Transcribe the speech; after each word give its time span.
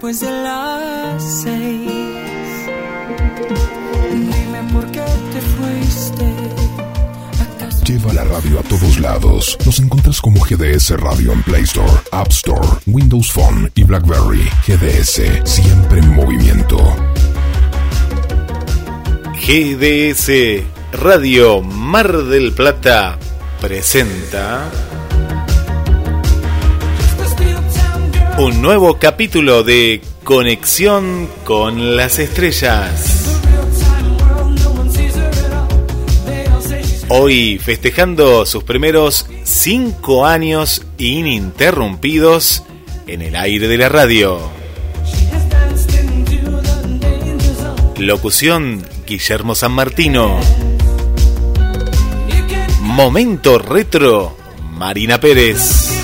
después 0.00 0.20
de 0.20 0.30
las 0.30 1.42
seis. 1.42 1.90
Dime 4.10 4.72
por 4.72 4.90
qué 4.90 5.04
te 5.32 5.40
fuiste. 5.42 6.24
Lleva 7.84 8.14
la 8.14 8.24
radio 8.24 8.60
a 8.60 8.62
todos 8.62 8.98
lados. 8.98 9.58
Nos 9.66 9.78
encuentras 9.78 10.22
como 10.22 10.40
GDS 10.40 10.98
Radio 10.98 11.32
en 11.32 11.42
Play 11.42 11.64
Store, 11.64 11.92
App 12.12 12.28
Store, 12.28 12.66
Windows 12.86 13.30
Phone 13.30 13.70
y 13.74 13.82
BlackBerry. 13.84 14.48
GDS, 14.66 15.20
siempre 15.44 15.98
en 15.98 16.14
movimiento. 16.14 16.78
GDS 19.34 20.62
Radio 20.92 21.60
Mar 21.60 22.10
del 22.24 22.52
Plata 22.52 23.18
presenta 23.60 24.70
un 28.40 28.62
nuevo 28.62 28.98
capítulo 28.98 29.62
de 29.64 30.00
Conexión 30.24 31.28
con 31.44 31.94
las 31.98 32.18
Estrellas. 32.18 33.38
Hoy 37.08 37.58
festejando 37.58 38.46
sus 38.46 38.64
primeros 38.64 39.26
cinco 39.44 40.24
años 40.24 40.86
ininterrumpidos 40.96 42.62
en 43.06 43.20
el 43.20 43.36
aire 43.36 43.68
de 43.68 43.76
la 43.76 43.90
radio. 43.90 44.40
Locución 47.98 48.82
Guillermo 49.06 49.54
San 49.54 49.72
Martino. 49.72 50.40
Momento 52.80 53.58
retro 53.58 54.34
Marina 54.72 55.20
Pérez. 55.20 55.99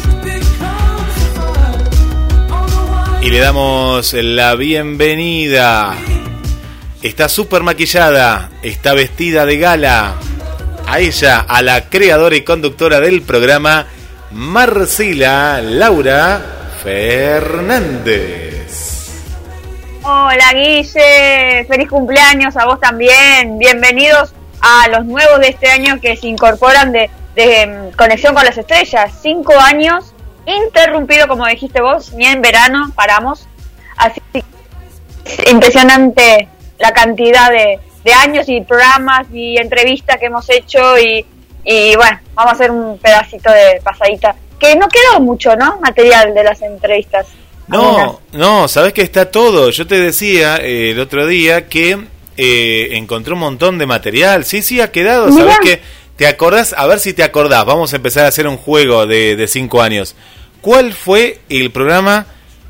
Y 3.26 3.30
le 3.30 3.40
damos 3.40 4.12
la 4.12 4.54
bienvenida. 4.54 5.96
Está 7.02 7.28
súper 7.28 7.64
maquillada, 7.64 8.50
está 8.62 8.94
vestida 8.94 9.44
de 9.44 9.58
gala. 9.58 10.14
A 10.86 11.00
ella, 11.00 11.40
a 11.40 11.60
la 11.60 11.88
creadora 11.88 12.36
y 12.36 12.42
conductora 12.42 13.00
del 13.00 13.22
programa, 13.22 13.88
Marcela 14.30 15.60
Laura 15.60 16.40
Fernández. 16.84 18.62
Hola 20.04 20.52
Guille, 20.54 21.64
feliz 21.66 21.88
cumpleaños 21.88 22.56
a 22.56 22.66
vos 22.66 22.78
también. 22.78 23.58
Bienvenidos 23.58 24.34
a 24.60 24.86
los 24.86 25.04
nuevos 25.04 25.40
de 25.40 25.48
este 25.48 25.68
año 25.68 26.00
que 26.00 26.16
se 26.16 26.28
incorporan 26.28 26.92
de, 26.92 27.10
de 27.34 27.90
Conexión 27.96 28.34
con 28.34 28.44
las 28.44 28.56
Estrellas. 28.56 29.12
Cinco 29.20 29.52
años 29.58 30.14
interrumpido, 30.46 31.26
como 31.28 31.46
dijiste 31.46 31.80
vos, 31.80 32.12
ni 32.12 32.26
en 32.26 32.40
verano 32.40 32.90
paramos. 32.94 33.46
Así 33.96 34.20
es 34.34 34.44
impresionante 35.50 36.48
la 36.78 36.92
cantidad 36.92 37.50
de, 37.50 37.80
de 38.04 38.12
años 38.12 38.48
y 38.48 38.60
programas 38.60 39.26
y 39.32 39.56
entrevistas 39.56 40.18
que 40.18 40.26
hemos 40.26 40.48
hecho 40.50 40.98
y, 40.98 41.24
y 41.64 41.96
bueno, 41.96 42.20
vamos 42.34 42.52
a 42.52 42.54
hacer 42.54 42.70
un 42.70 42.98
pedacito 42.98 43.50
de 43.50 43.80
pasadita. 43.82 44.36
Que 44.58 44.76
no 44.76 44.88
quedó 44.88 45.20
mucho, 45.20 45.54
¿no? 45.56 45.78
Material 45.80 46.32
de 46.32 46.44
las 46.44 46.62
entrevistas. 46.62 47.26
No, 47.68 48.20
no, 48.32 48.68
sabes 48.68 48.92
que 48.92 49.02
está 49.02 49.30
todo. 49.30 49.70
Yo 49.70 49.86
te 49.86 49.98
decía 49.98 50.58
eh, 50.58 50.92
el 50.92 51.00
otro 51.00 51.26
día 51.26 51.68
que 51.68 51.98
eh, 52.36 52.88
encontré 52.92 53.34
un 53.34 53.40
montón 53.40 53.76
de 53.78 53.86
material. 53.86 54.44
Sí, 54.44 54.62
sí, 54.62 54.80
ha 54.80 54.92
quedado. 54.92 55.32
¿Sabes 55.32 55.58
que 55.58 55.80
¿Te 56.16 56.26
acordás? 56.26 56.74
A 56.76 56.86
ver 56.86 56.98
si 56.98 57.12
te 57.12 57.22
acordás. 57.22 57.64
Vamos 57.64 57.92
a 57.92 57.96
empezar 57.96 58.24
a 58.24 58.28
hacer 58.28 58.46
un 58.48 58.56
juego 58.56 59.06
de, 59.06 59.36
de 59.36 59.46
cinco 59.48 59.82
años. 59.82 60.14
¿Cuál 60.60 60.92
fue 60.94 61.40
el 61.48 61.70
programa 61.70 62.26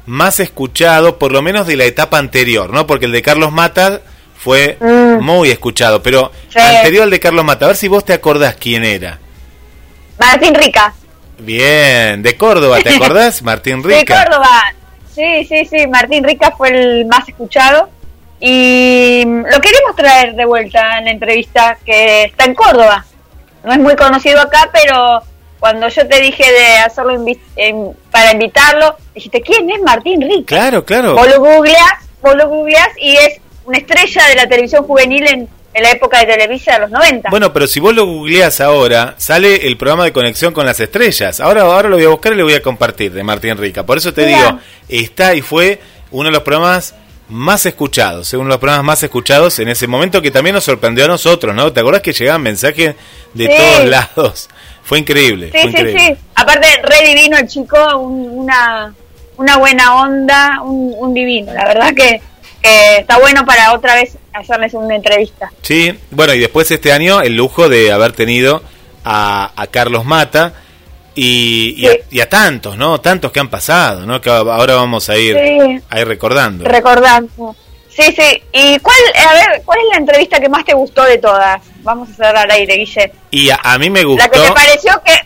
más 0.06 0.40
escuchado, 0.40 1.18
por 1.18 1.32
lo 1.32 1.42
menos 1.42 1.66
de 1.66 1.76
la 1.76 1.84
etapa 1.84 2.18
anterior? 2.18 2.70
¿no? 2.72 2.86
Porque 2.86 3.06
el 3.06 3.12
de 3.12 3.22
Carlos 3.22 3.52
Mata 3.52 4.00
fue 4.38 4.76
Mm. 4.80 5.22
muy 5.24 5.50
escuchado. 5.50 6.02
Pero 6.02 6.32
Sí. 6.48 6.58
anterior 6.58 7.04
al 7.04 7.10
de 7.10 7.20
Carlos 7.20 7.44
Mata, 7.44 7.64
a 7.66 7.68
ver 7.68 7.76
si 7.76 7.88
vos 7.88 8.04
te 8.04 8.12
acordás 8.12 8.56
quién 8.56 8.84
era. 8.84 9.18
Martín 10.18 10.54
Rica. 10.54 10.92
Bien, 11.38 12.22
de 12.22 12.36
Córdoba, 12.36 12.78
¿te 12.82 12.90
acordás? 12.96 13.42
Martín 13.42 13.82
Rica. 13.84 13.98
De 14.24 14.24
Córdoba. 14.24 14.62
Sí, 15.14 15.44
sí, 15.48 15.64
sí. 15.66 15.86
Martín 15.86 16.24
Rica 16.24 16.52
fue 16.56 16.68
el 16.70 17.06
más 17.06 17.28
escuchado. 17.28 17.88
Y 18.40 19.24
lo 19.24 19.60
queremos 19.60 19.96
traer 19.96 20.34
de 20.34 20.44
vuelta 20.44 20.98
en 20.98 21.06
la 21.06 21.10
entrevista 21.12 21.78
que 21.86 22.24
está 22.24 22.44
en 22.44 22.54
Córdoba. 22.54 23.04
No 23.66 23.72
es 23.72 23.78
muy 23.78 23.94
conocido 23.96 24.40
acá, 24.40 24.70
pero 24.72 25.20
cuando 25.60 25.88
yo 25.88 26.06
te 26.08 26.20
dije 26.20 26.44
de 26.50 26.78
hacerlo 26.78 27.12
invi- 27.12 27.38
en- 27.56 27.90
para 28.10 28.32
invitarlo, 28.32 28.96
dijiste, 29.14 29.40
¿quién 29.42 29.68
es 29.70 29.82
Martín 29.82 30.22
Rica? 30.22 30.56
Claro, 30.56 30.84
claro. 30.84 31.14
Vos 31.14 31.28
lo 31.28 31.40
googleás, 31.40 31.92
vos 32.22 32.34
lo 32.36 32.48
googleás 32.48 32.88
y 32.98 33.16
es 33.16 33.40
una 33.64 33.78
estrella 33.78 34.26
de 34.28 34.34
la 34.36 34.48
televisión 34.48 34.84
juvenil 34.84 35.26
en, 35.26 35.48
en 35.74 35.82
la 35.82 35.90
época 35.90 36.20
de 36.20 36.26
Televisa 36.26 36.74
de 36.74 36.78
los 36.80 36.90
90. 36.90 37.28
Bueno, 37.30 37.52
pero 37.52 37.66
si 37.66 37.80
vos 37.80 37.92
lo 37.94 38.06
googleás 38.06 38.60
ahora, 38.60 39.14
sale 39.18 39.66
el 39.66 39.76
programa 39.76 40.04
de 40.04 40.12
conexión 40.12 40.54
con 40.54 40.64
las 40.64 40.78
estrellas. 40.80 41.40
Ahora, 41.40 41.62
ahora 41.62 41.88
lo 41.88 41.96
voy 41.96 42.04
a 42.06 42.08
buscar 42.10 42.32
y 42.32 42.36
lo 42.36 42.44
voy 42.44 42.54
a 42.54 42.62
compartir 42.62 43.12
de 43.12 43.22
Martín 43.24 43.58
Rica. 43.58 43.84
Por 43.84 43.98
eso 43.98 44.14
te 44.14 44.24
digo, 44.26 44.60
está 44.88 45.34
y 45.34 45.42
fue 45.42 45.80
uno 46.12 46.26
de 46.28 46.32
los 46.32 46.42
programas 46.44 46.94
más 47.28 47.66
escuchados, 47.66 48.30
de 48.30 48.38
los 48.38 48.56
programas 48.58 48.84
más 48.84 49.02
escuchados 49.02 49.58
en 49.58 49.68
ese 49.68 49.86
momento 49.86 50.22
que 50.22 50.30
también 50.30 50.54
nos 50.54 50.64
sorprendió 50.64 51.04
a 51.06 51.08
nosotros, 51.08 51.54
¿no? 51.54 51.72
¿Te 51.72 51.80
acordás 51.80 52.02
que 52.02 52.12
llegaban 52.12 52.42
mensajes 52.42 52.94
de 53.34 53.46
Sí. 53.46 53.52
todos 53.56 53.84
lados? 53.88 54.48
Fue 54.84 54.98
increíble, 55.00 55.46
Sí, 55.46 55.52
fue 55.52 55.62
sí, 55.62 55.68
increíble. 55.68 56.16
sí. 56.16 56.24
Aparte, 56.36 56.66
re 56.84 57.08
divino 57.08 57.36
el 57.38 57.48
chico, 57.48 57.98
un- 57.98 58.30
una, 58.38 58.94
una 59.36 59.56
buena 59.56 59.96
onda, 60.02 60.60
un, 60.62 60.94
un 60.96 61.12
divino. 61.14 61.52
La 61.52 61.64
verdad 61.64 61.92
que, 61.94 62.20
que 62.62 62.98
está 62.98 63.18
bueno 63.18 63.44
para 63.44 63.72
otra 63.72 63.96
vez 63.96 64.16
hacerles 64.32 64.74
una 64.74 64.94
entrevista. 64.94 65.50
Sí, 65.62 65.92
bueno, 66.12 66.34
y 66.34 66.38
después 66.38 66.70
este 66.70 66.92
año 66.92 67.20
el 67.20 67.34
lujo 67.34 67.68
de 67.68 67.90
haber 67.90 68.12
tenido 68.12 68.62
a, 69.04 69.50
a 69.60 69.66
Carlos 69.66 70.04
Mata 70.04 70.52
y, 71.16 71.74
y, 71.78 71.86
a, 71.88 71.92
y 72.10 72.20
a 72.20 72.28
tantos, 72.28 72.76
¿no? 72.76 73.00
Tantos 73.00 73.32
que 73.32 73.40
han 73.40 73.48
pasado, 73.48 74.06
¿no? 74.06 74.20
Que 74.20 74.30
ahora 74.30 74.74
vamos 74.76 75.08
a 75.08 75.16
ir, 75.16 75.36
Sí. 75.36 75.80
a 75.90 76.00
ir 76.00 76.06
recordando. 76.06 76.64
Recordando. 76.64 77.56
Sí, 77.88 78.14
sí. 78.14 78.42
¿Y 78.52 78.78
cuál, 78.80 78.96
a 79.26 79.32
ver, 79.32 79.62
cuál 79.64 79.78
es 79.80 79.84
la 79.92 79.96
entrevista 79.96 80.38
que 80.38 80.48
más 80.50 80.64
te 80.64 80.74
gustó 80.74 81.02
de 81.04 81.16
todas? 81.18 81.60
Vamos 81.82 82.08
a 82.10 82.12
hacer 82.12 82.36
al 82.36 82.50
aire, 82.50 82.76
Guille. 82.76 83.10
Y 83.30 83.48
a, 83.50 83.58
a 83.62 83.78
mí 83.78 83.88
me 83.90 84.00
La 84.02 84.06
gustó. 84.06 84.30
que 84.30 84.38
te 84.40 84.52
pareció 84.52 85.02
que, 85.04 85.18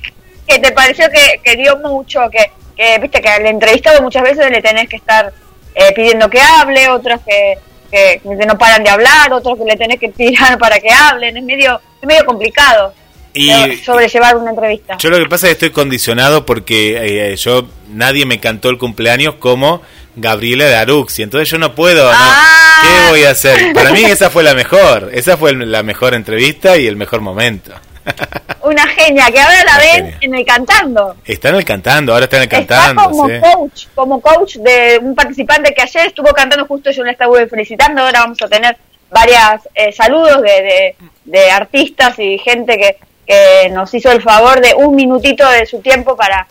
que 0.47 0.59
te 0.61 0.73
pareció 0.73 1.11
que, 1.11 1.41
que 1.43 1.57
dio 1.57 1.77
mucho, 1.79 2.21
que, 2.31 2.51
que 2.77 2.99
viste 2.99 3.21
que 3.21 3.29
al 3.29 3.47
entrevistado 3.47 4.01
muchas 4.03 4.23
veces 4.23 4.49
le 4.51 4.63
tenés 4.63 4.89
que 4.89 4.97
estar 4.97 5.33
eh, 5.75 5.93
pidiendo 5.95 6.31
que 6.31 6.41
hable, 6.41 6.89
otras 6.91 7.21
que, 7.27 7.59
que, 7.91 8.21
que 8.23 8.47
no 8.47 8.57
paran 8.57 8.85
de 8.85 8.91
hablar, 8.91 9.33
otros 9.33 9.59
que 9.59 9.65
le 9.65 9.77
tenés 9.77 9.99
que 9.99 10.09
tirar 10.13 10.57
para 10.59 10.79
que 10.79 10.91
hablen, 10.93 11.37
es 11.37 11.43
medio, 11.43 11.81
es 12.01 12.07
medio 12.07 12.25
complicado 12.25 12.95
Y 13.33 13.77
sobrellevar 13.85 14.37
una 14.37 14.51
entrevista. 14.51 14.97
yo 14.99 15.11
lo 15.11 15.19
que 15.19 15.27
pasa 15.27 15.47
es 15.47 15.51
que 15.51 15.67
estoy 15.67 15.71
condicionado 15.71 16.45
porque 16.45 17.31
eh, 17.33 17.37
yo 17.37 17.69
nadie 17.91 18.27
me 18.27 18.41
cantó 18.41 18.71
el 18.71 18.79
cumpleaños 18.79 19.37
como 19.37 19.83
Gabriela 20.17 20.65
de 20.65 20.75
Arux 20.75 21.19
y 21.19 21.23
entonces 21.23 21.49
yo 21.49 21.59
no 21.59 21.75
puedo, 21.75 22.05
¿no? 22.11 22.19
Ah. 22.19 22.83
¿Qué 22.83 23.11
voy 23.11 23.25
a 23.25 23.31
hacer? 23.31 23.73
Para 23.73 23.93
mí 23.93 24.03
esa 24.05 24.31
fue 24.31 24.43
la 24.43 24.55
mejor, 24.55 25.11
esa 25.13 25.37
fue 25.37 25.55
la 25.55 25.83
mejor 25.83 26.15
entrevista 26.15 26.77
y 26.77 26.87
el 26.87 26.97
mejor 26.97 27.21
momento. 27.21 27.73
Una 28.63 28.87
genia 28.89 29.31
que 29.31 29.39
ahora 29.41 29.65
la 29.65 29.75
Una 29.75 29.79
ven 29.79 29.95
genia. 29.97 30.19
en 30.23 30.35
el 30.35 30.45
cantando. 30.45 31.17
Está 31.25 31.51
en 31.51 31.55
el 31.57 31.65
cantando, 31.65 32.13
ahora 32.13 32.25
está 32.25 32.37
en 32.39 32.43
el 32.43 32.61
Está 32.61 32.67
cantando. 32.67 33.03
como 33.11 33.29
sí. 33.29 33.35
coach, 33.41 33.87
como 33.95 34.21
coach 34.21 34.57
de 34.57 34.99
un 35.03 35.15
participante 35.15 35.73
que 35.75 35.83
ayer 35.83 36.09
estuvo 36.09 36.33
cantando 36.33 36.67
justo 36.67 36.91
yo 36.91 37.05
le 37.05 37.13
estaba 37.13 37.35
felicitando, 37.47 38.03
ahora 38.03 38.21
vamos 38.21 38.39
a 38.43 38.49
tener 38.49 38.77
varias 39.11 39.69
eh, 39.75 39.93
saludos 39.93 40.43
de, 40.43 40.51
de, 40.51 40.97
de 41.25 41.51
artistas 41.51 42.19
y 42.19 42.39
gente 42.39 42.77
que, 42.79 42.97
que 43.31 43.71
nos 43.71 43.93
hizo 43.95 44.11
el 44.11 44.21
favor 44.23 44.61
de 44.61 44.75
un 44.75 44.95
minutito 44.97 45.49
de 45.49 45.65
su 45.67 45.81
tiempo 45.81 46.17
para, 46.17 46.47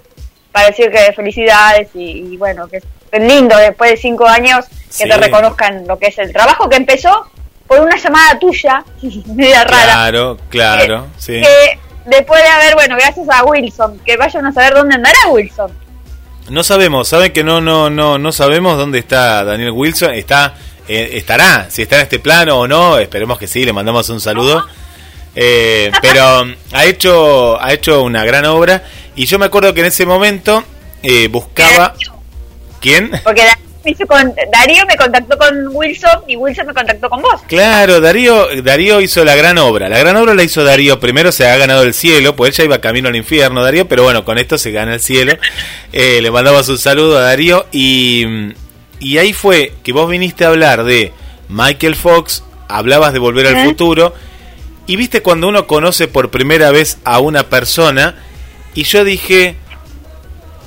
para 0.52 0.68
decir 0.68 0.90
que 0.92 1.12
felicidades 1.14 1.90
y, 1.94 2.34
y 2.34 2.38
bueno, 2.38 2.68
que 2.68 2.78
es 3.12 3.22
lindo 3.22 3.58
después 3.58 3.92
de 3.92 3.98
cinco 3.98 4.26
años 4.28 4.66
que 4.70 4.76
Sí. 5.04 5.10
te 5.10 5.18
reconozcan 5.18 5.86
lo 5.88 6.00
que 6.00 6.08
es 6.08 6.18
el 6.20 6.32
trabajo 6.34 6.70
que 6.70 6.78
empezó 6.78 7.28
por 7.68 7.80
una 7.82 7.96
llamada 7.98 8.40
tuya, 8.40 8.84
media 9.36 9.64
rara. 9.64 9.84
Claro, 9.94 10.38
claro, 10.50 11.08
que- 11.18 11.22
sí. 11.22 11.42
que 11.42 11.80
después 12.06 12.42
de 12.42 12.48
haber, 12.50 12.74
bueno, 12.76 12.96
gracias 12.96 13.28
a 13.30 13.44
Wilson, 13.44 14.00
que 14.06 14.18
vayan 14.18 14.46
a 14.46 14.52
saber 14.54 14.74
dónde 14.74 14.96
andará 14.96 15.20
Wilson. 15.30 15.72
No 16.50 16.64
sabemos, 16.64 17.08
saben 17.08 17.32
que 17.32 17.44
no, 17.44 17.62
no, 17.62 17.90
no, 17.92 18.18
no 18.18 18.32
sabemos 18.32 18.78
dónde 18.78 18.98
está 19.00 19.44
Daniel 19.44 19.70
Wilson. 19.72 20.14
Está, 20.16 20.56
eh, 20.88 21.12
estará, 21.14 21.70
si 21.70 21.84
está 21.84 21.98
en 21.98 22.02
este 22.04 22.18
plano 22.20 22.62
o 22.62 22.68
no. 22.68 22.98
Esperemos 22.98 23.38
que 23.38 23.46
sí. 23.46 23.64
Le 23.66 23.72
mandamos 23.74 24.10
un 24.10 24.20
saludo. 24.20 24.66
Eh, 25.36 25.92
pero 26.02 26.46
ha 26.72 26.86
hecho, 26.86 27.62
ha 27.62 27.72
hecho 27.74 28.04
una 28.04 28.26
gran 28.26 28.46
obra 28.46 28.84
y 29.16 29.26
yo 29.26 29.38
me 29.40 29.46
acuerdo 29.46 29.74
que 29.74 29.82
en 29.82 29.88
ese 29.88 30.06
momento 30.06 30.64
eh, 31.04 31.28
buscaba 31.28 31.94
quién. 32.82 33.12
Porque 33.24 33.44
con 34.08 34.34
Darío 34.52 34.86
me 34.86 34.96
contactó 34.96 35.38
con 35.38 35.68
Wilson 35.72 36.24
y 36.28 36.36
Wilson 36.36 36.68
me 36.68 36.74
contactó 36.74 37.10
con 37.10 37.22
vos. 37.22 37.42
Claro, 37.48 38.02
Darío, 38.02 38.48
Darío 38.62 39.02
hizo 39.02 39.24
la 39.24 39.36
gran 39.36 39.58
obra. 39.58 39.90
La 39.90 40.00
gran 40.00 40.16
obra 40.18 40.34
la 40.34 40.44
hizo 40.44 40.64
Darío. 40.64 41.00
Primero 41.00 41.32
se 41.32 41.48
ha 41.48 41.58
ganado 41.58 41.84
el 41.84 41.94
cielo, 41.94 42.36
pues 42.36 42.52
él 42.52 42.56
ya 42.58 42.64
iba 42.66 42.82
camino 42.82 43.10
al 43.10 43.16
infierno, 43.16 43.64
Darío, 43.64 43.88
pero 43.88 44.04
bueno, 44.04 44.26
con 44.26 44.38
esto 44.38 44.58
se 44.58 44.72
gana 44.72 44.96
el 44.96 45.00
cielo. 45.00 45.34
Eh, 45.94 46.20
le 46.22 46.32
mandamos 46.32 46.68
un 46.70 46.78
saludo 46.78 47.18
a 47.18 47.22
Darío 47.22 47.66
y, 47.72 48.26
y 49.00 49.18
ahí 49.18 49.34
fue 49.34 49.74
que 49.84 49.94
vos 49.94 50.10
viniste 50.10 50.46
a 50.46 50.50
hablar 50.50 50.84
de 50.84 51.14
Michael 51.48 51.96
Fox, 51.96 52.44
hablabas 52.68 53.14
de 53.14 53.20
volver 53.20 53.48
al 53.48 53.66
futuro 53.66 54.14
y 54.90 54.96
viste 54.96 55.22
cuando 55.22 55.48
uno 55.48 55.68
conoce 55.68 56.08
por 56.08 56.32
primera 56.32 56.72
vez 56.72 56.98
a 57.04 57.20
una 57.20 57.48
persona 57.48 58.16
y 58.74 58.86
yo 58.86 59.04
dije, 59.04 59.56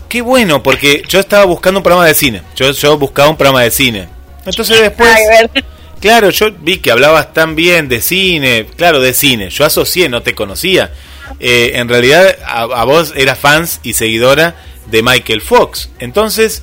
qué 0.09 0.23
bueno, 0.23 0.63
porque 0.63 1.03
yo 1.09 1.19
estaba 1.19 1.45
buscando 1.45 1.81
un 1.81 1.83
programa 1.83 2.07
de 2.07 2.15
cine. 2.15 2.43
Yo, 2.55 2.71
yo 2.71 2.97
buscaba 2.99 3.29
un 3.31 3.37
programa 3.37 3.63
de 3.63 3.73
cine. 3.73 4.07
Entonces 4.47 4.81
después, 4.81 5.11
Ay, 5.13 5.65
claro, 5.99 6.31
yo 6.31 6.53
vi 6.53 6.77
que 6.77 6.93
hablabas 6.93 7.33
tan 7.33 7.57
bien 7.57 7.89
de 7.89 8.01
cine, 8.01 8.69
claro, 8.77 9.01
de 9.01 9.13
cine. 9.13 9.51
Yo 9.51 9.65
asocié, 9.65 10.09
no 10.09 10.23
te 10.23 10.37
conocía. 10.37 10.93
Eh, 11.41 11.73
en 11.75 11.89
realidad, 11.89 12.37
a, 12.47 12.61
a 12.63 12.85
vos 12.85 13.15
eras 13.17 13.41
fans 13.41 13.81
y 13.83 13.95
seguidora 13.95 14.55
de 14.87 15.03
Michael 15.03 15.41
Fox. 15.41 15.91
Entonces, 15.99 16.63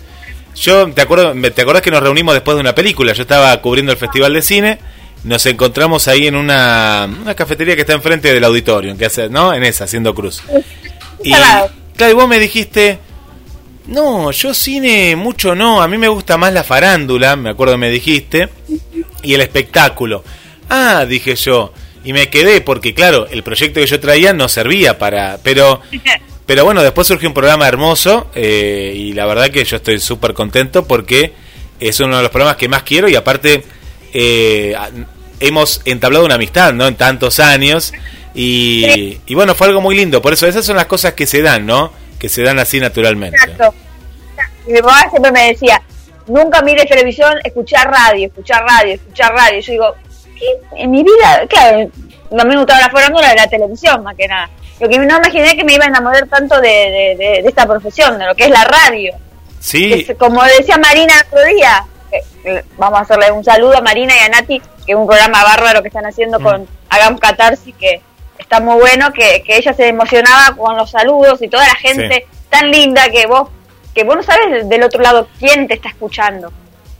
yo 0.55 0.89
te 0.93 1.01
acuerdo, 1.01 1.33
te 1.51 1.61
acordás 1.61 1.81
que 1.81 1.91
nos 1.91 2.01
reunimos 2.01 2.33
después 2.35 2.55
de 2.55 2.61
una 2.61 2.73
película. 2.73 3.11
Yo 3.11 3.23
estaba 3.23 3.59
cubriendo 3.59 3.91
el 3.91 3.97
festival 3.97 4.31
de 4.31 4.41
cine. 4.43 4.79
Nos 5.23 5.45
encontramos 5.45 6.07
ahí 6.07 6.27
en 6.27 6.35
una, 6.35 7.09
una 7.21 7.35
cafetería 7.35 7.75
que 7.75 7.81
está 7.81 7.93
enfrente 7.93 8.33
del 8.33 8.43
auditorio, 8.43 8.95
que 8.97 9.05
hace, 9.05 9.29
¿no? 9.29 9.53
En 9.53 9.63
esa, 9.63 9.83
haciendo 9.83 10.15
cruz. 10.15 10.41
Y, 11.23 11.31
claro, 11.31 12.11
y 12.11 12.13
vos 12.13 12.27
me 12.27 12.39
dijiste, 12.39 12.99
no, 13.87 14.31
yo 14.31 14.53
cine 14.53 15.15
mucho 15.15 15.55
no, 15.55 15.81
a 15.81 15.87
mí 15.87 15.97
me 15.97 16.07
gusta 16.07 16.37
más 16.37 16.53
la 16.53 16.63
farándula, 16.63 17.35
me 17.35 17.49
acuerdo 17.49 17.73
que 17.73 17.79
me 17.79 17.89
dijiste, 17.89 18.49
y 19.21 19.33
el 19.33 19.41
espectáculo. 19.41 20.23
Ah, 20.69 21.05
dije 21.07 21.35
yo, 21.35 21.73
y 22.03 22.13
me 22.13 22.29
quedé 22.29 22.61
porque 22.61 22.93
claro, 22.93 23.27
el 23.29 23.43
proyecto 23.43 23.79
que 23.79 23.87
yo 23.87 23.99
traía 23.99 24.31
no 24.31 24.47
servía 24.47 24.97
para, 24.97 25.39
pero, 25.43 25.81
pero 26.45 26.63
bueno, 26.63 26.81
después 26.83 27.07
surgió 27.07 27.27
un 27.27 27.33
programa 27.33 27.67
hermoso 27.67 28.29
eh, 28.35 28.93
y 28.95 29.13
la 29.13 29.25
verdad 29.25 29.49
que 29.49 29.65
yo 29.65 29.77
estoy 29.77 29.99
súper 29.99 30.33
contento 30.33 30.85
porque 30.85 31.33
es 31.79 31.99
uno 31.99 32.17
de 32.17 32.23
los 32.23 32.31
programas 32.31 32.57
que 32.57 32.67
más 32.67 32.83
quiero 32.83 33.09
y 33.09 33.15
aparte 33.15 33.63
eh, 34.13 34.75
hemos 35.39 35.81
entablado 35.85 36.25
una 36.25 36.35
amistad, 36.35 36.73
¿no? 36.73 36.87
En 36.87 36.95
tantos 36.95 37.39
años 37.39 37.93
y, 38.33 39.19
y 39.25 39.35
bueno, 39.35 39.55
fue 39.55 39.67
algo 39.67 39.81
muy 39.81 39.95
lindo, 39.95 40.21
por 40.21 40.33
eso 40.33 40.47
esas 40.47 40.65
son 40.65 40.75
las 40.75 40.85
cosas 40.85 41.13
que 41.13 41.25
se 41.25 41.41
dan, 41.41 41.65
¿no? 41.65 41.91
Que 42.19 42.29
se 42.29 42.41
dan 42.43 42.59
así 42.59 42.79
naturalmente. 42.79 43.37
Exacto. 43.41 43.73
Y 44.67 44.73
mi 44.73 44.81
mamá 44.81 45.09
siempre 45.09 45.31
me 45.31 45.47
decía, 45.49 45.81
nunca 46.27 46.61
mires 46.61 46.85
televisión, 46.87 47.33
escuchar 47.43 47.89
radio, 47.89 48.27
escuchar 48.27 48.63
radio, 48.63 48.93
escuchar 48.95 49.33
radio. 49.33 49.59
Yo 49.61 49.71
digo, 49.71 49.95
¿qué? 50.37 50.45
En 50.83 50.91
mi 50.91 51.03
vida, 51.03 51.45
claro, 51.49 51.89
no 52.31 52.45
me 52.45 52.55
gustaba 52.57 52.81
la 52.81 52.89
farándula 52.89 53.29
de 53.29 53.35
la 53.35 53.47
televisión, 53.47 54.03
más 54.03 54.15
que 54.15 54.27
nada. 54.27 54.49
Lo 54.79 54.87
que 54.87 54.97
no 54.97 55.17
imaginé 55.17 55.55
que 55.57 55.63
me 55.63 55.73
iba 55.73 55.85
a 55.85 55.87
enamorar 55.87 56.27
tanto 56.27 56.59
de, 56.61 56.69
de, 56.69 57.15
de- 57.17 57.41
de 57.41 57.49
esta 57.49 57.65
profesión, 57.65 58.17
de 58.19 58.25
lo 58.25 58.35
que 58.35 58.43
es 58.45 58.49
la 58.49 58.63
radio. 58.63 59.13
Sí, 59.59 60.05
Es 60.07 60.17
como 60.17 60.41
decía 60.43 60.77
Marina 60.77 61.13
otro 61.27 61.43
día, 61.45 61.83
vamos 62.77 62.99
a 62.99 63.01
hacerle 63.03 63.31
un 63.31 63.43
saludo 63.43 63.77
a 63.77 63.81
Marina 63.81 64.13
y 64.15 64.19
a 64.19 64.29
Nati, 64.29 64.59
que 64.59 64.91
es 64.91 64.95
un 64.95 65.07
programa 65.07 65.43
bárbaro 65.43 65.81
que 65.81 65.87
están 65.89 66.05
haciendo 66.05 66.39
Mm. 66.39 66.43
con 66.43 66.67
Hagamos 66.89 67.19
Catarsis, 67.19 67.75
que 67.75 68.01
está 68.37 68.59
muy 68.59 68.79
bueno, 68.79 69.11
que, 69.13 69.43
que 69.45 69.57
ella 69.57 69.73
se 69.73 69.87
emocionaba 69.87 70.55
con 70.55 70.75
los 70.75 70.89
saludos 70.91 71.41
y 71.41 71.47
toda 71.47 71.67
la 71.67 71.75
gente 71.75 72.25
tan 72.49 72.71
linda 72.71 73.09
que 73.11 73.27
vos, 73.27 73.49
que 73.93 74.03
vos 74.03 74.15
no 74.15 74.23
sabes 74.23 74.67
del 74.67 74.83
otro 74.83 75.01
lado 75.01 75.27
quién 75.39 75.67
te 75.67 75.75
está 75.75 75.89
escuchando. 75.89 76.51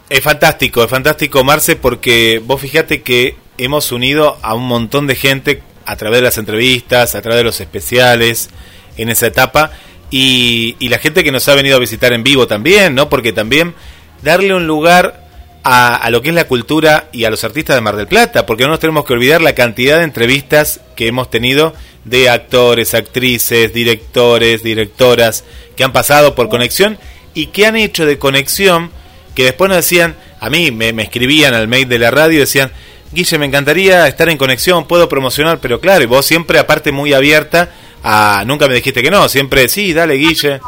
Es 0.10 0.22
fantástico, 0.22 0.84
es 0.84 0.90
fantástico, 0.90 1.44
Marce, 1.44 1.76
porque 1.76 2.42
vos 2.44 2.60
fíjate 2.60 3.02
que 3.04 3.36
hemos 3.58 3.92
unido 3.92 4.38
a 4.42 4.54
un 4.54 4.68
montón 4.68 5.08
de 5.08 5.16
gente 5.16 5.62
a 5.86 5.96
través 5.96 6.20
de 6.20 6.24
las 6.26 6.38
entrevistas, 6.38 7.16
a 7.16 7.22
través 7.22 7.38
de 7.38 7.44
los 7.44 7.60
especiales, 7.62 8.50
en 8.98 9.10
esa 9.10 9.28
etapa, 9.28 9.72
y, 10.12 10.76
y 10.80 10.90
la 10.90 10.98
gente 10.98 11.24
que 11.24 11.32
nos 11.32 11.48
ha 11.48 11.56
venido 11.56 11.78
a 11.78 11.80
visitar 11.80 12.12
en 12.14 12.24
vivo 12.24 12.48
también, 12.48 12.96
¿no? 12.96 13.10
Porque 13.10 13.32
también 13.34 13.76
darle 14.22 14.54
un 14.54 14.68
lugar 14.68 15.28
a, 15.64 16.10
lo 16.10 16.22
que 16.22 16.30
es 16.30 16.36
la 16.36 16.48
cultura 16.48 17.10
y 17.12 17.26
a 17.26 17.30
los 17.30 17.44
artistas 17.44 17.76
de 17.76 17.82
Mar 17.82 17.96
del 17.96 18.08
Plata, 18.08 18.46
porque 18.46 18.64
no 18.64 18.70
nos 18.70 18.80
tenemos 18.80 19.06
que 19.06 19.14
olvidar 19.14 19.42
la 19.42 19.56
cantidad 19.56 19.98
de 19.98 20.04
entrevistas 20.04 20.82
que 20.96 21.08
hemos 21.08 21.30
tenido 21.30 21.74
de 22.06 22.30
actores, 22.30 22.94
actrices, 22.94 23.74
directores, 23.74 24.64
directoras, 24.64 25.44
que 25.76 25.84
han 25.84 25.94
pasado 25.94 26.34
por 26.34 26.50
conexión 26.50 26.98
y 27.34 27.48
que 27.48 27.66
han 27.66 27.76
hecho 27.76 28.06
de 28.06 28.18
conexión 28.18 28.92
que 29.36 29.44
después 29.44 29.70
nos 29.70 29.78
decían, 29.78 30.16
a 30.40 30.50
mí 30.50 30.72
me, 30.72 30.92
me 30.92 31.04
escribían 31.04 31.54
al 31.54 31.68
mail 31.68 31.88
de 31.88 32.00
la 32.00 32.12
radio 32.12 32.40
decían, 32.40 32.72
Guille, 33.12 33.38
me 33.38 33.46
encantaría 33.46 34.08
estar 34.08 34.30
en 34.30 34.38
conexión, 34.38 34.86
puedo 34.86 35.10
promocionar, 35.10 35.60
pero 35.60 35.80
claro, 35.80 36.04
y 36.04 36.08
vos 36.08 36.26
siempre, 36.26 36.60
aparte, 36.60 36.92
muy 36.92 37.14
abierta 37.14 37.72
a, 38.04 38.44
nunca 38.46 38.68
me 38.68 38.76
dijiste 38.76 39.02
que 39.02 39.12
no, 39.12 39.28
siempre, 39.30 39.68
sí, 39.68 39.94
dale, 39.94 40.16
Guille, 40.16 40.60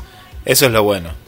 eso 0.45 0.65
es 0.65 0.71
lo 0.71 0.83
bueno. 0.83 1.20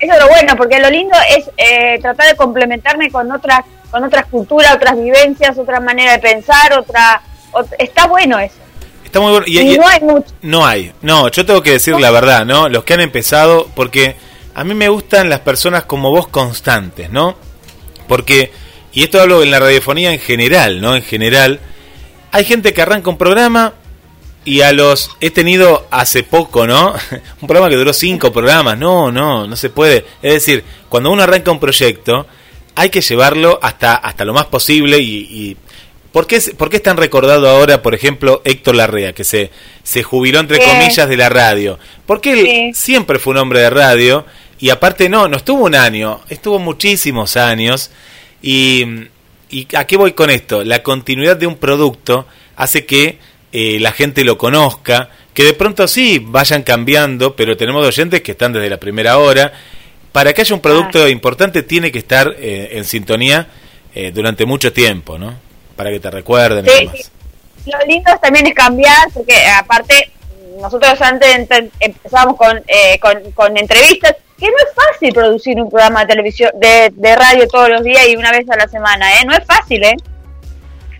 Eso 0.00 0.12
es 0.12 0.18
lo 0.20 0.28
bueno, 0.28 0.54
porque 0.56 0.78
lo 0.78 0.90
lindo 0.90 1.16
es 1.36 1.50
eh, 1.56 1.98
tratar 2.00 2.28
de 2.28 2.36
complementarme 2.36 3.10
con 3.10 3.30
otras 3.32 3.60
con 3.90 4.04
otras 4.04 4.26
culturas, 4.26 4.74
otras 4.74 4.96
vivencias, 5.02 5.56
otra 5.58 5.80
manera 5.80 6.12
de 6.12 6.18
pensar, 6.18 6.78
otra... 6.78 7.22
ot- 7.52 7.74
está 7.78 8.06
bueno 8.06 8.38
eso. 8.38 8.56
Está 9.02 9.18
muy 9.20 9.30
bueno. 9.30 9.46
Y, 9.48 9.58
Y 9.60 9.74
y- 9.74 9.78
no 9.78 9.88
hay 9.88 10.00
mucho. 10.00 10.26
no 10.42 10.66
hay, 10.66 10.92
no, 11.00 11.28
yo 11.30 11.46
tengo 11.46 11.62
que 11.62 11.70
decir 11.72 11.98
la 11.98 12.10
verdad, 12.10 12.44
¿no? 12.44 12.68
Los 12.68 12.84
que 12.84 12.92
han 12.94 13.00
empezado, 13.00 13.66
porque 13.74 14.14
a 14.54 14.62
mí 14.62 14.74
me 14.74 14.90
gustan 14.90 15.30
las 15.30 15.40
personas 15.40 15.84
como 15.84 16.10
vos 16.10 16.28
constantes, 16.28 17.08
¿no? 17.08 17.36
Porque, 18.06 18.52
y 18.92 19.04
esto 19.04 19.22
hablo 19.22 19.42
en 19.42 19.50
la 19.50 19.58
radiofonía 19.58 20.12
en 20.12 20.18
general, 20.20 20.82
¿no? 20.82 20.94
En 20.94 21.02
general, 21.02 21.58
hay 22.30 22.44
gente 22.44 22.74
que 22.74 22.82
arranca 22.82 23.08
un 23.08 23.16
programa 23.16 23.72
y 24.48 24.62
a 24.62 24.72
los 24.72 25.10
he 25.20 25.30
tenido 25.30 25.86
hace 25.90 26.22
poco, 26.22 26.66
¿no? 26.66 26.94
un 27.40 27.46
programa 27.48 27.68
que 27.68 27.76
duró 27.76 27.92
cinco 27.92 28.32
programas, 28.32 28.78
no, 28.78 29.10
no, 29.12 29.46
no 29.46 29.56
se 29.56 29.70
puede. 29.70 30.04
Es 30.22 30.34
decir, 30.34 30.64
cuando 30.88 31.10
uno 31.10 31.22
arranca 31.22 31.50
un 31.50 31.60
proyecto, 31.60 32.26
hay 32.74 32.90
que 32.90 33.00
llevarlo 33.00 33.58
hasta 33.62 33.94
hasta 33.96 34.24
lo 34.24 34.32
más 34.32 34.46
posible 34.46 34.98
y, 34.98 35.16
y 35.30 35.56
¿por, 36.12 36.26
qué, 36.26 36.36
es- 36.36 36.50
¿por 36.56 36.70
qué 36.70 36.76
es 36.78 36.82
tan 36.82 36.96
recordado 36.96 37.48
ahora, 37.48 37.82
por 37.82 37.94
ejemplo, 37.94 38.40
Héctor 38.44 38.76
Larrea, 38.76 39.12
que 39.12 39.24
se, 39.24 39.50
se 39.82 40.02
jubiló 40.02 40.40
entre 40.40 40.58
comillas 40.60 41.08
de 41.08 41.16
la 41.16 41.28
radio? 41.28 41.78
Porque 42.06 42.32
él 42.32 42.46
Sí. 42.46 42.70
siempre 42.74 43.18
fue 43.18 43.32
un 43.32 43.38
hombre 43.38 43.60
de 43.60 43.70
radio 43.70 44.24
y 44.60 44.70
aparte 44.70 45.08
no, 45.08 45.28
no 45.28 45.36
estuvo 45.36 45.64
un 45.64 45.74
año, 45.74 46.20
estuvo 46.28 46.58
muchísimos 46.58 47.36
años 47.36 47.90
y, 48.42 48.84
y 49.50 49.66
¿a 49.76 49.86
qué 49.86 49.96
voy 49.96 50.12
con 50.12 50.30
esto? 50.30 50.64
La 50.64 50.82
continuidad 50.82 51.36
de 51.36 51.46
un 51.46 51.56
producto 51.56 52.26
hace 52.56 52.86
que 52.86 53.18
eh, 53.60 53.80
la 53.80 53.92
gente 53.92 54.24
lo 54.24 54.36
conozca, 54.38 55.10
que 55.34 55.44
de 55.44 55.54
pronto 55.54 55.86
sí 55.88 56.20
vayan 56.24 56.62
cambiando, 56.62 57.34
pero 57.36 57.56
tenemos 57.56 57.86
oyentes 57.86 58.20
que 58.22 58.32
están 58.32 58.52
desde 58.52 58.68
la 58.70 58.76
primera 58.78 59.18
hora. 59.18 59.52
Para 60.12 60.32
que 60.32 60.40
haya 60.40 60.54
un 60.54 60.60
producto 60.60 61.06
importante 61.08 61.62
tiene 61.62 61.92
que 61.92 61.98
estar 61.98 62.34
eh, 62.38 62.70
en 62.72 62.84
sintonía 62.84 63.46
eh, 63.94 64.10
durante 64.12 64.44
mucho 64.46 64.72
tiempo, 64.72 65.18
¿no? 65.18 65.34
Para 65.76 65.90
que 65.90 66.00
te 66.00 66.10
recuerden 66.10 66.64
y 66.66 66.68
Sí, 66.68 66.78
demás. 66.80 66.96
sí. 67.64 67.70
Lo 67.70 67.78
lindo 67.86 68.10
también 68.22 68.46
es 68.46 68.54
cambiar, 68.54 69.08
porque 69.12 69.34
eh, 69.34 69.50
aparte 69.56 70.10
nosotros 70.60 71.00
antes 71.02 71.28
empezábamos 71.80 72.36
con, 72.36 72.56
eh, 72.66 72.98
con, 73.00 73.30
con 73.32 73.56
entrevistas, 73.56 74.14
que 74.40 74.46
no 74.46 74.56
es 74.58 74.74
fácil 74.74 75.12
producir 75.12 75.60
un 75.60 75.68
programa 75.68 76.00
de 76.00 76.06
televisión, 76.06 76.50
de, 76.60 76.90
de 76.94 77.16
radio 77.16 77.46
todos 77.46 77.68
los 77.68 77.84
días 77.84 78.08
y 78.08 78.16
una 78.16 78.32
vez 78.32 78.48
a 78.50 78.56
la 78.56 78.66
semana, 78.68 79.12
¿eh? 79.20 79.24
No 79.26 79.34
es 79.36 79.44
fácil, 79.44 79.84
¿eh? 79.84 79.96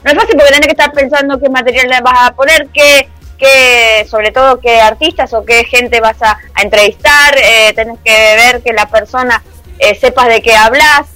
No 0.05 0.11
es 0.12 0.17
fácil 0.17 0.37
porque 0.37 0.52
tenés 0.52 0.67
que 0.67 0.73
estar 0.73 0.93
pensando 0.93 1.38
qué 1.40 1.49
material 1.49 1.88
le 1.88 2.00
vas 2.00 2.28
a 2.28 2.35
poner, 2.35 2.69
qué, 2.73 3.09
qué 3.38 4.07
sobre 4.09 4.31
todo 4.33 4.61
qué 4.61 4.81
artistas 4.81 5.33
o 5.35 5.45
qué 5.45 5.64
gente 5.64 6.00
vas 6.00 6.21
a, 6.23 6.38
a 6.55 6.62
entrevistar, 6.62 7.37
eh, 7.37 7.73
tenés 7.75 7.99
que 8.05 8.12
ver 8.37 8.62
que 8.62 8.73
la 8.73 8.87
persona 8.87 9.43
eh, 9.78 9.95
sepas 9.95 10.28
de 10.28 10.40
qué 10.43 10.55
hablas. 10.55 11.09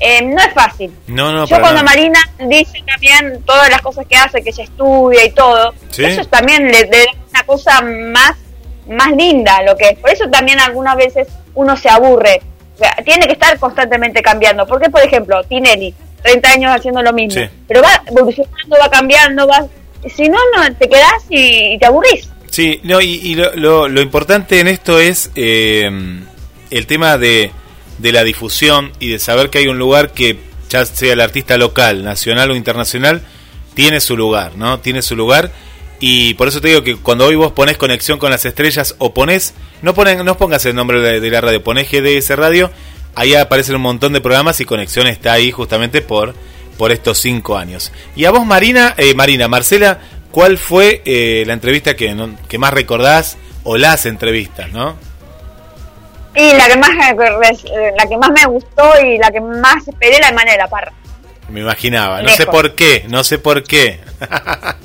Eh, 0.00 0.22
no 0.22 0.40
es 0.40 0.54
fácil. 0.54 0.94
No, 1.08 1.32
no, 1.32 1.44
Yo 1.46 1.58
cuando. 1.60 1.82
Marina 1.82 2.20
dice 2.38 2.84
también 2.86 3.42
todas 3.44 3.68
las 3.68 3.82
cosas 3.82 4.06
que 4.06 4.14
hace, 4.16 4.42
que 4.44 4.50
ella 4.50 4.62
estudia 4.62 5.24
y 5.24 5.30
todo, 5.32 5.74
Sí. 5.90 6.04
eso 6.04 6.20
es 6.20 6.28
también 6.28 6.70
le, 6.70 6.82
le 6.84 6.98
da 6.98 7.12
una 7.30 7.42
cosa 7.44 7.80
más, 7.82 8.34
más 8.88 9.10
linda 9.16 9.60
lo 9.62 9.76
que 9.76 9.88
es. 9.88 9.98
Por 9.98 10.10
eso 10.10 10.28
también 10.30 10.60
algunas 10.60 10.94
veces 10.96 11.26
uno 11.54 11.76
se 11.76 11.88
aburre. 11.88 12.40
O 12.76 12.78
sea, 12.78 12.94
tiene 13.04 13.26
que 13.26 13.32
estar 13.32 13.58
constantemente 13.58 14.22
cambiando. 14.22 14.68
Porque, 14.68 14.88
por 14.88 15.02
ejemplo, 15.02 15.42
Tinelli, 15.42 15.92
30 16.22 16.50
años 16.52 16.72
haciendo 16.76 17.02
lo 17.02 17.12
mismo, 17.12 17.40
Sí. 17.40 17.48
pero 17.66 17.82
va 17.82 18.02
evolucionando, 18.06 18.76
va 18.80 18.90
cambiando, 18.90 19.46
va... 19.46 19.66
Si 20.14 20.28
no, 20.28 20.38
no 20.56 20.74
te 20.76 20.88
quedás 20.88 21.24
y, 21.28 21.74
y 21.74 21.78
te 21.78 21.86
aburrís. 21.86 22.28
Sí, 22.50 22.80
no, 22.84 23.00
y, 23.00 23.14
y 23.16 23.34
lo, 23.34 23.54
lo- 23.56 23.88
lo 23.88 24.00
importante 24.00 24.60
en 24.60 24.68
esto 24.68 24.98
es 25.00 25.30
eh, 25.34 25.90
el 26.70 26.86
tema 26.86 27.18
de, 27.18 27.50
de 27.98 28.12
la 28.12 28.24
difusión 28.24 28.92
y 29.00 29.10
de 29.10 29.18
saber 29.18 29.50
que 29.50 29.58
hay 29.58 29.66
un 29.68 29.78
lugar 29.78 30.12
que, 30.12 30.38
ya 30.70 30.84
sea 30.86 31.12
el 31.12 31.20
artista 31.20 31.56
local, 31.58 32.04
nacional 32.04 32.50
o 32.50 32.56
internacional, 32.56 33.22
tiene 33.74 34.00
su 34.00 34.16
lugar, 34.16 34.56
¿no? 34.56 34.80
Tiene 34.80 35.02
su 35.02 35.14
lugar. 35.16 35.50
Y 36.00 36.34
por 36.34 36.46
eso 36.48 36.60
te 36.60 36.68
digo 36.68 36.84
que 36.84 36.96
cuando 36.96 37.26
hoy 37.26 37.34
vos 37.34 37.52
ponés 37.52 37.76
conexión 37.76 38.18
con 38.18 38.30
las 38.30 38.44
estrellas 38.44 38.94
o 38.98 39.12
ponés, 39.12 39.52
no, 39.82 39.94
ponen, 39.94 40.24
no 40.24 40.36
pongas 40.38 40.64
el 40.66 40.74
nombre 40.76 41.00
de, 41.00 41.18
de 41.20 41.30
la 41.30 41.40
radio, 41.40 41.62
ponés 41.62 41.88
GDS 41.90 42.30
Radio, 42.36 42.70
ahí 43.18 43.34
aparecen 43.34 43.74
un 43.74 43.82
montón 43.82 44.12
de 44.12 44.20
programas 44.20 44.60
y 44.60 44.64
Conexión 44.64 45.08
está 45.08 45.32
ahí 45.32 45.50
justamente 45.50 46.02
por, 46.02 46.34
por 46.76 46.92
estos 46.92 47.18
cinco 47.18 47.56
años. 47.56 47.92
Y 48.14 48.24
a 48.24 48.30
vos, 48.30 48.46
Marina, 48.46 48.94
eh, 48.96 49.14
Marina, 49.14 49.48
Marcela, 49.48 49.98
¿cuál 50.30 50.56
fue 50.56 51.02
eh, 51.04 51.42
la 51.46 51.54
entrevista 51.54 51.96
que, 51.96 52.14
que 52.48 52.58
más 52.58 52.72
recordás 52.72 53.36
o 53.64 53.76
las 53.76 54.06
entrevistas, 54.06 54.70
no? 54.72 54.96
Y 56.34 56.52
la 56.52 56.68
que 56.68 56.76
más 56.76 56.90
la 56.90 58.06
que 58.06 58.16
más 58.16 58.30
me 58.30 58.46
gustó 58.46 58.84
y 59.04 59.18
la 59.18 59.30
que 59.32 59.40
más 59.40 59.88
esperé 59.88 60.20
la 60.20 60.28
de 60.28 60.34
Manuel 60.34 60.54
de 60.54 60.58
la 60.58 60.68
Parra. 60.68 60.92
Me 61.48 61.60
imaginaba, 61.60 62.22
no 62.22 62.28
sé 62.28 62.46
por 62.46 62.74
qué, 62.74 63.04
no 63.08 63.24
sé 63.24 63.38
por 63.38 63.64
qué. 63.64 63.98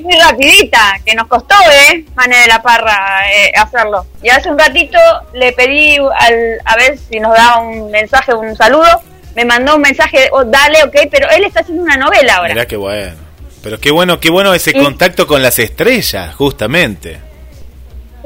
muy 0.00 0.14
rapidita, 0.18 0.98
que 1.04 1.14
nos 1.14 1.26
costó, 1.28 1.54
¿eh? 1.70 2.04
Manuel 2.14 2.42
de 2.42 2.48
la 2.48 2.62
Parra 2.62 3.22
eh, 3.32 3.52
hacerlo. 3.56 4.06
Y 4.22 4.28
hace 4.28 4.50
un 4.50 4.58
ratito 4.58 4.98
le 5.32 5.52
pedí 5.52 5.96
al, 5.96 6.60
a 6.64 6.76
ver 6.76 6.98
si 6.98 7.20
nos 7.20 7.34
da 7.34 7.58
un 7.58 7.90
mensaje, 7.90 8.34
un 8.34 8.56
saludo. 8.56 9.02
Me 9.34 9.44
mandó 9.44 9.76
un 9.76 9.82
mensaje, 9.82 10.28
oh, 10.32 10.44
dale, 10.44 10.82
ok, 10.84 10.96
pero 11.10 11.28
él 11.30 11.44
está 11.44 11.60
haciendo 11.60 11.82
una 11.82 11.96
novela 11.96 12.36
ahora. 12.36 12.54
Mirá 12.54 12.66
qué 12.66 12.76
bueno. 12.76 13.16
Pero 13.62 13.80
qué 13.80 13.90
bueno, 13.90 14.20
qué 14.20 14.30
bueno 14.30 14.52
ese 14.52 14.72
contacto 14.74 15.26
con 15.26 15.42
las 15.42 15.58
estrellas, 15.58 16.34
justamente. 16.34 17.18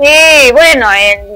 Sí, 0.01 0.53
bueno, 0.53 0.87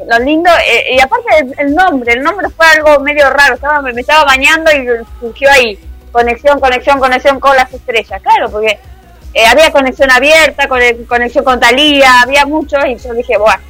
lo 0.09 0.19
lindo, 0.21 0.51
eh, 0.65 0.95
y 0.95 1.01
aparte 1.01 1.47
el, 1.59 1.75
nombre, 1.75 2.13
el 2.13 2.23
nombre 2.23 2.49
fue 2.57 2.65
algo 2.67 3.01
medio 3.01 3.29
raro, 3.29 3.55
estaba, 3.55 3.83
me, 3.83 3.91
estaba 4.01 4.25
bañando 4.25 4.71
y 4.71 4.87
surgió 5.19 5.51
ahí, 5.51 5.79
conexión, 6.13 6.61
conexión, 6.61 7.01
conexión 7.01 7.41
con 7.41 7.57
las 7.57 7.73
estrellas, 7.73 8.23
claro, 8.23 8.51
porque 8.51 8.79
eh, 9.35 9.47
había 9.47 9.71
conexión 9.71 10.11
abierta, 10.11 10.69
conexión 10.69 11.45
con 11.45 11.61
Talía, 11.61 12.23
había 12.23 12.45
muchos 12.47 12.81
y 12.87 12.97
yo 12.97 13.15
dije, 13.15 13.37
bueno, 13.39 13.63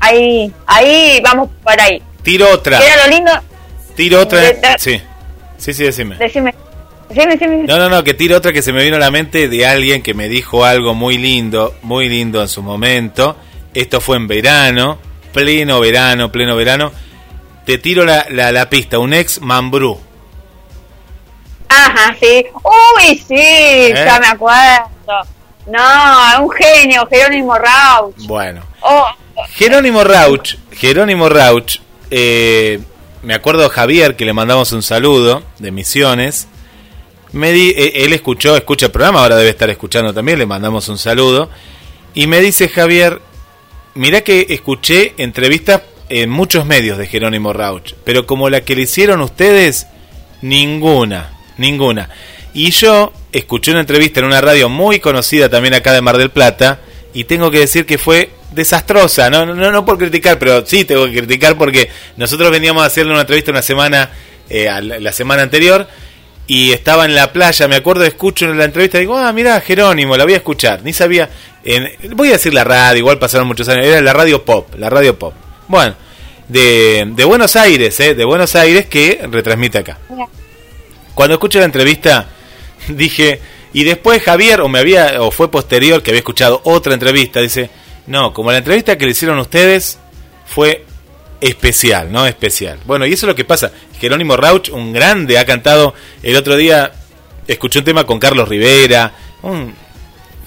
ahí, 0.00 0.52
ahí 0.66 1.20
vamos 1.22 1.50
para 1.62 1.84
ahí. 1.84 2.02
Tiro 2.22 2.50
otra. 2.50 2.78
Era 2.78 3.06
lo 3.06 3.14
lindo. 3.14 3.32
Tiro 3.94 4.20
otra, 4.20 4.40
sí, 4.78 5.00
sí, 5.58 5.74
sí, 5.74 5.84
decime. 5.84 6.16
Decime. 6.16 6.54
Decime, 7.08 7.36
decime. 7.36 7.64
No, 7.64 7.78
no, 7.78 7.90
no, 7.90 8.02
que 8.02 8.14
tiro 8.14 8.38
otra 8.38 8.52
que 8.52 8.62
se 8.62 8.72
me 8.72 8.82
vino 8.82 8.96
a 8.96 9.00
la 9.00 9.10
mente 9.10 9.48
de 9.48 9.66
alguien 9.66 10.02
que 10.02 10.14
me 10.14 10.28
dijo 10.28 10.64
algo 10.64 10.94
muy 10.94 11.18
lindo, 11.18 11.74
muy 11.82 12.08
lindo 12.08 12.40
en 12.40 12.48
su 12.48 12.62
momento 12.62 13.36
esto 13.74 14.00
fue 14.00 14.16
en 14.16 14.28
verano, 14.28 14.98
pleno 15.32 15.80
verano, 15.80 16.30
pleno 16.30 16.56
verano. 16.56 16.92
Te 17.64 17.78
tiro 17.78 18.04
la, 18.04 18.26
la, 18.28 18.68
pista, 18.68 18.98
un 18.98 19.14
ex 19.14 19.40
Mambrú. 19.40 19.98
Ajá, 21.68 22.14
sí. 22.20 22.44
Uy, 22.54 23.16
sí, 23.16 23.34
¿Eh? 23.36 23.94
ya 23.94 24.20
me 24.20 24.26
acuerdo. 24.26 24.90
No, 25.66 26.44
un 26.44 26.50
genio, 26.50 27.06
Jerónimo 27.10 27.56
Rauch. 27.56 28.16
Bueno. 28.26 28.62
Oh. 28.80 29.06
Jerónimo 29.50 30.04
Rauch, 30.04 30.56
Jerónimo 30.72 31.28
Rauch, 31.28 31.80
eh, 32.10 32.80
me 33.22 33.34
acuerdo 33.34 33.68
Javier 33.70 34.16
que 34.16 34.24
le 34.24 34.32
mandamos 34.32 34.72
un 34.72 34.82
saludo 34.82 35.42
de 35.58 35.70
Misiones. 35.70 36.48
Me 37.32 37.52
di, 37.52 37.70
eh, 37.70 38.04
él 38.04 38.12
escuchó, 38.12 38.56
escucha 38.56 38.86
el 38.86 38.92
programa, 38.92 39.20
ahora 39.20 39.36
debe 39.36 39.50
estar 39.50 39.70
escuchando 39.70 40.12
también, 40.12 40.38
le 40.38 40.46
mandamos 40.46 40.88
un 40.88 40.98
saludo. 40.98 41.48
Y 42.14 42.26
me 42.26 42.40
dice 42.40 42.68
Javier, 42.68 43.20
Mirá 43.94 44.22
que 44.22 44.46
escuché 44.48 45.12
entrevistas 45.18 45.82
en 46.08 46.30
muchos 46.30 46.64
medios 46.64 46.96
de 46.96 47.06
Jerónimo 47.06 47.52
Rauch, 47.52 47.94
pero 48.04 48.26
como 48.26 48.48
la 48.48 48.62
que 48.62 48.74
le 48.74 48.82
hicieron 48.82 49.20
ustedes, 49.20 49.86
ninguna, 50.40 51.38
ninguna. 51.58 52.08
Y 52.54 52.70
yo 52.70 53.12
escuché 53.32 53.70
una 53.70 53.80
entrevista 53.80 54.20
en 54.20 54.26
una 54.26 54.40
radio 54.40 54.68
muy 54.68 55.00
conocida 55.00 55.48
también 55.48 55.74
acá 55.74 55.92
de 55.92 56.00
Mar 56.00 56.18
del 56.18 56.30
Plata, 56.30 56.80
y 57.14 57.24
tengo 57.24 57.50
que 57.50 57.58
decir 57.58 57.84
que 57.86 57.98
fue 57.98 58.30
desastrosa, 58.52 59.30
no, 59.30 59.46
no, 59.46 59.72
no 59.72 59.84
por 59.84 59.98
criticar, 59.98 60.38
pero 60.38 60.64
sí 60.64 60.84
tengo 60.84 61.06
que 61.06 61.12
criticar 61.12 61.56
porque 61.56 61.90
nosotros 62.16 62.50
veníamos 62.50 62.82
a 62.82 62.86
hacerle 62.86 63.12
una 63.12 63.22
entrevista 63.22 63.50
una 63.50 63.62
semana, 63.62 64.10
eh, 64.48 64.68
la 64.80 65.12
semana 65.12 65.42
anterior, 65.42 65.88
y 66.46 66.72
estaba 66.72 67.04
en 67.04 67.14
la 67.14 67.32
playa, 67.32 67.68
me 67.68 67.76
acuerdo, 67.76 68.04
escucho 68.04 68.44
en 68.46 68.58
la 68.58 68.64
entrevista, 68.64 68.98
digo, 68.98 69.16
ah, 69.16 69.32
mira, 69.32 69.60
Jerónimo, 69.60 70.16
la 70.16 70.24
voy 70.24 70.34
a 70.34 70.36
escuchar, 70.36 70.82
ni 70.82 70.92
sabía, 70.92 71.30
voy 72.14 72.28
a 72.28 72.32
decir 72.32 72.52
la 72.52 72.64
radio, 72.64 72.98
igual 72.98 73.18
pasaron 73.18 73.46
muchos 73.46 73.68
años, 73.68 73.86
era 73.86 74.00
la 74.00 74.12
radio 74.12 74.44
pop, 74.44 74.74
la 74.76 74.90
radio 74.90 75.18
pop. 75.18 75.34
Bueno, 75.68 75.94
de, 76.48 77.04
de 77.14 77.24
Buenos 77.24 77.56
Aires, 77.56 77.98
¿eh? 78.00 78.14
de 78.14 78.24
Buenos 78.24 78.54
Aires 78.56 78.86
que 78.86 79.20
retransmite 79.30 79.78
acá. 79.78 79.98
Cuando 81.14 81.34
escuché 81.34 81.58
la 81.58 81.66
entrevista, 81.66 82.26
dije, 82.88 83.40
y 83.72 83.84
después 83.84 84.22
Javier, 84.22 84.60
o 84.60 84.68
me 84.68 84.78
había, 84.78 85.22
o 85.22 85.30
fue 85.30 85.50
posterior 85.50 86.02
que 86.02 86.10
había 86.10 86.20
escuchado 86.20 86.60
otra 86.64 86.94
entrevista, 86.94 87.40
dice, 87.40 87.70
no, 88.06 88.32
como 88.32 88.52
la 88.52 88.58
entrevista 88.58 88.98
que 88.98 89.04
le 89.04 89.12
hicieron 89.12 89.38
ustedes 89.38 89.98
fue 90.44 90.84
especial, 91.40 92.12
¿no? 92.12 92.26
Especial. 92.26 92.78
Bueno, 92.84 93.06
y 93.06 93.12
eso 93.12 93.26
es 93.26 93.28
lo 93.28 93.34
que 93.34 93.44
pasa. 93.44 93.72
Jerónimo 93.98 94.36
Rauch, 94.36 94.68
un 94.70 94.92
grande, 94.92 95.38
ha 95.38 95.44
cantado 95.44 95.94
el 96.22 96.36
otro 96.36 96.56
día, 96.56 96.92
escuché 97.46 97.80
un 97.80 97.84
tema 97.84 98.04
con 98.04 98.18
Carlos 98.18 98.48
Rivera, 98.48 99.12
un 99.42 99.74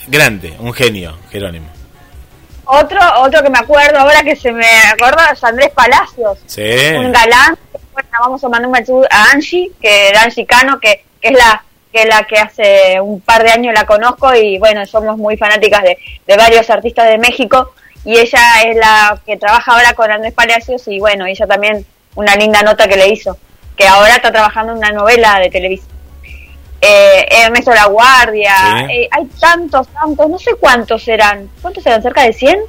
grande, 0.08 0.56
un 0.60 0.74
genio, 0.74 1.18
Jerónimo. 1.32 1.68
Otro, 2.66 3.00
otro 3.20 3.44
que 3.44 3.50
me 3.50 3.60
acuerdo 3.60 4.00
ahora 4.00 4.24
que 4.24 4.36
se 4.36 4.52
me 4.52 4.68
acuerda 4.92 5.32
es 5.32 5.44
Andrés 5.44 5.70
Palacios. 5.76 6.40
Sí. 6.48 6.64
Un 6.96 7.12
galán. 7.12 7.58
Bueno, 7.94 8.10
vamos 8.20 8.44
a 8.44 8.50
mandar 8.50 8.68
un 8.68 8.72
mensaje 8.72 9.08
a 9.12 9.32
Angie, 9.32 9.72
que 9.82 10.12
Angie 10.18 10.46
Cano, 10.46 10.80
que, 10.80 11.04
que 11.22 11.30
es 11.30 11.34
la 11.34 11.64
que 11.96 12.06
la 12.06 12.24
que 12.24 12.38
hace 12.38 13.00
un 13.00 13.22
par 13.22 13.44
de 13.44 13.52
años 13.52 13.74
la 13.74 13.86
conozco 13.86 14.36
y 14.36 14.58
bueno, 14.60 14.86
somos 14.86 15.18
muy 15.18 15.38
fanáticas 15.38 15.82
de, 15.84 15.98
de 16.28 16.36
varios 16.36 16.70
artistas 16.70 17.08
de 17.08 17.18
México 17.18 17.74
y 18.04 18.18
ella 18.18 18.62
es 18.66 18.76
la 18.76 19.18
que 19.26 19.38
trabaja 19.38 19.72
ahora 19.72 19.94
con 19.94 20.12
Andrés 20.12 20.34
Palacios 20.34 20.86
y 20.90 21.00
bueno, 21.00 21.26
ella 21.26 21.48
también 21.48 21.86
una 22.16 22.36
linda 22.36 22.62
nota 22.64 22.86
que 22.88 22.98
le 22.98 23.08
hizo, 23.08 23.38
que 23.78 23.88
ahora 23.88 24.16
está 24.16 24.30
trabajando 24.30 24.74
en 24.74 24.80
una 24.80 24.92
novela 24.92 25.40
de 25.40 25.50
televisión 25.50 25.96
eh, 26.82 27.26
Ernesto 27.32 27.74
La 27.74 27.86
Guardia, 27.86 28.86
eh, 28.90 29.08
hay 29.10 29.26
tantos, 29.40 29.88
tantos, 29.88 30.30
no 30.30 30.38
sé 30.38 30.52
cuántos 30.60 31.02
serán, 31.02 31.50
¿cuántos 31.62 31.82
serán? 31.82 32.02
¿Cerca 32.02 32.24
de 32.24 32.34
100? 32.34 32.60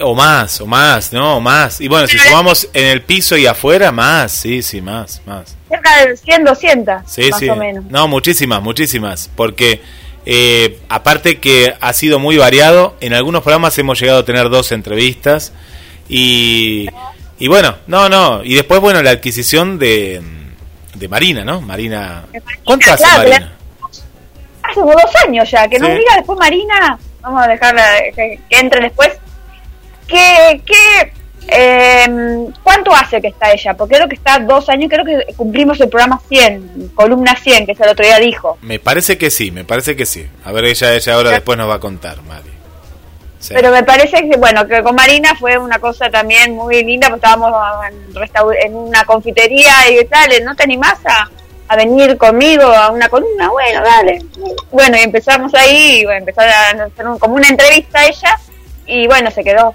O 0.00 0.14
más, 0.14 0.60
o 0.60 0.66
más, 0.66 1.12
no, 1.12 1.40
más. 1.40 1.80
Y 1.80 1.88
bueno, 1.88 2.06
si 2.06 2.18
sumamos 2.18 2.68
en 2.74 2.86
el 2.88 3.02
piso 3.02 3.36
y 3.36 3.46
afuera, 3.46 3.92
más, 3.92 4.32
sí, 4.32 4.60
sí, 4.60 4.82
más, 4.82 5.22
más. 5.24 5.55
Cerca 5.76 6.06
de 6.06 6.16
100, 6.16 6.44
200, 6.44 7.02
sí, 7.06 7.30
más 7.30 7.42
o 7.42 7.56
menos. 7.56 7.84
No, 7.86 8.08
muchísimas, 8.08 8.62
muchísimas, 8.62 9.30
porque 9.34 9.80
eh, 10.24 10.78
aparte 10.88 11.38
que 11.38 11.74
ha 11.80 11.92
sido 11.92 12.18
muy 12.18 12.36
variado, 12.36 12.96
en 13.00 13.14
algunos 13.14 13.42
programas 13.42 13.78
hemos 13.78 14.00
llegado 14.00 14.20
a 14.20 14.24
tener 14.24 14.48
dos 14.50 14.72
entrevistas 14.72 15.52
y, 16.08 16.88
y 17.38 17.48
bueno, 17.48 17.76
no, 17.86 18.08
no, 18.08 18.42
y 18.44 18.54
después, 18.54 18.80
bueno, 18.80 19.02
la 19.02 19.10
adquisición 19.10 19.78
de 19.78 20.22
de 20.98 21.08
Marina, 21.08 21.44
¿no? 21.44 21.60
Marina. 21.60 22.24
¿Cuánto 22.64 22.92
hace 22.92 23.06
Marina? 23.06 23.52
Hace 24.62 24.74
como 24.74 24.92
dos 24.92 25.16
años 25.26 25.50
ya, 25.50 25.68
que 25.68 25.78
nos 25.78 25.90
diga 25.90 26.16
después 26.16 26.38
Marina, 26.38 26.98
vamos 27.20 27.42
a 27.42 27.48
dejarla 27.48 27.84
que, 28.14 28.40
entre 28.50 28.80
después. 28.82 29.10
¿Qué, 30.08 30.62
qué, 30.64 31.12
eh, 31.48 32.48
¿Cuánto 32.62 32.92
hace 32.92 33.20
que 33.20 33.28
está 33.28 33.52
ella? 33.52 33.74
Porque 33.74 33.96
creo 33.96 34.08
que 34.08 34.16
está 34.16 34.38
dos 34.38 34.68
años, 34.68 34.90
creo 34.90 35.04
que 35.04 35.34
cumplimos 35.34 35.80
el 35.80 35.88
programa 35.88 36.20
100, 36.28 36.92
columna 36.94 37.36
100, 37.36 37.66
que 37.66 37.72
es 37.72 37.80
el 37.80 37.88
otro 37.88 38.04
día 38.04 38.18
dijo. 38.18 38.58
Me 38.62 38.78
parece 38.78 39.16
que 39.16 39.30
sí, 39.30 39.50
me 39.50 39.64
parece 39.64 39.96
que 39.96 40.06
sí. 40.06 40.26
A 40.44 40.52
ver, 40.52 40.64
ella, 40.64 40.94
ella 40.94 41.14
ahora 41.14 41.30
después 41.30 41.56
nos 41.56 41.68
va 41.68 41.74
a 41.74 41.80
contar, 41.80 42.20
Mari. 42.22 42.50
Pero 43.48 43.70
me 43.70 43.84
parece 43.84 44.28
que, 44.28 44.36
bueno, 44.38 44.66
que 44.66 44.82
con 44.82 44.96
Marina 44.96 45.36
fue 45.38 45.56
una 45.56 45.78
cosa 45.78 46.10
también 46.10 46.54
muy 46.54 46.82
linda, 46.82 47.08
porque 47.08 47.26
estábamos 47.26 48.56
en, 48.64 48.74
una 48.74 49.04
confitería 49.04 49.88
y 49.90 50.04
tal, 50.06 50.30
¿no 50.44 50.56
te 50.56 50.64
animás 50.64 50.98
a, 51.04 51.30
a, 51.68 51.76
venir 51.76 52.16
conmigo 52.16 52.64
a 52.64 52.90
una 52.90 53.08
columna? 53.08 53.50
Bueno, 53.50 53.82
dale. 53.84 54.24
Bueno, 54.72 54.96
y 54.96 55.00
empezamos 55.00 55.54
ahí, 55.54 56.00
y 56.00 56.04
bueno, 56.04 56.20
empezó 56.20 56.40
a 56.40 56.70
hacer 56.70 57.06
como 57.20 57.34
una 57.34 57.48
entrevista 57.48 58.00
a 58.00 58.06
ella, 58.06 58.38
y 58.86 59.06
bueno, 59.06 59.30
se 59.30 59.44
quedó 59.44 59.74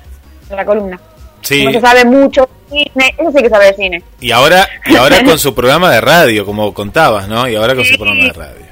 en 0.49 0.55
la 0.57 0.65
columna. 0.65 0.99
Sí. 1.41 1.65
No 1.65 1.71
se 1.71 1.81
sabe 1.81 2.05
mucho 2.05 2.47
cine, 2.69 3.15
eso 3.17 3.31
sí 3.35 3.43
que 3.43 3.49
sabe 3.49 3.65
de 3.65 3.73
cine. 3.73 4.03
Y 4.19 4.31
ahora, 4.31 4.67
y 4.85 4.95
ahora 4.95 5.23
con 5.25 5.37
su 5.37 5.53
programa 5.53 5.91
de 5.91 6.01
radio, 6.01 6.45
como 6.45 6.73
contabas, 6.73 7.27
¿no? 7.27 7.47
Y 7.47 7.55
ahora 7.55 7.75
con 7.75 7.85
su 7.85 7.95
programa 7.95 8.23
de 8.23 8.33
radio. 8.33 8.71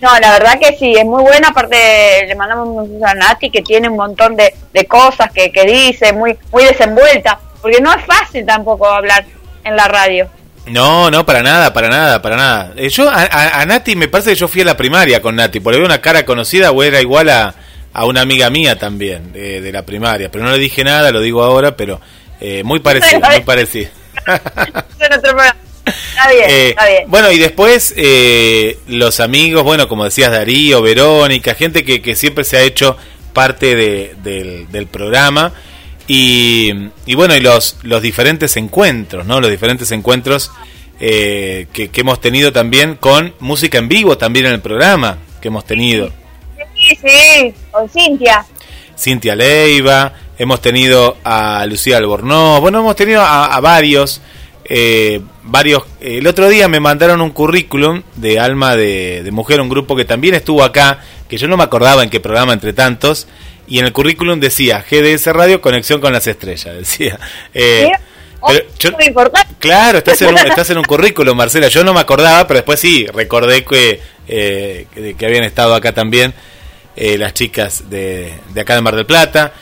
No, 0.00 0.10
la 0.20 0.32
verdad 0.32 0.58
que 0.60 0.76
sí, 0.76 0.94
es 0.96 1.04
muy 1.04 1.22
buena. 1.22 1.48
Aparte, 1.48 2.26
le 2.26 2.34
mandamos 2.34 2.88
un 2.88 3.04
a 3.04 3.14
Nati 3.14 3.50
que 3.50 3.62
tiene 3.62 3.88
un 3.88 3.96
montón 3.96 4.36
de, 4.36 4.52
cosas 4.86 5.30
que, 5.32 5.50
que 5.50 5.64
dice, 5.64 6.12
muy, 6.12 6.36
muy 6.52 6.64
desenvuelta. 6.64 7.38
Porque 7.62 7.80
no 7.80 7.92
es 7.92 8.04
fácil 8.04 8.44
tampoco 8.44 8.86
hablar 8.86 9.24
en 9.64 9.74
la 9.74 9.88
radio. 9.88 10.28
No, 10.66 11.10
no, 11.10 11.24
para 11.24 11.42
nada, 11.42 11.72
para 11.72 11.88
nada, 11.88 12.20
para 12.20 12.36
nada. 12.36 12.72
Eh, 12.76 12.88
yo, 12.88 13.08
a, 13.08 13.64
Nati, 13.66 13.96
me 13.96 14.08
parece 14.08 14.30
que 14.30 14.36
yo 14.36 14.48
fui 14.48 14.62
a 14.62 14.64
la 14.64 14.76
primaria 14.76 15.22
con 15.22 15.36
Nati, 15.36 15.60
porque 15.60 15.78
veo 15.78 15.86
una 15.86 16.00
cara 16.00 16.26
conocida 16.26 16.72
o 16.72 16.82
era 16.82 17.00
igual 17.00 17.28
a, 17.30 17.54
a 17.96 18.04
una 18.04 18.20
amiga 18.20 18.50
mía 18.50 18.78
también, 18.78 19.32
de, 19.32 19.72
la 19.72 19.86
primaria. 19.86 20.30
Pero 20.30 20.44
no 20.44 20.50
le 20.50 20.58
dije 20.58 20.84
nada, 20.84 21.10
lo 21.10 21.22
digo 21.22 21.42
ahora, 21.42 21.78
pero 21.78 21.98
eh, 22.42 22.62
muy 22.62 22.80
parecido, 22.80 23.20
muy 23.20 23.40
parecido. 23.40 23.88
Está 25.86 26.30
bien, 26.30 26.44
eh, 26.50 26.68
está 26.70 26.86
bien. 26.88 27.04
Bueno, 27.06 27.30
y 27.30 27.38
después 27.38 27.94
eh, 27.96 28.76
los 28.88 29.20
amigos, 29.20 29.62
bueno, 29.62 29.86
como 29.86 30.04
decías, 30.04 30.32
Darío, 30.32 30.82
Verónica, 30.82 31.54
gente 31.54 31.84
que, 31.84 32.02
que 32.02 32.16
siempre 32.16 32.42
se 32.42 32.56
ha 32.56 32.62
hecho 32.62 32.96
parte 33.32 33.76
de, 33.76 34.66
del, 34.68 34.86
programa. 34.88 35.52
Y, 36.08 36.72
y 37.06 37.14
bueno, 37.14 37.36
y 37.36 37.40
los, 37.40 37.76
los 37.82 38.02
diferentes 38.02 38.56
encuentros, 38.56 39.26
¿no? 39.26 39.40
Los 39.40 39.50
diferentes 39.50 39.92
encuentros 39.92 40.50
eh, 40.98 41.68
que, 41.72 41.88
que 41.88 42.00
hemos 42.00 42.20
tenido 42.20 42.52
también 42.52 42.96
con 42.96 43.34
música 43.38 43.78
en 43.78 43.88
vivo 43.88 44.18
también 44.18 44.46
en 44.46 44.52
el 44.54 44.60
programa 44.60 45.18
que 45.40 45.48
hemos 45.48 45.64
tenido. 45.64 46.10
Sí, 46.86 46.98
sí, 47.02 47.54
con 47.70 47.88
Cintia. 47.88 48.44
Cintia 48.96 49.34
Leiva, 49.34 50.12
hemos 50.38 50.60
tenido 50.60 51.16
a 51.24 51.66
Lucía 51.66 51.96
Albornoz, 51.96 52.60
bueno, 52.60 52.80
hemos 52.80 52.96
tenido 52.96 53.22
a, 53.22 53.46
a 53.46 53.60
varios, 53.60 54.20
eh, 54.64 55.20
varios. 55.42 55.82
El 56.00 56.26
otro 56.26 56.48
día 56.48 56.68
me 56.68 56.78
mandaron 56.78 57.20
un 57.20 57.30
currículum 57.30 58.02
de 58.14 58.38
Alma 58.38 58.76
de, 58.76 59.22
de, 59.24 59.30
Mujer, 59.32 59.60
un 59.60 59.68
grupo 59.68 59.96
que 59.96 60.04
también 60.04 60.34
estuvo 60.34 60.62
acá, 60.62 61.00
que 61.28 61.36
yo 61.36 61.48
no 61.48 61.56
me 61.56 61.64
acordaba 61.64 62.02
en 62.04 62.10
qué 62.10 62.20
programa 62.20 62.52
entre 62.52 62.72
tantos, 62.72 63.26
y 63.66 63.80
en 63.80 63.86
el 63.86 63.92
currículum 63.92 64.38
decía 64.38 64.84
GDS 64.88 65.26
Radio, 65.26 65.60
conexión 65.60 66.00
con 66.00 66.12
las 66.12 66.26
estrellas, 66.26 66.74
decía. 66.78 67.18
Eh, 67.52 67.90
pero 68.46 68.64
yo, 68.78 68.90
claro, 69.58 69.98
estás 69.98 70.22
en, 70.22 70.28
un, 70.28 70.38
estás 70.46 70.70
en 70.70 70.78
un 70.78 70.84
currículum, 70.84 71.36
Marcela. 71.36 71.66
Yo 71.66 71.82
no 71.82 71.92
me 71.92 72.00
acordaba, 72.00 72.46
pero 72.46 72.58
después 72.58 72.78
sí, 72.78 73.04
recordé 73.12 73.64
que, 73.64 74.00
eh, 74.28 74.86
que, 74.94 75.14
que 75.14 75.26
habían 75.26 75.42
estado 75.42 75.74
acá 75.74 75.92
también 75.92 76.32
eh, 76.96 77.18
las 77.18 77.34
chicas 77.34 77.90
de, 77.90 78.38
de 78.52 78.60
acá 78.60 78.74
de 78.74 78.80
Mar 78.80 78.96
del 78.96 79.06
Plata. 79.06 79.52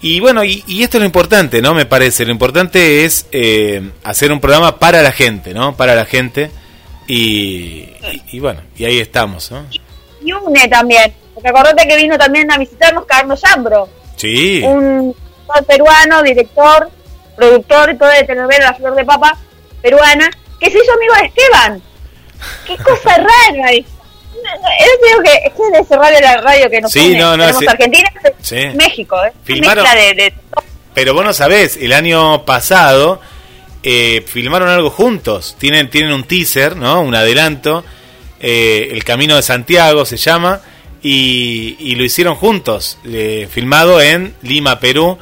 Y 0.00 0.20
bueno, 0.20 0.44
y, 0.44 0.62
y, 0.66 0.82
esto 0.82 0.98
es 0.98 1.00
lo 1.00 1.06
importante, 1.06 1.62
¿no? 1.62 1.74
Me 1.74 1.86
parece. 1.86 2.24
Lo 2.24 2.32
importante 2.32 3.04
es 3.04 3.26
eh, 3.32 3.90
hacer 4.04 4.30
un 4.30 4.40
programa 4.40 4.78
para 4.78 5.02
la 5.02 5.12
gente, 5.12 5.54
¿no? 5.54 5.76
Para 5.76 5.94
la 5.94 6.04
gente. 6.04 6.50
Y, 7.06 7.16
y, 7.16 8.22
y, 8.32 8.40
bueno, 8.40 8.60
y 8.76 8.84
ahí 8.84 8.98
estamos, 8.98 9.50
¿no? 9.50 9.64
Y 10.22 10.32
une 10.32 10.68
también. 10.68 11.14
Porque 11.32 11.48
acordate 11.48 11.86
que 11.86 11.96
vino 11.96 12.18
también 12.18 12.50
a 12.50 12.58
visitarnos 12.58 13.04
Carlos 13.06 13.42
Ambro. 13.44 13.88
Sí. 14.16 14.62
Un 14.64 15.14
peruano, 15.66 16.22
director, 16.22 16.90
productor 17.36 17.90
y 17.90 17.96
todo 17.96 18.08
de 18.08 18.24
telenovela 18.24 18.66
La 18.66 18.74
Flor 18.74 18.94
de 18.94 19.04
Papa, 19.04 19.36
peruana, 19.82 20.30
que 20.58 20.70
se 20.70 20.78
hizo 20.78 20.92
amigo 20.92 21.14
de 21.14 21.26
Esteban. 21.26 21.82
Qué 22.66 22.76
cosa 22.76 23.16
rara. 23.16 23.72
Yo 24.44 25.06
digo 25.08 25.22
que 25.22 25.32
es 25.46 25.52
que 25.54 25.76
de 25.76 25.78
ese 25.82 25.96
radio 25.96 26.20
la 26.20 26.36
radio 26.38 26.70
que 26.70 26.80
nos 26.80 26.92
sí, 26.92 27.00
une. 27.10 27.18
No, 27.18 27.36
no, 27.36 27.42
Tenemos 27.44 27.60
sí. 27.60 27.66
Argentina, 27.68 28.08
Sí. 28.40 28.56
México, 28.74 29.16
¿eh? 29.24 29.32
Filmaron- 29.46 29.84
de, 29.94 30.14
de- 30.14 30.34
Pero 30.94 31.14
vos 31.14 31.24
no 31.24 31.32
sabés, 31.32 31.76
el 31.80 31.92
año 31.92 32.44
pasado 32.44 33.20
eh, 33.82 34.24
filmaron 34.26 34.68
algo 34.68 34.90
juntos. 34.90 35.56
Tienen, 35.58 35.90
tienen 35.90 36.12
un 36.12 36.24
teaser, 36.24 36.76
¿no? 36.76 37.00
Un 37.00 37.14
adelanto. 37.14 37.84
eh, 38.40 38.88
el 38.92 39.02
Camino 39.04 39.36
de 39.36 39.42
Santiago 39.42 40.04
se 40.04 40.16
llama. 40.16 40.60
Y, 41.02 41.76
y 41.78 41.94
lo 41.94 42.04
hicieron 42.04 42.34
juntos. 42.36 42.98
eh, 43.06 43.48
filmado 43.50 44.00
en 44.00 44.34
Lima, 44.42 44.80
Perú. 44.80 45.18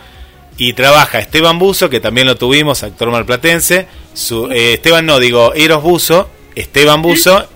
Y 0.56 0.72
trabaja 0.74 1.18
Esteban 1.18 1.58
Buzo, 1.58 1.90
que 1.90 1.98
también 2.00 2.26
lo 2.28 2.36
tuvimos, 2.36 2.82
actor 2.84 3.10
malplatense. 3.10 3.86
Su, 4.14 4.50
eh, 4.52 4.74
Esteban, 4.74 5.04
no, 5.04 5.18
digo, 5.18 5.52
Eros 5.54 5.82
Buzo. 5.82 6.30
Esteban 6.54 7.02
Buzo, 7.02 7.46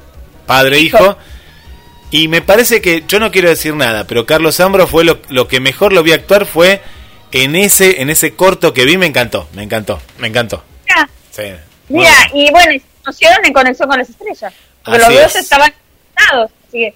padre 0.46 0.78
e 0.78 0.80
hijo. 0.80 1.16
Y 2.10 2.28
me 2.28 2.40
parece 2.40 2.80
que, 2.80 3.04
yo 3.06 3.20
no 3.20 3.30
quiero 3.30 3.48
decir 3.50 3.74
nada, 3.74 4.06
pero 4.06 4.24
Carlos 4.24 4.58
Ambro 4.60 4.86
fue 4.86 5.04
lo, 5.04 5.20
lo 5.28 5.46
que 5.46 5.60
mejor 5.60 5.92
lo 5.92 6.02
vi 6.02 6.12
actuar 6.12 6.46
fue 6.46 6.80
en 7.32 7.54
ese, 7.54 8.00
en 8.00 8.08
ese 8.08 8.34
corto 8.34 8.72
que 8.72 8.84
vi, 8.86 8.96
me 8.96 9.06
encantó, 9.06 9.46
me 9.54 9.62
encantó, 9.62 10.00
me 10.18 10.28
encantó. 10.28 10.64
Mira, 10.86 11.08
Sí, 11.30 11.42
mira, 11.88 12.30
y 12.32 12.50
bueno, 12.50 12.72
y 12.72 12.78
se 12.80 12.86
conocieron 13.04 13.44
en 13.44 13.52
Conexión 13.52 13.88
con 13.88 13.98
las 13.98 14.08
Estrellas. 14.08 14.52
Porque 14.84 15.00
Así 15.02 15.12
los 15.14 15.22
dos 15.22 15.36
es. 15.36 15.42
estaban 15.42 15.72
conectados. 16.16 16.50
Así 16.66 16.78
que, 16.78 16.94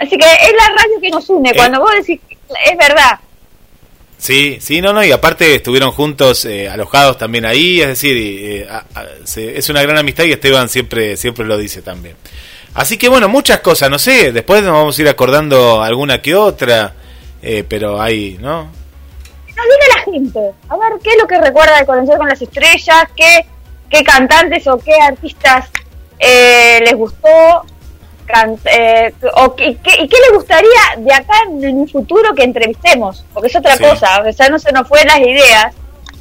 así 0.00 0.18
que 0.18 0.26
es 0.26 0.52
la 0.52 0.68
radio 0.76 1.00
que 1.00 1.10
nos 1.10 1.28
une. 1.30 1.50
Eh. 1.50 1.52
Cuando 1.54 1.80
vos 1.80 1.90
decís, 1.96 2.20
es 2.66 2.76
verdad. 2.76 3.18
Sí, 4.18 4.58
sí, 4.60 4.80
no, 4.80 4.92
no, 4.92 5.04
y 5.04 5.12
aparte 5.12 5.54
estuvieron 5.54 5.90
juntos, 5.92 6.44
eh, 6.46 6.68
alojados 6.68 7.18
también 7.18 7.44
ahí, 7.44 7.80
es 7.80 7.88
decir, 7.88 8.16
eh, 8.16 8.66
a- 8.68 8.84
a- 8.94 9.06
se- 9.24 9.58
es 9.58 9.68
una 9.68 9.82
gran 9.82 9.98
amistad 9.98 10.24
y 10.24 10.32
Esteban 10.32 10.68
siempre, 10.68 11.16
siempre 11.16 11.44
lo 11.44 11.56
dice 11.58 11.82
también. 11.82 12.16
Así 12.74 12.98
que 12.98 13.08
bueno, 13.08 13.28
muchas 13.28 13.60
cosas, 13.60 13.88
no 13.88 13.98
sé, 13.98 14.32
después 14.32 14.62
nos 14.62 14.72
vamos 14.72 14.98
a 14.98 15.02
ir 15.02 15.08
acordando 15.08 15.82
alguna 15.82 16.20
que 16.20 16.34
otra, 16.34 16.92
eh, 17.40 17.64
pero 17.68 18.00
ahí, 18.02 18.36
¿no? 18.40 18.64
Nos 18.64 19.66
diga 19.66 19.96
la 19.96 20.02
gente. 20.12 20.40
A 20.68 20.76
ver, 20.76 20.92
¿qué 21.02 21.10
es 21.10 21.16
lo 21.20 21.26
que 21.28 21.40
recuerda 21.40 21.78
de 21.78 21.86
Conexión 21.86 22.18
con 22.18 22.28
las 22.28 22.42
Estrellas? 22.42 23.04
¿Qué, 23.16 23.46
qué 23.88 24.02
cantantes 24.02 24.66
o 24.66 24.76
qué 24.78 24.94
artistas 25.00 25.68
eh, 26.18 26.80
les 26.84 26.94
gustó? 26.94 27.28
Can- 28.26 28.58
eh, 28.64 29.12
o 29.36 29.54
qué, 29.54 29.76
qué- 29.82 30.02
¿Y 30.02 30.08
qué 30.08 30.16
les 30.28 30.32
gustaría 30.34 30.70
de 30.98 31.12
acá 31.14 31.34
en, 31.48 31.76
un 31.76 31.88
futuro 31.88 32.34
que 32.34 32.42
entrevistemos? 32.42 33.24
Porque 33.32 33.48
es 33.48 33.56
otra 33.56 33.76
Sí. 33.76 33.84
cosa. 33.84 34.22
O 34.28 34.32
sea, 34.32 34.48
no 34.48 34.58
se 34.58 34.72
nos 34.72 34.88
fue 34.88 35.04
las 35.04 35.18
ideas 35.20 35.66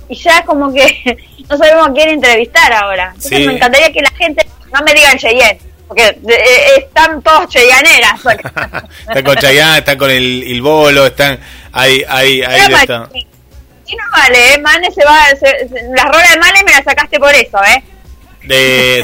y 0.09 0.15
ya 0.15 0.39
es 0.39 0.45
como 0.45 0.71
que 0.71 1.17
no 1.49 1.57
sabemos 1.57 1.87
a 1.87 1.93
quién 1.93 2.09
entrevistar 2.09 2.71
ahora. 2.73 3.05
Entonces 3.15 3.39
Sí. 3.39 3.47
me 3.47 3.53
encantaría 3.55 3.91
que 3.91 4.01
la 4.01 4.11
gente 4.11 4.45
no 4.71 4.81
me 4.85 4.93
digan 4.93 5.17
Cheyenne. 5.17 5.59
Porque 5.93 6.33
eh, 6.33 6.79
están 6.85 7.21
todos 7.21 7.47
cheyaneras. 7.49 8.19
están 9.07 9.23
con 9.23 9.35
Chayanne, 9.35 9.79
están 9.79 9.97
con 9.97 10.09
el, 10.11 10.43
el 10.43 10.61
bolo, 10.61 11.05
están 11.05 11.39
ahí, 11.71 12.03
ahí, 12.07 12.41
ahí 12.41 12.61
vale, 12.61 12.75
están. 12.75 13.09
Y 13.13 13.95
no 13.95 14.03
vale, 14.11 14.53
¿eh? 14.53 14.57
Mane 14.59 14.91
se 14.91 15.03
va. 15.05 15.25
se- 15.39 15.67
se- 15.69 15.83
la 15.95 16.03
rola 16.05 16.31
de 16.31 16.37
Mane 16.39 16.63
me 16.65 16.71
la 16.71 16.83
sacaste 16.83 17.19
por 17.19 17.33
eso, 17.35 17.59
¿eh? 17.63 17.83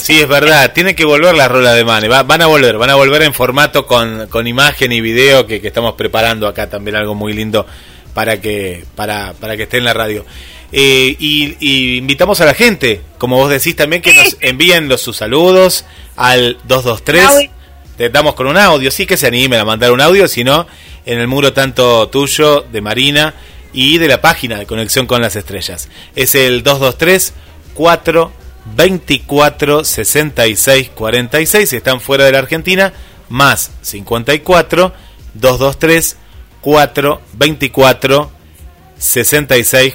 Sí, 0.02 0.20
es 0.22 0.28
verdad, 0.28 0.74
tiene 0.74 0.96
que 0.96 1.06
volver 1.06 1.34
la 1.36 1.48
rola 1.48 1.74
de 1.74 1.86
Mane, 1.86 2.08
Va- 2.10 2.24
van 2.24 2.42
a 2.42 2.48
volver, 2.48 2.78
van 2.78 2.90
a 2.90 2.96
volver 2.96 3.22
en 3.22 3.34
formato 3.34 3.86
con, 3.86 4.28
con 4.28 4.48
imagen 4.48 4.92
y 4.92 5.00
video 5.00 5.48
que, 5.48 5.62
que 5.62 5.68
estamos 5.68 5.94
preparando 5.94 6.46
acá 6.48 6.70
también 6.70 6.96
algo 6.98 7.16
muy 7.16 7.32
lindo 7.34 7.66
para 8.14 8.42
que, 8.42 8.84
para, 8.96 9.34
para 9.34 9.56
que 9.56 9.64
esté 9.64 9.78
en 9.78 9.86
la 9.86 9.94
radio. 9.94 10.26
Eh, 10.72 11.16
y, 11.20 11.56
y 11.60 11.98
invitamos 11.98 12.42
a 12.42 12.46
la 12.46 12.54
gente, 12.54 13.02
como 13.18 13.38
vos 13.38 13.50
decís 13.50 13.76
también, 13.76 14.02
que 14.02 14.14
nos 14.14 14.38
envíen 14.40 14.88
los, 14.88 15.02
sus 15.02 15.18
saludos 15.18 15.86
al 16.16 16.58
223. 16.68 17.26
Audio. 17.26 17.50
Te 17.98 18.10
damos 18.10 18.36
con 18.36 18.48
un 18.48 18.58
audio, 18.58 18.92
sí 18.92 19.06
que 19.06 19.18
se 19.18 19.28
animen 19.28 19.60
a 19.60 19.66
mandar 19.66 19.92
un 19.92 20.00
audio, 20.00 20.28
si 20.28 20.44
no, 20.44 20.68
en 21.06 21.20
el 21.20 21.28
muro 21.28 21.54
tanto 21.54 22.08
tuyo, 22.08 22.62
de 22.62 22.82
Marina 22.82 23.34
y 23.74 23.98
de 23.98 24.08
la 24.08 24.22
página 24.22 24.58
de 24.58 24.66
Conexión 24.66 25.06
con 25.06 25.22
las 25.22 25.36
Estrellas. 25.36 25.90
Es 26.16 26.36
el 26.36 26.64
223 26.64 27.34
424 27.74 29.84
66 29.84 30.92
46 30.96 31.70
si 31.70 31.76
están 31.76 32.00
fuera 32.00 32.24
de 32.26 32.32
la 32.32 32.40
Argentina, 32.40 32.94
más 33.28 33.72
54 33.82 34.94
223 35.34 36.16
424 36.62 38.22
66 38.22 38.39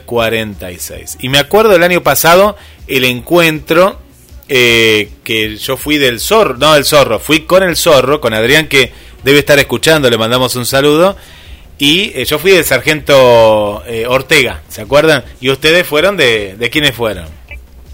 46. 0.05 1.19
Y 1.21 1.29
me 1.29 1.39
acuerdo 1.39 1.77
el 1.77 1.83
año 1.83 2.03
pasado 2.03 2.57
el 2.87 3.05
encuentro 3.05 4.01
eh, 4.49 5.11
que 5.23 5.57
yo 5.57 5.77
fui 5.77 5.99
del 5.99 6.21
zorro, 6.21 6.57
no 6.57 6.75
del 6.75 6.85
zorro, 6.85 7.19
fui 7.19 7.41
con 7.41 7.63
el 7.63 7.77
zorro, 7.77 8.21
con 8.21 8.35
Adrián 8.35 8.69
que 8.69 8.93
debe 9.23 9.39
estar 9.39 9.59
escuchando, 9.59 10.11
le 10.11 10.19
mandamos 10.19 10.57
un 10.57 10.67
saludo. 10.67 11.17
Y 11.79 12.13
eh, 12.15 12.25
yo 12.25 12.39
fui 12.39 12.53
del 12.53 12.65
sargento 12.65 13.83
eh, 13.87 14.07
Ortega, 14.07 14.63
¿se 14.69 14.83
acuerdan? 14.83 15.25
Y 15.41 15.51
ustedes 15.51 15.87
fueron 15.87 16.17
de, 16.17 16.55
de 16.57 16.71
quiénes 16.71 16.95
fueron? 16.95 17.27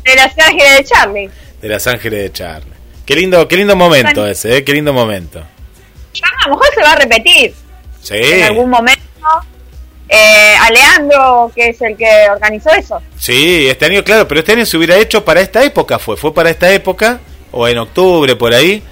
De 0.05 0.14
las 0.16 0.37
ángeles 0.38 0.79
de 0.79 0.85
Charlie. 0.85 1.31
De 1.62 1.68
las 1.68 1.87
Ángeles 1.87 2.23
de 2.23 2.33
Charlie. 2.33 2.73
Qué 3.07 3.14
lindo, 3.16 3.46
qué 3.49 3.57
lindo 3.57 3.77
momento 3.77 4.27
ese, 4.27 4.59
¿eh? 4.59 4.64
qué 4.64 4.73
lindo 4.73 4.92
momento. 4.92 5.40
A 5.40 6.49
lo 6.49 6.57
mejor 6.57 6.75
se 6.75 6.83
va 6.83 6.92
a 6.92 6.96
repetir 6.96 7.55
Sí. 8.03 8.14
en 8.16 8.42
algún 8.44 8.70
momento. 8.70 9.03
Eh, 10.12 10.55
a 10.61 10.70
Leandro, 10.73 11.53
que 11.55 11.68
es 11.68 11.81
el 11.83 11.96
que 11.96 12.29
organizó 12.33 12.70
eso. 12.70 13.01
Sí, 13.16 13.68
este 13.68 13.87
año, 13.87 14.03
claro, 14.03 14.27
pero 14.27 14.40
este 14.40 14.53
año 14.53 14.66
se 14.66 14.77
hubiera 14.77 14.96
hecho 14.96 15.25
para 15.25 15.40
esta 15.40 15.62
época, 15.62 16.01
fue, 16.01 16.16
fue 16.16 16.35
para 16.35 16.51
esta 16.51 16.73
época, 16.73 17.20
o 17.53 17.68
en 17.68 17.79
octubre, 17.79 18.35
por 18.35 18.53
ahí. 18.53 18.83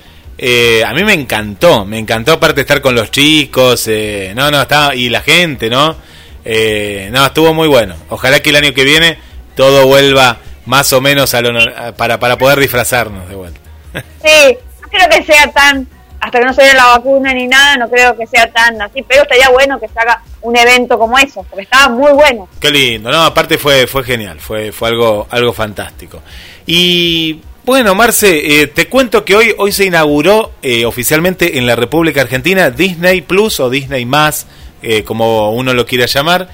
Eh, 0.40 0.84
a 0.84 0.94
mí 0.94 1.02
me 1.02 1.14
encantó, 1.14 1.84
me 1.84 1.98
encantó 1.98 2.34
aparte 2.34 2.60
estar 2.60 2.80
con 2.80 2.94
los 2.94 3.10
chicos, 3.10 3.88
eh, 3.88 4.32
no, 4.36 4.52
no, 4.52 4.62
estaba, 4.62 4.94
y 4.94 5.08
la 5.08 5.20
gente, 5.20 5.68
¿no? 5.68 5.96
Eh, 6.44 7.08
no, 7.10 7.26
estuvo 7.26 7.52
muy 7.52 7.66
bueno. 7.66 7.96
Ojalá 8.10 8.38
que 8.38 8.50
el 8.50 8.56
año 8.56 8.72
que 8.72 8.84
viene 8.84 9.18
todo 9.56 9.86
vuelva 9.86 10.38
más 10.66 10.92
o 10.92 11.00
menos 11.00 11.34
a 11.34 11.40
lo, 11.40 11.52
para, 11.96 12.20
para 12.20 12.38
poder 12.38 12.60
disfrazarnos 12.60 13.28
de 13.28 13.34
vuelta. 13.34 13.60
Sí, 14.22 14.56
no 14.80 14.88
creo 14.88 15.08
que 15.08 15.24
sea 15.24 15.50
tan, 15.50 15.88
hasta 16.20 16.38
que 16.40 16.44
no 16.44 16.52
se 16.52 16.62
vea 16.62 16.74
la 16.74 16.86
vacuna 16.86 17.32
ni 17.32 17.46
nada, 17.46 17.76
no 17.76 17.88
creo 17.88 18.16
que 18.16 18.26
sea 18.26 18.50
tan 18.50 18.80
así, 18.82 19.02
pero 19.06 19.22
estaría 19.22 19.48
bueno 19.50 19.78
que 19.78 19.88
se 19.88 19.98
haga 20.00 20.22
un 20.42 20.56
evento 20.56 20.98
como 20.98 21.16
eso, 21.18 21.44
porque 21.48 21.62
estaba 21.64 21.88
muy 21.88 22.12
bueno. 22.12 22.48
Qué 22.60 22.70
lindo, 22.70 23.10
no, 23.10 23.22
aparte 23.22 23.56
fue, 23.58 23.86
fue 23.86 24.02
genial, 24.04 24.40
fue, 24.40 24.72
fue 24.72 24.88
algo, 24.88 25.26
algo 25.30 25.52
fantástico. 25.52 26.20
Y 26.66 27.40
bueno, 27.64 27.94
Marce, 27.94 28.62
eh, 28.62 28.66
te 28.68 28.88
cuento 28.88 29.24
que 29.24 29.36
hoy, 29.36 29.54
hoy 29.58 29.72
se 29.72 29.84
inauguró 29.84 30.52
eh, 30.62 30.84
oficialmente 30.86 31.58
en 31.58 31.66
la 31.66 31.76
República 31.76 32.20
Argentina 32.22 32.70
Disney 32.70 33.20
Plus 33.20 33.60
o 33.60 33.70
Disney 33.70 34.04
Más, 34.04 34.46
eh, 34.82 35.04
como 35.04 35.52
uno 35.52 35.72
lo 35.74 35.86
quiera 35.86 36.06
llamar. 36.06 36.48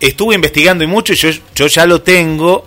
Estuve 0.00 0.34
investigando 0.34 0.82
y 0.84 0.86
mucho 0.86 1.12
y 1.12 1.16
yo, 1.16 1.30
yo 1.54 1.66
ya 1.66 1.84
lo 1.86 2.02
tengo 2.02 2.64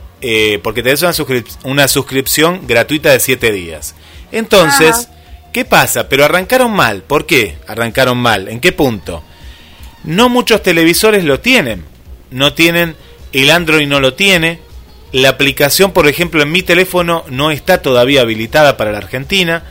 porque 0.62 0.84
tenés 0.84 1.01
una, 1.01 1.13
suscrip- 1.13 1.58
una 1.63 1.88
suscripción 1.88 2.67
gratuita 2.67 3.10
de 3.10 3.19
7 3.19 3.51
días. 3.51 3.95
Entonces, 4.32 5.10
¿qué 5.51 5.65
pasa? 5.65 6.09
Pero 6.09 6.25
arrancaron 6.25 6.71
mal. 6.71 7.03
¿Por 7.03 7.25
qué 7.25 7.57
arrancaron 7.67 8.17
mal? 8.17 8.47
¿En 8.47 8.59
qué 8.59 8.71
punto? 8.71 9.23
No 10.03 10.29
muchos 10.29 10.63
televisores 10.63 11.23
lo 11.23 11.39
tienen. 11.39 11.85
no 12.31 12.53
tienen, 12.53 12.95
el 13.33 13.51
Android 13.51 13.87
no 13.87 13.99
lo 13.99 14.13
tiene, 14.13 14.59
la 15.11 15.29
aplicación, 15.29 15.91
por 15.91 16.07
ejemplo, 16.07 16.41
en 16.41 16.51
mi 16.51 16.63
teléfono 16.63 17.25
no 17.29 17.51
está 17.51 17.81
todavía 17.81 18.21
habilitada 18.21 18.77
para 18.77 18.91
la 18.91 18.99
Argentina. 18.99 19.63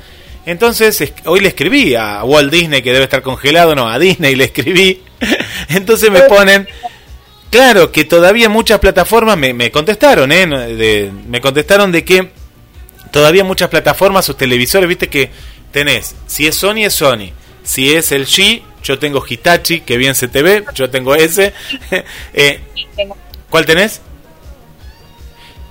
Entonces, 0.47 1.13
hoy 1.25 1.41
le 1.41 1.49
escribí 1.49 1.95
a 1.95 2.23
Walt 2.25 2.53
Disney, 2.53 2.83
que 2.83 2.93
debe 2.93 3.05
estar 3.05 3.23
congelado, 3.23 3.75
no, 3.75 3.89
a 3.89 3.99
Disney 3.99 4.35
le 4.35 4.45
escribí. 4.45 5.03
Entonces 5.69 6.11
me 6.11 6.23
ponen, 6.23 6.69
claro, 7.51 7.91
que 7.93 8.05
todavía 8.05 8.49
muchas 8.49 8.79
plataformas 8.79 9.39
me, 9.39 9.55
me 9.55 9.71
contestaron, 9.71 10.31
¿eh? 10.33 11.11
Me 11.27 11.41
contestaron 11.41 11.93
de 11.93 12.05
que 12.05 12.31
todavía 13.11 13.45
muchas 13.45 13.69
plataformas, 13.69 14.25
sus 14.25 14.37
televisores, 14.37 14.89
viste 14.89 15.09
que 15.09 15.31
tenés, 15.73 16.15
si 16.27 16.47
es 16.47 16.57
Sony 16.57 16.85
es 16.85 16.95
Sony, 16.95 17.33
si 17.63 17.93
es 17.93 18.13
el 18.13 18.27
G, 18.27 18.63
yo 18.83 18.99
tengo 18.99 19.25
Hitachi, 19.27 19.81
que 19.81 19.97
bien 19.97 20.15
se 20.15 20.29
te 20.29 20.43
ve, 20.43 20.65
yo 20.75 20.91
tengo 20.91 21.15
ese. 21.15 21.53
eh, 22.35 22.61
¿Cuál 23.49 23.67
tenés? 23.67 24.01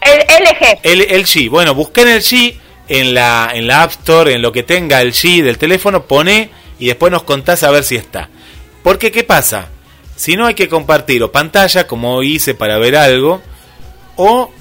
El 0.01 0.19
LG. 0.19 0.79
El, 0.83 1.01
el 1.01 1.25
G. 1.25 1.49
Bueno, 1.49 1.73
busqué 1.73 2.01
en 2.01 2.07
el 2.09 2.21
G, 2.21 2.55
en 2.87 3.13
la, 3.13 3.51
en 3.53 3.67
la 3.67 3.83
App 3.83 3.91
Store, 3.91 4.33
en 4.33 4.41
lo 4.41 4.51
que 4.51 4.63
tenga 4.63 5.01
el 5.01 5.13
G 5.13 5.43
del 5.43 5.57
teléfono, 5.57 6.05
pone 6.05 6.49
y 6.77 6.87
después 6.87 7.11
nos 7.11 7.23
contás 7.23 7.63
a 7.63 7.71
ver 7.71 7.83
si 7.83 7.95
está. 7.95 8.29
Porque, 8.83 9.11
¿qué 9.11 9.23
pasa? 9.23 9.69
Si 10.15 10.35
no 10.35 10.45
hay 10.47 10.53
que 10.53 10.69
compartir 10.69 11.21
o 11.23 11.31
pantalla, 11.31 11.87
como 11.87 12.23
hice 12.23 12.53
para 12.53 12.77
ver 12.77 12.95
algo, 12.95 13.41
o 14.15 14.51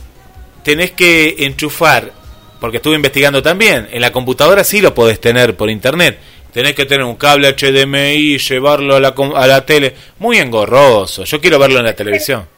tenés 0.63 0.93
que 0.93 1.37
enchufar, 1.41 2.13
porque 2.61 2.79
estuve 2.79 2.97
investigando 2.97 3.43
también, 3.43 3.89
en 3.91 4.01
la 4.01 4.13
computadora 4.13 4.65
sí 4.65 4.81
lo 4.81 4.95
podés 4.95 5.21
tener 5.21 5.57
por 5.57 5.71
internet. 5.71 6.19
Tenés 6.53 6.75
que 6.75 6.87
tener 6.87 7.05
un 7.05 7.17
cable 7.17 7.55
HDMI, 7.55 8.39
llevarlo 8.39 8.97
a 8.97 9.01
la, 9.01 9.15
a 9.37 9.47
la 9.47 9.67
tele. 9.67 9.95
Muy 10.19 10.39
engorroso. 10.39 11.25
Yo 11.25 11.41
quiero 11.41 11.59
verlo 11.59 11.79
en 11.79 11.85
la 11.85 11.95
televisión. 11.95 12.49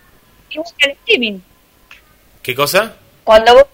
Y 0.48 0.58
el 0.58 0.92
streaming. 0.92 1.40
¿Qué 2.42 2.54
cosa? 2.54 2.94
Cuando 3.24 3.54
vos, 3.54 3.64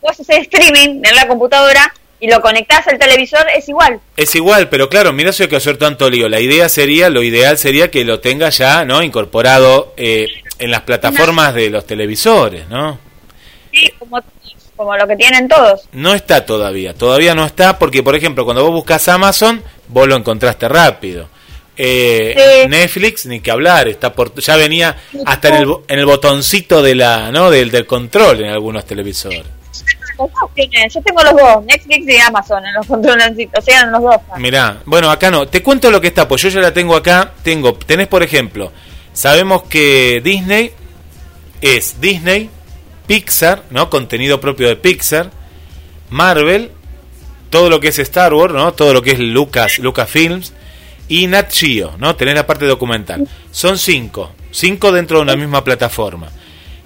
vos 0.00 0.18
haces 0.18 0.38
streaming 0.38 1.02
en 1.04 1.14
la 1.14 1.28
computadora 1.28 1.92
y 2.18 2.28
lo 2.28 2.40
conectás 2.40 2.86
al 2.88 2.98
televisor, 2.98 3.46
es 3.54 3.68
igual. 3.68 4.00
Es 4.16 4.34
igual, 4.34 4.68
pero 4.68 4.88
claro, 4.88 5.12
mira 5.12 5.32
si 5.32 5.42
hay 5.42 5.48
que 5.48 5.56
hacer 5.56 5.76
tanto 5.76 6.08
lío. 6.08 6.28
La 6.28 6.40
idea 6.40 6.68
sería, 6.68 7.10
lo 7.10 7.22
ideal 7.22 7.58
sería 7.58 7.90
que 7.90 8.04
lo 8.04 8.20
tenga 8.20 8.48
ya, 8.48 8.84
¿no? 8.84 9.02
Incorporado 9.02 9.92
eh, 9.96 10.28
en 10.58 10.70
las 10.70 10.82
plataformas 10.82 11.54
de 11.54 11.70
los 11.70 11.86
televisores, 11.86 12.68
¿no? 12.68 12.98
Sí, 13.72 13.92
como, 13.98 14.22
como 14.76 14.96
lo 14.96 15.06
que 15.06 15.16
tienen 15.16 15.48
todos. 15.48 15.88
No 15.92 16.14
está 16.14 16.44
todavía, 16.46 16.94
todavía 16.94 17.34
no 17.34 17.44
está 17.44 17.78
porque, 17.78 18.02
por 18.02 18.14
ejemplo, 18.14 18.44
cuando 18.44 18.62
vos 18.62 18.72
buscas 18.72 19.08
Amazon, 19.08 19.62
vos 19.88 20.06
lo 20.06 20.16
encontraste 20.16 20.68
rápido. 20.68 21.28
Eh, 21.78 22.34
Sí. 22.62 22.68
Netflix 22.68 23.26
ni 23.26 23.40
que 23.40 23.50
hablar 23.50 23.86
está 23.88 24.12
por 24.14 24.34
ya 24.40 24.56
venía 24.56 24.96
hasta 25.26 25.48
en 25.48 25.54
el, 25.56 25.74
en 25.88 25.98
el 25.98 26.06
botoncito 26.06 26.80
de 26.82 26.94
la 26.94 27.30
no 27.30 27.50
del, 27.50 27.70
del 27.70 27.84
control 27.86 28.40
en 28.40 28.50
algunos 28.50 28.86
televisores 28.86 29.42
Los 30.18 30.30
dos 30.32 30.50
tienen, 30.54 30.88
yo 30.88 31.02
tengo 31.02 31.22
los 31.22 31.32
dos, 31.36 31.64
Netflix 31.66 32.08
y 32.08 32.16
Amazon 32.18 32.64
en 32.64 32.72
los 32.72 32.86
controlancitos, 32.86 33.58
o 33.58 33.62
sea, 33.62 33.82
en 33.82 33.92
los 33.92 34.00
dos. 34.00 34.16
Mirá, 34.38 34.78
bueno 34.86 35.10
acá 35.10 35.30
no 35.30 35.46
te 35.48 35.62
cuento 35.62 35.90
lo 35.90 36.00
que 36.00 36.06
está 36.06 36.26
pues 36.26 36.40
yo 36.40 36.48
ya 36.48 36.60
la 36.60 36.72
tengo 36.72 36.96
acá 36.96 37.32
tengo 37.42 37.74
tenés 37.74 38.08
por 38.08 38.22
ejemplo 38.22 38.72
sabemos 39.12 39.64
que 39.64 40.22
Disney 40.24 40.72
es 41.60 42.00
Disney 42.00 42.48
Pixar 43.06 43.62
no 43.70 43.90
contenido 43.90 44.40
propio 44.40 44.68
de 44.68 44.76
Pixar 44.76 45.30
Marvel 46.10 46.70
todo 47.50 47.70
lo 47.70 47.80
que 47.80 47.88
es 47.88 47.98
Star 47.98 48.34
Wars 48.34 48.52
no 48.52 48.72
todo 48.74 48.92
lo 48.92 49.02
que 49.02 49.12
es 49.12 49.18
Lucas 49.18 49.78
Lucasfilms 49.78 50.52
y 51.08 51.26
Nat 51.26 51.52
Geo, 51.52 51.94
¿no? 51.98 52.16
Tenés 52.16 52.34
la 52.34 52.46
parte 52.46 52.64
documental. 52.66 53.28
Son 53.50 53.78
cinco, 53.78 54.32
cinco 54.50 54.92
dentro 54.92 55.18
de 55.18 55.22
una 55.22 55.36
misma 55.36 55.62
plataforma. 55.62 56.28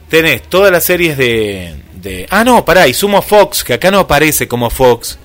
Tenés 0.09 0.43
todas 0.43 0.73
las 0.73 0.85
series 0.85 1.17
de, 1.17 1.77
de... 1.95 2.27
Ah, 2.31 2.45
no, 2.45 2.65
pará, 2.65 2.89
y 2.89 2.95
sumo 2.95 3.23
Fox, 3.23 3.63
que 3.65 3.75
acá 3.75 3.91
no 3.91 4.01
aparece 4.01 4.49
como 4.49 4.69
Fox, 4.71 5.19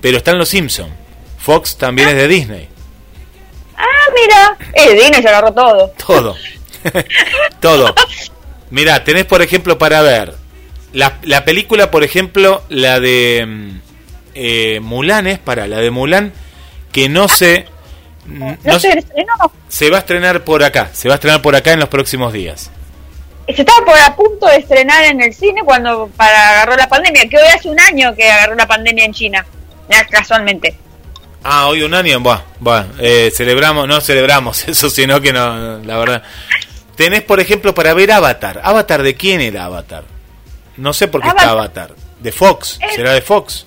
pero 0.00 0.16
están 0.16 0.38
los 0.38 0.48
Simpsons. 0.48 0.92
Fox 1.38 1.76
también 1.76 2.08
es 2.08 2.16
de 2.16 2.28
Disney. 2.28 2.68
Ah, 3.76 4.12
mira, 4.14 4.58
eh, 4.74 4.94
Disney 4.94 5.22
se 5.22 5.28
agarró 5.28 5.52
todo. 5.52 5.92
Todo. 6.06 6.36
Todo. 7.60 7.94
Mirá, 8.70 9.04
tenés 9.04 9.26
por 9.26 9.42
ejemplo 9.42 9.76
para 9.76 10.00
ver 10.00 10.34
la, 10.92 11.18
la 11.22 11.44
película, 11.44 11.90
por 11.90 12.04
ejemplo, 12.04 12.62
la 12.68 13.00
de 13.00 13.44
mm, 13.46 13.80
eh, 14.34 14.80
Mulan 14.80 15.26
es 15.26 15.38
para 15.38 15.66
la 15.66 15.78
de 15.78 15.90
Mulan, 15.90 16.32
que 16.92 17.08
no 17.08 17.28
sé... 17.28 17.66
No, 18.26 18.56
no 18.62 18.78
se 18.78 18.98
estrenó, 18.98 19.32
se 19.68 19.90
va 19.90 19.96
a 19.96 20.00
estrenar 20.00 20.44
por 20.44 20.62
acá, 20.62 20.90
se 20.92 21.08
va 21.08 21.14
a 21.14 21.16
estrenar 21.16 21.42
por 21.42 21.56
acá 21.56 21.72
en 21.72 21.80
los 21.80 21.88
próximos 21.88 22.32
días. 22.32 22.70
se 23.48 23.62
estaba 23.62 23.84
por 23.84 23.98
a 23.98 24.14
punto 24.14 24.46
de 24.46 24.56
estrenar 24.56 25.04
en 25.04 25.20
el 25.20 25.34
cine 25.34 25.62
cuando 25.64 26.08
para 26.16 26.50
agarró 26.50 26.76
la 26.76 26.88
pandemia, 26.88 27.28
que 27.28 27.38
hoy 27.38 27.48
hace 27.48 27.68
un 27.68 27.80
año 27.80 28.14
que 28.14 28.30
agarró 28.30 28.54
la 28.54 28.68
pandemia 28.68 29.04
en 29.04 29.12
China, 29.12 29.44
ya 29.88 30.04
casualmente. 30.06 30.76
Ah, 31.42 31.66
hoy 31.66 31.82
un 31.82 31.94
año, 31.94 32.20
buah, 32.20 32.42
buah, 32.60 32.84
eh, 33.00 33.32
celebramos, 33.34 33.88
no 33.88 34.00
celebramos 34.00 34.68
eso, 34.68 34.90
sino 34.90 35.20
que 35.20 35.32
no, 35.32 35.78
la 35.78 35.96
verdad. 35.96 36.22
Tenés, 36.94 37.22
por 37.22 37.40
ejemplo, 37.40 37.74
para 37.74 37.94
ver 37.94 38.12
Avatar. 38.12 38.60
¿Avatar 38.62 39.02
de 39.02 39.14
quién 39.14 39.40
era 39.40 39.64
Avatar? 39.64 40.04
No 40.80 40.92
sé 40.92 41.08
por 41.08 41.20
qué 41.22 41.28
está 41.28 41.50
Avatar. 41.50 41.94
De 42.20 42.32
Fox, 42.32 42.78
Es- 42.82 42.94
será 42.96 43.12
de 43.12 43.20
Fox. 43.22 43.66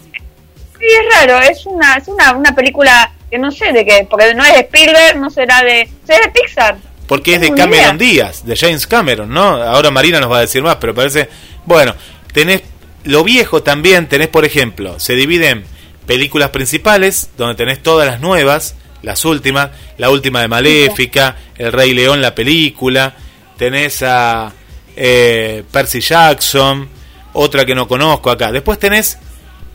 Sí, 0.79 0.85
es 0.85 1.15
raro, 1.15 1.39
es 1.39 1.65
una, 1.65 1.95
es 1.95 2.07
una, 2.07 2.33
una 2.33 2.53
película 2.55 3.11
que 3.29 3.37
no 3.37 3.51
sé 3.51 3.71
de 3.71 3.85
qué, 3.85 4.07
porque 4.09 4.33
no 4.35 4.43
es 4.43 4.53
de 4.53 4.59
Spielberg, 4.61 5.17
no 5.19 5.29
será 5.29 5.63
de, 5.63 5.87
será 6.05 6.19
de 6.25 6.31
Pixar. 6.31 6.77
Porque 7.07 7.35
es 7.35 7.41
de 7.41 7.49
Cameron 7.53 7.95
idea. 7.95 8.11
Díaz, 8.11 8.45
de 8.45 8.55
James 8.55 8.85
Cameron, 8.87 9.29
¿no? 9.29 9.41
Ahora 9.63 9.91
Marina 9.91 10.19
nos 10.19 10.31
va 10.31 10.37
a 10.37 10.41
decir 10.41 10.61
más, 10.63 10.77
pero 10.77 10.93
parece... 10.93 11.29
Bueno, 11.65 11.95
tenés 12.33 12.63
lo 13.03 13.23
viejo 13.23 13.61
también, 13.63 14.07
tenés 14.07 14.27
por 14.29 14.45
ejemplo, 14.45 14.99
se 14.99 15.13
divide 15.13 15.49
en 15.49 15.63
películas 16.07 16.49
principales, 16.49 17.29
donde 17.37 17.55
tenés 17.55 17.81
todas 17.83 18.07
las 18.07 18.19
nuevas, 18.19 18.75
las 19.01 19.23
últimas, 19.25 19.69
la 19.97 20.09
última 20.09 20.41
de 20.41 20.47
Maléfica, 20.47 21.35
El 21.57 21.71
Rey 21.71 21.93
León, 21.93 22.21
la 22.21 22.33
película, 22.35 23.13
tenés 23.57 24.01
a 24.03 24.51
eh, 24.95 25.63
Percy 25.71 26.01
Jackson, 26.01 26.89
otra 27.33 27.65
que 27.65 27.75
no 27.75 27.87
conozco 27.87 28.29
acá. 28.31 28.51
Después 28.51 28.79
tenés 28.79 29.17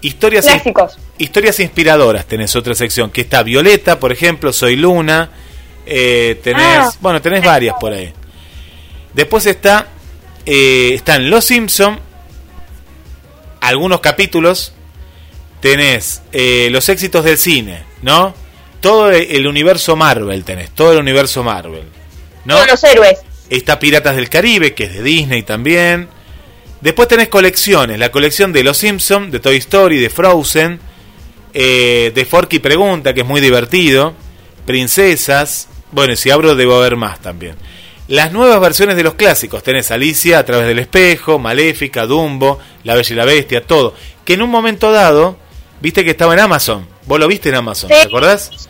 historias... 0.01 0.47
Clásicos. 0.47 0.99
Historias 1.19 1.59
inspiradoras 1.61 2.27
tenés 2.27 2.55
otra 2.57 2.75
sección, 2.75 3.11
que 3.11 3.23
está 3.23 3.43
Violeta, 3.43 3.99
por 3.99 4.13
ejemplo, 4.13 4.53
Soy 4.53 4.77
Luna, 4.77 5.31
eh, 5.85 6.41
tenés, 6.43 6.63
Ah. 6.79 6.91
bueno, 7.01 7.21
tenés 7.21 7.45
varias 7.45 7.75
por 7.81 7.93
ahí. 7.93 8.13
Después 9.15 9.47
está, 9.47 9.89
eh, 10.47 10.93
están 10.95 11.29
Los 11.29 11.47
Simpson, 11.47 11.99
algunos 13.61 14.01
capítulos, 14.01 14.73
tenés 15.61 16.23
eh, 16.33 16.69
los 16.71 16.89
éxitos 16.89 17.25
del 17.25 17.37
cine, 17.37 17.83
¿no? 18.03 18.35
Todo 18.81 19.11
el 19.11 19.47
universo 19.49 19.97
Marvel 19.97 20.45
tenés, 20.45 20.71
todo 20.71 20.93
el 20.93 20.99
universo 20.99 21.43
Marvel, 21.43 21.83
¿no? 22.45 22.55
Todos 22.55 22.69
los 22.69 22.85
héroes. 22.85 23.19
Está 23.51 23.81
Piratas 23.81 24.15
del 24.15 24.29
Caribe, 24.29 24.75
que 24.75 24.85
es 24.85 24.93
de 24.95 25.03
Disney 25.03 25.43
también. 25.43 26.09
Después 26.81 27.09
tenés 27.09 27.29
colecciones, 27.29 27.99
la 27.99 28.11
colección 28.11 28.53
de 28.53 28.63
Los 28.63 28.77
Simpsons, 28.79 29.33
de 29.33 29.41
Toy 29.41 29.57
Story, 29.57 29.99
de 29.99 30.11
Frozen, 30.11 30.79
eh, 31.53 32.13
de 32.15 32.25
Forky 32.25 32.61
Pregunta, 32.61 33.13
que 33.15 33.23
es 33.23 33.27
muy 33.27 33.41
divertido, 33.41 34.15
Princesas, 34.65 35.69
bueno, 35.91 36.15
si 36.15 36.31
abro 36.31 36.55
debo 36.55 36.77
haber 36.77 36.97
más 36.97 37.21
también. 37.21 37.57
Las 38.07 38.33
nuevas 38.33 38.61
versiones 38.61 38.97
de 38.97 39.03
los 39.03 39.15
clásicos, 39.15 39.63
tenés 39.63 39.91
Alicia 39.91 40.39
a 40.39 40.45
través 40.45 40.67
del 40.67 40.79
espejo, 40.79 41.39
Maléfica, 41.39 42.07
Dumbo, 42.07 42.59
La 42.85 42.95
Bella 42.95 43.13
y 43.13 43.17
la 43.17 43.25
Bestia, 43.25 43.67
todo. 43.67 43.95
Que 44.25 44.35
en 44.35 44.43
un 44.43 44.51
momento 44.51 44.93
dado, 44.93 45.37
viste 45.81 46.05
que 46.05 46.13
estaba 46.13 46.33
en 46.35 46.41
Amazon. 46.41 46.87
Vos 47.07 47.19
lo 47.19 47.27
viste 47.27 47.49
en 47.49 47.57
Amazon. 47.57 47.89
¿te 47.89 48.01
acordás? 48.01 48.69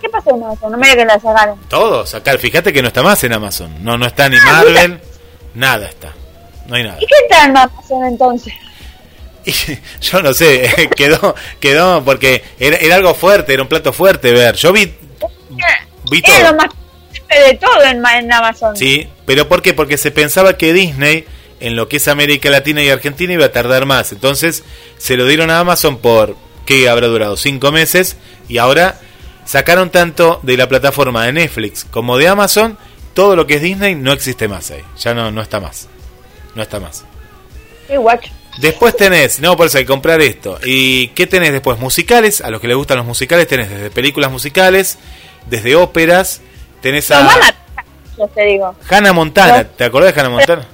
¿Qué 0.00 0.08
pasó 0.08 0.30
con 0.30 0.52
eso? 0.52 0.68
No 0.68 0.76
me 0.76 0.88
digas 0.88 0.96
que 0.96 1.04
la 1.06 1.20
sacaron. 1.20 1.58
Todos, 1.68 2.14
acá, 2.14 2.36
fíjate 2.36 2.72
que 2.72 2.82
no 2.82 2.88
está 2.88 3.02
más 3.02 3.24
en 3.24 3.32
Amazon. 3.32 3.82
No, 3.82 3.96
no 3.96 4.06
está 4.06 4.28
ni 4.28 4.36
Marvel, 4.36 5.00
nada 5.54 5.88
está. 5.88 6.12
No 6.66 6.76
hay 6.76 6.84
nada. 6.84 6.96
¿Y 7.00 7.06
qué 7.06 7.14
está 7.22 7.44
en 7.44 7.56
Amazon 7.56 8.04
entonces? 8.04 8.52
Y 9.46 9.52
yo 10.00 10.22
no 10.22 10.32
sé, 10.32 10.88
quedó, 10.96 11.34
quedó 11.60 12.02
porque 12.02 12.42
era, 12.58 12.78
era 12.78 12.94
algo 12.96 13.14
fuerte, 13.14 13.52
era 13.52 13.62
un 13.62 13.68
plato 13.68 13.92
fuerte 13.92 14.32
ver. 14.32 14.54
Yo 14.56 14.72
vi, 14.72 14.86
vi 16.10 16.22
Era 16.24 16.38
todo. 16.40 16.50
lo 16.52 16.56
más 16.56 16.68
de 17.28 17.54
todo 17.58 17.82
en, 17.82 18.02
en 18.06 18.32
Amazon. 18.32 18.74
Sí, 18.74 19.06
pero 19.26 19.46
¿por 19.46 19.60
qué? 19.60 19.74
Porque 19.74 19.98
se 19.98 20.10
pensaba 20.10 20.56
que 20.56 20.72
Disney, 20.72 21.26
en 21.60 21.76
lo 21.76 21.88
que 21.88 21.98
es 21.98 22.08
América 22.08 22.48
Latina 22.48 22.82
y 22.82 22.88
Argentina, 22.88 23.34
iba 23.34 23.44
a 23.44 23.52
tardar 23.52 23.84
más. 23.84 24.12
Entonces 24.12 24.62
se 24.96 25.16
lo 25.18 25.26
dieron 25.26 25.50
a 25.50 25.58
Amazon 25.58 25.98
por, 25.98 26.36
¿qué 26.64 26.88
habrá 26.88 27.08
durado? 27.08 27.36
Cinco 27.36 27.70
meses. 27.70 28.16
Y 28.48 28.56
ahora 28.56 28.98
sacaron 29.44 29.90
tanto 29.90 30.40
de 30.42 30.56
la 30.56 30.68
plataforma 30.68 31.26
de 31.26 31.32
Netflix 31.34 31.84
como 31.84 32.16
de 32.16 32.28
Amazon, 32.28 32.78
todo 33.12 33.36
lo 33.36 33.46
que 33.46 33.56
es 33.56 33.62
Disney 33.62 33.94
no 33.94 34.12
existe 34.12 34.48
más 34.48 34.70
ahí. 34.70 34.82
Ya 34.98 35.12
no, 35.12 35.30
no 35.30 35.42
está 35.42 35.60
más. 35.60 35.88
No 36.54 36.62
está 36.62 36.80
más. 36.80 37.04
Qué 37.88 37.96
guacho. 37.96 38.30
Después 38.58 38.96
tenés, 38.96 39.40
no, 39.40 39.56
por 39.56 39.66
eso 39.66 39.78
hay 39.78 39.84
que 39.84 39.88
comprar 39.88 40.20
esto. 40.20 40.58
¿Y 40.64 41.08
qué 41.08 41.26
tenés 41.26 41.52
después? 41.52 41.78
Musicales, 41.78 42.40
a 42.40 42.50
los 42.50 42.60
que 42.60 42.68
les 42.68 42.76
gustan 42.76 42.98
los 42.98 43.06
musicales, 43.06 43.48
tenés 43.48 43.68
desde 43.68 43.90
películas 43.90 44.30
musicales, 44.30 44.98
desde 45.46 45.74
óperas, 45.74 46.40
tenés 46.80 47.10
a... 47.10 47.20
a, 47.20 47.54
muchos, 48.16 48.32
te 48.32 48.44
digo. 48.44 48.74
Hannah 48.88 49.12
Montana, 49.12 49.64
¿te 49.64 49.84
acordás 49.84 50.14
de 50.14 50.20
Hannah 50.20 50.30
Montana? 50.30 50.66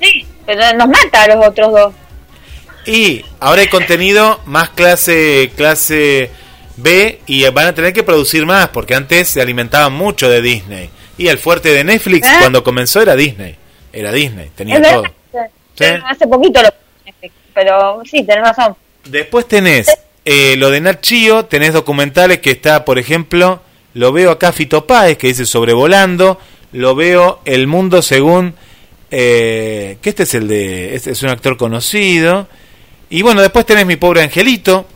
Sí, 0.00 0.26
pero 0.44 0.60
nos 0.76 0.88
mata 0.88 1.22
a 1.22 1.28
los 1.28 1.46
otros 1.46 1.72
dos. 1.72 1.94
Y 2.84 3.24
ahora 3.40 3.62
hay 3.62 3.68
contenido 3.68 4.40
más 4.44 4.70
clase 4.70 5.52
clase 5.56 6.30
B 6.76 7.20
y 7.26 7.48
van 7.48 7.68
a 7.68 7.74
tener 7.74 7.92
que 7.92 8.02
producir 8.02 8.44
más 8.44 8.68
porque 8.68 8.94
antes 8.94 9.28
se 9.28 9.40
alimentaban 9.40 9.92
mucho 9.92 10.28
de 10.28 10.42
Disney. 10.42 10.90
Y 11.16 11.28
el 11.28 11.38
fuerte 11.38 11.70
de 11.70 11.84
Netflix 11.84 12.26
¿Eh? 12.26 12.32
cuando 12.40 12.64
comenzó 12.64 13.00
era 13.00 13.14
Disney. 13.14 13.56
Era 13.92 14.12
Disney, 14.12 14.50
tenía 14.54 14.78
Es 14.78 14.90
todo. 14.90 15.04
Sí. 15.74 15.84
Hace 16.04 16.26
poquito 16.26 16.62
lo 16.62 16.68
pero 17.54 18.00
sí, 18.04 18.24
tenés 18.24 18.44
razón. 18.44 18.76
Después 19.04 19.46
tenés 19.46 19.86
eh, 20.24 20.56
lo 20.56 20.70
de 20.70 20.80
Nat 20.80 21.04
Geo, 21.04 21.44
tenés 21.44 21.72
documentales 21.72 22.38
que 22.38 22.52
está, 22.52 22.84
por 22.84 22.98
ejemplo, 22.98 23.60
lo 23.94 24.12
veo 24.12 24.30
acá 24.30 24.52
Fito 24.52 24.86
Páez, 24.86 25.18
que 25.18 25.28
dice 25.28 25.44
Sobrevolando, 25.44 26.40
lo 26.72 26.94
veo 26.94 27.40
El 27.44 27.66
Mundo 27.66 28.00
según, 28.00 28.54
eh, 29.10 29.98
que 30.00 30.10
este 30.10 30.22
es 30.22 30.34
el 30.34 30.48
de, 30.48 30.94
este 30.94 31.10
es 31.10 31.22
un 31.22 31.28
actor 31.28 31.56
conocido, 31.56 32.48
y 33.10 33.22
bueno, 33.22 33.42
después 33.42 33.66
tenés 33.66 33.84
Mi 33.84 33.96
Pobre 33.96 34.22
Angelito, 34.22 34.86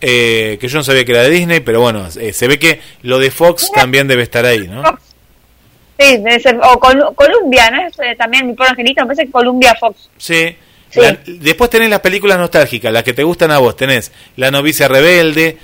eh, 0.00 0.56
que 0.60 0.68
yo 0.68 0.78
no 0.78 0.84
sabía 0.84 1.04
que 1.04 1.12
era 1.12 1.22
de 1.22 1.30
Disney, 1.30 1.60
pero 1.60 1.80
bueno, 1.80 2.08
eh, 2.18 2.32
se 2.32 2.48
ve 2.48 2.58
que 2.58 2.80
lo 3.02 3.18
de 3.18 3.30
Fox 3.30 3.70
también 3.72 4.08
debe 4.08 4.22
estar 4.22 4.46
ahí, 4.46 4.66
¿no? 4.66 4.82
Fox. 4.82 5.11
Sí, 6.02 6.16
debe 6.18 6.40
ser, 6.40 6.56
o 6.62 6.78
Col- 6.80 7.14
Columbia, 7.14 7.70
¿no? 7.70 7.86
Es, 7.86 7.98
eh, 7.98 8.14
también 8.16 8.46
mi 8.46 8.54
pobre 8.54 8.70
angelito, 8.70 9.02
me 9.02 9.06
parece 9.08 9.26
que 9.26 9.30
Columbia 9.32 9.74
Fox. 9.78 10.08
Sí. 10.18 10.56
Sí. 10.90 11.00
La- 11.00 11.18
después 11.24 11.70
tenés 11.70 11.88
las 11.88 12.00
películas 12.00 12.38
nostálgicas, 12.38 12.92
las 12.92 13.02
que 13.02 13.14
te 13.14 13.22
gustan 13.22 13.50
a 13.50 13.58
vos. 13.58 13.76
Tenés 13.76 14.12
La 14.36 14.50
novicia 14.50 14.88
rebelde, 14.88 15.56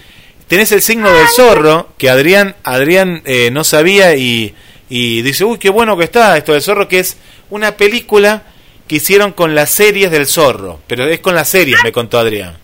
tenés 0.47 0.73
El 0.73 0.81
signo 0.83 1.13
del 1.13 1.27
zorro, 1.29 1.89
que 1.99 2.09
Adrián 2.09 2.55
Adrián 2.65 3.23
eh, 3.27 3.51
no 3.51 3.63
sabía 3.65 4.15
y, 4.15 4.55
y 4.89 5.21
dice, 5.23 5.45
uy, 5.45 5.59
qué 5.59 5.69
bueno 5.69 5.97
que 5.99 6.05
está 6.05 6.37
esto 6.39 6.53
del 6.53 6.63
zorro, 6.63 6.89
que 6.89 7.01
es 7.01 7.19
una 7.51 7.73
película 7.77 8.43
que 8.87 8.97
hicieron 8.97 9.33
con 9.33 9.55
las 9.55 9.69
series 9.71 10.11
del 10.11 10.27
zorro, 10.27 10.81
pero 10.87 11.07
es 11.07 11.21
con 11.21 11.35
las 11.35 11.49
series, 11.49 11.79
me 11.85 11.93
contó 11.93 12.19
Adrián. 12.19 12.57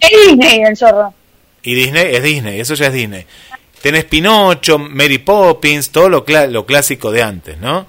Es 0.00 0.10
Disney 0.10 0.60
el 0.62 0.76
zorro. 0.76 1.14
Y 1.62 1.74
Disney 1.74 2.14
es 2.14 2.22
Disney, 2.22 2.60
eso 2.60 2.74
ya 2.74 2.86
es 2.88 2.92
Disney. 2.92 3.24
Tenés 3.80 4.04
Pinocho, 4.04 4.78
Mary 4.78 5.18
Poppins, 5.18 5.90
todo 5.90 6.08
lo, 6.08 6.24
clásico 6.24 7.10
de 7.10 7.22
antes, 7.22 7.58
¿no? 7.58 7.86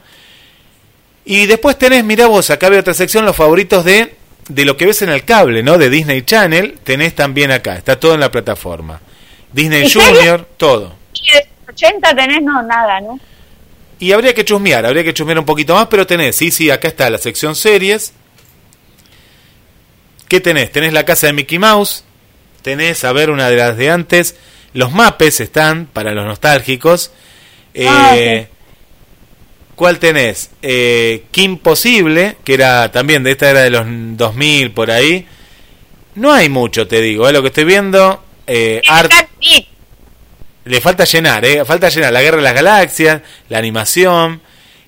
Y 1.25 1.45
después 1.45 1.77
tenés, 1.77 2.03
mirá 2.03 2.27
vos, 2.27 2.49
acá 2.49 2.69
veo 2.69 2.79
otra 2.79 2.93
sección, 2.93 3.25
los 3.25 3.35
favoritos 3.35 3.83
de, 3.83 4.15
de 4.47 4.65
lo 4.65 4.77
que 4.77 4.85
ves 4.85 5.01
en 5.01 5.09
el 5.09 5.25
cable, 5.25 5.63
¿no? 5.63 5.77
De 5.77 5.89
Disney 5.89 6.21
Channel, 6.23 6.79
tenés 6.83 7.13
también 7.13 7.51
acá, 7.51 7.75
está 7.75 7.99
todo 7.99 8.13
en 8.13 8.21
la 8.21 8.31
plataforma. 8.31 9.01
Disney. 9.51 9.91
Junior, 9.91 10.47
todo. 10.57 10.95
Y 11.13 11.33
de 11.33 11.47
80 11.69 12.15
tenés, 12.15 12.41
no, 12.41 12.61
nada, 12.63 13.01
¿no? 13.01 13.19
Y 13.99 14.13
habría 14.13 14.33
que 14.33 14.45
chusmear, 14.45 14.85
habría 14.85 15.03
que 15.03 15.13
chusmear 15.13 15.39
un 15.39 15.45
poquito 15.45 15.75
más, 15.75 15.87
pero 15.87 16.07
tenés, 16.07 16.35
sí, 16.35 16.51
sí, 16.51 16.71
acá 16.71 16.87
está 16.87 17.09
la 17.09 17.17
sección 17.17 17.55
series. 17.55 18.13
¿Qué 20.27 20.39
tenés? 20.39 20.71
Tenés 20.71 20.93
la 20.93 21.03
casa 21.03 21.27
de 21.27 21.33
Mickey 21.33 21.59
Mouse, 21.59 22.03
tenés, 22.61 23.03
a 23.03 23.11
ver, 23.11 23.29
una 23.29 23.49
de 23.49 23.57
las 23.57 23.77
de 23.77 23.91
antes, 23.91 24.35
los 24.73 24.91
mapes 24.91 25.39
están 25.39 25.87
para 25.87 26.13
los 26.13 26.25
nostálgicos. 26.25 27.11
Ah, 27.87 28.13
Eh, 28.15 28.47
¿Cuál 29.75 29.97
tenés? 29.97 30.51
Eh, 30.61 31.23
Kim 31.31 31.57
Possible, 31.57 32.37
que 32.43 32.53
era 32.53 32.91
también 32.91 33.23
de 33.23 33.31
esta 33.31 33.49
era 33.49 33.61
de 33.61 33.71
los 33.71 33.85
2000 33.87 34.71
por 34.71 34.91
ahí. 34.91 35.25
No 36.15 36.31
hay 36.31 36.49
mucho, 36.49 36.87
te 36.87 37.01
digo, 37.01 37.27
es 37.27 37.33
lo 37.33 37.41
que 37.41 37.47
estoy 37.47 37.63
viendo. 37.63 38.23
Eh, 38.45 38.81
Art, 38.87 39.11
le 40.65 40.81
falta 40.81 41.05
llenar, 41.05 41.43
¿eh? 41.45 41.65
Falta 41.65 41.89
llenar 41.89 42.13
la 42.13 42.21
Guerra 42.21 42.37
de 42.37 42.43
las 42.43 42.53
Galaxias, 42.53 43.21
la 43.49 43.57
animación, 43.57 44.41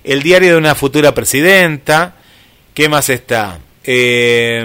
el 0.04 0.22
diario 0.22 0.52
de 0.52 0.58
una 0.58 0.74
futura 0.74 1.12
presidenta. 1.12 2.14
¿Qué 2.72 2.88
más 2.88 3.08
está? 3.08 3.58
Eh, 3.82 4.64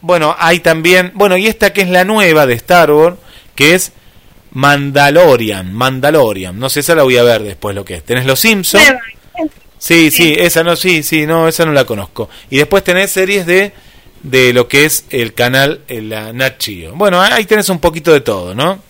bueno, 0.00 0.34
hay 0.38 0.60
también. 0.60 1.12
Bueno, 1.14 1.36
y 1.36 1.46
esta 1.46 1.72
que 1.72 1.82
es 1.82 1.88
la 1.88 2.04
nueva 2.04 2.46
de 2.46 2.54
Star 2.54 2.90
Wars, 2.90 3.16
que 3.54 3.74
es 3.74 3.92
Mandalorian. 4.56 5.72
Mandalorian. 5.72 6.58
No 6.58 6.68
sé, 6.70 6.80
esa 6.80 6.94
la 6.94 7.02
voy 7.02 7.16
a 7.18 7.22
ver 7.22 7.42
después 7.42 7.74
lo 7.74 7.84
que 7.84 7.94
es. 7.96 8.04
Tenés 8.04 8.24
Los 8.24 8.40
Simpsons. 8.40 8.84
Sí, 9.78 10.10
sí, 10.10 10.34
esa 10.38 10.62
no, 10.64 10.74
sí, 10.74 11.02
sí, 11.02 11.26
no, 11.26 11.46
esa 11.46 11.66
no 11.66 11.72
la 11.72 11.84
conozco. 11.84 12.30
Y 12.48 12.56
después 12.56 12.82
tenés 12.82 13.10
series 13.12 13.44
de 13.46 13.72
de 14.22 14.52
lo 14.54 14.66
que 14.66 14.86
es 14.86 15.04
el 15.10 15.34
canal 15.34 15.82
eh, 15.88 16.00
la 16.00 16.32
Nat 16.32 16.54
Geo. 16.60 16.92
Bueno, 16.94 17.20
ahí 17.20 17.44
tenés 17.44 17.68
un 17.68 17.78
poquito 17.78 18.12
de 18.12 18.20
todo, 18.22 18.54
¿no? 18.54 18.80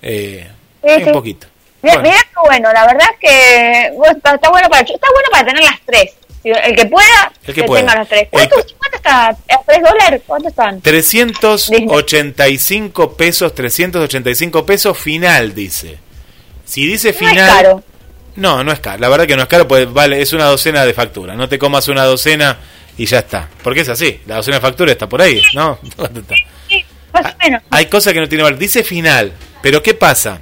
Eh, 0.00 0.48
Sí, 0.80 1.02
un 1.02 1.12
poquito. 1.12 1.48
Mira, 1.82 1.96
Bueno. 2.00 2.16
bueno, 2.44 2.72
la 2.72 2.86
verdad 2.86 3.08
es 3.12 3.18
que 3.20 3.90
bueno, 3.96 4.16
está, 4.16 4.34
está 4.36 4.48
bueno 4.50 4.68
para 4.68 4.82
está 4.82 5.08
bueno 5.12 5.28
para 5.32 5.44
tener 5.46 5.64
las 5.64 5.80
tres. 5.84 6.14
El 6.56 6.74
que 6.76 6.86
pueda, 6.86 7.32
El 7.44 7.54
que 7.54 7.64
pueda. 7.64 7.80
tenga 7.82 7.94
las 7.96 8.08
tres. 8.08 8.22
El 8.22 8.28
¿Cuánto, 8.30 8.56
cuánto 8.78 8.96
está? 8.96 9.28
¿A 9.28 9.36
tres 9.66 9.80
dólares? 9.82 10.22
¿Cuánto 10.26 10.48
están? 10.48 10.80
385 10.80 13.16
pesos, 13.16 13.54
385 13.54 14.66
pesos 14.66 14.98
final, 14.98 15.54
dice. 15.54 15.98
Si 16.64 16.86
dice 16.86 17.08
No 17.08 17.12
es 17.12 17.18
final... 17.18 17.56
caro. 17.56 17.82
No, 18.36 18.62
no 18.62 18.72
es 18.72 18.80
caro. 18.80 18.98
La 19.00 19.08
verdad 19.08 19.26
que 19.26 19.36
no 19.36 19.42
es 19.42 19.48
caro, 19.48 19.66
pues 19.66 19.92
vale, 19.92 20.20
es 20.22 20.32
una 20.32 20.44
docena 20.44 20.84
de 20.84 20.94
factura. 20.94 21.34
No 21.34 21.48
te 21.48 21.58
comas 21.58 21.88
una 21.88 22.04
docena 22.04 22.58
y 22.96 23.06
ya 23.06 23.18
está. 23.18 23.48
Porque 23.62 23.80
es 23.80 23.88
así. 23.88 24.20
La 24.26 24.36
docena 24.36 24.58
de 24.58 24.60
factura 24.60 24.92
está 24.92 25.08
por 25.08 25.20
ahí, 25.22 25.42
¿no? 25.54 25.78
Sí, 26.68 26.84
más 27.12 27.34
o 27.34 27.38
menos. 27.38 27.62
Hay 27.70 27.86
cosas 27.86 28.12
que 28.12 28.20
no 28.20 28.28
tiene 28.28 28.44
valor. 28.44 28.58
Dice 28.58 28.84
final, 28.84 29.32
pero 29.62 29.82
¿qué 29.82 29.94
pasa? 29.94 30.38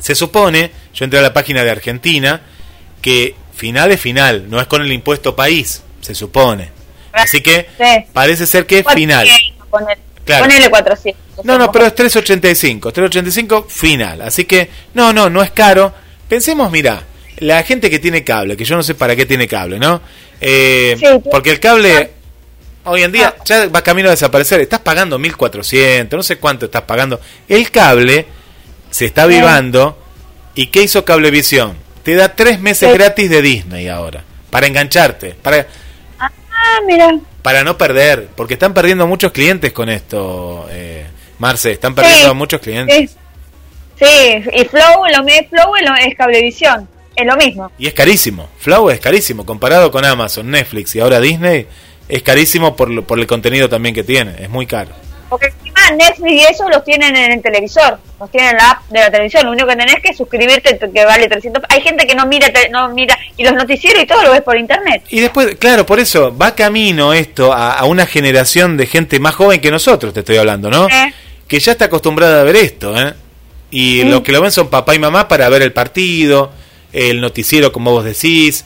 Se 0.00 0.14
supone, 0.14 0.70
yo 0.92 1.04
entré 1.04 1.18
a 1.20 1.22
la 1.22 1.32
página 1.32 1.64
de 1.64 1.70
Argentina, 1.70 2.42
que 3.00 3.34
final 3.58 3.90
es 3.92 4.00
final, 4.00 4.46
no 4.48 4.60
es 4.60 4.66
con 4.66 4.80
el 4.82 4.92
impuesto 4.92 5.34
país, 5.36 5.82
se 6.00 6.14
supone. 6.14 6.70
Así 7.12 7.40
que 7.42 7.66
Sí. 7.78 8.06
parece 8.12 8.46
ser 8.46 8.64
que 8.66 8.78
es 8.78 8.86
final. 8.94 9.26
400, 9.26 9.66
ponele, 9.68 9.98
Claro. 10.24 10.44
ponele 10.44 10.70
400. 10.70 11.44
No, 11.44 11.58
no, 11.58 11.70
pero 11.72 11.86
es 11.86 11.94
385, 11.94 12.92
385 12.92 13.66
final. 13.68 14.22
Así 14.22 14.44
que, 14.44 14.70
no, 14.94 15.12
no, 15.12 15.28
no 15.28 15.42
es 15.42 15.50
caro. 15.50 15.92
Pensemos, 16.28 16.70
mira, 16.70 17.02
la 17.38 17.62
gente 17.64 17.90
que 17.90 17.98
tiene 17.98 18.24
cable, 18.24 18.56
que 18.56 18.64
yo 18.64 18.76
no 18.76 18.82
sé 18.82 18.94
para 18.94 19.16
qué 19.16 19.26
tiene 19.26 19.46
cable, 19.48 19.78
¿no? 19.78 20.00
Eh, 20.40 20.96
sí. 20.98 21.06
porque 21.30 21.50
el 21.50 21.58
cable 21.60 22.12
hoy 22.84 23.02
en 23.02 23.10
día 23.12 23.34
ya 23.44 23.66
va 23.68 23.82
camino 23.82 24.08
a 24.08 24.12
desaparecer. 24.12 24.60
Estás 24.60 24.80
pagando 24.80 25.18
1400, 25.18 26.16
no 26.16 26.22
sé 26.22 26.36
cuánto 26.38 26.66
estás 26.66 26.82
pagando. 26.82 27.20
El 27.48 27.70
cable 27.70 28.26
se 28.90 29.06
está 29.06 29.24
avivando. 29.24 29.98
¿Y 30.54 30.66
qué 30.68 30.82
hizo 30.82 31.04
Cablevisión? 31.04 31.76
Te 32.02 32.14
da 32.14 32.34
tres 32.34 32.60
meses 32.60 32.92
gratis 32.92 33.28
de 33.30 33.42
Disney 33.42 33.88
ahora. 33.88 34.22
Para 34.50 34.66
engancharte. 34.66 35.34
Para, 35.42 35.66
Ah, 36.18 36.30
mira. 36.86 37.18
para 37.42 37.62
no 37.64 37.76
perder, 37.78 38.28
porque 38.34 38.54
están 38.54 38.74
perdiendo 38.74 39.06
muchos 39.06 39.30
clientes 39.32 39.72
con 39.72 39.88
esto, 39.88 40.66
eh, 40.70 41.06
Marce, 41.38 41.72
están 41.72 41.94
perdiendo 41.94 42.24
Sí, 42.24 42.30
a 42.30 42.32
muchos 42.34 42.60
clientes. 42.60 43.10
Sí. 43.10 43.16
Sí, 44.00 44.44
y 44.52 44.64
Flow, 44.66 45.04
lo 45.16 45.26
es 45.26 45.48
Flow 45.48 45.74
es, 45.76 45.88
lo- 45.88 45.96
es 45.96 46.16
Cablevisión. 46.16 46.88
Es 47.16 47.26
lo 47.26 47.36
mismo. 47.36 47.70
Y 47.78 47.88
es 47.88 47.94
carísimo, 47.94 48.48
Flow 48.58 48.90
es 48.90 49.00
carísimo, 49.00 49.44
comparado 49.44 49.90
con 49.90 50.04
Amazon, 50.04 50.50
Netflix 50.52 50.94
y 50.94 51.00
ahora 51.00 51.18
Disney, 51.20 51.66
es 52.08 52.22
carísimo 52.22 52.76
por, 52.76 52.90
lo- 52.90 53.04
por 53.04 53.18
el 53.18 53.26
contenido 53.26 53.68
también 53.68 53.92
que 53.94 54.04
tiene, 54.04 54.36
es 54.38 54.48
muy 54.48 54.66
caro. 54.66 54.90
Porque 55.28 55.46
encima 55.46 55.90
Netflix 55.96 56.32
y 56.32 56.40
eso 56.46 56.68
los 56.70 56.82
tienen 56.84 57.14
en 57.14 57.32
el 57.32 57.42
televisor, 57.42 57.98
los 58.18 58.30
tienen 58.30 58.50
en 58.52 58.56
la 58.56 58.70
app 58.70 58.88
de 58.88 59.00
la 59.00 59.10
televisión. 59.10 59.44
Lo 59.44 59.52
único 59.52 59.66
que 59.68 59.76
tenés 59.76 59.96
que 60.02 60.14
suscribirte 60.14 60.78
que 60.78 61.04
vale 61.04 61.28
300. 61.28 61.62
Hay 61.68 61.80
gente 61.82 62.06
que 62.06 62.14
no 62.14 62.24
mira, 62.26 62.48
no 62.70 62.88
mira 62.90 63.18
y 63.36 63.44
los 63.44 63.52
noticieros 63.54 64.02
y 64.02 64.06
todo 64.06 64.22
lo 64.22 64.30
ves 64.32 64.42
por 64.42 64.56
internet. 64.56 65.02
Y 65.10 65.20
después, 65.20 65.56
claro, 65.56 65.84
por 65.84 66.00
eso 66.00 66.34
va 66.36 66.54
camino 66.54 67.12
esto 67.12 67.52
a, 67.52 67.72
a 67.74 67.84
una 67.84 68.06
generación 68.06 68.76
de 68.76 68.86
gente 68.86 69.20
más 69.20 69.34
joven 69.34 69.60
que 69.60 69.70
nosotros, 69.70 70.14
te 70.14 70.20
estoy 70.20 70.36
hablando, 70.38 70.70
¿no? 70.70 70.88
Eh. 70.88 71.12
Que 71.46 71.60
ya 71.60 71.72
está 71.72 71.86
acostumbrada 71.86 72.40
a 72.40 72.44
ver 72.44 72.56
esto, 72.56 72.98
¿eh? 72.98 73.14
Y 73.70 74.00
Sí. 74.00 74.08
lo 74.08 74.22
que 74.22 74.32
lo 74.32 74.40
ven 74.40 74.50
son 74.50 74.68
papá 74.70 74.94
y 74.94 74.98
mamá 74.98 75.28
para 75.28 75.48
ver 75.50 75.60
el 75.62 75.72
partido, 75.74 76.50
el 76.92 77.20
noticiero, 77.20 77.70
como 77.70 77.90
vos 77.90 78.04
decís, 78.04 78.64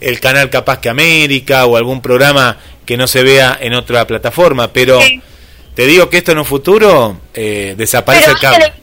el 0.00 0.20
canal 0.20 0.50
capaz 0.50 0.78
que 0.80 0.90
América 0.90 1.64
o 1.64 1.76
algún 1.76 2.02
programa 2.02 2.58
que 2.84 2.96
no 2.98 3.06
se 3.06 3.22
vea 3.22 3.56
en 3.60 3.72
otra 3.74 4.06
plataforma, 4.06 4.68
pero 4.72 5.00
Sí. 5.00 5.22
Te 5.74 5.86
digo 5.86 6.08
que 6.10 6.18
esto 6.18 6.32
en 6.32 6.38
un 6.38 6.44
futuro 6.44 7.18
eh, 7.34 7.74
desaparece 7.76 8.26
Pero 8.26 8.38
el 8.38 8.46
hay, 8.46 8.60
cable. 8.60 8.82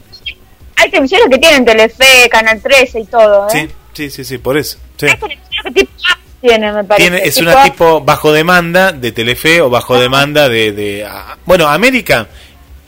hay 0.76 0.90
televisiones 0.90 1.28
que 1.30 1.38
tienen 1.38 1.64
Telefe, 1.64 2.28
Canal 2.30 2.60
13 2.60 3.00
y 3.00 3.04
todo, 3.04 3.48
¿eh? 3.48 3.50
Sí, 3.52 3.68
sí, 3.92 4.10
sí, 4.10 4.24
sí, 4.24 4.38
por 4.38 4.56
eso. 4.58 4.78
sí. 4.98 5.06
Hay 5.06 5.16
televisiones 5.16 5.64
que 5.64 5.70
tipo 5.72 5.92
app 6.10 6.18
tienen, 6.40 6.74
me 6.74 6.84
parece. 6.84 7.10
Tiene, 7.10 7.26
es 7.28 7.34
Tipo 7.34 7.50
una 7.50 7.62
tipo 7.64 8.00
bajo 8.00 8.32
demanda 8.32 8.92
de 8.92 9.12
Telefe 9.12 9.60
o 9.60 9.70
bajo 9.70 9.98
demanda 9.98 10.48
de, 10.48 10.72
de 10.72 11.06
bueno 11.44 11.68
América 11.68 12.28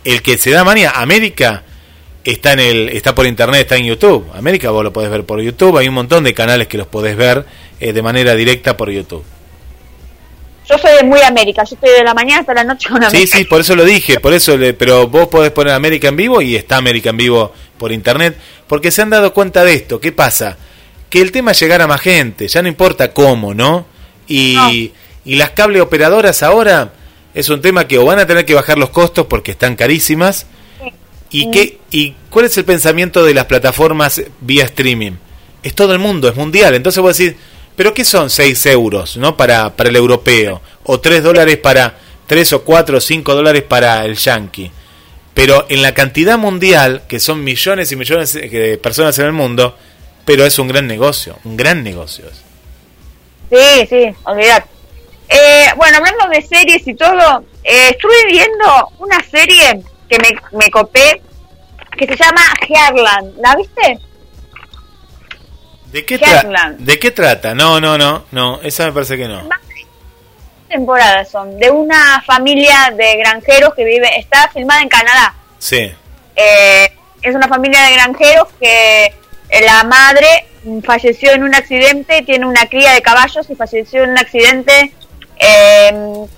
el 0.05 0.23
que 0.23 0.39
se 0.39 0.51
da 0.51 0.65
manía 0.65 0.91
América 0.91 1.63
está 2.25 2.55
en 2.55 2.61
el 2.61 2.89
está 2.89 3.15
por 3.15 3.27
internet 3.27 3.61
está 3.61 3.77
en 3.77 3.85
YouTube 3.85 4.27
América 4.35 4.71
vos 4.71 4.83
lo 4.83 4.93
podés 4.93 5.11
ver 5.11 5.25
por 5.25 5.41
YouTube 5.41 5.77
hay 5.77 5.89
un 5.89 5.95
montón 5.95 6.25
de 6.25 6.33
canales 6.35 6.67
que 6.67 6.79
los 6.79 6.87
podés 6.87 7.17
ver 7.17 7.45
eh, 7.79 7.93
de 7.93 8.03
manera 8.03 8.35
directa 8.35 8.77
por 8.77 8.91
YouTube 8.91 9.25
Yo 10.69 10.79
soy 10.79 10.93
de 10.97 11.03
muy 11.05 11.21
América, 11.23 11.65
yo 11.65 11.75
estoy 11.75 11.91
de 11.91 12.05
la 12.05 12.15
mañana 12.15 12.41
hasta 12.41 12.55
la 12.55 12.65
noche 12.65 12.89
con 12.89 13.01
sí 13.03 13.07
América. 13.07 13.37
sí 13.39 13.45
por 13.45 13.61
eso 13.61 13.75
lo 13.77 13.85
dije 13.85 14.21
por 14.21 14.33
eso 14.33 14.57
le- 14.57 14.75
pero 14.75 15.09
vos 15.09 15.29
podés 15.29 15.51
poner 15.51 15.75
América 15.75 16.09
en 16.09 16.17
vivo 16.17 16.41
y 16.41 16.55
está 16.57 16.77
América 16.77 17.11
en 17.11 17.17
vivo 17.17 17.53
por 17.79 17.91
internet 17.93 18.37
porque 18.69 18.91
se 18.91 19.03
han 19.03 19.11
dado 19.11 19.33
cuenta 19.35 19.65
de 19.65 19.75
esto 19.75 20.01
qué 20.01 20.13
pasa 20.13 20.57
que 21.11 21.21
el 21.21 21.33
tema 21.33 21.51
es 21.51 21.61
llegar 21.61 21.83
a 21.83 21.87
más 21.87 22.01
gente, 22.01 22.49
ya 22.49 22.63
no 22.63 22.69
importa 22.69 23.13
cómo, 23.13 23.53
¿no? 23.53 23.85
Y, 24.27 24.93
y 25.27 25.35
las 25.35 25.51
cable 25.51 25.81
operadoras 25.83 26.43
ahora 26.43 26.93
es 27.35 27.51
un 27.51 27.61
tema 27.61 27.87
que 27.87 27.99
o 27.99 28.05
van 28.07 28.19
a 28.19 28.27
tener 28.27 28.47
que 28.47 28.55
bajar 28.55 28.79
los 28.79 28.89
costos 28.91 29.27
porque 29.27 29.51
están 29.51 29.77
carísimas. 29.77 30.47
¿Y, 31.31 31.51
qué, 31.51 31.79
¿Y 31.91 32.15
cuál 32.31 32.47
es 32.47 32.57
el 32.57 32.65
pensamiento 32.65 33.25
de 33.25 33.35
las 33.35 33.45
plataformas 33.45 34.23
vía 34.41 34.65
streaming? 34.65 35.13
Es 35.63 35.75
todo 35.75 35.93
el 35.93 35.99
mundo, 35.99 36.29
es 36.31 36.37
mundial. 36.37 36.75
Entonces 36.75 37.01
voy 37.03 37.11
a 37.11 37.13
decir, 37.13 37.37
¿pero 37.77 37.95
qué 37.95 38.05
son 38.05 38.31
6 38.31 38.67
euros 38.67 39.17
¿no? 39.17 39.37
para, 39.37 39.75
para 39.77 39.89
el 39.89 39.97
europeo? 39.97 40.61
¿O 40.85 41.01
3 41.01 41.23
dólares 41.23 41.57
para 41.59 41.97
3 42.27 42.53
o 42.55 42.65
4 42.65 42.99
o 42.99 43.01
5 43.01 43.35
dólares 43.35 43.63
para 43.63 44.05
el 44.05 44.17
yankee? 44.17 44.71
Pero 45.35 45.67
en 45.69 45.83
la 45.83 45.95
cantidad 45.95 46.37
mundial, 46.39 47.03
que 47.09 47.19
son 47.19 47.43
millones 47.43 47.91
y 47.91 47.97
millones 47.97 48.35
de 48.35 48.79
personas 48.79 49.19
en 49.19 49.27
el 49.27 49.33
mundo, 49.33 49.77
pero 50.25 50.45
es 50.45 50.59
un 50.59 50.69
gran 50.69 50.87
negocio, 50.87 51.39
un 51.45 51.57
gran 51.57 51.83
negocio. 51.83 52.27
Sí, 53.51 53.87
sí, 53.89 54.15
olvidad. 54.25 54.65
Eh, 55.29 55.67
bueno, 55.77 55.99
hablando 55.99 56.29
de 56.29 56.43
series 56.43 56.87
y 56.87 56.95
todo, 56.95 57.45
eh, 57.65 57.91
estuve 57.91 58.27
viendo 58.27 58.93
una 58.99 59.23
serie 59.25 59.83
que 60.09 60.19
me, 60.19 60.29
me 60.59 60.71
copé 60.71 61.23
que 61.97 62.07
se 62.07 62.17
llama 62.17 62.43
Herland. 62.69 63.35
¿La 63.39 63.57
viste? 63.57 63.99
¿De 65.93 66.07
qué, 66.07 66.19
¿De 66.79 66.99
qué 66.99 67.11
trata? 67.11 67.55
No, 67.55 67.79
no, 67.79 67.99
no, 67.99 68.25
no, 68.33 68.61
esa 68.63 68.87
me 68.87 68.93
parece 68.93 69.19
que 69.19 69.29
no. 69.29 69.47
temporadas 70.69 71.31
son 71.31 71.59
de 71.59 71.71
una 71.71 72.23
familia 72.23 72.95
de 72.97 73.17
granjeros 73.19 73.75
que 73.75 73.85
vive, 73.85 74.19
está 74.19 74.49
filmada 74.49 74.81
en 74.81 74.89
Canadá. 74.89 75.35
Sí. 75.59 75.93
Eh, 76.35 76.93
es 77.21 77.35
una 77.35 77.47
familia 77.47 77.83
de 77.83 77.93
granjeros 77.93 78.49
que 78.59 79.15
la 79.67 79.85
madre 79.85 80.47
falleció 80.83 81.33
en 81.33 81.43
un 81.43 81.55
accidente, 81.55 82.23
tiene 82.23 82.47
una 82.47 82.67
cría 82.67 82.93
de 82.93 83.03
caballos 83.03 83.51
y 83.51 83.55
falleció 83.55 84.05
en 84.05 84.11
un 84.11 84.19
accidente 84.19 84.95
eh, 85.39 85.93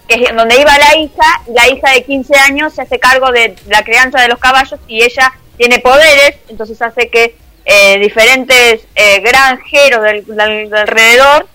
que 0.08 0.32
donde 0.34 0.60
iba 0.60 0.78
la 0.78 0.96
hija, 0.96 1.42
la 1.46 1.68
hija 1.68 1.90
de 1.92 2.02
15 2.02 2.36
años 2.38 2.74
se 2.74 2.82
hace 2.82 2.98
cargo 2.98 3.30
de 3.30 3.54
la 3.68 3.84
crianza 3.84 4.20
de 4.20 4.28
los 4.28 4.40
caballos 4.40 4.80
y 4.88 5.04
ella 5.04 5.32
tiene 5.56 5.78
poderes, 5.78 6.38
entonces 6.48 6.80
hace 6.82 7.08
que 7.08 7.36
eh, 7.64 7.98
diferentes 7.98 8.86
eh, 8.94 9.20
granjeros 9.20 10.02
del, 10.02 10.74
alrededor 10.74 11.48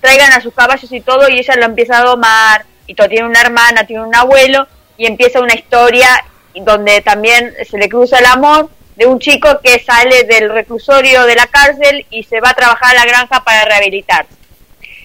traigan 0.00 0.32
a 0.32 0.40
sus 0.40 0.54
caballos 0.54 0.90
y 0.92 1.00
todo 1.00 1.28
y 1.28 1.38
ella 1.38 1.56
lo 1.56 1.64
empieza 1.64 1.98
a 1.98 2.04
domar 2.04 2.64
y 2.86 2.94
todo, 2.94 3.08
tiene 3.08 3.26
una 3.26 3.40
hermana, 3.40 3.86
tiene 3.86 4.04
un 4.04 4.14
abuelo 4.14 4.66
y 4.96 5.06
empieza 5.06 5.40
una 5.40 5.54
historia 5.54 6.08
donde 6.54 7.00
también 7.00 7.54
se 7.68 7.78
le 7.78 7.88
cruza 7.88 8.18
el 8.18 8.26
amor 8.26 8.70
de 8.96 9.06
un 9.06 9.18
chico 9.18 9.60
que 9.62 9.78
sale 9.80 10.24
del 10.24 10.50
reclusorio 10.50 11.24
de 11.24 11.34
la 11.34 11.46
cárcel 11.46 12.06
y 12.10 12.22
se 12.24 12.40
va 12.40 12.50
a 12.50 12.54
trabajar 12.54 12.90
a 12.90 13.00
la 13.00 13.06
granja 13.06 13.42
para 13.42 13.64
rehabilitarse. 13.64 14.34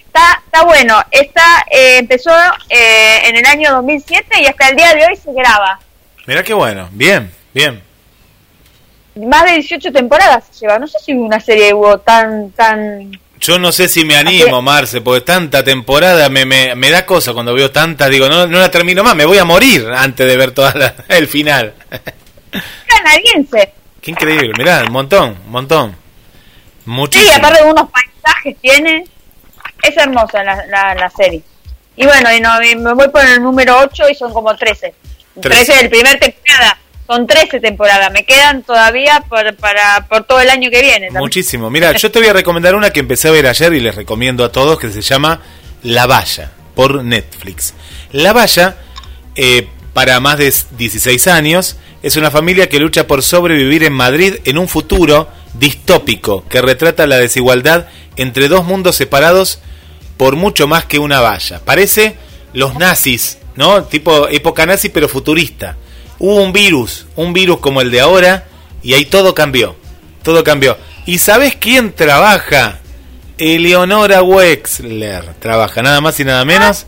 Está, 0.06 0.42
está 0.44 0.64
bueno, 0.64 1.02
esta 1.10 1.64
eh, 1.70 1.98
empezó 1.98 2.32
eh, 2.68 3.22
en 3.24 3.36
el 3.36 3.46
año 3.46 3.72
2007 3.72 4.42
y 4.42 4.46
hasta 4.46 4.68
el 4.68 4.76
día 4.76 4.94
de 4.94 5.06
hoy 5.06 5.16
se 5.16 5.32
graba. 5.32 5.78
Mira 6.26 6.42
qué 6.42 6.54
bueno, 6.54 6.88
bien, 6.92 7.32
bien. 7.54 7.85
Más 9.16 9.44
de 9.44 9.52
18 9.52 9.92
temporadas 9.92 10.44
lleva, 10.60 10.78
no 10.78 10.86
sé 10.86 10.98
si 11.04 11.12
una 11.12 11.40
serie 11.40 11.72
hubo 11.72 11.98
tan, 11.98 12.50
tan... 12.50 13.10
Yo 13.40 13.58
no 13.58 13.72
sé 13.72 13.88
si 13.88 14.04
me 14.04 14.16
animo, 14.16 14.60
Marce, 14.62 15.00
porque 15.00 15.22
tanta 15.22 15.64
temporada 15.64 16.28
me, 16.28 16.44
me, 16.44 16.74
me 16.74 16.90
da 16.90 17.06
cosa 17.06 17.32
cuando 17.32 17.54
veo 17.54 17.70
tanta, 17.70 18.08
digo, 18.08 18.28
no, 18.28 18.46
no 18.46 18.58
la 18.58 18.70
termino 18.70 19.02
más, 19.02 19.14
me 19.14 19.24
voy 19.24 19.38
a 19.38 19.44
morir 19.44 19.88
antes 19.94 20.26
de 20.26 20.36
ver 20.36 20.52
toda 20.52 20.94
el 21.08 21.28
final. 21.28 21.74
Canadiense. 22.86 23.72
Qué 24.00 24.10
increíble, 24.10 24.52
mirá, 24.56 24.84
un 24.86 24.92
montón, 24.92 25.36
un 25.46 25.50
montón. 25.50 25.96
Muchísimo. 26.86 27.32
Sí, 27.32 27.38
aparte 27.38 27.62
de 27.62 27.70
unos 27.70 27.90
paisajes 27.90 28.56
tiene. 28.60 29.04
Es 29.82 29.96
hermosa 29.96 30.42
la, 30.42 30.94
la, 30.94 31.10
serie. 31.10 31.42
Y 31.96 32.06
bueno, 32.06 32.32
y, 32.32 32.40
no, 32.40 32.58
me 32.60 32.94
voy 32.94 33.08
por 33.08 33.24
el 33.24 33.42
número 33.42 33.78
8 33.78 34.08
y 34.10 34.14
son 34.14 34.32
como 34.32 34.56
13. 34.56 34.94
13 35.40 35.76
del 35.76 35.90
primer 35.90 36.18
temporada. 36.18 36.78
Son 37.06 37.26
13 37.26 37.60
temporadas. 37.60 38.10
Me 38.12 38.24
quedan 38.24 38.62
todavía 38.62 39.24
por, 39.28 39.54
para, 39.56 40.06
por 40.08 40.24
todo 40.24 40.40
el 40.40 40.50
año 40.50 40.70
que 40.70 40.80
viene. 40.82 41.10
Muchísimo. 41.10 41.70
Mira, 41.70 41.92
yo 41.92 42.10
te 42.10 42.18
voy 42.18 42.28
a 42.28 42.32
recomendar 42.32 42.74
una 42.74 42.90
que 42.90 43.00
empecé 43.00 43.28
a 43.28 43.30
ver 43.30 43.46
ayer 43.46 43.72
y 43.74 43.80
les 43.80 43.94
recomiendo 43.94 44.44
a 44.44 44.50
todos 44.50 44.78
que 44.78 44.90
se 44.90 45.02
llama 45.02 45.40
La 45.82 46.06
Valla 46.06 46.50
por 46.74 47.04
Netflix. 47.04 47.74
La 48.12 48.32
Valla, 48.32 48.76
eh, 49.34 49.68
para 49.92 50.18
más 50.20 50.38
de 50.38 50.52
16 50.76 51.26
años, 51.28 51.76
es 52.02 52.16
una 52.16 52.30
familia 52.30 52.68
que 52.68 52.78
lucha 52.78 53.06
por 53.06 53.22
sobrevivir 53.22 53.84
en 53.84 53.92
Madrid 53.92 54.36
en 54.44 54.58
un 54.58 54.68
futuro 54.68 55.28
distópico 55.54 56.44
que 56.48 56.60
retrata 56.60 57.06
la 57.06 57.18
desigualdad 57.18 57.88
entre 58.16 58.48
dos 58.48 58.64
mundos 58.64 58.96
separados 58.96 59.60
por 60.16 60.36
mucho 60.36 60.66
más 60.66 60.84
que 60.84 60.98
una 60.98 61.20
valla. 61.20 61.60
Parece 61.64 62.16
los 62.52 62.74
nazis, 62.76 63.38
¿no? 63.54 63.84
Tipo 63.84 64.28
época 64.28 64.66
nazi 64.66 64.88
pero 64.88 65.08
futurista. 65.08 65.76
Hubo 66.18 66.42
un 66.42 66.52
virus, 66.52 67.06
un 67.16 67.32
virus 67.32 67.58
como 67.60 67.80
el 67.80 67.90
de 67.90 68.00
ahora 68.00 68.46
y 68.82 68.94
ahí 68.94 69.04
todo 69.04 69.34
cambió. 69.34 69.76
Todo 70.22 70.42
cambió. 70.44 70.76
¿Y 71.06 71.18
sabes 71.18 71.56
quién 71.56 71.92
trabaja? 71.92 72.80
Eleonora 73.38 74.22
Wexler 74.22 75.34
trabaja, 75.34 75.82
nada 75.82 76.00
más 76.00 76.18
y 76.20 76.24
nada 76.24 76.44
menos. 76.44 76.86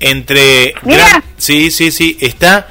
Entre... 0.00 0.74
sí, 1.38 1.70
sí, 1.70 1.90
sí. 1.90 2.18
Está 2.20 2.68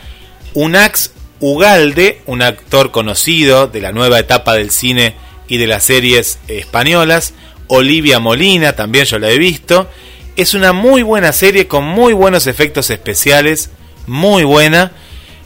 Unax 0.54 1.12
Ugalde, 1.39 2.21
un 2.27 2.43
actor 2.43 2.91
conocido 2.91 3.67
de 3.67 3.82
la 3.82 3.91
nueva 3.91 4.19
etapa 4.19 4.54
del 4.54 4.69
cine 4.69 5.15
y 5.47 5.58
de 5.58 5.67
las 5.67 5.84
series 5.84 6.39
españolas, 6.47 7.34
Olivia 7.67 8.19
Molina, 8.19 8.73
también 8.73 9.06
yo 9.06 9.17
la 9.17 9.32
he 9.32 9.38
visto. 9.38 9.89
Es 10.36 10.54
una 10.54 10.71
muy 10.71 11.01
buena 11.01 11.34
serie 11.34 11.67
con 11.67 11.84
muy 11.84 12.13
buenos 12.13 12.47
efectos 12.47 12.89
especiales, 12.89 13.71
muy 14.08 14.43
buena. 14.43 14.91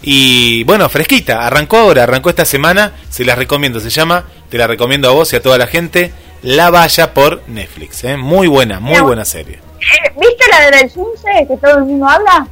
Y 0.08 0.64
bueno, 0.66 0.88
fresquita, 0.88 1.48
arrancó 1.48 1.78
ahora, 1.78 2.04
arrancó 2.04 2.30
esta 2.30 2.46
semana, 2.46 2.94
se 3.10 3.26
la 3.26 3.34
recomiendo, 3.34 3.80
se 3.80 3.90
llama, 3.90 4.26
te 4.50 4.58
la 4.60 4.68
recomiendo 4.68 5.10
a 5.10 5.12
vos 5.12 5.34
y 5.34 5.36
a 5.36 5.42
toda 5.42 5.58
la 5.58 5.66
gente, 5.66 6.14
La 6.44 6.70
Valla 6.70 7.12
por 7.12 7.42
Netflix, 7.48 8.04
¿eh? 8.04 8.16
muy 8.16 8.48
buena, 8.48 8.80
muy 8.80 9.00
buena 9.00 9.26
serie. 9.26 9.56
Eh, 9.56 10.14
¿Viste 10.16 10.46
la 10.52 10.60
de 10.62 10.78
del 10.78 11.48
que 11.48 11.58
todo 11.58 11.80
el 11.80 11.86
mundo 11.86 12.08
habla? 12.08 12.48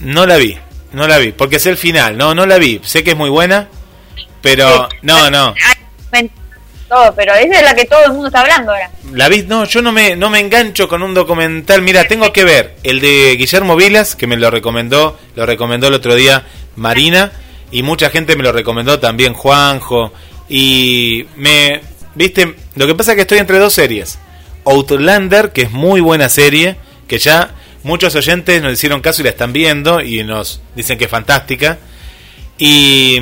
No 0.00 0.26
la 0.26 0.36
vi, 0.36 0.58
no 0.90 1.06
la 1.06 1.18
vi, 1.18 1.30
porque 1.30 1.56
es 1.56 1.66
el 1.66 1.76
final. 1.76 2.18
No, 2.18 2.34
no 2.34 2.44
la 2.44 2.58
vi. 2.58 2.80
Sé 2.82 3.04
que 3.04 3.12
es 3.12 3.16
muy 3.16 3.30
buena, 3.30 3.68
pero 4.40 4.88
no, 5.02 5.30
no. 5.30 5.54
Todo, 6.92 7.14
pero 7.14 7.32
esa 7.32 7.54
es 7.54 7.62
la 7.62 7.74
que 7.74 7.86
todo 7.86 8.04
el 8.04 8.12
mundo 8.12 8.26
está 8.26 8.40
hablando 8.40 8.70
ahora. 8.72 8.90
La 9.14 9.30
vi, 9.30 9.44
no, 9.48 9.64
yo 9.64 9.80
no 9.80 9.92
me, 9.92 10.14
no 10.14 10.28
me 10.28 10.40
engancho 10.40 10.88
con 10.88 11.02
un 11.02 11.14
documental. 11.14 11.80
Mira, 11.80 12.06
tengo 12.06 12.30
que 12.34 12.44
ver 12.44 12.74
el 12.82 13.00
de 13.00 13.34
Guillermo 13.38 13.76
Vilas, 13.76 14.14
que 14.14 14.26
me 14.26 14.36
lo 14.36 14.50
recomendó, 14.50 15.18
lo 15.34 15.46
recomendó 15.46 15.88
el 15.88 15.94
otro 15.94 16.14
día 16.14 16.44
Marina, 16.76 17.32
y 17.70 17.82
mucha 17.82 18.10
gente 18.10 18.36
me 18.36 18.42
lo 18.42 18.52
recomendó 18.52 18.98
también 18.98 19.32
Juanjo. 19.32 20.12
Y 20.50 21.24
me, 21.36 21.80
viste, 22.14 22.56
lo 22.74 22.86
que 22.86 22.94
pasa 22.94 23.12
es 23.12 23.16
que 23.16 23.22
estoy 23.22 23.38
entre 23.38 23.58
dos 23.58 23.72
series. 23.72 24.18
Outlander, 24.66 25.52
que 25.52 25.62
es 25.62 25.70
muy 25.70 26.02
buena 26.02 26.28
serie, 26.28 26.76
que 27.08 27.18
ya 27.18 27.54
Muchos 27.84 28.14
oyentes 28.14 28.62
nos 28.62 28.74
hicieron 28.74 29.00
caso 29.00 29.22
y 29.22 29.24
la 29.24 29.30
están 29.30 29.52
viendo 29.52 30.00
y 30.00 30.22
nos 30.22 30.60
dicen 30.76 30.98
que 30.98 31.06
es 31.06 31.10
fantástica. 31.10 31.78
Y, 32.64 33.18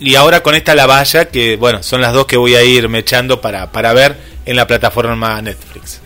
y 0.00 0.16
ahora 0.16 0.42
con 0.42 0.56
esta 0.56 0.74
La 0.74 0.84
Valla, 0.84 1.26
que 1.26 1.54
bueno, 1.54 1.80
son 1.80 2.00
las 2.00 2.12
dos 2.12 2.26
que 2.26 2.36
voy 2.36 2.56
a 2.56 2.64
ir 2.64 2.88
me 2.88 2.98
echando 2.98 3.40
para, 3.40 3.70
para 3.70 3.92
ver 3.92 4.16
en 4.44 4.56
la 4.56 4.66
plataforma 4.66 5.40
Netflix. 5.40 6.00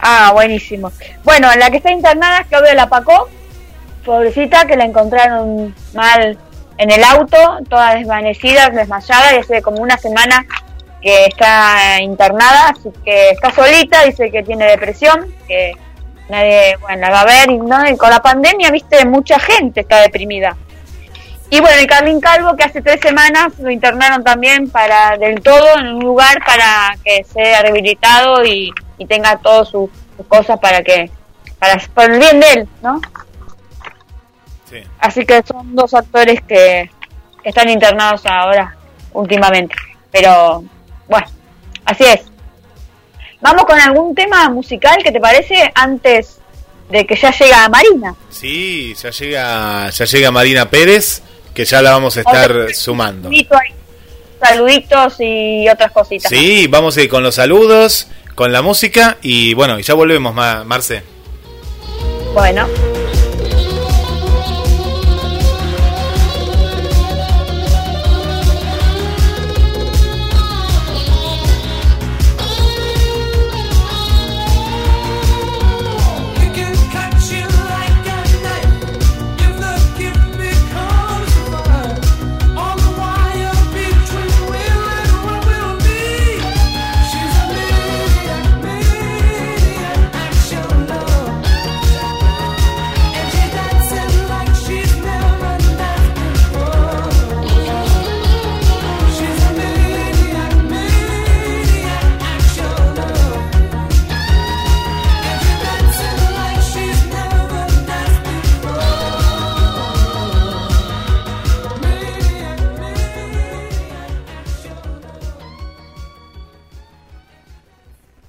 Ah, 0.00 0.30
buenísimo. 0.32 0.90
Bueno, 1.24 1.54
la 1.58 1.70
que 1.70 1.76
está 1.76 1.92
internada 1.92 2.38
es 2.38 2.46
Claudia 2.46 2.72
La 2.72 2.88
Pacó, 2.88 3.28
pobrecita, 4.02 4.66
que 4.66 4.78
la 4.78 4.86
encontraron 4.86 5.74
mal 5.92 6.38
en 6.78 6.90
el 6.90 7.04
auto, 7.04 7.58
toda 7.68 7.96
desvanecida, 7.96 8.70
desmayada, 8.70 9.34
y 9.34 9.40
hace 9.40 9.60
como 9.60 9.82
una 9.82 9.98
semana 9.98 10.46
que 11.02 11.26
está 11.26 12.00
internada, 12.00 12.70
así 12.70 12.88
que 13.04 13.32
está 13.32 13.52
solita, 13.52 14.04
dice 14.04 14.30
que 14.30 14.42
tiene 14.42 14.64
depresión, 14.70 15.26
que 15.46 15.72
nadie, 16.30 16.78
bueno, 16.80 17.02
la 17.02 17.10
va 17.10 17.20
a 17.20 17.26
ver, 17.26 17.50
y, 17.50 17.58
¿no? 17.58 17.76
con 17.98 18.08
la 18.08 18.22
pandemia, 18.22 18.70
viste, 18.70 19.04
mucha 19.04 19.38
gente 19.38 19.80
está 19.80 20.00
deprimida. 20.00 20.56
Y 21.50 21.60
bueno, 21.60 21.78
el 21.80 21.86
Carlín 21.86 22.20
Calvo, 22.20 22.54
que 22.56 22.64
hace 22.64 22.82
tres 22.82 23.00
semanas 23.00 23.58
lo 23.58 23.70
internaron 23.70 24.22
también 24.22 24.68
para 24.68 25.16
del 25.16 25.40
todo 25.40 25.78
en 25.78 25.94
un 25.94 26.00
lugar 26.00 26.38
para 26.44 26.94
que 27.02 27.24
sea 27.24 27.62
rehabilitado 27.62 28.44
y, 28.44 28.72
tenga 29.08 29.38
todas 29.38 29.68
sus, 29.68 29.88
cosas 30.26 30.58
para 30.58 30.82
que, 30.82 31.10
para, 31.58 31.80
por 31.94 32.10
el 32.10 32.18
bien 32.18 32.40
de 32.40 32.52
él, 32.52 32.68
¿no? 32.82 33.00
Sí. 34.68 34.82
Así 34.98 35.24
que 35.24 35.42
son 35.42 35.74
dos 35.74 35.94
actores 35.94 36.42
que, 36.42 36.90
que 37.42 37.48
están 37.48 37.68
internados 37.70 38.26
ahora, 38.26 38.76
últimamente. 39.12 39.74
Pero, 40.10 40.64
bueno, 41.08 41.26
así 41.84 42.04
es. 42.04 42.22
Vamos 43.40 43.64
con 43.64 43.78
algún 43.78 44.14
tema 44.14 44.48
musical 44.50 45.02
que 45.02 45.12
te 45.12 45.20
parece 45.20 45.70
antes 45.74 46.38
de 46.90 47.06
que 47.06 47.16
ya 47.16 47.30
llega 47.30 47.68
Marina. 47.68 48.14
Sí, 48.30 48.94
ya 48.94 49.10
llega, 49.10 49.90
ya 49.90 50.04
llega 50.04 50.30
Marina 50.30 50.68
Pérez, 50.68 51.22
que 51.58 51.64
ya 51.64 51.82
la 51.82 51.90
vamos 51.90 52.16
a 52.16 52.20
estar 52.20 52.72
sumando. 52.72 53.28
saluditos 54.40 55.16
y 55.18 55.68
otras 55.68 55.90
cositas. 55.90 56.30
Sí, 56.30 56.68
vamos 56.68 56.96
a 56.96 57.02
ir 57.02 57.08
con 57.08 57.24
los 57.24 57.34
saludos, 57.34 58.06
con 58.36 58.52
la 58.52 58.62
música 58.62 59.18
y 59.22 59.54
bueno, 59.54 59.80
ya 59.80 59.94
volvemos, 59.94 60.32
Marce. 60.32 61.02
Bueno. 62.32 62.68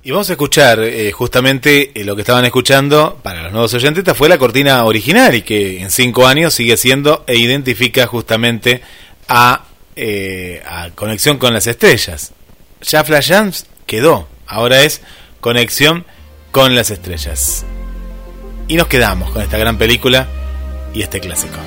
Y 0.09 0.11
vamos 0.11 0.27
a 0.31 0.33
escuchar 0.33 0.79
eh, 0.79 1.11
justamente 1.11 1.91
eh, 1.93 2.03
lo 2.03 2.15
que 2.15 2.23
estaban 2.23 2.43
escuchando 2.43 3.19
para 3.21 3.43
los 3.43 3.51
nuevos 3.51 3.71
oyentes. 3.75 3.99
Esta 3.99 4.15
fue 4.15 4.27
la 4.27 4.39
cortina 4.39 4.83
original 4.85 5.35
y 5.35 5.43
que 5.43 5.81
en 5.81 5.91
cinco 5.91 6.25
años 6.25 6.55
sigue 6.55 6.77
siendo 6.77 7.23
e 7.27 7.37
identifica 7.37 8.07
justamente 8.07 8.81
a, 9.27 9.65
eh, 9.95 10.63
a 10.65 10.89
Conexión 10.95 11.37
con 11.37 11.53
las 11.53 11.67
Estrellas. 11.67 12.31
Ya 12.81 13.03
Flash 13.03 13.29
Jams 13.29 13.67
quedó, 13.85 14.27
ahora 14.47 14.81
es 14.81 15.01
Conexión 15.41 16.05
con 16.49 16.73
las 16.73 16.89
Estrellas. 16.89 17.63
Y 18.67 18.77
nos 18.77 18.87
quedamos 18.87 19.29
con 19.29 19.43
esta 19.43 19.59
gran 19.59 19.77
película 19.77 20.27
y 20.91 21.03
este 21.03 21.19
clásico. 21.19 21.59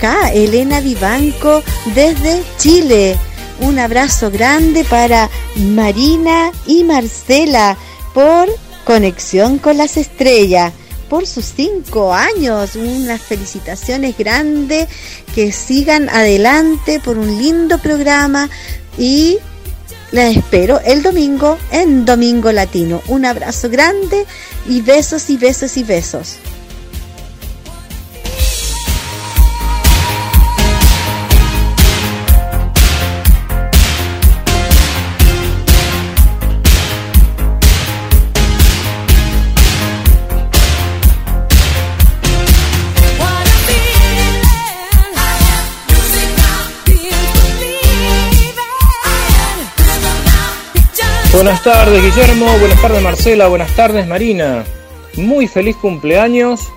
Acá 0.00 0.32
Elena 0.32 0.80
Vivanco 0.80 1.62
desde 1.94 2.42
Chile. 2.56 3.18
Un 3.60 3.78
abrazo 3.78 4.30
grande 4.30 4.82
para 4.82 5.28
Marina 5.56 6.52
y 6.66 6.84
Marcela 6.84 7.76
por 8.14 8.48
Conexión 8.86 9.58
con 9.58 9.76
las 9.76 9.98
Estrellas, 9.98 10.72
por 11.10 11.26
sus 11.26 11.52
cinco 11.54 12.14
años. 12.14 12.76
Unas 12.76 13.20
felicitaciones 13.20 14.16
grandes, 14.16 14.88
que 15.34 15.52
sigan 15.52 16.08
adelante 16.08 16.98
por 17.04 17.18
un 17.18 17.36
lindo 17.36 17.76
programa 17.76 18.48
y 18.96 19.36
les 20.12 20.38
espero 20.38 20.80
el 20.82 21.02
domingo 21.02 21.58
en 21.72 22.06
Domingo 22.06 22.50
Latino. 22.52 23.02
Un 23.08 23.26
abrazo 23.26 23.68
grande 23.68 24.24
y 24.66 24.80
besos 24.80 25.28
y 25.28 25.36
besos 25.36 25.76
y 25.76 25.84
besos. 25.84 26.36
Buenas 51.42 51.62
tardes 51.62 52.02
Guillermo, 52.02 52.58
buenas 52.58 52.82
tardes 52.82 53.02
Marcela, 53.02 53.48
buenas 53.48 53.74
tardes 53.74 54.06
Marina. 54.06 54.62
Muy 55.16 55.48
feliz 55.48 55.74
cumpleaños. 55.74 56.70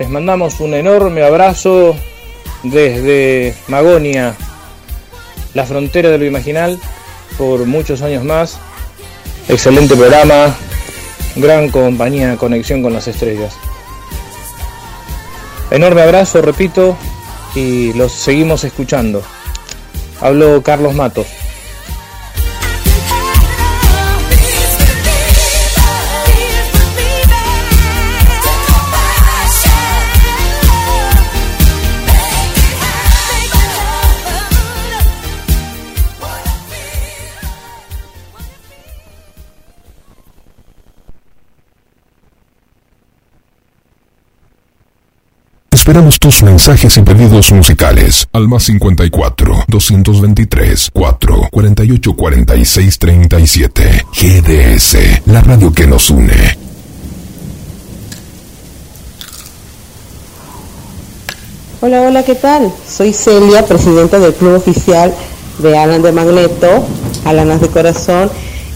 Les 0.00 0.08
mandamos 0.10 0.58
un 0.58 0.74
enorme 0.74 1.22
abrazo 1.22 1.94
desde 2.64 3.54
Magonia, 3.68 4.34
la 5.54 5.64
frontera 5.64 6.10
de 6.10 6.18
lo 6.18 6.24
imaginal, 6.24 6.80
por 7.38 7.64
muchos 7.64 8.02
años 8.02 8.24
más. 8.24 8.58
Excelente 9.48 9.94
programa, 9.94 10.56
gran 11.36 11.68
compañía, 11.70 12.36
conexión 12.36 12.82
con 12.82 12.92
las 12.92 13.06
estrellas. 13.06 13.54
Enorme 15.70 16.02
abrazo, 16.02 16.42
repito, 16.42 16.96
y 17.54 17.92
los 17.92 18.10
seguimos 18.10 18.64
escuchando. 18.64 19.22
Hablo 20.20 20.60
Carlos 20.64 20.92
Matos. 20.92 21.28
Esperamos 45.86 46.18
tus 46.18 46.42
mensajes 46.42 46.96
y 46.96 47.02
pedidos 47.02 47.52
musicales 47.52 48.26
al 48.32 48.48
más 48.48 48.64
54 48.64 49.66
223 49.68 50.90
4 50.92 51.48
48 51.48 52.16
46 52.16 52.98
37. 52.98 54.06
GDS, 54.12 54.96
la 55.26 55.42
radio 55.42 55.72
que 55.72 55.86
nos 55.86 56.10
une. 56.10 56.58
Hola, 61.80 62.02
hola, 62.02 62.24
¿qué 62.24 62.34
tal? 62.34 62.72
Soy 62.84 63.12
Celia, 63.12 63.64
presidenta 63.64 64.18
del 64.18 64.34
Club 64.34 64.56
Oficial 64.56 65.14
de 65.60 65.78
Alan 65.78 66.02
de 66.02 66.10
Magneto, 66.10 66.84
Alanas 67.24 67.60
de 67.60 67.68
Corazón, 67.68 68.28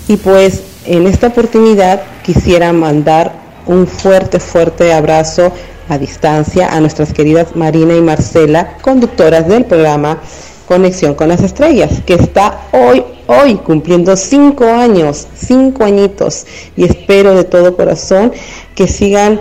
y 0.07 0.17
pues 0.17 0.63
en 0.87 1.09
esta 1.09 1.27
oportunidad 1.27 2.03
quisiera 2.23 2.73
mandar 2.73 3.35
un 3.67 3.89
fuerte, 3.89 4.39
fuerte 4.39 4.93
abrazo 4.93 5.53
a 5.91 5.99
distancia 5.99 6.69
a 6.69 6.81
nuestras 6.81 7.13
queridas 7.13 7.57
Marina 7.57 7.95
y 7.97 8.01
Marcela, 8.01 8.77
conductoras 8.81 9.49
del 9.49 9.65
programa 9.65 10.21
Conexión 10.67 11.15
con 11.15 11.29
las 11.29 11.43
Estrellas, 11.43 12.01
que 12.07 12.15
está 12.15 12.69
hoy, 12.71 13.03
hoy 13.27 13.57
cumpliendo 13.57 14.17
cinco 14.17 14.67
años, 14.67 15.27
cinco 15.35 15.83
añitos, 15.83 16.47
y 16.77 16.85
espero 16.85 17.35
de 17.35 17.43
todo 17.43 17.77
corazón 17.77 18.33
que 18.77 18.87
sigan, 18.87 19.41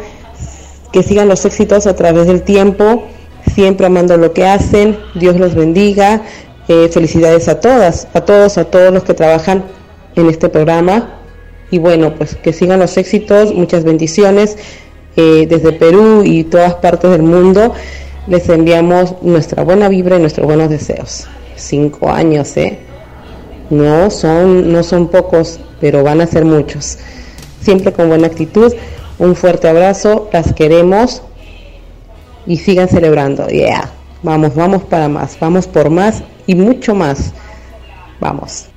que 0.92 1.04
sigan 1.04 1.28
los 1.28 1.46
éxitos 1.46 1.86
a 1.86 1.96
través 1.96 2.26
del 2.26 2.42
tiempo, 2.42 3.04
siempre 3.54 3.86
amando 3.86 4.18
lo 4.18 4.34
que 4.34 4.48
hacen, 4.48 4.98
Dios 5.14 5.40
los 5.40 5.54
bendiga, 5.54 6.24
eh, 6.68 6.90
felicidades 6.92 7.48
a 7.48 7.60
todas, 7.60 8.08
a 8.16 8.22
todos, 8.22 8.58
a 8.58 8.66
todos 8.66 8.92
los 8.92 9.04
que 9.04 9.14
trabajan 9.14 9.66
en 10.16 10.28
este 10.28 10.50
programa, 10.50 11.20
y 11.70 11.78
bueno, 11.78 12.16
pues 12.16 12.36
que 12.36 12.54
sigan 12.54 12.80
los 12.80 12.98
éxitos, 12.98 13.54
muchas 13.54 13.84
bendiciones. 13.84 14.58
Desde 15.20 15.74
Perú 15.74 16.24
y 16.24 16.46
todas 16.46 16.76
partes 16.76 17.12
del 17.12 17.24
mundo, 17.24 17.74
les 18.28 18.48
enviamos 18.48 19.16
nuestra 19.22 19.64
buena 19.64 19.90
vibra 19.90 20.18
y 20.18 20.22
nuestros 20.22 20.46
buenos 20.46 20.70
deseos. 20.70 21.28
Cinco 21.56 22.10
años, 22.10 22.56
¿eh? 22.56 22.80
No 23.70 24.10
son, 24.10 24.72
no 24.72 24.82
son 24.84 25.10
pocos, 25.10 25.60
pero 25.82 26.04
van 26.04 26.22
a 26.22 26.28
ser 26.28 26.46
muchos. 26.46 26.98
Siempre 27.62 27.92
con 27.92 28.08
buena 28.08 28.28
actitud. 28.28 28.74
Un 29.20 29.36
fuerte 29.36 29.68
abrazo, 29.68 30.30
las 30.32 30.54
queremos 30.54 31.22
y 32.46 32.56
sigan 32.58 32.88
celebrando. 32.88 33.48
Yeah, 33.48 33.92
vamos, 34.24 34.56
vamos 34.56 34.84
para 34.84 35.10
más, 35.10 35.38
vamos 35.40 35.68
por 35.68 35.90
más 35.90 36.24
y 36.48 36.56
mucho 36.56 36.96
más. 36.96 37.34
Vamos. 38.22 38.69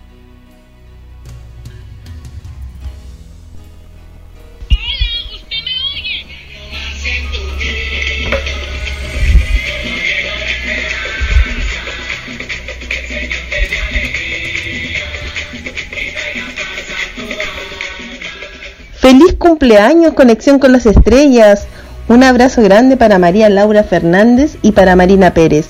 Feliz 19.12 19.34
cumpleaños, 19.38 20.14
conexión 20.14 20.58
con 20.58 20.72
las 20.72 20.86
estrellas. 20.86 21.66
Un 22.08 22.24
abrazo 22.24 22.62
grande 22.62 22.96
para 22.96 23.18
María 23.18 23.50
Laura 23.50 23.84
Fernández 23.84 24.56
y 24.62 24.72
para 24.72 24.96
Marina 24.96 25.34
Pérez. 25.34 25.66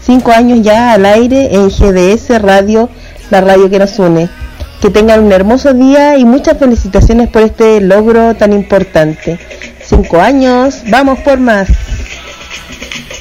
Cinco 0.00 0.32
años 0.32 0.60
ya 0.62 0.94
al 0.94 1.04
aire 1.04 1.50
en 1.52 1.68
GDS 1.68 2.40
Radio, 2.40 2.88
la 3.28 3.42
radio 3.42 3.68
que 3.68 3.78
nos 3.78 3.98
une. 3.98 4.30
Que 4.80 4.88
tengan 4.88 5.22
un 5.22 5.30
hermoso 5.30 5.74
día 5.74 6.16
y 6.16 6.24
muchas 6.24 6.56
felicitaciones 6.56 7.28
por 7.28 7.42
este 7.42 7.82
logro 7.82 8.34
tan 8.34 8.54
importante. 8.54 9.38
Cinco 9.84 10.18
años, 10.18 10.80
vamos 10.88 11.18
por 11.18 11.38
más. 11.38 11.68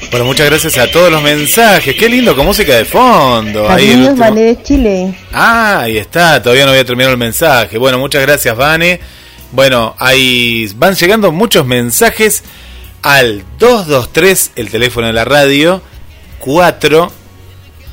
Bueno, 0.09 0.25
muchas 0.25 0.45
gracias 0.45 0.77
a 0.77 0.89
todos 0.89 1.11
los 1.11 1.21
mensajes. 1.21 1.93
Qué 1.95 2.07
lindo 2.07 2.33
con 2.33 2.45
música 2.45 2.77
de 2.77 2.85
fondo. 2.85 3.69
Ahí 3.69 4.09
Vane 4.15 4.41
de 4.41 4.63
Chile. 4.63 5.13
Ah, 5.33 5.81
ahí 5.81 5.97
está. 5.97 6.41
Todavía 6.41 6.63
no 6.63 6.71
había 6.71 6.85
terminado 6.85 7.11
el 7.11 7.19
mensaje. 7.19 7.77
Bueno, 7.77 7.99
muchas 7.99 8.21
gracias, 8.21 8.55
Vane. 8.55 9.01
Bueno, 9.51 9.95
ahí 9.99 10.69
van 10.75 10.95
llegando 10.95 11.31
muchos 11.31 11.65
mensajes 11.65 12.43
al 13.01 13.43
223, 13.59 14.51
el 14.55 14.69
teléfono 14.69 15.07
de 15.07 15.13
la 15.13 15.25
radio, 15.25 15.81
4 16.39 17.11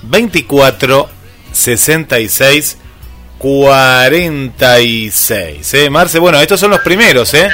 24 0.03 1.09
66 1.53 2.79
46. 3.39 5.75
¿eh? 5.75 5.91
Marce, 5.91 6.19
bueno, 6.19 6.41
estos 6.41 6.61
son 6.61 6.71
los 6.71 6.81
primeros, 6.81 7.35
¿eh? 7.35 7.51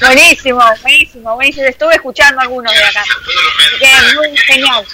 Buenísimo, 0.00 0.60
buenísimo, 0.82 1.34
buenísimo. 1.34 1.66
Estuve 1.66 1.94
escuchando 1.94 2.40
algunos 2.40 2.72
de 2.72 2.82
acá. 2.82 3.04
muy 4.16 4.36
genial. 4.38 4.84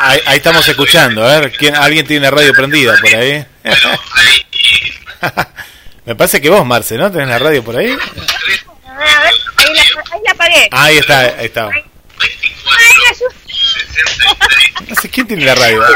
Ahí, 0.00 0.20
estamos 0.36 0.66
escuchando, 0.68 1.24
a 1.24 1.40
ver, 1.40 1.52
¿quién, 1.52 1.74
¿alguien 1.74 2.06
tiene 2.06 2.26
la 2.26 2.30
radio 2.30 2.52
prendida 2.52 2.94
por 3.00 3.14
ahí? 3.14 3.44
Me 6.04 6.14
parece 6.14 6.40
que 6.40 6.50
vos, 6.50 6.64
Marce, 6.66 6.98
¿no? 6.98 7.10
¿Tenés 7.10 7.28
la 7.28 7.38
radio 7.38 7.64
por 7.64 7.76
ahí? 7.76 7.90
A 7.90 7.96
ver, 9.22 9.32
ahí 9.56 9.68
la, 9.74 9.82
ahí 10.12 10.20
la 10.24 10.32
apagué. 10.32 10.68
Ahí 10.70 10.98
está, 10.98 11.20
ahí 11.20 11.46
está. 11.46 11.70
No 14.88 14.94
sé 14.96 15.08
quién 15.08 15.26
tiene 15.26 15.46
la 15.46 15.54
radio. 15.54 15.80
No 15.80 15.86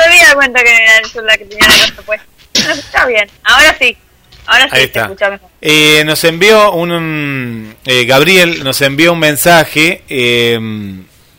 se 0.00 0.08
había 0.08 0.34
cuenta 0.34 0.62
que 0.62 0.74
era 0.74 1.02
la 1.22 1.36
que 1.36 1.44
tenía 1.44 1.68
la 1.68 1.76
radio 1.76 2.02
pues. 2.06 2.20
Está 2.54 3.04
bien, 3.06 3.30
ahora 3.44 3.76
sí. 3.78 3.94
Ahora 4.46 4.64
sí 4.64 4.70
Ahí 4.72 4.84
está. 4.84 5.10
Eh, 5.60 6.02
nos 6.04 6.24
envió 6.24 6.72
un, 6.72 7.76
eh, 7.84 8.06
Gabriel 8.06 8.64
nos 8.64 8.80
envió 8.80 9.12
un 9.12 9.18
mensaje 9.18 10.02
eh, 10.08 10.58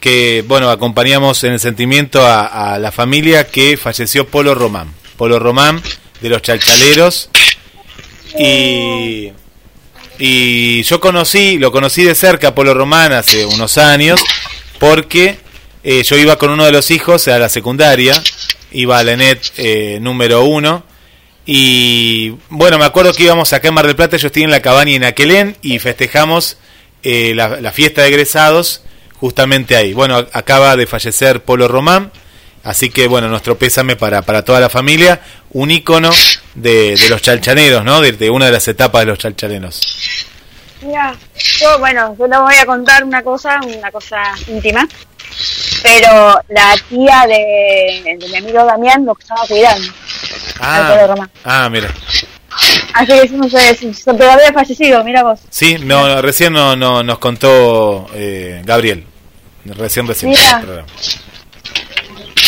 que, 0.04 0.43
bueno, 0.45 0.70
acompañamos 0.70 1.45
en 1.45 1.54
el 1.54 1.62
sentimiento 1.62 2.28
a, 2.28 2.78
la 2.78 2.91
familia 2.91 3.47
que 3.47 3.78
falleció 3.78 4.28
Polo 4.28 4.54
Román. 4.54 4.93
Polo 5.16 5.39
Román 5.39 5.82
de 6.20 6.28
los 6.28 6.41
Chalchaleros. 6.41 7.30
Y, 8.38 9.32
y 10.20 10.84
yo 10.84 10.99
conocí, 10.99 11.58
lo 11.58 11.72
conocí 11.72 12.04
de 12.04 12.16
cerca 12.16 12.54
Polo 12.54 12.74
Román 12.74 13.14
hace 13.14 13.45
unos 13.45 13.78
años, 13.78 14.22
porque 14.78 15.38
eh, 15.86 16.04
yo 16.04 16.18
iba 16.18 16.38
con 16.38 16.49
uno 16.49 16.66
de 16.66 16.74
los 16.74 16.91
hijos 16.91 17.30
a 17.30 17.39
la 17.39 17.47
secundaria, 17.47 18.22
iba 18.74 18.99
a 18.99 19.06
la 19.06 19.14
ENET 19.14 19.54
eh, 19.56 19.99
número 20.01 20.43
uno. 20.43 20.84
Y 21.45 22.32
bueno, 22.49 22.78
me 22.78 22.84
acuerdo 22.84 23.14
que 23.14 23.24
íbamos 23.24 23.54
acá 23.54 23.70
en 23.70 23.74
Mar 23.74 23.88
del 23.88 23.95
Plata, 23.95 24.18
yo 24.18 24.28
estoy 24.28 24.43
en 24.43 24.51
la 24.51 24.62
cabaña 24.62 24.95
en 24.95 25.06
Aquelén 25.06 25.56
y 25.62 25.80
festejamos 25.80 26.58
eh, 27.04 27.32
la, 27.34 27.62
la, 27.62 27.72
fiesta 27.72 28.01
de 28.01 28.10
egresados 28.10 28.84
justamente 29.24 29.78
ahí. 29.78 29.93
Bueno, 29.93 30.17
acaba 30.34 30.76
de 30.76 30.86
fallecer 30.86 31.41
Polo 31.43 31.69
Román, 31.69 32.11
así 32.65 32.89
que 32.89 33.07
bueno, 33.07 33.30
nuestro 33.30 33.57
pésame 33.57 33.95
para, 33.95 34.21
para 34.21 34.43
toda 34.43 34.59
la 34.59 34.67
familia, 34.67 35.21
un 35.51 35.71
ícono 35.71 36.09
de, 36.55 36.97
de 36.97 37.09
los 37.09 37.21
chalchaneros, 37.21 37.86
¿no? 37.86 38.01
De, 38.01 38.30
una 38.30 38.47
de 38.47 38.51
las 38.51 38.67
etapas 38.67 39.03
de 39.03 39.05
los 39.05 39.19
chalchaneros. 39.19 40.28
Mira, 40.82 41.15
yo, 41.38 41.80
bueno, 41.80 42.13
yo 42.19 42.28
les 42.28 42.38
voy 42.38 42.55
a 42.55 42.65
contar 42.65 43.05
una 43.05 43.24
cosa, 43.24 43.61
una 43.63 43.89
cosa 43.91 44.21
íntima, 44.49 44.86
pero 45.82 46.38
la 46.49 46.76
tía 46.89 47.24
de, 47.26 48.17
mi 48.30 48.36
amigo 48.36 48.65
Damián 48.65 49.05
lo 49.05 49.15
estaba 49.17 49.47
cuidando. 49.47 49.88
Ah, 50.59 51.15
ah 51.45 51.69
mira. 51.69 51.88
Así 52.93 53.07
que 53.07 53.30
no 53.30 53.49
sé, 53.49 53.74
si 53.74 54.03
todavía 54.03 54.51
fallecido, 54.53 55.01
mira 55.05 55.24
vos. 55.24 55.39
Sí, 55.49 55.78
no, 55.80 56.21
recién 56.21 56.51
no, 56.51 56.76
no, 56.76 57.03
nos 57.03 57.19
contó 57.19 58.07
eh, 58.13 58.61
Gabriel. 58.65 59.12
Recién, 59.66 60.07
recién. 60.07 60.32
Mira. 60.32 60.86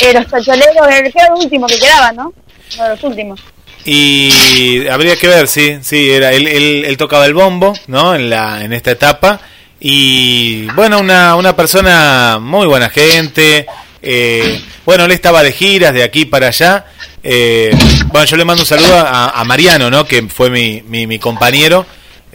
Eh, 0.02 0.14
los 0.14 0.28
tacholeros, 0.28 0.88
era 0.88 1.28
el 1.28 1.34
último 1.34 1.68
que 1.68 1.80
quedaba, 1.80 2.12
¿no? 2.12 2.34
Uno 2.76 2.84
de 2.84 2.90
los 2.90 3.04
últimos. 3.04 3.40
Y 3.86 4.88
habría 4.88 5.16
que 5.16 5.28
ver, 5.28 5.48
sí, 5.48 5.78
sí, 5.82 6.10
era 6.10 6.34
él, 6.34 6.48
él, 6.48 6.98
tocaba 6.98 7.26
el 7.26 7.34
bombo, 7.34 7.74
¿no? 7.88 8.16
En 8.16 8.30
la 8.30 8.64
en 8.64 8.74
esta 8.74 8.92
etapa 8.92 9.40
y 9.80 10.66
bueno, 10.72 11.00
una, 11.00 11.36
una 11.36 11.56
persona 11.56 12.40
muy 12.42 12.66
buena 12.66 12.90
gente. 12.90 13.68
Eh, 14.02 14.60
bueno, 14.86 15.06
él 15.06 15.12
estaba 15.12 15.44
de 15.44 15.52
giras 15.52 15.94
de 15.94 16.04
aquí 16.04 16.26
para 16.26 16.48
allá. 16.48 16.86
Eh, 17.22 17.76
bueno, 18.08 18.26
yo 18.26 18.38
le 18.38 18.46
mando 18.46 18.64
un 18.64 18.68
saludo 18.68 18.98
a, 18.98 19.30
a 19.30 19.44
Mariano, 19.44 19.92
¿no? 19.92 20.06
Que 20.06 20.24
fue 20.24 20.50
mi, 20.50 20.82
mi, 20.88 21.06
mi 21.06 21.20
compañero, 21.20 21.86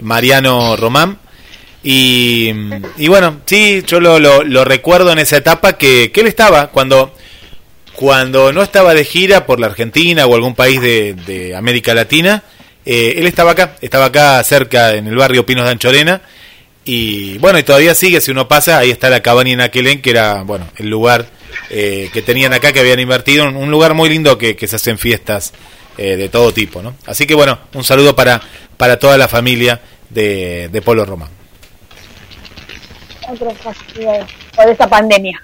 Mariano 0.03 0.77
Román. 0.77 1.19
Y, 1.83 2.51
y 2.99 3.09
bueno, 3.09 3.41
sí, 3.47 3.83
yo 3.87 4.01
lo, 4.01 4.19
lo, 4.19 4.65
recuerdo 4.65 5.13
en 5.13 5.19
esa 5.19 5.39
etapa 5.39 5.75
que, 5.75 6.13
él 6.15 6.27
estaba 6.27 6.69
cuando, 6.69 7.15
cuando 7.95 8.53
no 8.53 8.63
estaba 8.63 8.95
de 8.95 9.05
gira 9.05 9.47
por 9.47 9.61
la 9.61 9.69
Argentina 9.69 10.27
o 10.27 10.35
algún 10.35 10.55
país 10.55 10.81
de, 10.81 11.15
de 11.15 11.57
América 11.57 11.95
Latina, 11.95 12.43
eh, 12.85 13.15
él 13.17 13.27
estaba 13.27 13.53
acá, 13.53 13.77
estaba 13.81 14.07
acá 14.07 14.43
cerca 14.45 14.95
en 14.95 15.07
el 15.07 15.17
barrio 15.17 15.47
Pinos 15.47 15.65
de 15.65 15.71
Anchorena. 15.71 16.23
Y 16.85 17.39
bueno, 17.39 17.59
y 17.59 17.63
todavía 17.63 17.95
sigue, 17.95 18.21
si 18.21 18.31
uno 18.31 18.49
pasa, 18.49 18.79
ahí 18.79 18.91
está 18.91 19.11
la 19.11 19.21
cabaña 19.21 19.53
en 19.53 19.61
Aquelén, 19.61 20.01
que 20.03 20.11
era, 20.11 20.43
bueno, 20.43 20.67
el 20.77 20.89
lugar 20.89 21.27
eh, 21.69 22.11
que 22.13 22.23
tenían 22.23 22.53
acá, 22.53 22.73
que 22.73 22.81
habían 22.81 23.01
invertido, 23.01 23.49
un 23.49 23.71
lugar 23.71 23.95
muy 23.95 24.09
lindo 24.09 24.39
que, 24.39 24.57
que 24.57 24.67
se 24.67 24.77
hacen 24.77 24.99
fiestas 24.99 25.53
eh, 25.99 26.17
de 26.17 26.29
todo 26.29 26.53
tipo, 26.53 26.83
¿no? 26.83 26.97
Así 27.07 27.27
que 27.27 27.35
bueno, 27.35 27.59
un 27.75 27.85
saludo 27.85 28.17
para, 28.17 28.41
para 28.77 28.99
toda 28.99 29.19
la 29.19 29.29
familia 29.29 29.81
de, 30.09 30.69
de 30.73 30.83
Polo 30.83 31.05
Román. 31.05 31.29
Otras 33.31 33.59
facilidades 33.59 34.27
por 34.57 34.69
esta 34.69 34.89
pandemia. 34.89 35.41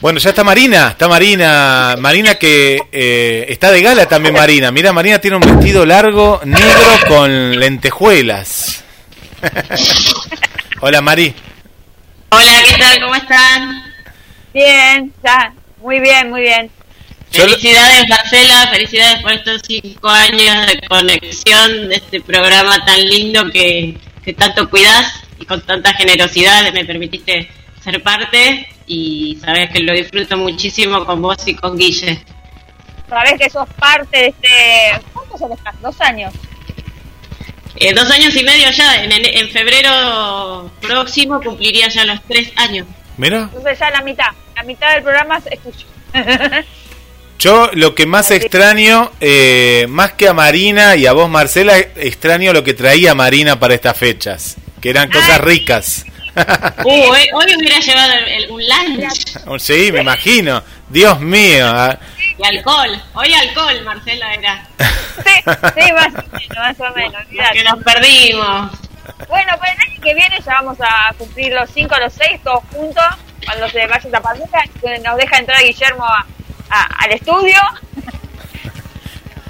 Bueno, 0.00 0.20
ya 0.20 0.30
está 0.30 0.44
Marina, 0.44 0.88
está 0.90 1.08
Marina, 1.08 1.96
Marina 1.98 2.34
que 2.36 2.80
eh, 2.92 3.46
está 3.48 3.72
de 3.72 3.82
gala 3.82 4.06
también 4.06 4.34
Marina. 4.34 4.70
Mira, 4.70 4.92
Marina 4.92 5.18
tiene 5.18 5.38
un 5.38 5.42
vestido 5.42 5.84
largo, 5.84 6.40
negro, 6.44 6.98
con 7.08 7.58
lentejuelas. 7.58 8.84
Hola 10.80 11.00
Mari. 11.00 11.34
Hola, 12.28 12.62
¿qué 12.64 12.78
tal? 12.78 13.00
¿Cómo 13.00 13.14
están? 13.14 13.82
Bien, 14.52 15.12
ya, 15.24 15.52
muy 15.78 16.00
bien, 16.00 16.30
muy 16.30 16.42
bien. 16.42 16.70
Felicidades 17.30 18.08
Marcela, 18.08 18.68
felicidades 18.68 19.22
por 19.22 19.32
estos 19.32 19.62
cinco 19.66 20.08
años 20.08 20.66
de 20.66 20.80
conexión 20.88 21.88
de 21.88 21.96
este 21.96 22.20
programa 22.20 22.84
tan 22.84 23.00
lindo 23.00 23.50
que, 23.50 23.96
que 24.26 24.32
tanto 24.34 24.68
cuidas 24.68 25.22
y 25.38 25.46
con 25.46 25.60
tanta 25.60 25.94
generosidad 25.94 26.72
me 26.72 26.84
permitiste 26.84 27.48
ser 27.80 28.02
parte 28.02 28.68
y 28.88 29.38
sabes 29.40 29.70
que 29.70 29.78
lo 29.84 29.92
disfruto 29.92 30.36
muchísimo 30.36 31.06
con 31.06 31.22
vos 31.22 31.46
y 31.46 31.54
con 31.54 31.78
Guille. 31.78 32.24
Sabes 33.08 33.34
que 33.38 33.48
sos 33.48 33.68
parte 33.78 34.18
de 34.18 34.26
este... 34.26 35.06
¿Cuántos 35.12 35.38
son 35.38 35.52
estás? 35.52 35.80
¿Dos 35.80 36.00
años? 36.00 36.34
Eh, 37.76 37.94
dos 37.94 38.10
años 38.10 38.34
y 38.34 38.42
medio 38.42 38.68
ya, 38.72 39.04
en, 39.04 39.12
en, 39.12 39.24
en 39.26 39.48
febrero 39.50 40.72
próximo 40.80 41.40
cumpliría 41.40 41.86
ya 41.88 42.04
los 42.04 42.20
tres 42.24 42.50
años. 42.56 42.88
Mira. 43.16 43.42
Entonces 43.42 43.78
ya 43.78 43.90
la 43.90 44.02
mitad, 44.02 44.32
la 44.56 44.62
mitad 44.64 44.92
del 44.92 45.04
programa 45.04 45.40
es 45.48 45.60
tuyo. 45.60 45.86
Yo 47.38 47.70
lo 47.74 47.94
que 47.94 48.06
más 48.06 48.30
extraño, 48.30 49.12
eh, 49.20 49.86
más 49.88 50.12
que 50.12 50.28
a 50.28 50.32
Marina 50.32 50.96
y 50.96 51.06
a 51.06 51.12
vos 51.12 51.28
Marcela, 51.28 51.76
extraño 51.78 52.52
lo 52.52 52.64
que 52.64 52.72
traía 52.74 53.14
Marina 53.14 53.60
para 53.60 53.74
estas 53.74 53.96
fechas, 53.96 54.56
que 54.80 54.88
eran 54.90 55.10
cosas 55.10 55.40
ricas. 55.40 56.04
Uh, 56.84 56.88
hoy, 56.90 57.26
hoy 57.32 57.46
hubiera 57.58 57.78
llevado 57.80 58.12
el- 58.12 58.28
el- 58.28 58.50
un 58.50 58.60
lunch 58.62 59.60
sí, 59.60 59.90
me 59.90 60.00
imagino. 60.02 60.62
Dios 60.88 61.18
mío. 61.20 61.64
ah. 61.66 61.98
y 62.38 62.44
alcohol. 62.44 63.02
Hoy 63.14 63.32
alcohol, 63.32 63.82
Marcela, 63.84 64.34
era. 64.34 64.66
Sí, 64.78 65.30
sí, 65.46 65.92
más 65.94 66.08
o 66.08 66.12
menos, 66.12 66.56
más 66.56 66.80
o 66.80 66.94
menos. 66.94 67.22
Que 67.52 67.64
nos 67.64 67.82
perdimos. 67.82 68.70
Bueno, 69.28 69.52
pues 69.58 69.72
el 69.72 69.90
año 69.92 70.00
que 70.02 70.14
viene 70.14 70.38
ya 70.44 70.52
vamos 70.60 70.76
a 70.80 71.12
cumplir 71.14 71.52
los 71.54 71.70
cinco, 71.72 71.96
los 71.98 72.12
seis, 72.12 72.38
todos 72.44 72.62
juntos, 72.70 73.04
cuando 73.46 73.68
se 73.70 73.86
vaya 73.86 74.00
esta 74.04 74.20
pandemia, 74.20 74.62
que 74.80 74.98
nos 74.98 75.16
deja 75.16 75.38
entrar 75.38 75.62
Guillermo 75.62 76.04
a- 76.04 76.26
a- 76.70 77.04
al 77.04 77.12
estudio. 77.12 77.56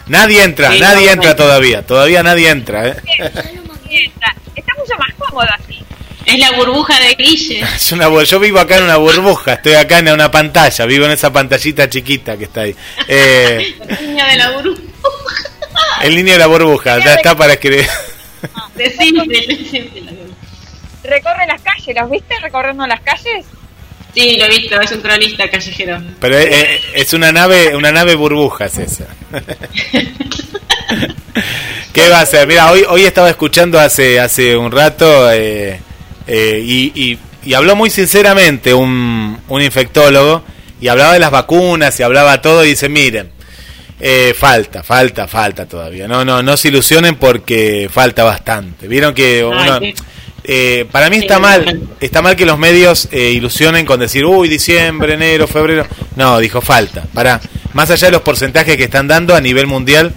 Nadie 0.07 0.43
entra, 0.45 0.73
Sí, 0.73 0.81
nadie 0.81 1.07
no, 1.07 1.13
entra 1.15 1.31
no. 1.31 1.37
todavía. 1.37 1.85
Todavía 1.85 2.23
nadie 2.23 2.49
entra. 2.51 2.87
¿eh? 2.89 2.97
Está, 3.19 4.35
está 4.55 4.73
mucho 4.79 4.95
más 4.99 5.15
cómodo 5.19 5.49
así. 5.59 5.83
Es 6.25 6.39
la 6.39 6.53
burbuja 6.53 6.99
de 7.01 7.15
Guille. 7.15 7.61
Es 7.77 7.93
una 7.93 8.09
yo 8.25 8.39
vivo 8.41 8.59
acá 8.59 8.79
en 8.79 8.85
una 8.85 8.97
burbuja, 8.97 9.55
estoy 9.55 9.75
acá 9.75 9.99
en 9.99 10.09
una 10.13 10.31
pantalla, 10.31 10.87
vivo 10.87 11.07
en 11.07 11.13
esa 11.13 11.33
pantallita 11.33 11.89
chiquita 11.89 12.37
que 12.37 12.45
está 12.45 12.63
ahí. 12.63 12.75
Eh, 13.09 13.75
El 13.89 14.07
niño 14.09 14.27
de 14.27 14.37
la 14.37 14.51
burbuja. 14.51 14.83
en 16.03 16.15
línea 16.15 16.35
de 16.35 16.39
la 16.41 16.47
burbuja, 16.47 16.99
ya 16.99 17.15
está 17.15 17.37
para 17.37 17.55
escribir. 17.55 17.87
Decime, 18.75 19.25
decime. 19.29 19.91
Recorre 21.05 21.47
las 21.47 21.63
calles, 21.63 21.97
¿los 22.01 22.11
viste 22.11 22.35
recorriendo 22.41 22.87
las 22.87 23.01
calles? 23.01 23.45
Sí, 24.17 24.37
lo 24.39 24.47
he 24.47 24.49
visto, 24.49 24.81
es 24.81 24.91
un 24.93 25.03
cronista 25.03 25.47
callejero. 25.51 26.01
Pero 26.21 26.39
eh, 26.39 26.49
eh, 26.51 26.81
es 26.95 27.13
una 27.13 27.33
nave, 27.33 27.77
una 27.77 27.93
nave 27.93 28.15
burbujas 28.15 28.79
esa. 28.79 29.07
¿Qué 31.93 32.09
va 32.09 32.19
a 32.21 32.23
hacer? 32.23 32.47
Mira, 32.47 32.71
hoy, 32.71 32.85
hoy 32.89 33.05
estaba 33.05 33.29
escuchando 33.31 33.79
hace, 33.79 34.19
hace 34.21 34.57
un 34.57 34.71
rato 34.73 35.31
eh, 35.33 35.81
eh, 36.27 36.63
y, 36.65 36.93
y- 36.95 37.19
y 37.45 37.55
habló 37.55 37.77
muy 37.77 37.91
sinceramente 37.91 38.75
un, 38.75 39.39
un 39.49 39.63
infectólogo 39.63 40.43
y 40.81 40.89
hablaba 40.89 41.13
de 41.13 41.21
las 41.21 41.31
vacunas 41.31 41.99
y 42.01 42.03
hablaba 42.03 42.43
todo 42.43 42.65
y 42.65 42.71
dice, 42.71 42.89
miren, 42.89 43.31
eh, 44.01 44.35
falta, 44.37 44.83
falta, 44.83 45.29
falta 45.29 45.65
todavía. 45.67 46.09
No, 46.09 46.25
no, 46.25 46.43
no 46.43 46.57
se 46.57 46.69
ilusionen 46.69 47.15
porque 47.15 47.89
falta 47.93 48.25
bastante. 48.25 48.89
Vieron 48.89 49.15
que 49.15 49.45
uno, 49.45 49.79
sí. 49.79 49.95
Eh, 50.49 50.87
para 50.93 51.11
mí 51.11 51.17
está 51.17 51.39
mal, 51.39 51.83
está 52.01 52.23
mal 52.23 52.37
que 52.37 52.47
los 52.47 52.59
medios 52.59 53.09
eh, 53.11 53.31
ilusionen 53.33 53.85
con 53.85 53.99
decir, 54.01 54.25
uy, 54.25 54.49
diciembre, 54.49 55.15
enero, 55.15 55.47
febrero. 55.47 55.87
No, 56.15 56.39
dijo 56.39 56.61
falta. 56.61 57.03
Para, 57.13 57.41
más 57.73 57.91
allá 57.91 58.07
de 58.09 58.13
los 58.13 58.23
porcentajes 58.23 58.77
que 58.77 58.85
están 58.85 59.09
dando 59.09 59.35
a 59.35 59.41
nivel 59.41 59.67
mundial, 59.67 60.13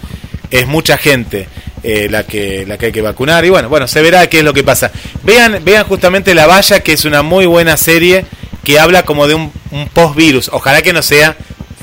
es 0.52 0.68
mucha 0.68 0.98
gente 0.98 1.48
eh, 1.84 2.08
la 2.10 2.24
que 2.24 2.66
la 2.68 2.78
que 2.78 2.88
hay 2.88 2.92
que 2.92 3.02
vacunar 3.02 3.46
y 3.46 3.50
bueno, 3.50 3.70
bueno, 3.70 3.88
se 3.88 4.02
verá 4.02 4.28
qué 4.28 4.40
es 4.40 4.44
lo 4.44 4.54
que 4.54 4.64
pasa. 4.64 4.92
Vean, 5.24 5.62
vean 5.64 5.86
justamente 5.86 6.34
La 6.36 6.46
Valla, 6.48 6.82
que 6.82 6.94
es 6.94 7.06
una 7.06 7.22
muy 7.24 7.46
buena 7.46 7.76
serie 7.78 8.26
que 8.64 8.80
habla 8.80 9.04
como 9.04 9.28
de 9.28 9.34
un, 9.36 9.52
un 9.72 9.88
post-virus. 9.90 10.50
Ojalá 10.54 10.82
que 10.82 10.94
no 10.94 11.02
sea 11.02 11.36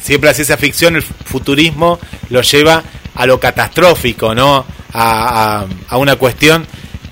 siempre 0.02 0.28
la 0.30 0.34
ciencia 0.34 0.56
ficción, 0.56 0.94
el 0.96 1.02
futurismo 1.02 1.98
lo 2.30 2.42
lleva 2.42 2.82
a 3.14 3.26
lo 3.26 3.40
catastrófico, 3.40 4.34
¿no? 4.34 4.64
A, 4.92 5.60
a- 5.62 5.66
a 5.88 5.96
una 5.98 6.16
cuestión, 6.16 6.66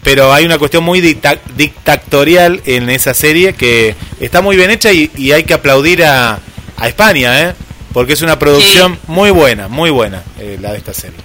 pero 0.05 0.33
hay 0.33 0.45
una 0.45 0.59
cuestión 0.59 0.85
muy 0.85 1.01
dicta- 1.01 1.41
dictatorial 1.57 2.63
en 2.67 2.89
esa 2.91 3.15
serie 3.15 3.55
que 3.55 3.97
está 4.21 4.41
muy 4.43 4.57
bien 4.57 4.71
hecha 4.71 4.93
y, 4.93 5.11
y 5.17 5.33
hay 5.33 5.43
que 5.45 5.55
aplaudir 5.55 6.05
a, 6.05 6.39
a 6.77 6.89
España, 6.89 7.41
¿eh? 7.43 7.55
Porque 7.93 8.13
es 8.13 8.23
una 8.23 8.39
producción 8.39 8.99
muy 9.07 9.31
buena, 9.31 9.67
muy 9.69 9.91
buena 9.91 10.23
eh, 10.39 10.59
la 10.61 10.73
de 10.73 10.79
esta 10.79 10.93
serie. 10.95 11.19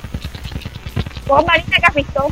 ¿Vos, 1.28 1.46
Marina, 1.46 1.78
qué 1.80 1.86
has 1.86 1.94
visto? 1.96 2.28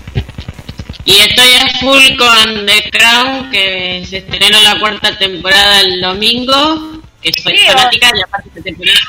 Y 1.06 1.16
estoy 1.18 1.54
a 1.54 1.80
full 1.80 2.18
con 2.18 2.66
The 2.66 2.90
Crown, 2.92 3.52
que 3.52 4.06
se 4.10 4.18
estrenó 4.18 4.62
la 4.62 4.80
cuarta 4.80 5.18
temporada 5.18 5.82
el 5.82 6.02
domingo, 6.02 7.02
que 7.22 7.32
soy 7.42 7.58
Sí, 7.58 7.66
fanática 7.66 8.12
y 8.16 8.22
aparte 8.22 8.50
esta 8.50 8.62
temporada 8.62 9.00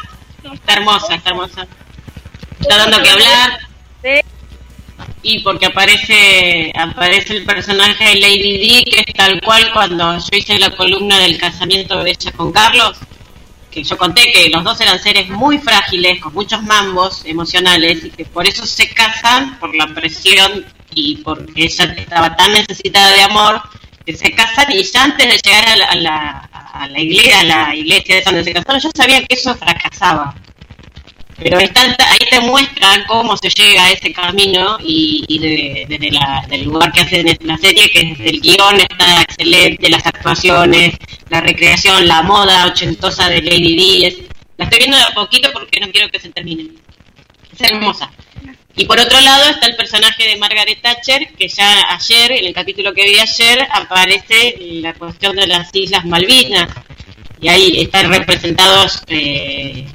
está 0.55 0.72
hermosa, 0.74 1.14
está 1.14 1.30
hermosa. 1.30 1.66
Está 2.61 2.76
dando 2.76 3.03
que 3.03 3.11
hablar. 3.11 3.59
Y 5.22 5.40
porque 5.40 5.66
aparece 5.66 6.72
aparece 6.74 7.36
el 7.36 7.44
personaje 7.44 8.05
de 8.05 8.14
Lady 8.16 8.59
Di, 8.59 8.84
que 8.84 9.05
es 9.07 9.14
tal 9.14 9.40
cual 9.40 9.70
cuando 9.72 10.18
yo 10.18 10.36
hice 10.36 10.59
la 10.59 10.70
columna 10.70 11.18
del 11.18 11.38
casamiento 11.38 12.03
de 12.03 12.11
ella 12.11 12.32
con 12.32 12.53
Carlos, 12.53 12.96
que 13.70 13.82
yo 13.82 13.96
conté 13.99 14.32
que 14.32 14.49
los 14.49 14.64
dos 14.64 14.80
eran 14.80 14.99
seres 14.99 15.28
muy 15.28 15.59
frágiles, 15.59 16.20
con 16.20 16.32
muchos 16.34 16.62
mambos 16.62 17.24
emocionales, 17.24 18.05
y 18.05 18.11
que 18.11 18.24
por 18.24 18.46
eso 18.46 18.66
se 18.66 18.88
casan, 18.90 19.59
por 19.59 19.74
la 19.74 19.88
presión 19.88 20.64
y 20.94 21.16
porque 21.16 21.64
ella 21.64 21.84
estaba 21.96 22.34
tan 22.34 22.53
necesitada 22.53 23.12
de 23.12 23.22
amor, 23.22 23.61
que 24.07 24.16
se 24.16 24.32
casan 24.32 24.72
y 24.72 24.82
ya 24.82 25.05
antes 25.05 25.26
de 25.26 25.51
llegar 25.51 25.68
a 25.68 25.94
la, 25.96 26.49
a 26.72 26.88
la, 26.88 27.01
iglesia, 27.01 27.40
a 27.40 27.44
la 27.44 27.74
iglesia 27.74 28.22
donde 28.24 28.44
se 28.44 28.55
casaron, 28.55 28.80
yo 28.80 28.90
sabía 28.96 29.22
que 29.24 29.34
eso 29.34 29.55
fracasaba. 29.55 30.34
Pero 31.41 31.59
está- 31.61 31.82
ahí 32.11 32.18
te 32.30 32.41
muestran 32.41 33.05
cómo 33.07 33.36
se 33.36 33.49
llega 33.51 33.84
a 33.84 33.91
ese 33.93 34.12
camino 34.12 34.76
y, 34.84 35.39
de- 35.39 35.86
desde 35.89 36.11
la- 36.11 36.45
del 36.49 36.64
lugar 36.64 36.91
que 36.93 37.01
hacen 37.01 37.28
en 37.28 37.39
la 37.43 37.57
serie, 37.57 37.89
que 37.91 38.03
desde 38.05 38.30
el 38.30 38.41
guion 38.41 38.80
está 38.80 39.22
excelente, 39.22 39.89
las 39.89 40.05
actuaciones, 40.05 40.95
la 41.30 41.41
recreación, 41.41 42.09
la 42.09 42.22
moda 42.22 42.66
ochentosa 42.66 43.28
de 43.28 43.41
Lady 43.43 43.76
Di. 43.76 44.05
es- 44.05 44.16
la 44.57 44.64
estoy 44.64 44.80
viendo 44.80 44.97
de 44.97 45.05
a 45.05 45.11
poquito 45.14 45.51
porque 45.53 45.78
no 45.80 45.91
quiero 45.93 46.09
que 46.11 46.18
se 46.18 46.30
termine. 46.30 46.70
Es 47.55 47.61
hermosa. 47.70 48.11
Y 48.76 48.84
por 48.84 48.99
otro 48.99 49.20
lado 49.20 49.51
está 49.51 49.66
el 49.66 49.76
personaje 49.76 50.26
de 50.28 50.36
Margaret 50.36 50.80
Thatcher, 50.80 51.32
que 51.36 51.49
ya 51.49 51.93
ayer, 51.95 52.32
en 52.32 52.47
el 52.47 52.55
capítulo 52.55 52.93
que 52.93 53.09
vi 53.09 53.18
ayer, 53.18 53.66
aparece 53.72 54.57
la 54.61 54.95
cuestión 54.95 55.34
de 55.36 55.47
las 55.47 55.68
Islas 55.74 56.05
Malvinas. 56.05 56.68
Y 57.41 57.49
ahí 57.49 57.80
están 57.80 58.11
representados 58.12 59.03
eh, 59.09 59.86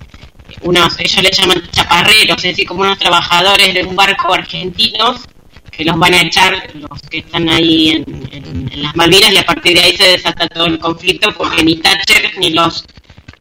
unos, 0.64 1.00
ellos 1.00 1.22
le 1.24 1.32
llaman 1.32 1.62
chaparreros, 1.72 2.38
es 2.38 2.44
decir, 2.52 2.68
como 2.68 2.82
unos 2.82 2.98
trabajadores 3.00 3.74
de 3.74 3.84
un 3.84 3.96
barco 3.96 4.34
argentinos 4.34 5.22
que 5.72 5.86
los 5.86 5.98
van 5.98 6.14
a 6.14 6.22
echar 6.22 6.70
los 6.76 7.02
que 7.10 7.20
están 7.20 7.50
ahí 7.50 7.90
en, 7.92 8.06
en- 8.32 8.70
en 8.72 8.84
las 8.84 8.96
Malvinas 8.96 9.32
y 9.34 9.38
a 9.38 9.46
partir 9.46 9.74
de 9.76 9.82
ahí 9.84 9.98
se 9.98 10.04
desata 10.08 10.48
todo 10.48 10.66
el 10.68 10.78
conflicto 10.80 11.32
porque 11.36 11.64
ni 11.64 11.78
Thatcher 11.78 12.32
ni 12.38 12.52
los 12.52 12.86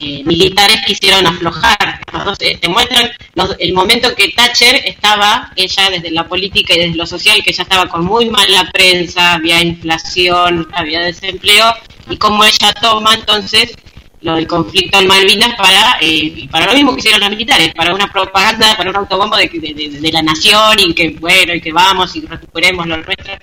eh, 0.00 0.24
militares 0.24 0.78
quisieron 0.86 1.26
aflojar. 1.26 2.00
Entonces, 2.12 2.58
te 2.60 2.68
muestran 2.68 3.10
los- 3.34 3.54
el 3.60 3.72
momento 3.74 4.14
que 4.16 4.30
Thatcher 4.30 4.76
estaba, 4.86 5.52
ella 5.56 5.90
desde 5.90 6.10
la 6.10 6.26
política 6.26 6.74
y 6.74 6.78
desde 6.78 6.96
lo 6.96 7.06
social, 7.06 7.42
que 7.44 7.52
ya 7.52 7.62
estaba 7.64 7.86
con 7.86 8.04
muy 8.04 8.28
mala 8.30 8.68
prensa, 8.72 9.34
había 9.34 9.62
inflación, 9.62 10.66
había 10.72 11.00
desempleo, 11.00 11.72
y 12.10 12.16
cómo 12.16 12.44
ella 12.44 12.72
toma 12.80 13.14
entonces 13.14 13.74
lo 14.22 14.34
del 14.36 14.46
conflicto 14.46 14.98
en 15.00 15.06
Malvinas 15.08 15.54
para 15.56 15.98
eh, 16.00 16.32
y 16.36 16.48
para 16.48 16.66
lo 16.66 16.74
mismo 16.74 16.92
que 16.94 17.00
hicieron 17.00 17.20
los 17.20 17.30
militares, 17.30 17.72
para 17.74 17.94
una 17.94 18.10
propaganda, 18.10 18.76
para 18.76 18.90
un 18.90 18.96
autobombo 18.96 19.36
de, 19.36 19.48
de, 19.48 19.74
de- 19.74 20.00
de 20.00 20.12
la 20.12 20.22
nación 20.22 20.78
y 20.78 20.94
que 20.94 21.10
bueno, 21.20 21.54
y 21.54 21.60
que 21.60 21.72
vamos 21.72 22.14
y 22.16 22.20
recuperemos 22.22 22.86
lo 22.86 22.96
nuestro. 22.98 23.34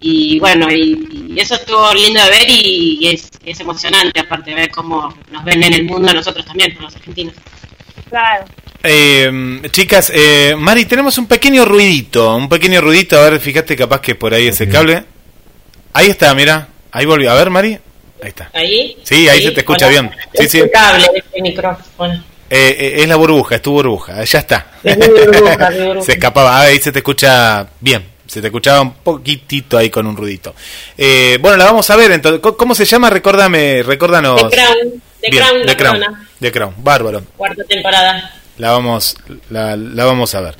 Y 0.00 0.38
bueno, 0.38 0.70
y, 0.70 1.32
y 1.34 1.40
eso 1.40 1.54
estuvo 1.54 1.92
lindo 1.94 2.22
de 2.24 2.30
ver 2.30 2.50
y, 2.50 2.98
y 3.00 3.08
es, 3.08 3.30
es 3.44 3.60
emocionante, 3.60 4.20
aparte 4.20 4.50
de 4.50 4.56
ver 4.56 4.70
cómo 4.70 5.14
nos 5.30 5.44
ven 5.44 5.62
en 5.62 5.72
el 5.72 5.84
mundo 5.84 6.10
a 6.10 6.14
nosotros 6.14 6.44
también, 6.44 6.76
los 6.80 6.94
argentinos. 6.94 7.34
Claro. 8.10 8.44
Eh, 8.82 9.62
chicas, 9.70 10.12
eh, 10.14 10.54
Mari, 10.58 10.84
tenemos 10.84 11.16
un 11.16 11.26
pequeño 11.26 11.64
ruidito, 11.64 12.36
un 12.36 12.50
pequeño 12.50 12.82
ruidito, 12.82 13.18
a 13.18 13.30
ver, 13.30 13.40
fíjate 13.40 13.76
capaz 13.76 14.00
que 14.02 14.14
por 14.14 14.34
ahí 14.34 14.46
ese 14.48 14.68
cable. 14.68 15.04
Ahí 15.94 16.10
está, 16.10 16.34
mira, 16.34 16.68
ahí 16.92 17.06
volvió. 17.06 17.30
A 17.30 17.34
ver, 17.36 17.48
Mari, 17.48 17.78
ahí 18.24 18.28
está. 18.30 18.50
¿Ahí? 18.52 18.96
Sí, 19.04 19.28
ahí 19.28 19.42
se 19.42 19.50
te 19.52 19.60
escucha 19.60 19.88
bien. 19.88 20.10
Sí, 20.34 20.44
es 20.44 20.50
sí. 20.50 20.62
este 21.14 21.42
micrófono. 21.42 22.14
Eh, 22.50 22.76
eh, 22.78 22.94
es 23.02 23.08
la 23.08 23.16
burbuja, 23.16 23.56
es 23.56 23.62
tu 23.62 23.72
burbuja, 23.72 24.22
ya 24.24 24.38
está. 24.38 24.66
Es 24.82 24.96
mi 24.98 25.06
burbuja, 25.06 25.70
mi 25.70 25.78
burbuja. 25.86 26.06
se 26.06 26.12
escapaba, 26.12 26.58
ah, 26.58 26.62
ahí 26.62 26.78
se 26.78 26.92
te 26.92 26.98
escucha 26.98 27.66
bien, 27.80 28.04
se 28.26 28.40
te 28.40 28.48
escuchaba 28.48 28.80
un 28.82 28.92
poquitito 28.94 29.78
ahí 29.78 29.90
con 29.90 30.06
un 30.06 30.16
ruidito. 30.16 30.54
Eh, 30.96 31.38
bueno, 31.40 31.56
la 31.56 31.64
vamos 31.64 31.88
a 31.90 31.96
ver 31.96 32.12
entonces. 32.12 32.40
¿Cómo- 32.40 32.56
¿Cómo 32.56 32.74
se 32.74 32.84
llama? 32.84 33.10
Recuérdame, 33.10 33.82
recuérdanos. 33.82 34.48
The 34.50 34.56
Crown, 34.56 35.02
The 35.20 35.30
Bien, 35.30 35.42
Crown, 35.76 36.02
The 36.40 36.52
Crown, 36.52 36.74
bárbaro. 36.78 37.22
cuarta 37.36 37.64
temporada. 37.64 38.34
La 38.58 38.70
vamos, 38.70 39.16
la, 39.50 39.74
la 39.74 40.04
vamos 40.04 40.32
a 40.36 40.40
ver. 40.40 40.54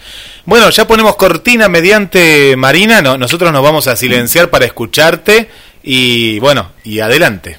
Bueno, 0.46 0.68
ya 0.70 0.84
ponemos 0.88 1.14
cortina 1.14 1.68
mediante 1.68 2.56
Marina. 2.56 3.00
No, 3.02 3.16
nosotros 3.16 3.52
nos 3.52 3.62
vamos 3.62 3.86
a 3.86 3.94
silenciar 3.94 4.50
para 4.50 4.64
escucharte. 4.64 5.48
Y 5.86 6.38
bueno, 6.38 6.72
y 6.82 6.98
adelante. 7.00 7.58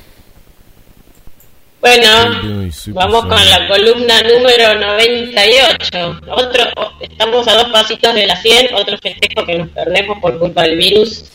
Bueno, 1.80 2.08
vamos 2.88 3.26
con 3.28 3.50
la 3.50 3.68
columna 3.68 4.24
número 4.24 4.80
98. 4.80 6.22
Otro, 6.32 6.64
estamos 7.00 7.48
a 7.48 7.54
dos 7.54 7.70
pasitos 7.70 8.16
de 8.16 8.26
la 8.26 8.36
100, 8.36 8.74
otro 8.74 8.98
festejo 8.98 9.46
que 9.46 9.60
nos 9.60 9.70
perdemos 9.70 10.18
por 10.20 10.40
culpa 10.40 10.64
del 10.64 10.76
virus. 10.76 11.26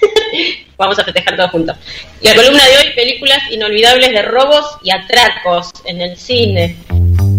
vamos 0.76 0.96
a 1.00 1.04
festejar 1.04 1.36
todos 1.36 1.50
juntos. 1.50 1.76
La 2.20 2.36
columna 2.36 2.64
de 2.68 2.76
hoy, 2.76 2.94
películas 2.94 3.40
inolvidables 3.50 4.12
de 4.12 4.22
robos 4.22 4.76
y 4.84 4.92
atracos 4.92 5.72
en 5.86 6.00
el 6.00 6.16
cine. 6.16 6.76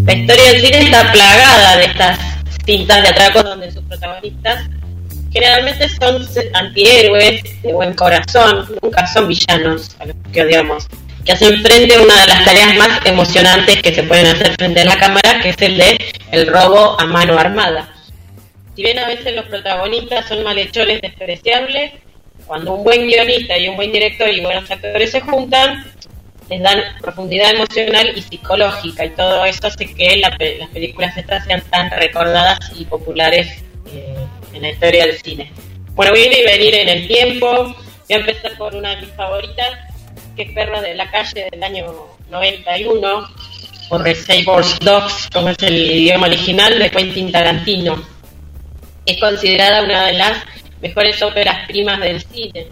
La 0.05 0.13
historia 0.13 0.43
del 0.51 0.61
cine 0.61 0.79
está 0.79 1.09
plagada 1.13 1.77
de 1.77 1.85
estas 1.85 2.19
cintas 2.65 3.01
de 3.01 3.07
atracos 3.07 3.45
donde 3.45 3.71
sus 3.71 3.83
protagonistas 3.83 4.69
generalmente 5.33 5.89
son 5.89 6.25
antihéroes 6.53 7.43
de 7.63 7.73
buen 7.73 7.93
corazón, 7.93 8.67
nunca 8.81 9.07
son 9.07 9.27
villanos 9.27 9.95
a 9.99 10.05
los 10.05 10.15
que 10.31 10.43
odiamos, 10.43 10.87
que 11.25 11.31
hacen 11.31 11.61
frente 11.63 11.95
a 11.95 12.01
una 12.01 12.21
de 12.21 12.27
las 12.27 12.45
tareas 12.45 12.75
más 12.75 13.05
emocionantes 13.05 13.81
que 13.81 13.93
se 13.93 14.03
pueden 14.03 14.27
hacer 14.27 14.53
frente 14.53 14.81
a 14.81 14.85
la 14.85 14.97
cámara, 14.97 15.39
que 15.41 15.49
es 15.49 15.61
el 15.61 15.77
de 15.77 15.97
el 16.31 16.47
robo 16.47 16.99
a 16.99 17.05
mano 17.05 17.37
armada. 17.37 17.89
Si 18.75 18.83
bien 18.83 18.97
a 18.99 19.07
veces 19.07 19.35
los 19.35 19.45
protagonistas 19.45 20.27
son 20.27 20.43
malhechores 20.43 21.01
despreciables, 21.01 21.93
cuando 22.45 22.75
un 22.75 22.83
buen 22.83 23.07
guionista 23.07 23.57
y 23.57 23.69
un 23.69 23.75
buen 23.75 23.91
director 23.91 24.29
y 24.29 24.41
buenos 24.41 24.69
actores 24.69 25.11
se 25.11 25.21
juntan, 25.21 25.85
les 26.49 26.61
dan 26.61 26.79
profundidad 27.01 27.51
emocional 27.51 28.11
y 28.15 28.21
psicológica 28.21 29.05
y 29.05 29.09
todo 29.11 29.45
eso 29.45 29.67
hace 29.67 29.93
que 29.93 30.17
la 30.17 30.29
las 30.29 30.69
películas 30.69 31.15
estas 31.17 31.45
sean 31.45 31.61
tan 31.69 31.89
recordadas 31.91 32.59
y 32.77 32.85
populares 32.85 33.63
eh, 33.93 34.15
en 34.53 34.61
la 34.61 34.69
historia 34.69 35.05
del 35.05 35.17
cine. 35.21 35.51
Bueno, 35.93 36.11
voy 36.11 36.21
a 36.21 36.25
ir 36.27 36.33
y 36.39 36.43
venir 36.43 36.75
en 36.75 36.89
el 36.89 37.07
tiempo. 37.07 37.47
Voy 37.63 37.75
a 38.09 38.15
empezar 38.15 38.57
por 38.57 38.75
una 38.75 38.95
de 38.95 39.01
mis 39.01 39.11
favoritas, 39.15 39.69
que 40.35 40.43
es 40.43 40.51
Perros 40.51 40.81
de 40.81 40.95
la 40.95 41.09
Calle 41.11 41.47
del 41.51 41.63
año 41.63 41.85
91, 42.29 43.29
o 43.89 43.97
Reservoir 43.97 44.65
Dogs, 44.81 45.29
como 45.31 45.49
es 45.49 45.57
el 45.61 45.75
idioma 45.91 46.27
original 46.27 46.77
de 46.79 46.89
Quentin 46.89 47.31
Tarantino. 47.31 48.03
Es 49.05 49.17
considerada 49.19 49.83
una 49.83 50.05
de 50.07 50.13
las 50.13 50.37
mejores 50.81 51.21
óperas 51.21 51.67
primas 51.67 51.99
del 51.99 52.21
cine. 52.23 52.67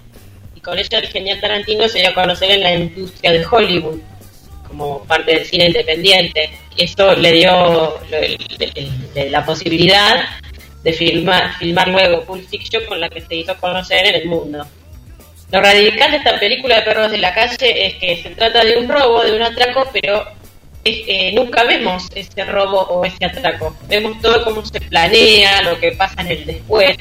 Y 0.56 0.60
con 0.62 0.78
ella 0.80 1.00
el 1.00 1.08
genial 1.08 1.40
Tarantino 1.42 1.88
se 1.88 2.00
dio 2.00 2.10
a 2.10 2.14
conocer 2.14 2.52
en 2.52 2.62
la 2.62 2.74
industria 2.74 3.32
de 3.32 3.46
Hollywood 3.46 4.00
como 4.68 5.04
parte 5.06 5.34
del 5.36 5.46
cine 5.46 5.68
independiente. 5.68 6.50
Esto 6.78 7.14
le 7.16 7.32
dio 7.34 8.00
le- 8.10 8.38
le- 8.58 8.90
le- 9.14 9.30
la 9.30 9.46
posibilidad 9.46 10.24
de 10.84 10.94
filmar, 10.94 11.58
filmar 11.58 11.88
luego 11.90 12.24
Pulp 12.24 12.48
Fiction 12.50 12.86
con 12.86 13.00
la 13.00 13.10
que 13.10 13.22
se 13.22 13.36
hizo 13.36 13.56
conocer 13.58 14.06
en 14.06 14.16
el 14.16 14.26
mundo. 14.28 14.66
Lo 15.52 15.62
radical 15.62 16.12
de 16.12 16.18
esta 16.18 16.40
película 16.40 16.78
de 16.78 16.82
Perros 16.84 17.12
de 17.12 17.18
la 17.18 17.34
Calle 17.34 17.86
es 17.88 17.96
que 17.96 18.22
se 18.24 18.30
trata 18.32 18.64
de 18.64 18.78
un 18.78 18.88
robo, 18.88 19.22
de 19.24 19.36
un 19.36 19.42
atraco, 19.42 19.88
pero 19.92 20.24
es- 20.84 21.04
eh, 21.08 21.32
nunca 21.34 21.64
vemos 21.66 22.08
ese 22.16 22.46
robo 22.46 22.80
o 22.82 23.06
ese 23.06 23.26
atraco. 23.26 23.76
Vemos 23.88 24.20
todo 24.22 24.44
cómo 24.44 24.66
se 24.66 24.80
planea, 24.80 25.62
lo 25.64 25.80
que 25.80 25.92
pasa 25.92 26.22
en 26.22 26.28
el 26.28 26.46
después. 26.46 26.96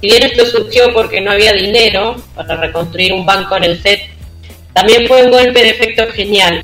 Si 0.00 0.06
bien 0.06 0.22
esto 0.22 0.46
surgió 0.46 0.92
porque 0.94 1.20
no 1.20 1.32
había 1.32 1.52
dinero 1.52 2.16
para 2.36 2.56
reconstruir 2.56 3.12
un 3.12 3.26
banco 3.26 3.56
en 3.56 3.64
el 3.64 3.82
set, 3.82 4.00
también 4.72 5.06
fue 5.08 5.24
un 5.24 5.32
golpe 5.32 5.60
de 5.60 5.70
efecto 5.70 6.06
genial. 6.12 6.62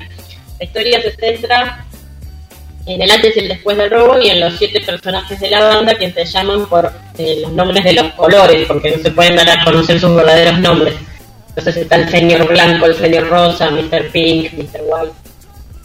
La 0.61 0.65
historia 0.65 1.03
se 1.03 1.11
centra 1.17 1.85
en 2.87 3.01
el 3.01 3.11
antes 3.11 3.37
y 3.37 3.41
el 3.41 3.49
después 3.49 3.77
del 3.77 3.91
robo 3.91 4.21
y 4.21 4.29
en 4.29 4.41
los 4.41 4.55
siete 4.59 4.81
personajes 4.81 5.41
de 5.41 5.51
la 5.51 5.61
banda 5.65 5.95
que 5.95 6.13
se 6.13 6.25
llaman 6.27 6.67
por 6.67 6.93
eh, 7.19 7.39
los 7.43 7.53
nombres 7.53 7.83
de 7.85 7.95
los 7.95 8.13
colores, 8.15 8.67
porque 8.67 8.91
no 8.97 9.03
se 9.03 9.11
pueden 9.11 9.37
dar 9.37 9.49
a 9.51 9.65
conocer 9.65 9.99
sus 9.99 10.15
verdaderos 10.15 10.59
nombres. 10.59 10.95
Entonces 11.49 11.77
está 11.79 11.97
el 11.97 12.09
señor 12.11 12.47
blanco, 12.49 12.87
el 12.87 12.95
señor 12.97 13.29
rosa, 13.29 13.71
Mr. 13.71 14.11
Pink, 14.11 14.53
Mr. 14.55 14.81
White. 14.83 15.13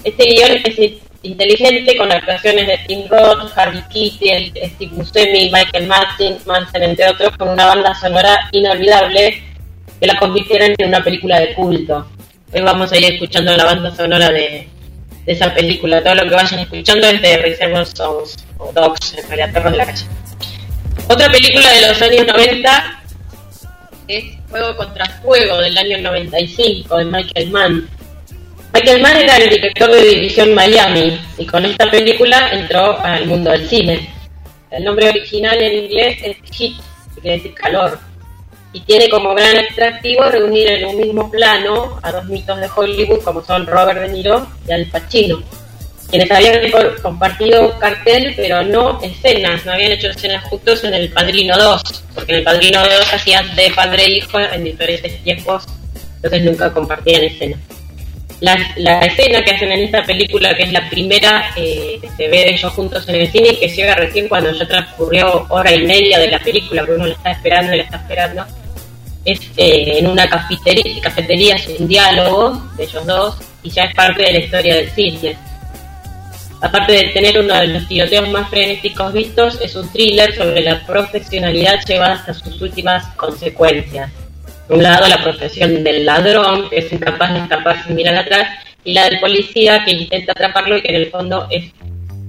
Este 0.04 0.26
guion 0.26 0.58
es 0.66 0.80
in- 0.80 1.00
inteligente 1.24 1.96
con 1.98 2.12
actuaciones 2.12 2.68
de 2.68 2.80
Tim 2.88 3.08
Roth, 3.08 3.52
Harvey 3.56 3.84
Keitel, 3.94 4.52
Steve 4.76 4.92
Buscemi, 4.94 5.52
Michael 5.52 5.88
Madsen, 5.88 6.38
Manson, 6.46 6.84
entre 6.84 7.10
otros, 7.10 7.38
con 7.38 7.50
una 7.50 7.66
banda 7.66 7.94
sonora 7.96 8.50
inolvidable 8.52 9.44
que 10.00 10.08
la 10.08 10.18
convirtieron 10.18 10.74
en 10.78 10.88
una 10.88 11.04
película 11.04 11.40
de 11.40 11.54
culto. 11.54 12.08
Hoy 12.54 12.62
vamos 12.62 12.92
a 12.92 12.98
ir 12.98 13.06
escuchando 13.14 13.56
la 13.56 13.66
banda 13.66 13.94
sonora 13.96 14.30
de, 14.32 14.68
esa 15.32 15.54
película. 15.54 16.04
Todo 16.04 16.16
lo 16.16 16.24
que 16.24 16.36
vayan 16.36 16.60
escuchando 16.60 17.08
es 17.08 17.22
de 17.22 17.38
Reservoir 17.38 17.86
Songs 17.86 18.38
o 18.58 18.72
Dogs, 18.74 19.16
en 19.18 19.28
realidad 19.28 19.54
Perros 19.54 19.72
de 19.72 19.78
la 19.78 19.86
Calle. 19.86 20.06
Otra 21.08 21.32
película 21.32 21.72
de 21.72 21.88
los 21.88 22.02
años 22.02 22.28
90 22.28 23.02
es 24.08 24.24
Fuego 24.50 24.76
contra 24.76 25.06
Fuego 25.22 25.58
del 25.60 25.78
año 25.78 25.98
95 26.00 26.98
de 26.98 27.06
Michael 27.06 27.50
Mann. 27.52 27.90
Michael 28.74 29.02
Mann 29.02 29.18
era 29.18 29.38
el 29.38 29.50
director 29.50 29.92
de 29.92 30.02
División 30.02 30.54
Miami 30.54 31.20
y 31.38 31.46
con 31.46 31.66
esta 31.66 31.90
película 31.90 32.52
entró 32.52 33.00
al 33.00 33.26
mundo 33.28 33.52
del 33.52 33.68
cine. 33.68 34.10
El 34.72 34.84
nombre 34.84 35.10
original 35.10 35.60
en 35.62 35.86
inglés 35.86 36.20
es 36.24 36.38
Heat, 36.52 36.74
que 37.16 37.22
quiere 37.22 37.38
decir 37.38 37.54
calor, 37.54 38.00
y 38.72 38.82
tiene 38.82 39.10
como 39.10 39.34
gran 39.34 39.58
atractivo 39.58 40.24
reunir 40.26 40.70
en 40.70 40.86
un 40.86 40.98
mismo 40.98 41.32
plano 41.32 42.00
a 42.04 42.12
dos 42.12 42.26
mitos 42.26 42.60
de 42.60 42.68
Hollywood 42.76 43.22
como 43.24 43.44
son 43.44 43.66
Robert 43.66 44.00
De 44.02 44.10
Niro 44.10 44.46
y 44.68 44.72
Al 44.72 44.86
Pacino, 44.86 45.42
quienes 46.10 46.30
habían 46.32 46.70
co- 46.72 47.02
compartido 47.02 47.78
cartel 47.80 48.34
pero 48.36 48.62
no 48.64 49.00
escenas, 49.02 49.66
no 49.66 49.72
habían 49.74 49.94
hecho 49.94 50.10
escenas 50.10 50.44
juntos 50.46 50.84
en 50.84 50.94
El 50.94 51.10
Padrino 51.12 51.58
2, 51.58 51.82
porque 52.14 52.32
en 52.34 52.38
El 52.40 52.44
Padrino 52.44 52.82
2 52.82 53.14
hacían 53.14 53.56
de 53.56 53.72
padre 53.72 54.04
e 54.06 54.12
hijo 54.18 54.40
en 54.40 54.64
diferentes 54.64 55.24
tiempos, 55.24 55.66
entonces 56.18 56.44
nunca 56.44 56.72
compartían 56.72 57.24
escenas. 57.24 57.60
La, 58.42 58.58
la 58.78 59.02
escena 59.02 59.44
que 59.44 59.52
hacen 59.52 59.70
en 59.70 59.82
esta 59.84 60.02
película, 60.04 60.56
que 60.56 60.64
es 60.64 60.72
la 60.72 60.90
primera 60.90 61.52
eh, 61.58 61.98
que 62.02 62.08
se 62.16 62.28
ve 62.30 62.38
de 62.46 62.52
ellos 62.52 62.72
juntos 62.72 63.08
en 63.10 63.16
el 63.16 63.30
cine 63.30 63.50
y 63.50 63.56
que 63.58 63.68
llega 63.68 63.96
recién 63.96 64.30
cuando 64.30 64.50
ya 64.54 64.66
transcurrió 64.66 65.46
hora 65.50 65.74
y 65.76 65.86
media 65.86 66.18
de 66.20 66.32
la 66.32 66.40
película, 66.40 66.84
porque 66.84 66.96
uno 66.96 67.08
la 67.08 67.14
está 67.16 67.32
esperando 67.32 67.74
y 67.74 67.78
la 67.80 67.84
está 67.84 67.98
esperando, 67.98 68.46
es 69.26 69.40
eh, 69.58 70.00
en 70.00 70.08
una 70.08 70.30
cafetería, 70.30 71.02
cafetería 71.02 71.58
sin 71.58 71.88
diálogo 71.88 72.62
de 72.78 72.84
ellos 72.84 73.06
dos 73.06 73.36
y 73.64 73.70
ya 73.70 73.84
es 73.84 73.96
parte 73.96 74.24
de 74.24 74.34
la 74.34 74.40
historia 74.40 74.76
del 74.76 74.90
cine. 74.92 75.38
Aparte 76.62 76.92
de 76.92 77.04
tener 77.14 77.40
uno 77.40 77.54
de 77.56 77.68
los 77.68 77.88
tiroteos 77.88 78.30
más 78.30 78.50
frenéticos 78.50 79.14
vistos, 79.14 79.60
es 79.62 79.76
un 79.76 79.90
thriller 79.92 80.36
sobre 80.36 80.62
la 80.62 80.86
profesionalidad 80.86 81.80
llevada 81.86 82.16
hasta 82.16 82.34
sus 82.34 82.62
últimas 82.62 83.06
consecuencias. 83.16 84.12
Por 84.68 84.78
un 84.78 84.84
lado, 84.84 85.08
la 85.08 85.24
profesión 85.24 85.84
del 85.84 86.06
ladrón, 86.06 86.70
que 86.70 86.80
es 86.80 86.92
incapaz 86.92 87.34
de 87.34 87.40
escapar 87.40 87.84
sin 87.84 87.96
mirar 87.96 88.16
atrás, 88.16 88.50
y 88.84 88.94
la 88.94 89.06
del 89.10 89.20
policía, 89.22 89.84
que 89.86 89.92
intenta 89.92 90.34
atraparlo 90.34 90.78
y 90.78 90.82
que 90.82 90.90
en 90.90 90.96
el 90.96 91.10
fondo 91.10 91.48
es 91.50 91.72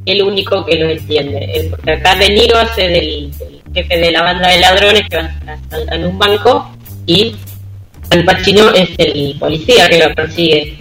el 0.06 0.22
único 0.22 0.64
que 0.64 0.76
lo 0.76 0.88
entiende. 0.88 1.68
Porque 1.70 1.92
acá 1.92 2.14
De 2.14 2.28
Niro 2.30 2.56
hace 2.56 2.88
del, 2.88 3.32
jefe 3.74 3.98
de 3.98 4.10
la 4.12 4.22
banda 4.22 4.48
de 4.48 4.60
ladrones 4.60 5.02
que 5.08 5.16
va 5.16 5.22
a 5.46 5.52
asaltar 5.54 5.94
en 5.94 6.06
un 6.06 6.18
banco 6.18 6.70
y 7.10 7.36
Al 8.10 8.24
Pacino 8.24 8.72
es 8.74 8.88
el 8.98 9.36
policía 9.38 9.88
que 9.88 9.98
lo 9.98 10.14
persigue. 10.14 10.76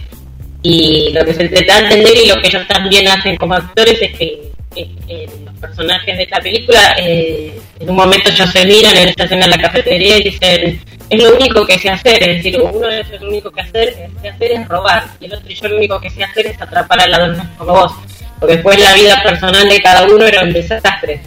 Y 0.61 1.09
lo 1.13 1.23
que 1.25 1.34
se 1.34 1.47
trata 1.47 1.73
de 1.75 1.80
entender 1.88 2.17
y 2.23 2.27
lo 2.27 2.36
que 2.41 2.47
ellos 2.47 2.67
también 2.67 3.07
hacen 3.07 3.36
como 3.38 3.53
actores 3.55 4.01
es 4.01 4.11
que, 4.17 4.41
que- 4.75 4.89
que 5.07 5.30
los 5.45 5.55
personajes 5.59 6.17
de 6.17 6.23
esta 6.23 6.39
película 6.41 6.95
eh, 6.99 7.53
en 7.80 7.89
un 7.89 7.95
momento 7.95 8.30
ellos 8.30 8.49
se 8.51 8.65
miran 8.65 8.95
en 8.97 9.07
esta 9.09 9.23
escena 9.23 9.45
en 9.45 9.51
la 9.51 9.57
cafetería 9.61 10.17
y 10.17 10.23
dicen 10.23 10.82
es 11.09 11.23
lo 11.23 11.36
único 11.36 11.65
que 11.65 11.80
sé 11.80 11.89
hacer, 11.89 12.21
es 12.30 12.43
decir, 12.43 12.59
uno 12.61 12.88
de 12.88 12.99
ellos 12.99 13.21
lo 13.21 13.30
único 13.30 13.49
que 13.51 13.61
hacer, 13.61 13.95
sé 14.21 14.30
hacer 14.30 14.51
es 14.51 14.67
robar 14.67 15.05
y 15.19 15.25
el 15.25 15.34
otro 15.34 15.49
y 15.51 15.55
yo 15.55 15.67
lo 15.69 15.77
único 15.77 15.99
que 15.99 16.09
sé 16.11 16.23
hacer 16.23 16.45
es 16.47 16.61
atrapar 16.61 16.99
al 17.01 17.09
ladrón 17.11 17.49
como 17.57 17.73
vos, 17.73 17.91
porque 18.39 18.55
después 18.55 18.80
la 18.80 18.93
vida 18.93 19.23
personal 19.23 19.67
de 19.67 19.80
cada 19.82 20.03
uno 20.05 20.23
era 20.25 20.43
un 20.43 20.53
desastre. 20.53 21.19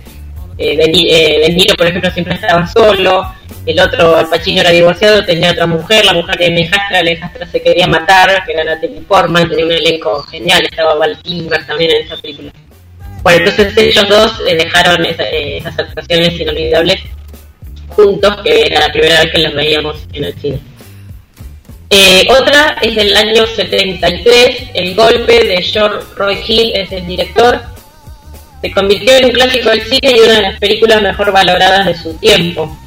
Eh, 0.63 0.77
De, 0.77 0.89
Ni- 0.89 1.11
eh, 1.11 1.75
por 1.77 1.87
ejemplo, 1.87 2.11
siempre 2.13 2.35
estaba 2.35 2.67
solo, 2.67 3.27
el 3.67 3.81
otro, 3.81 4.17
Al 4.17 4.29
Pacino 4.29 4.61
era 4.61 4.71
divorciado, 4.71 5.25
tenía 5.25 5.51
otra 5.51 5.67
mujer, 5.67 6.05
la 6.05 6.13
mujer 6.15 6.37
de 6.37 6.61
hijastra, 6.61 7.03
la 7.03 7.11
hijastra 7.11 7.47
se 7.51 7.61
quería 7.61 7.87
matar, 7.87 8.45
que 8.45 8.53
era 8.53 8.63
Natalie 8.65 9.01
Portman, 9.03 9.49
tenía 9.49 9.65
un 9.67 9.73
elenco 9.73 10.23
genial, 10.25 10.63
estaba 10.65 10.95
Val 10.95 11.19
Kilmer 11.23 11.67
también 11.67 11.91
en 11.91 12.07
esa 12.07 12.17
película. 12.17 12.53
Bueno, 13.23 13.39
entonces 13.49 13.77
ellos 13.77 14.09
dos 14.09 14.41
eh, 14.49 14.55
dejaron 14.57 15.05
esa- 15.07 15.29
eh, 15.31 15.59
esas 15.59 15.79
actuaciones 15.79 16.39
inolvidables 16.41 17.01
juntos, 17.89 18.37
que 18.43 18.63
era 18.63 18.81
la 18.87 18.93
primera 18.93 19.21
vez 19.23 19.33
que 19.33 19.39
los 19.39 19.55
veíamos 19.55 19.97
en 20.13 20.25
el 20.25 20.35
cine. 20.41 20.59
Otra 22.31 22.77
es 22.81 22.95
del 22.95 23.15
año 23.17 23.45
73, 23.47 24.63
El 24.75 24.95
golpe 24.95 25.45
de 25.45 25.61
George 25.63 25.99
Roy 26.17 26.39
Hill 26.47 26.73
es 26.75 26.91
el 26.93 27.07
director. 27.07 27.61
Se 28.63 28.71
convirtió 28.71 29.17
en 29.17 29.25
un 29.25 29.33
clásico 29.33 29.71
del 29.71 29.83
cine 29.83 30.15
y 30.17 30.21
una 30.21 30.35
de 30.35 30.43
las 30.43 30.59
películas 30.61 31.03
mejor 31.03 31.33
valoradas 31.33 31.85
de 31.85 31.97
su 31.97 32.15
tiempo. 32.15 32.79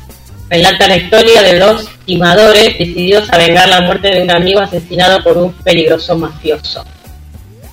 Relata 0.49 0.87
la 0.87 0.95
historia 0.95 1.41
de 1.41 1.59
dos 1.59 1.89
timadores 2.05 2.77
decididos 2.77 3.31
a 3.33 3.37
vengar 3.37 3.67
la 3.67 3.81
muerte 3.81 4.09
de 4.09 4.21
un 4.21 4.31
amigo 4.31 4.61
asesinado 4.61 5.21
por 5.21 5.37
un 5.37 5.51
peligroso 5.51 6.15
mafioso. 6.15 6.85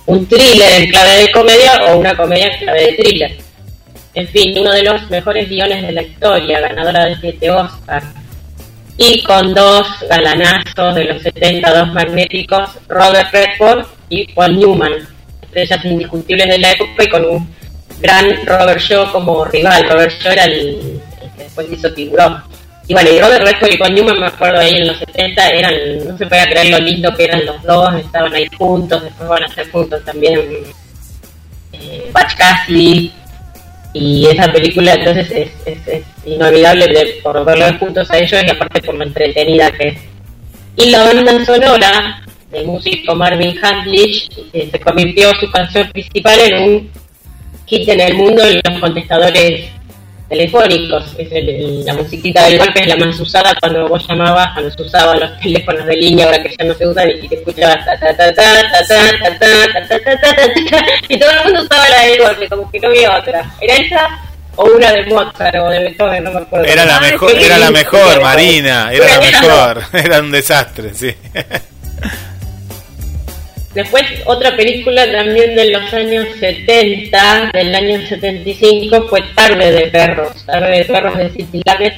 Un 0.05 0.27
thriller 0.27 0.81
en 0.81 0.89
clave 0.89 1.15
de 1.21 1.31
comedia 1.31 1.85
o 1.85 1.97
una 1.97 2.13
comedia 2.17 2.47
en 2.47 2.59
clave 2.59 2.87
de 2.87 2.93
thriller. 2.93 3.37
En 4.15 4.27
fin, 4.27 4.59
uno 4.59 4.73
de 4.73 4.83
los 4.83 5.09
mejores 5.09 5.47
guiones 5.47 5.81
de 5.81 5.93
la 5.93 6.01
historia, 6.01 6.59
ganadora 6.59 7.05
de 7.05 7.15
7 7.21 7.51
Oscars. 7.51 8.05
Y 8.97 9.23
con 9.23 9.53
dos 9.53 9.87
galanazos 10.09 10.95
de 10.95 11.05
los 11.05 11.23
72 11.23 11.93
magnéticos, 11.93 12.69
Robert 12.89 13.31
Redford 13.31 13.85
y 14.09 14.27
Paul 14.33 14.59
Newman, 14.59 14.91
estrellas 15.41 15.85
indiscutibles 15.85 16.47
de 16.47 16.57
la 16.59 16.71
época 16.71 17.03
y 17.03 17.07
con 17.07 17.25
un 17.25 17.62
gran 18.03 18.45
Robert 18.45 18.79
Shaw 18.81 19.11
como 19.11 19.45
rival. 19.45 19.89
Robert 19.89 20.11
Shaw 20.21 20.33
era 20.33 20.43
el, 20.43 20.99
que 21.35 21.43
después 21.43 21.67
hizo 21.71 21.91
Tiburón. 21.93 22.43
Y 22.85 22.93
bueno, 22.93 23.09
y 23.09 23.19
Robert 23.19 23.45
Redford 23.45 23.71
y 23.71 23.77
Paul 23.77 23.95
Newman, 23.95 24.19
me 24.19 24.27
acuerdo 24.27 24.59
ahí 24.59 24.75
en 24.75 24.87
los 24.87 24.97
70, 24.97 25.49
eran, 25.51 25.73
no 26.05 26.17
se 26.17 26.25
puede 26.27 26.45
creer 26.49 26.69
lo 26.69 26.79
lindo 26.79 27.15
que 27.15 27.23
eran 27.23 27.45
los 27.45 27.63
dos, 27.63 27.95
estaban 27.95 28.33
ahí 28.33 28.45
juntos, 28.57 29.01
después 29.01 29.29
van 29.29 29.43
a 29.43 29.47
ser 29.47 29.71
juntos 29.71 30.03
también 30.03 30.37
eh, 31.71 32.11
Cassidy, 32.37 33.11
y 33.93 34.25
esa 34.25 34.51
película 34.51 34.95
entonces 34.95 35.49
es, 35.65 36.03
inolvidable 36.25 36.87
de- 36.87 37.19
por 37.23 37.43
verlos 37.45 37.77
juntos 37.79 38.09
a 38.11 38.17
ellos 38.17 38.41
y 38.45 38.49
aparte 38.49 38.81
por 38.81 38.95
lo 38.95 39.03
entretenida 39.05 39.71
que 39.71 39.87
es. 39.89 39.97
Y 40.75 40.89
la 40.89 41.03
banda 41.03 41.45
sonora 41.45 42.21
del 42.51 42.65
músico 42.65 43.15
Marvin 43.15 43.57
Handlish 43.63 44.29
eh, 44.51 44.67
se 44.71 44.79
convirtió 44.79 45.31
su 45.39 45.49
canción 45.51 45.89
principal 45.91 46.39
en 46.39 46.63
un 46.63 46.91
hit 47.77 47.89
en 47.89 47.99
el 48.01 48.13
mundo 48.15 48.43
en 48.47 48.61
los 48.63 48.79
contestadores 48.79 49.65
telefónicos. 50.29 51.03
Es 51.17 51.31
el- 51.31 51.49
el- 51.49 51.85
la 51.85 51.93
musiquita 51.93 52.45
del 52.45 52.57
golpe 52.57 52.81
es 52.81 52.87
la 52.87 52.95
más 52.97 53.19
usada 53.19 53.53
cuando 53.59 53.87
vos 53.87 54.05
llamabas, 54.07 54.49
cuando 54.53 54.71
se 54.71 54.81
usaban 54.81 55.19
los 55.19 55.39
teléfonos 55.39 55.85
de 55.85 55.95
línea, 55.95 56.25
ahora 56.25 56.41
que 56.41 56.55
ya 56.57 56.65
no 56.65 56.73
se 56.73 56.87
usan, 56.87 57.09
y 57.09 57.27
te 57.27 57.35
escuchabas 57.35 57.85
ta 57.85 57.99
ta 57.99 58.15
ta 58.17 58.33
ta 58.33 58.43
ta 58.71 58.87
ta 58.87 59.39
ta 59.39 59.39
ta 59.39 59.87
ta 59.87 59.99
ta 59.99 60.17
ta 60.33 60.85
y 61.09 61.19
todo 61.19 61.29
el 61.31 61.43
mundo 61.45 61.61
usaba 61.63 61.89
la 61.89 62.01
del 62.05 62.19
golpe, 62.19 62.49
como 62.49 62.71
que 62.71 62.79
no 62.79 62.87
había 62.89 63.17
otra. 63.17 63.51
¿Era 63.61 63.75
esa 63.75 64.19
o 64.55 64.65
una 64.65 64.91
de 64.91 65.05
Mozart 65.05 65.55
o 65.55 65.69
de 65.69 65.79
Beethoven? 65.79 66.23
No 66.23 66.31
me 66.31 66.39
acuerdo. 66.39 66.65
Era 66.67 66.85
la 66.85 66.97
Ah, 66.97 67.01
mejor, 67.01 67.31
era 67.37 67.57
la 67.57 67.71
mejor, 67.71 68.21
Marina, 68.21 68.89
era 68.91 69.07
la 69.07 69.19
mejor. 69.19 69.83
Era 69.93 70.19
un 70.19 70.31
desastre, 70.31 70.93
sí. 70.93 71.13
Después, 73.73 74.03
otra 74.25 74.55
película 74.55 75.11
también 75.11 75.55
de 75.55 75.71
los 75.71 75.91
años 75.93 76.27
70, 76.39 77.51
del 77.53 77.73
año 77.73 78.07
75, 78.07 79.07
fue 79.09 79.21
Tarde 79.33 79.71
de 79.71 79.87
Perros, 79.87 80.45
Tarde 80.45 80.77
de 80.77 80.85
Perros 80.85 81.17
de 81.17 81.29
City 81.31 81.61
Lanet. 81.65 81.95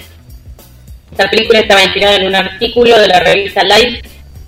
Esta 1.11 1.29
película 1.29 1.59
estaba 1.59 1.83
inspirada 1.83 2.15
en 2.15 2.27
un 2.27 2.35
artículo 2.35 2.97
de 2.97 3.07
la 3.07 3.19
revista 3.19 3.61
Life 3.63 4.01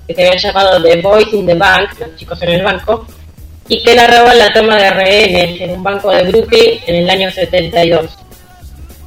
que 0.08 0.16
se 0.16 0.26
había 0.26 0.40
llamado 0.40 0.82
The 0.82 1.02
Boys 1.02 1.34
in 1.34 1.46
the 1.46 1.56
Bank, 1.56 2.00
los 2.00 2.16
chicos 2.16 2.42
en 2.44 2.50
el 2.50 2.64
banco, 2.64 3.06
y 3.68 3.84
que 3.84 3.94
narraba 3.94 4.34
la 4.34 4.54
toma 4.54 4.78
de 4.78 4.90
rehenes 4.90 5.60
en 5.60 5.72
un 5.72 5.84
banco 5.84 6.10
de 6.12 6.24
Brooklyn 6.24 6.80
en 6.88 6.96
el 6.96 7.10
año 7.10 7.30
72. 7.30 8.10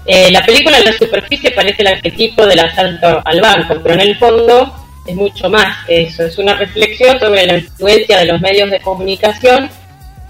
Eh, 0.05 0.31
la 0.31 0.45
película 0.45 0.77
en 0.79 0.85
la 0.85 0.93
superficie 0.93 1.53
parece 1.53 1.81
el 1.83 1.89
arquetipo 1.89 2.45
del 2.47 2.61
asalto 2.61 3.23
al 3.25 3.41
banco, 3.41 3.77
pero 3.83 3.95
en 3.95 4.01
el 4.01 4.19
fondo 4.19 4.80
es 5.11 5.17
mucho 5.17 5.51
más 5.51 5.85
que 5.87 6.03
eso. 6.03 6.25
Es 6.25 6.39
una 6.39 6.55
reflexión 6.55 7.19
sobre 7.19 7.47
la 7.47 7.59
influencia 7.59 8.19
de 8.19 8.27
los 8.27 8.41
medios 8.41 8.71
de 8.71 8.81
comunicación 8.81 9.69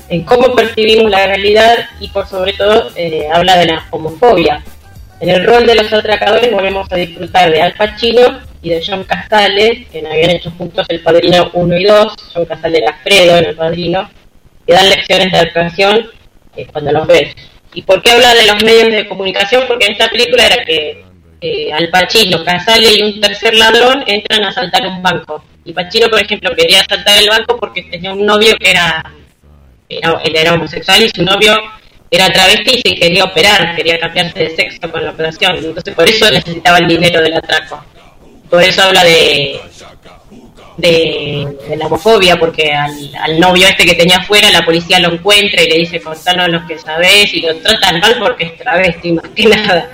en 0.08 0.22
cómo 0.24 0.54
percibimos 0.54 1.10
la 1.10 1.26
realidad 1.26 1.88
y 2.00 2.08
por 2.08 2.26
sobre 2.26 2.52
todo 2.54 2.90
eh, 2.96 3.28
habla 3.32 3.56
de 3.58 3.66
la 3.66 3.86
homofobia. 3.90 4.62
En 5.20 5.28
el 5.28 5.44
rol 5.44 5.66
de 5.66 5.74
los 5.74 5.92
atracadores 5.92 6.50
volvemos 6.50 6.90
a 6.90 6.96
disfrutar 6.96 7.50
de 7.50 7.60
Al 7.60 7.74
Pacino 7.74 8.40
y 8.62 8.70
de 8.70 8.82
John 8.84 9.04
Castale, 9.04 9.86
que 9.92 9.98
habían 9.98 10.30
hecho 10.30 10.50
juntos 10.52 10.86
El 10.88 11.00
Padrino 11.00 11.50
1 11.52 11.78
y 11.78 11.84
2. 11.84 12.14
John 12.34 12.46
Castale 12.46 12.78
era 12.78 12.98
Fredo 13.02 13.36
en 13.36 13.44
El 13.44 13.56
Padrino, 13.56 14.10
que 14.66 14.72
dan 14.72 14.88
lecciones 14.88 15.30
de 15.30 15.38
actuación 15.38 16.10
eh, 16.56 16.66
cuando 16.72 16.92
los 16.92 17.06
ves. 17.06 17.34
¿Y 17.74 17.82
por 17.82 18.02
qué 18.02 18.10
habla 18.10 18.34
de 18.34 18.46
los 18.46 18.64
medios 18.64 18.90
de 18.90 19.08
comunicación? 19.08 19.64
Porque 19.68 19.86
en 19.86 19.92
esta 19.92 20.08
película 20.08 20.46
era 20.46 20.64
que 20.64 21.04
eh, 21.40 21.72
Al 21.72 21.88
Pacino, 21.88 22.44
Casale 22.44 22.92
y 22.92 23.02
un 23.02 23.20
tercer 23.20 23.54
ladrón 23.54 24.04
entran 24.06 24.44
a 24.44 24.48
asaltar 24.48 24.86
un 24.86 25.02
banco. 25.02 25.42
Y 25.64 25.72
Pacino, 25.72 26.08
por 26.08 26.20
ejemplo, 26.20 26.54
quería 26.54 26.80
asaltar 26.80 27.18
el 27.18 27.28
banco 27.28 27.56
porque 27.58 27.82
tenía 27.84 28.12
un 28.12 28.26
novio 28.26 28.54
que 28.58 28.70
era, 28.70 29.04
era, 29.88 30.54
homosexual 30.54 31.02
y 31.02 31.08
su 31.08 31.22
novio 31.22 31.56
era 32.10 32.30
travesti 32.32 32.80
y 32.82 32.88
se 32.88 32.94
quería 32.94 33.24
operar, 33.24 33.74
quería 33.76 33.98
cambiarse 33.98 34.38
de 34.38 34.56
sexo 34.56 34.90
con 34.90 35.04
la 35.04 35.10
operación. 35.10 35.56
Entonces 35.56 35.94
por 35.94 36.08
eso 36.08 36.30
necesitaba 36.30 36.78
el 36.78 36.88
dinero 36.88 37.22
del 37.22 37.34
atraco. 37.34 37.84
Por 38.50 38.62
eso 38.62 38.82
habla 38.82 39.04
de, 39.04 39.60
de, 40.76 41.76
la 41.76 41.86
homofobia, 41.86 42.36
porque 42.36 42.72
al, 42.72 43.38
novio 43.38 43.66
este 43.66 43.84
que 43.84 43.94
tenía 43.94 44.16
afuera 44.16 44.50
la 44.50 44.64
policía 44.64 44.98
lo 44.98 45.12
encuentra 45.12 45.62
y 45.62 45.68
le 45.68 45.76
dice 45.76 46.00
contanos 46.00 46.48
lo 46.48 46.66
que 46.66 46.78
sabés 46.78 47.32
y 47.32 47.40
lo 47.40 47.56
tratan 47.56 48.00
mal 48.00 48.16
porque 48.18 48.44
es 48.44 48.56
travesti 48.56 49.12
más 49.12 49.28
que 49.34 49.44
nada. 49.46 49.88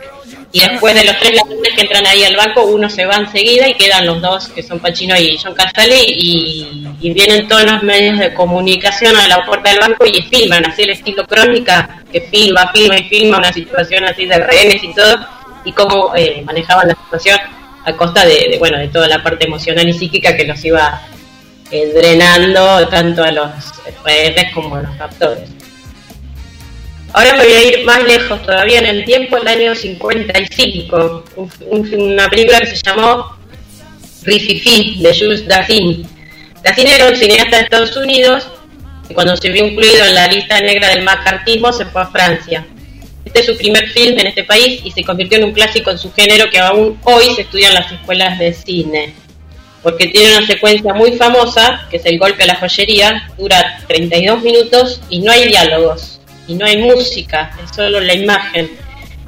Y 0.52 0.60
después 0.60 0.94
de 0.94 1.04
los 1.04 1.18
tres 1.18 1.34
ladrones 1.34 1.74
que 1.74 1.82
entran 1.82 2.06
ahí 2.06 2.24
al 2.24 2.36
banco, 2.36 2.64
uno 2.64 2.88
se 2.88 3.04
va 3.04 3.16
enseguida 3.16 3.68
y 3.68 3.74
quedan 3.74 4.06
los 4.06 4.22
dos, 4.22 4.48
que 4.48 4.62
son 4.62 4.78
Pacino 4.78 5.14
y 5.16 5.36
John 5.42 5.54
Casale, 5.54 5.96
y, 6.06 6.84
vienen 7.00 7.46
todos 7.46 7.64
los 7.64 7.82
medios 7.82 8.18
de 8.18 8.34
comunicación 8.34 9.14
a 9.16 9.28
la 9.28 9.44
puerta 9.44 9.70
del 9.70 9.80
banco 9.80 10.04
y 10.06 10.22
filman, 10.22 10.66
así 10.66 10.82
el 10.82 10.90
estilo 10.90 11.24
crónica, 11.26 12.02
que 12.10 12.20
filma, 12.22 12.70
filma 12.72 12.98
y 12.98 13.04
filma 13.04 13.38
una 13.38 13.52
situación 13.52 14.04
así 14.04 14.26
de 14.26 14.38
rehenes 14.38 14.82
y 14.82 14.92
todo, 14.94 15.18
y 15.64 15.72
cómo 15.72 16.12
eh, 16.16 16.42
manejaban 16.44 16.88
la 16.88 16.94
situación 16.94 17.38
a 17.84 17.92
costa 17.92 18.24
de, 18.24 18.48
de, 18.50 18.58
bueno, 18.58 18.78
de 18.78 18.88
toda 18.88 19.08
la 19.08 19.22
parte 19.22 19.46
emocional 19.46 19.88
y 19.88 19.92
psíquica 19.92 20.36
que 20.36 20.44
los 20.44 20.64
iba 20.64 21.00
eh, 21.70 21.92
drenando 21.94 22.86
tanto 22.88 23.24
a 23.24 23.32
los 23.32 23.50
rehenes 24.04 24.52
como 24.52 24.76
a 24.76 24.82
los 24.82 24.96
captores. 24.96 25.48
Ahora 27.16 27.32
me 27.34 27.44
voy 27.44 27.52
a 27.54 27.62
ir 27.64 27.84
más 27.86 28.02
lejos 28.04 28.42
todavía 28.42 28.78
en 28.78 28.84
el 28.84 29.04
tiempo, 29.06 29.38
el 29.38 29.48
año 29.48 29.74
55, 29.74 31.24
un- 31.36 31.50
un- 31.70 32.02
una 32.12 32.28
película 32.28 32.60
que 32.60 32.66
se 32.66 32.76
llamó 32.84 33.34
Rififi, 34.22 34.98
de 35.00 35.18
Jules 35.18 35.48
Dassin. 35.48 36.06
Dassin 36.62 36.86
era 36.86 37.08
un 37.08 37.16
cineasta 37.16 37.56
de 37.56 37.62
Estados 37.62 37.96
Unidos 37.96 38.46
y 39.08 39.14
cuando 39.14 39.34
se 39.34 39.48
vio 39.48 39.64
incluido 39.66 40.04
en 40.04 40.14
la 40.14 40.26
lista 40.26 40.60
negra 40.60 40.90
del 40.90 41.04
macartismo 41.04 41.72
se 41.72 41.86
fue 41.86 42.02
a 42.02 42.06
Francia. 42.08 42.66
Este 43.24 43.40
es 43.40 43.46
su 43.46 43.56
primer 43.56 43.88
film 43.88 44.18
en 44.18 44.26
este 44.26 44.44
país 44.44 44.82
y 44.84 44.90
se 44.90 45.02
convirtió 45.02 45.38
en 45.38 45.44
un 45.44 45.52
clásico 45.52 45.90
en 45.90 45.96
su 45.98 46.12
género 46.12 46.50
que 46.50 46.58
aún 46.58 46.98
hoy 47.04 47.34
se 47.34 47.42
estudia 47.42 47.68
en 47.68 47.74
las 47.76 47.90
escuelas 47.90 48.38
de 48.38 48.52
cine. 48.52 49.14
Porque 49.82 50.08
tiene 50.08 50.36
una 50.36 50.46
secuencia 50.46 50.92
muy 50.92 51.12
famosa, 51.12 51.86
que 51.90 51.96
es 51.96 52.04
el 52.04 52.18
golpe 52.18 52.42
a 52.42 52.46
la 52.46 52.56
joyería, 52.56 53.30
dura 53.38 53.78
32 53.88 54.42
minutos 54.42 55.00
y 55.08 55.20
no 55.20 55.32
hay 55.32 55.48
diálogos 55.48 56.15
y 56.46 56.54
no 56.54 56.66
hay 56.66 56.78
música, 56.78 57.52
es 57.62 57.74
solo 57.74 58.00
la 58.00 58.14
imagen, 58.14 58.70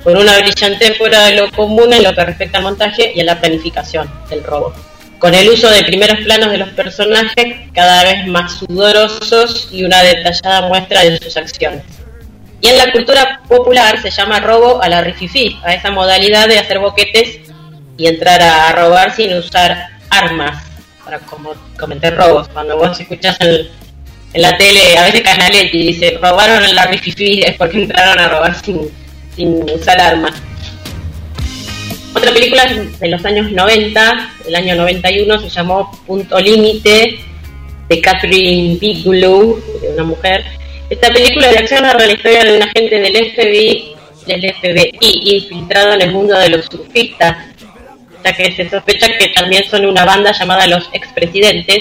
con 0.03 0.17
una 0.17 0.39
brillante 0.39 0.95
fuera 0.95 1.27
de 1.27 1.37
lo 1.37 1.51
común 1.51 1.93
en 1.93 2.03
lo 2.03 2.15
que 2.15 2.25
respecta 2.25 2.59
al 2.59 2.65
montaje 2.65 3.13
y 3.15 3.21
a 3.21 3.25
la 3.25 3.41
planificación 3.41 4.11
del 4.31 4.45
robo. 4.45 4.73
Con 5.19 5.35
el 5.35 5.49
uso 5.49 5.69
de 5.71 5.83
primeros 5.83 6.21
planos 6.21 6.51
de 6.51 6.59
los 6.59 6.69
personajes 6.71 7.69
cada 7.75 8.05
vez 8.05 8.27
más 8.29 8.59
sudorosos 8.59 9.69
y 9.73 9.85
una 9.85 10.03
detallada 10.03 10.69
muestra 10.69 11.03
de 11.03 11.19
sus 11.19 11.37
acciones. 11.37 11.83
Y 12.61 12.69
en 12.69 12.79
la 12.79 12.93
cultura 12.93 13.41
popular 13.49 14.01
se 14.01 14.11
llama 14.11 14.41
robo 14.41 14.81
a 14.81 14.89
la 14.89 15.01
rififi, 15.01 15.59
a 15.65 15.75
esa 15.75 15.91
modalidad 15.91 16.49
de 16.49 16.59
hacer 16.59 16.79
boquetes 16.79 17.41
y 17.97 18.07
entrar 18.07 18.41
a 18.43 18.73
robar 18.73 19.15
sin 19.15 19.35
usar 19.35 19.89
armas 20.11 20.65
para 21.05 21.19
como 21.21 21.53
cometer 21.79 22.17
robos. 22.17 22.49
Cuando 22.49 22.77
vos 22.77 22.99
escuchás 22.99 23.37
en, 23.41 23.69
en 24.33 24.43
la 24.43 24.57
tele, 24.57 24.99
a 24.99 25.05
veces 25.05 25.23
Canaletti 25.23 25.79
dice, 25.79 26.19
robaron 26.21 26.63
la 26.75 26.87
rififi 26.87 27.43
es 27.47 27.57
porque 27.57 27.83
entraron 27.83 28.19
a 28.19 28.29
robar 28.29 28.55
sin, 28.63 28.91
sin 29.35 29.63
usar 29.71 30.01
armas. 30.01 30.35
Otra 32.15 32.33
película 32.33 32.65
de 32.67 33.09
los 33.09 33.25
años 33.25 33.53
90, 33.53 34.33
el 34.47 34.55
año 34.55 34.75
91, 34.77 35.41
se 35.41 35.49
llamó 35.49 35.91
Punto 36.07 36.39
Límite, 36.41 37.19
de 37.89 38.01
Catherine 38.01 38.77
Bigelow, 38.81 39.61
de 39.81 39.89
una 39.91 40.05
mujer. 40.05 40.45
Esta 40.91 41.13
película 41.13 41.49
de 41.49 41.59
acción 41.59 41.83
narra 41.83 42.07
la 42.07 42.13
historia 42.13 42.45
de 42.45 42.57
un 42.57 42.63
agente 42.63 42.99
del 42.99 43.33
FBI, 43.33 43.95
del 44.27 44.55
FBI 44.55 45.37
infiltrado 45.37 45.95
en 45.95 46.03
el 46.03 46.13
mundo 46.13 46.39
de 46.39 46.49
los 46.51 46.67
surfistas, 46.67 47.37
ya 48.25 48.33
que 48.33 48.53
se 48.53 48.69
sospecha 48.69 49.07
que 49.19 49.29
también 49.29 49.65
son 49.65 49.87
una 49.87 50.05
banda 50.05 50.33
llamada 50.33 50.67
los 50.67 50.89
expresidentes, 50.93 51.79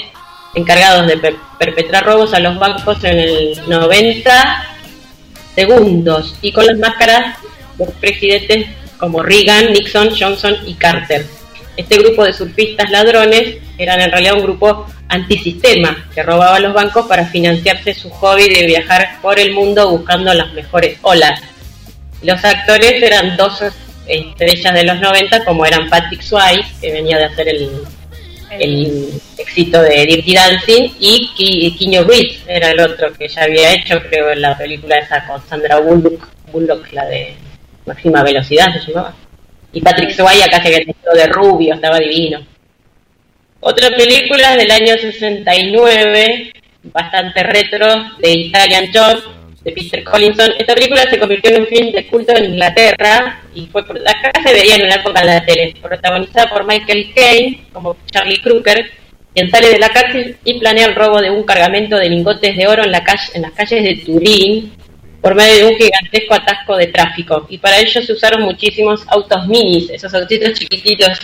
encargados 0.58 1.08
de 1.08 1.18
per- 1.18 1.36
perpetrar 1.60 2.04
robos 2.06 2.34
a 2.34 2.40
los 2.40 2.58
bancos 2.60 3.04
en 3.04 3.18
el 3.20 3.62
90 3.68 4.66
segundos 5.56 6.36
y 6.42 6.52
con 6.52 6.66
las 6.66 6.78
máscaras 6.78 7.38
de 7.78 7.86
presidentes 8.00 8.68
como 8.98 9.22
Reagan, 9.24 9.72
Nixon, 9.72 10.10
Johnson 10.20 10.56
y 10.66 10.74
Carter. 10.76 11.26
Este 11.76 11.98
grupo 12.00 12.24
de 12.24 12.34
surfistas 12.34 12.90
ladrones 12.90 13.58
eran 13.78 14.02
en 14.02 14.12
realidad 14.12 14.34
un 14.36 14.44
grupo 14.44 14.88
antisistema 15.10 16.08
que 16.14 16.24
robaba 16.24 16.60
los 16.60 16.74
bancos 16.74 17.06
para 17.08 17.26
financiarse 17.28 17.94
su 17.94 18.10
hobby 18.10 18.50
de 18.50 18.66
viajar 18.66 19.20
por 19.22 19.40
el 19.40 19.54
mundo 19.54 19.90
buscando 19.90 20.34
las 20.34 20.52
mejores 20.54 20.98
olas. 21.04 21.40
Los 22.24 22.44
actores 22.44 23.02
eran 23.02 23.38
dos 23.38 23.62
estrellas 24.08 24.74
de 24.74 24.84
los 24.84 25.00
90 25.00 25.46
como 25.46 25.66
eran 25.66 25.88
Patrick 25.90 26.22
Swayze, 26.22 26.68
que 26.82 26.92
venía 26.92 27.18
de 27.18 27.26
hacer 27.26 27.48
el, 27.50 27.70
el 28.52 29.10
éxito 29.38 29.82
de 29.82 30.06
Dirty 30.06 30.34
Dancing, 30.34 30.90
y 31.00 31.76
Keanu 31.78 32.08
Reeves 32.08 32.44
era 32.48 32.72
el 32.72 32.80
otro 32.80 33.14
que 33.14 33.28
ya 33.28 33.44
había 33.44 33.74
hecho, 33.74 34.02
creo, 34.10 34.32
en 34.32 34.42
la 34.42 34.58
película 34.58 34.98
esa 34.98 35.26
con 35.26 35.42
Sandra 35.48 35.80
Bullock, 35.80 36.28
Bullock 36.52 36.92
la 36.94 37.06
de 37.06 37.36
máxima 37.86 38.24
velocidad 38.24 38.68
se 38.74 38.92
llamaba. 38.92 39.16
Y 39.74 39.82
Patrick 39.82 40.12
Swayze 40.12 40.44
acá 40.44 40.62
se 40.62 40.68
había 40.68 40.80
de 41.14 41.28
rubio, 41.28 41.74
estaba 41.74 42.00
divino. 42.00 42.46
Otra 43.60 43.90
película 43.96 44.56
del 44.56 44.72
año 44.72 44.94
69, 44.98 46.54
bastante 46.84 47.44
retro, 47.44 47.88
de 48.20 48.32
Italian 48.32 48.86
Job, 48.94 49.37
de 49.68 49.74
Peter 49.74 50.04
Collinson. 50.04 50.50
Esta 50.58 50.74
película 50.74 51.02
se 51.10 51.20
convirtió 51.20 51.52
en 51.52 51.62
un 51.62 51.68
film 51.68 51.92
de 51.92 52.08
culto 52.08 52.34
en 52.36 52.54
Inglaterra 52.54 53.42
y 53.54 53.66
fue 53.68 53.82
acá 53.82 54.32
se 54.42 54.54
veía 54.54 54.76
en 54.76 54.86
una 54.86 54.96
época 54.96 55.20
en 55.20 55.28
la 55.28 55.46
tele, 55.46 55.74
protagonizada 55.82 56.50
por 56.50 56.66
Michael 56.66 57.12
Caine 57.14 57.66
como 57.74 57.98
Charlie 58.10 58.42
Crooker, 58.42 58.90
quien 59.34 59.52
sale 59.52 59.70
de 59.70 59.80
la 59.80 59.90
cárcel 59.90 60.38
y 60.46 60.58
planea 60.60 60.86
el 60.86 60.96
robo 60.96 61.20
de 61.20 61.32
un 61.32 61.44
cargamento 61.44 61.98
de 61.98 62.10
lingotes 62.10 62.56
de 62.56 62.66
oro 62.66 62.86
en, 62.86 62.92
la 62.94 63.04
calle, 63.04 63.30
en 63.34 63.42
las 63.42 63.52
calles 63.52 63.84
de 63.84 63.96
Turín 64.06 64.72
por 65.22 65.36
medio 65.36 65.58
de 65.58 65.66
un 65.66 65.78
gigantesco 65.78 66.36
atasco 66.36 66.78
de 66.78 66.88
tráfico. 66.88 67.46
Y 67.50 67.58
para 67.58 67.78
ello 67.80 68.02
se 68.02 68.14
usaron 68.14 68.44
muchísimos 68.44 69.04
autos 69.10 69.48
minis, 69.48 69.90
esos 69.90 70.14
autitos 70.14 70.54
chiquititos 70.54 71.20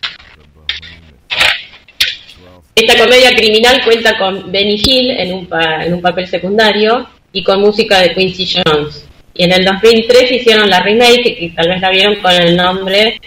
esta 2.75 2.97
comedia 2.97 3.35
criminal 3.35 3.81
cuenta 3.85 4.17
con 4.17 4.51
Benny 4.51 4.81
Hill 4.83 5.11
en 5.11 5.33
un, 5.33 5.49
en 5.79 5.93
un 5.93 6.01
papel 6.01 6.27
secundario 6.27 7.07
y 7.33 7.43
con 7.43 7.59
música 7.59 7.99
de 7.99 8.13
Quincy 8.13 8.47
Jones. 8.55 9.05
Y 9.33 9.43
en 9.43 9.51
el 9.51 9.65
2003 9.65 10.31
hicieron 10.31 10.69
la 10.69 10.79
remake, 10.81 11.35
que 11.37 11.51
tal 11.55 11.67
vez 11.67 11.81
la 11.81 11.89
vieron 11.89 12.15
con 12.21 12.31
el 12.31 12.55
nombre 12.55 13.19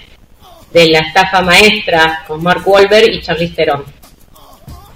de 0.72 0.88
La 0.88 1.00
estafa 1.00 1.42
maestra, 1.42 2.24
con 2.26 2.42
Mark 2.42 2.62
Wahlberg 2.64 3.12
y 3.12 3.20
Charlize 3.20 3.54
Theron. 3.54 3.84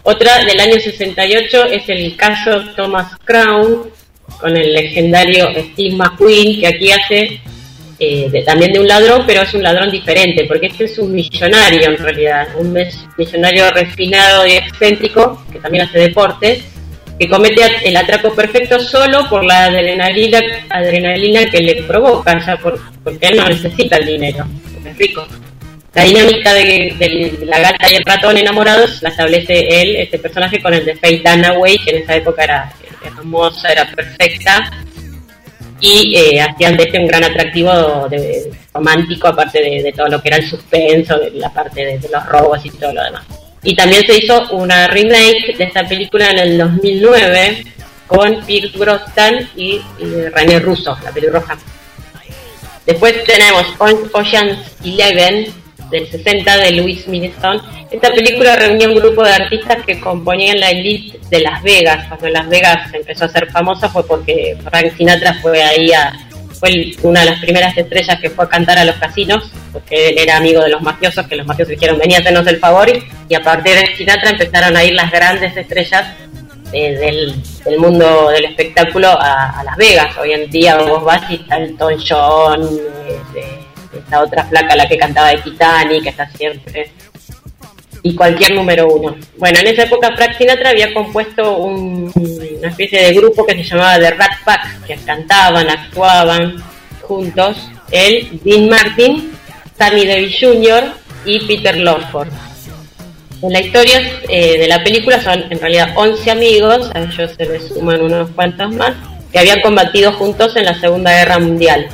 Otra 0.05 0.45
del 0.45 0.59
año 0.61 0.81
68 0.81 1.65
es 1.65 1.89
el 1.89 2.17
caso 2.17 2.63
Thomas 2.77 3.13
Crown, 3.25 3.91
con 4.41 4.57
el 4.57 4.73
legendario 4.73 5.49
Steve 5.73 5.97
McQueen, 5.97 6.61
que 6.61 6.67
aquí 6.69 6.91
hace 6.93 7.41
eh, 7.99 8.43
también 8.47 8.73
de 8.73 8.81
un 8.81 8.89
ladrón, 8.89 9.25
pero 9.27 9.43
es 9.43 9.53
un 9.53 9.63
ladrón 9.63 9.91
diferente, 9.91 10.45
porque 10.47 10.69
este 10.69 10.85
es 10.85 10.99
un 10.99 11.13
millonario 11.13 11.91
en 11.91 11.99
realidad, 11.99 12.49
un 12.57 12.75
millonario 13.19 13.71
refinado 13.73 14.47
y 14.47 14.53
excéntrico, 14.53 15.45
que 15.53 15.59
también 15.59 15.85
hace 15.85 15.99
deportes, 15.99 16.65
que 17.21 17.29
comete 17.29 17.61
el 17.85 17.95
atraco 17.99 18.35
perfecto 18.35 18.81
solo 18.81 19.29
por 19.29 19.45
la 19.45 19.67
adrenalina, 19.67 20.41
adrenalina 20.71 21.51
que 21.51 21.61
le 21.61 21.83
provoca, 21.83 22.43
ya 22.47 22.57
por, 22.57 22.81
porque 23.05 23.27
él 23.27 23.37
no 23.37 23.47
necesita 23.47 23.99
el 23.99 24.07
dinero, 24.07 24.47
es 24.87 24.97
rico. 24.97 25.27
La 25.93 26.05
dinámica 26.05 26.55
de, 26.55 27.37
la 27.45 27.59
gata 27.59 27.93
y 27.93 27.97
el 27.97 28.05
ratón 28.07 28.39
enamorados 28.39 29.03
la 29.03 29.11
establece 29.11 29.83
él, 29.83 29.97
este 29.97 30.19
personaje, 30.19 30.63
con 30.63 30.73
el 30.73 30.83
de 30.83 30.97
Faye 30.97 31.19
Dunaway, 31.23 31.77
que 31.85 31.91
en 31.91 32.03
esa 32.05 32.17
época 32.17 32.43
era 32.43 32.73
hermosa, 33.05 33.71
era 33.71 33.85
perfecta, 33.95 34.71
y 35.79 36.17
eh, 36.17 36.41
hacían 36.41 36.79
de 36.79 36.85
este 36.85 37.01
un 37.01 37.07
gran 37.07 37.25
atractivo 37.25 38.09
de, 38.09 38.51
romántico, 38.73 39.29
aparte 39.29 39.61
de, 39.61 39.93
todo 39.95 40.09
lo 40.09 40.23
que 40.23 40.29
era 40.29 40.39
el 40.39 40.49
suspenso, 40.49 41.19
de 41.19 41.33
la 41.33 41.53
parte 41.53 41.85
de, 41.85 42.09
los 42.11 42.27
robos 42.27 42.65
y 42.65 42.71
todo 42.71 42.95
lo 42.95 43.05
demás. 43.05 43.27
Y 43.63 43.75
también 43.75 44.05
se 44.07 44.17
hizo 44.17 44.49
una 44.53 44.87
remake 44.89 45.57
de 45.57 45.65
esta 45.65 45.87
película 45.87 46.31
en 46.31 46.39
el 46.39 46.59
2009 46.59 47.65
con 48.07 48.45
Pierce 48.45 48.77
Brosnan 48.77 49.51
y, 49.57 49.81
René 50.33 50.59
Russo, 50.61 50.97
la 51.05 51.11
pelirroja. 51.11 51.59
Después 52.87 53.23
tenemos 53.25 53.67
Ocean's 54.13 54.59
Eleven, 54.85 55.53
del 55.91 56.09
60 56.09 56.57
de 56.59 56.73
Louis 56.73 57.07
Milestone. 57.09 57.61
Esta 57.91 58.11
película 58.11 58.57
reunió 58.57 58.89
un 58.89 58.95
grupo 58.95 59.25
de 59.25 59.33
artistas 59.33 59.79
que 59.85 60.01
componían 60.01 60.61
la 60.61 60.71
elite 60.71 61.19
de 61.29 61.41
Las 61.41 61.63
Vegas. 61.63 62.07
Cuando 62.09 62.29
Las 62.29 62.49
Vegas 62.49 62.95
empezó 62.95 63.25
a 63.25 63.29
ser 63.29 63.51
famosa 63.51 63.89
fue 63.89 64.07
porque 64.07 64.57
Frank 64.63 64.97
Sinatra 64.97 65.35
fue 65.43 65.63
ahí 65.63 65.93
a, 65.93 66.13
fue 66.61 66.93
una 67.03 67.21
de 67.21 67.27
las 67.27 67.41
primeras 67.41 67.77
estrellas 67.77 68.21
que 68.21 68.29
fue 68.29 68.45
a 68.45 68.49
cantar 68.49 68.79
a 68.79 68.85
los 68.85 68.97
casinos, 68.97 69.51
porque 69.73 70.11
él 70.11 70.19
era 70.19 70.37
amigo 70.37 70.63
de 70.63 70.69
los 70.69 70.83
mafiosos, 70.83 71.27
que 71.27 71.37
los 71.37 71.47
mafiosos 71.47 71.71
dijeron 71.71 71.99
venía 71.99 72.19
a 72.19 72.21
hacernos 72.21 72.47
el 72.47 72.59
favor, 72.59 72.87
y 73.29 73.35
a 73.35 73.43
partir 73.43 73.75
de 73.75 73.97
Sinatra 73.97 74.31
empezaron 74.31 74.77
a 74.77 74.85
ir 74.85 74.93
las 74.93 75.11
grandes 75.11 75.57
estrellas 75.57 76.07
eh, 76.73 77.33
del, 77.65 77.79
mundo 77.79 78.29
del 78.29 78.45
espectáculo 78.45 79.09
a, 79.09 79.63
Las 79.65 79.77
Vegas. 79.77 80.17
Hoy 80.19 80.33
en 80.33 80.51
día 80.51 80.77
vos 80.77 81.03
vas 81.03 81.23
y 81.31 81.37
está 81.37 81.57
el 81.57 81.77
John, 82.07 82.63
eh, 83.35 83.61
esta 83.97 84.23
otra 84.23 84.45
flaca, 84.45 84.77
la 84.77 84.87
que 84.87 84.99
cantaba 84.99 85.31
de 85.31 85.39
Titanic, 85.39 86.03
que 86.03 86.09
está 86.11 86.29
siempre. 86.31 86.91
Y 88.03 88.15
cualquier 88.15 88.55
número 88.55 88.87
uno. 88.87 89.17
Bueno, 89.39 89.59
en 89.61 89.67
esa 89.67 89.85
época 89.85 90.15
Frank 90.15 90.37
Sinatra 90.37 90.71
había 90.71 90.93
compuesto 90.93 91.57
una 92.61 92.69
especie 92.69 93.03
de 93.03 93.15
grupo 93.15 93.47
que 93.47 93.55
se 93.55 93.65
llamaba 93.65 93.99
The 93.99 94.11
Rat 94.11 94.45
Pack, 94.45 94.87
que 94.87 94.97
cantaban, 94.97 95.69
actuaban 95.69 96.63
juntos. 97.03 97.57
Él, 97.91 98.39
Dean 98.45 98.69
Martin, 98.69 99.33
Sammy 99.77 100.07
Davis 100.07 100.37
Jr. 100.39 100.93
y 101.25 101.47
Peter 101.47 101.77
Lawford. 101.77 102.29
En 103.43 103.53
la 103.53 103.61
historia 103.61 104.01
eh, 104.29 104.59
de 104.59 104.69
la 104.69 104.85
película 104.85 105.21
son 105.23 105.45
en 105.51 105.59
realidad 105.59 105.95
11 105.97 106.31
amigos, 106.31 106.91
a 106.95 107.01
ellos 107.01 107.33
se 107.37 107.47
les 107.47 107.69
suman 107.69 108.03
unos 108.03 108.31
cuantos 108.31 108.71
más, 108.75 108.93
que 109.33 109.39
habían 109.39 109.63
combatido 109.63 110.13
juntos 110.13 110.55
en 110.57 110.67
la 110.67 110.79
Segunda 110.79 111.11
Guerra 111.13 111.39
Mundial 111.39 111.89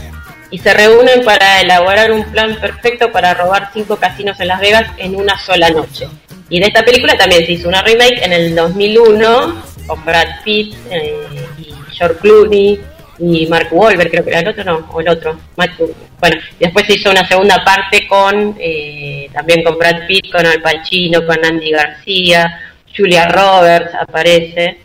y 0.50 0.58
se 0.58 0.74
reúnen 0.74 1.24
para 1.24 1.60
elaborar 1.60 2.10
un 2.10 2.24
plan 2.24 2.56
perfecto 2.60 3.12
para 3.12 3.34
robar 3.34 3.70
cinco 3.72 3.96
casinos 3.96 4.38
en 4.40 4.48
Las 4.48 4.60
Vegas 4.60 4.90
en 4.98 5.14
una 5.14 5.38
sola 5.38 5.70
noche. 5.70 6.08
Y 6.48 6.60
de 6.60 6.66
esta 6.66 6.84
película 6.84 7.16
también 7.16 7.44
se 7.46 7.52
hizo 7.52 7.68
una 7.68 7.82
remake 7.82 8.24
en 8.24 8.32
el 8.32 8.54
2001 8.54 9.75
con 9.86 10.04
Brad 10.04 10.42
Pitt 10.44 10.74
eh, 10.90 11.46
y 11.58 11.74
George 11.92 12.18
Clooney 12.20 12.80
y 13.18 13.46
Mark 13.46 13.68
Wahlberg, 13.70 14.10
creo 14.10 14.24
que 14.24 14.30
era 14.30 14.40
el 14.40 14.48
otro, 14.48 14.64
no, 14.64 14.88
o 14.92 15.00
el 15.00 15.08
otro. 15.08 15.38
bueno, 15.56 16.36
después 16.60 16.86
se 16.86 16.94
hizo 16.94 17.10
una 17.10 17.26
segunda 17.26 17.64
parte 17.64 18.06
con 18.06 18.56
eh, 18.58 19.28
también 19.32 19.62
con 19.62 19.78
Brad 19.78 20.06
Pitt, 20.06 20.30
con 20.30 20.44
Al 20.44 20.60
Pacino, 20.60 21.24
con 21.24 21.44
Andy 21.44 21.70
García, 21.70 22.60
Julia 22.94 23.26
Roberts 23.28 23.94
aparece 23.94 24.80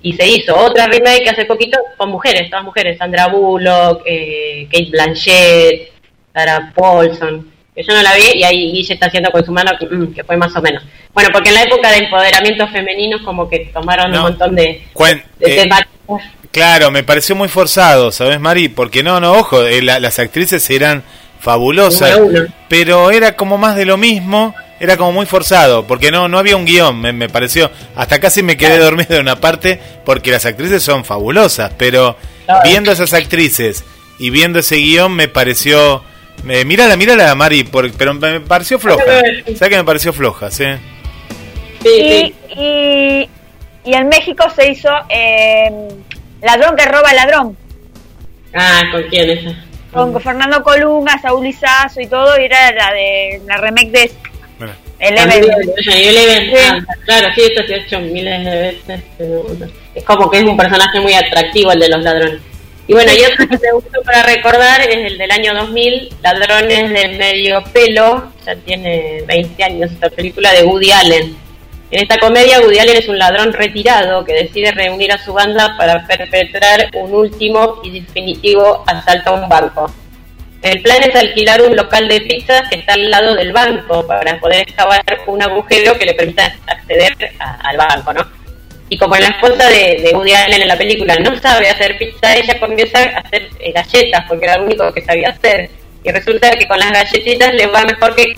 y 0.00 0.12
se 0.12 0.26
hizo 0.26 0.56
otra 0.56 0.86
remake 0.86 1.28
hace 1.28 1.44
poquito 1.44 1.78
con 1.96 2.10
mujeres, 2.10 2.48
todas 2.50 2.64
mujeres, 2.64 2.98
Sandra 2.98 3.26
Bullock, 3.28 4.02
eh, 4.06 4.68
Kate 4.70 4.90
Blanchett, 4.90 5.92
Sarah 6.32 6.72
Paulson, 6.74 7.50
que 7.78 7.84
yo 7.84 7.94
no 7.94 8.02
la 8.02 8.12
vi 8.16 8.40
y 8.40 8.42
ahí 8.42 8.72
Guille 8.72 8.94
está 8.94 9.06
haciendo 9.06 9.30
con 9.30 9.44
su 9.44 9.52
mano 9.52 9.70
mm, 9.80 10.12
que, 10.12 10.24
fue 10.24 10.36
más 10.36 10.54
o 10.56 10.60
menos. 10.60 10.82
Bueno, 11.14 11.30
porque 11.32 11.50
en 11.50 11.54
la 11.54 11.62
época 11.62 11.92
de 11.92 11.98
empoderamiento 11.98 12.66
femenino 12.66 13.18
como 13.24 13.48
que 13.48 13.70
tomaron 13.72 14.12
un 14.12 14.20
montón 14.20 14.56
de, 14.56 14.82
eh, 15.40 15.68
Claro, 16.50 16.90
me 16.90 17.04
pareció 17.04 17.36
muy 17.36 17.46
forzado, 17.46 18.10
¿sabes, 18.10 18.40
Mari? 18.40 18.68
Porque 18.68 19.04
no, 19.04 19.20
no, 19.20 19.34
ojo, 19.34 19.62
eh, 19.64 19.80
las 19.80 20.18
actrices 20.18 20.68
eran 20.70 21.04
fabulosas, 21.38 22.18
pero 22.68 23.12
era 23.12 23.36
como 23.36 23.58
más 23.58 23.76
de 23.76 23.84
lo 23.84 23.96
mismo 23.96 24.56
era 24.80 24.96
como 24.96 25.12
muy 25.12 25.26
forzado, 25.26 25.86
porque 25.86 26.10
no, 26.10 26.28
no 26.28 26.38
había 26.38 26.56
un 26.56 26.64
guion, 26.64 27.00
me, 27.00 27.28
pareció. 27.28 27.70
Hasta 27.94 28.20
casi 28.20 28.42
me 28.42 28.56
quedé 28.56 28.78
dormido 28.78 29.14
en 29.14 29.22
una 29.22 29.40
parte, 29.40 29.80
porque 30.04 30.30
las 30.32 30.46
actrices 30.46 30.82
son 30.82 31.04
fabulosas, 31.04 31.72
pero 31.76 32.16
viendo 32.64 32.90
esas 32.90 33.12
actrices 33.12 33.84
y 34.18 34.30
viendo 34.30 34.58
ese 34.58 34.76
guion 34.76 35.12
me 35.12 35.28
pareció... 35.28 36.02
Me, 36.44 36.64
mírala, 36.64 36.96
mírala, 36.96 37.34
Mari, 37.34 37.64
pero 37.64 38.14
me 38.14 38.40
pareció 38.40 38.78
floja. 38.78 39.04
¿Sabes 39.04 39.68
que 39.68 39.76
me 39.76 39.84
pareció 39.84 40.12
floja? 40.12 40.50
¿sí? 40.50 40.64
Sí, 41.82 42.34
y, 42.56 43.28
y, 43.84 43.94
en 43.94 44.08
México 44.08 44.44
se 44.54 44.70
hizo 44.70 44.88
eh, 45.08 45.70
Ladrón 46.42 46.76
que 46.76 46.84
roba 46.84 47.12
ladrón. 47.12 47.56
Ah, 48.54 48.82
¿con 48.92 49.02
quién 49.04 49.30
es? 49.30 49.56
Con 49.92 50.20
Fernando 50.20 50.62
Colunga, 50.62 51.18
Saúl 51.20 51.46
Izazo 51.46 52.00
y 52.00 52.06
todo, 52.06 52.38
y 52.38 52.44
era 52.44 52.72
la 52.72 52.92
de 52.92 53.42
la 53.46 53.56
remake 53.56 53.90
de 53.90 54.10
Eleven. 54.98 56.52
Ah, 56.58 56.94
claro, 57.04 57.28
sí, 57.34 57.42
esto 57.42 57.66
se 57.66 57.74
ha 57.74 57.76
hecho 57.78 58.00
miles 58.00 58.44
de 58.44 58.50
veces. 58.50 59.02
Es 59.94 60.04
como 60.04 60.30
que 60.30 60.38
es 60.38 60.44
un 60.44 60.56
personaje 60.56 61.00
muy 61.00 61.14
atractivo 61.14 61.72
el 61.72 61.80
de 61.80 61.88
los 61.88 62.02
ladrones. 62.02 62.40
Y 62.88 62.94
bueno, 62.94 63.12
y 63.12 63.22
otro 63.22 63.46
que 63.46 63.58
me 63.58 63.72
gustó 63.72 64.00
para 64.02 64.22
recordar 64.22 64.80
es 64.80 65.12
el 65.12 65.18
del 65.18 65.30
año 65.30 65.54
2000, 65.54 66.08
Ladrones 66.22 66.90
del 66.90 67.18
Medio 67.18 67.62
Pelo, 67.70 68.32
ya 68.46 68.56
tiene 68.56 69.22
20 69.26 69.62
años 69.62 69.92
esta 69.92 70.08
película 70.08 70.54
de 70.54 70.64
Woody 70.64 70.90
Allen, 70.90 71.36
En 71.90 72.02
esta 72.02 72.16
comedia, 72.16 72.60
Woody 72.60 72.78
Allen 72.78 72.96
es 72.96 73.08
un 73.08 73.18
ladrón 73.18 73.52
retirado 73.52 74.24
que 74.24 74.32
decide 74.32 74.72
reunir 74.72 75.12
a 75.12 75.22
su 75.22 75.34
banda 75.34 75.76
para 75.76 76.06
perpetrar 76.06 76.88
un 76.94 77.12
último 77.12 77.82
y 77.84 78.00
definitivo 78.00 78.84
asalto 78.86 79.30
a 79.30 79.32
un 79.34 79.48
banco. 79.50 79.92
El 80.62 80.80
plan 80.80 81.02
es 81.02 81.14
alquilar 81.14 81.60
un 81.60 81.76
local 81.76 82.08
de 82.08 82.22
pizzas 82.22 82.70
que 82.70 82.78
está 82.78 82.94
al 82.94 83.10
lado 83.10 83.34
del 83.34 83.52
banco 83.52 84.06
para 84.06 84.40
poder 84.40 84.62
excavar 84.62 85.04
un 85.26 85.42
agujero 85.42 85.98
que 85.98 86.06
le 86.06 86.14
permita 86.14 86.54
acceder 86.66 87.14
al 87.38 87.76
banco, 87.76 88.14
¿no? 88.14 88.37
Y 88.88 88.96
como 88.96 89.16
la 89.16 89.28
esposa 89.28 89.68
de, 89.68 90.00
de, 90.02 90.10
Woody 90.14 90.32
Allen 90.32 90.62
en 90.62 90.68
la 90.68 90.78
película 90.78 91.14
no 91.16 91.38
sabe 91.40 91.68
hacer 91.68 91.98
pizza, 91.98 92.34
ella 92.34 92.58
comienza 92.58 92.98
a 92.98 93.18
hacer 93.18 93.50
eh, 93.60 93.72
galletas 93.72 94.24
porque 94.26 94.46
era 94.46 94.58
lo 94.58 94.64
único 94.64 94.92
que 94.92 95.02
sabía 95.02 95.30
hacer. 95.30 95.70
Y 96.04 96.10
resulta 96.10 96.50
que 96.52 96.66
con 96.66 96.78
las 96.78 96.92
galletitas 96.92 97.52
le 97.54 97.66
va 97.66 97.82
mejor 97.84 98.14
que, 98.14 98.34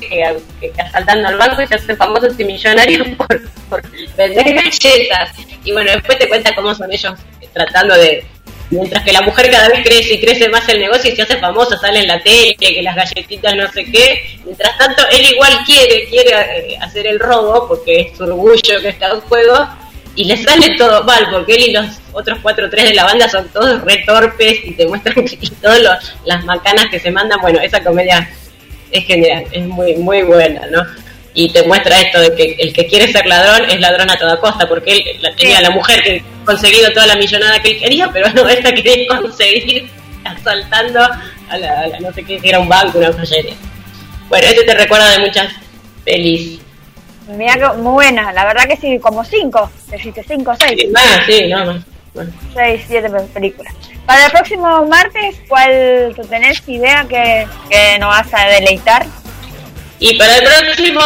asaltando 0.78 1.28
al 1.28 1.36
banco 1.36 1.62
y 1.62 1.66
se 1.66 1.74
hace 1.74 1.94
famosos 1.94 2.38
y 2.38 2.44
millonarios 2.44 3.06
por, 3.16 3.40
por 3.68 3.82
vender 4.16 4.54
galletas. 4.54 5.30
Y 5.64 5.72
bueno, 5.72 5.92
después 5.92 6.18
te 6.18 6.28
cuenta 6.28 6.54
cómo 6.54 6.74
son 6.74 6.92
ellos 6.92 7.14
tratando 7.52 7.94
de, 7.96 8.24
Mientras 8.70 9.02
que 9.02 9.12
la 9.12 9.22
mujer 9.22 9.50
cada 9.50 9.68
vez 9.68 9.82
crece 9.82 10.14
y 10.14 10.20
crece 10.20 10.48
más 10.48 10.68
el 10.68 10.78
negocio 10.78 11.12
y 11.12 11.16
se 11.16 11.22
hace 11.22 11.38
famosa, 11.38 11.76
sale 11.76 12.00
en 12.00 12.06
la 12.06 12.22
tele, 12.22 12.54
que 12.54 12.80
las 12.82 12.94
galletitas 12.94 13.56
no 13.56 13.70
sé 13.72 13.84
qué. 13.84 14.38
Mientras 14.44 14.78
tanto, 14.78 15.02
él 15.10 15.26
igual 15.32 15.58
quiere, 15.66 16.06
quiere 16.08 16.30
eh, 16.30 16.78
hacer 16.80 17.08
el 17.08 17.18
robo, 17.18 17.66
porque 17.66 18.00
es 18.00 18.16
su 18.16 18.22
orgullo 18.22 18.80
que 18.80 18.88
está 18.90 19.08
en 19.08 19.20
juego, 19.22 19.68
y 20.16 20.24
le 20.24 20.36
sale 20.36 20.76
todo 20.76 21.04
mal, 21.04 21.28
porque 21.30 21.54
él 21.54 21.62
y 21.68 21.72
los 21.72 21.86
otros 22.12 22.38
cuatro 22.42 22.66
o 22.66 22.70
tres 22.70 22.84
de 22.84 22.94
la 22.94 23.04
banda 23.04 23.28
son 23.28 23.48
todos 23.48 23.82
retorpes 23.82 24.60
y 24.64 24.72
te 24.72 24.86
muestran 24.86 25.24
y 25.40 25.50
todas 25.50 26.14
las 26.24 26.44
macanas 26.44 26.86
que 26.90 26.98
se 26.98 27.10
mandan. 27.10 27.40
Bueno, 27.40 27.60
esa 27.60 27.82
comedia 27.82 28.28
es 28.90 29.04
genial, 29.04 29.44
es 29.52 29.64
muy, 29.66 29.94
muy 29.96 30.22
buena, 30.22 30.62
¿no? 30.70 30.84
y 31.34 31.48
te 31.50 31.62
muestra 31.62 32.00
esto 32.00 32.20
de 32.20 32.34
que 32.34 32.56
el 32.58 32.72
que 32.72 32.86
quiere 32.86 33.10
ser 33.10 33.26
ladrón 33.26 33.70
es 33.70 33.80
ladrón 33.80 34.10
a 34.10 34.16
toda 34.16 34.40
costa, 34.40 34.68
porque 34.68 34.92
él 34.92 35.18
la, 35.20 35.34
tenía 35.34 35.60
la 35.60 35.70
mujer 35.70 36.02
que 36.02 36.22
ha 36.42 36.44
conseguido 36.44 36.92
toda 36.92 37.06
la 37.06 37.16
millonada 37.16 37.60
que 37.60 37.72
él 37.72 37.78
quería, 37.80 38.10
pero 38.12 38.28
no, 38.30 38.48
esta 38.48 38.72
quería 38.72 39.06
conseguir 39.06 39.88
asaltando 40.24 41.00
a 41.48 41.58
la, 41.58 41.98
no 42.00 42.12
sé 42.12 42.24
qué, 42.24 42.40
era 42.42 42.58
un 42.58 42.68
banco, 42.68 42.98
una 42.98 43.12
joyería. 43.12 43.54
Bueno, 44.28 44.46
este 44.46 44.64
te 44.64 44.74
recuerda 44.74 45.10
de 45.12 45.18
muchas 45.20 45.52
pelis. 46.04 46.60
Mira 47.36 47.54
que 47.54 47.76
muy 47.78 47.92
buena, 47.92 48.32
la 48.32 48.44
verdad 48.44 48.66
que 48.66 48.76
sí, 48.76 48.98
como 48.98 49.24
cinco, 49.24 49.70
dijiste 49.90 50.24
cinco 50.26 50.52
o 50.52 50.56
seis. 50.56 50.90
más, 50.90 51.26
sí, 51.26 51.46
no 51.48 51.64
más. 51.66 51.84
Bueno. 52.12 52.32
Seis, 52.54 52.82
siete 52.88 53.08
películas. 53.32 53.72
Para 54.04 54.26
el 54.26 54.32
próximo 54.32 54.84
martes, 54.86 55.36
¿cuál 55.48 56.12
tú 56.16 56.22
tenés 56.22 56.62
idea 56.66 57.06
que, 57.08 57.46
que 57.68 57.98
nos 58.00 58.08
vas 58.08 58.34
a 58.34 58.48
deleitar? 58.48 59.06
Y 60.00 60.16
para 60.18 60.38
el 60.38 60.44
próximo 60.44 61.00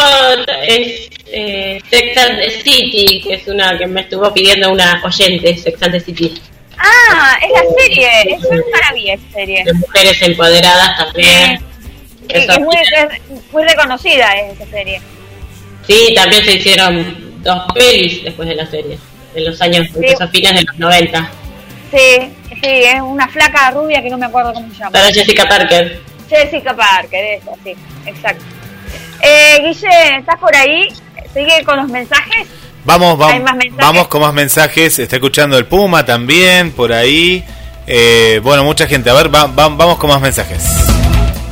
es 0.66 1.10
eh, 1.26 1.80
Sex 1.90 2.16
and 2.16 2.38
the 2.38 2.50
City, 2.62 3.20
que 3.22 3.34
es 3.34 3.48
una 3.48 3.76
que 3.76 3.86
me 3.86 4.02
estuvo 4.02 4.32
pidiendo 4.32 4.70
una 4.70 5.02
oyente, 5.04 5.56
Sex 5.56 5.82
and 5.82 5.92
the 5.92 6.00
City. 6.00 6.40
Ah, 6.78 7.36
es 7.42 7.50
la 7.50 7.82
serie, 7.82 8.08
es 8.34 8.44
una 8.44 8.62
maravilla 8.72 9.14
esa 9.14 9.32
serie. 9.32 9.64
De 9.64 9.72
mujeres 9.74 10.22
empoderadas 10.22 10.96
también. 10.96 11.60
es, 12.28 12.60
muy, 12.60 12.76
muy 13.52 13.64
reconocida 13.64 14.32
esa 14.38 14.66
serie. 14.66 15.00
Sí, 15.86 16.14
también 16.14 16.44
se 16.44 16.54
hicieron 16.54 17.42
dos 17.42 17.64
pelis 17.74 18.24
después 18.24 18.48
de 18.48 18.54
la 18.54 18.66
serie, 18.66 18.98
en 19.34 19.44
los 19.44 19.60
años, 19.60 19.86
sí. 19.92 20.06
a 20.18 20.28
fines 20.28 20.54
de 20.54 20.62
los 20.62 20.78
90. 20.78 21.30
Sí, 21.90 22.32
sí, 22.48 22.60
es 22.70 23.00
una 23.00 23.28
flaca 23.28 23.70
rubia 23.70 24.02
que 24.02 24.10
no 24.10 24.18
me 24.18 24.26
acuerdo 24.26 24.52
cómo 24.54 24.68
se 24.72 24.78
llama. 24.78 24.90
Para 24.90 25.12
Jessica 25.12 25.46
Parker. 25.48 26.00
Jessica 26.28 26.74
Parker, 26.74 27.24
eso, 27.24 27.50
sí, 27.62 27.74
exacto. 28.06 28.44
Eh, 29.22 29.60
Guille, 29.62 30.18
¿estás 30.18 30.38
por 30.38 30.54
ahí? 30.54 30.88
¿Sigue 31.32 31.64
con 31.64 31.76
los 31.76 31.88
mensajes? 31.88 32.46
Vamos, 32.84 33.16
vamos, 33.16 33.50
vamos 33.76 34.08
con 34.08 34.20
más 34.20 34.34
mensajes. 34.34 34.98
Está 34.98 35.16
escuchando 35.16 35.56
el 35.56 35.66
Puma 35.66 36.04
también, 36.04 36.72
por 36.72 36.92
ahí. 36.92 37.42
Eh, 37.86 38.40
bueno, 38.42 38.64
mucha 38.64 38.86
gente. 38.86 39.08
A 39.08 39.14
ver, 39.14 39.28
vamos 39.30 39.98
con 39.98 40.10
más 40.10 40.20
mensajes. 40.20 40.62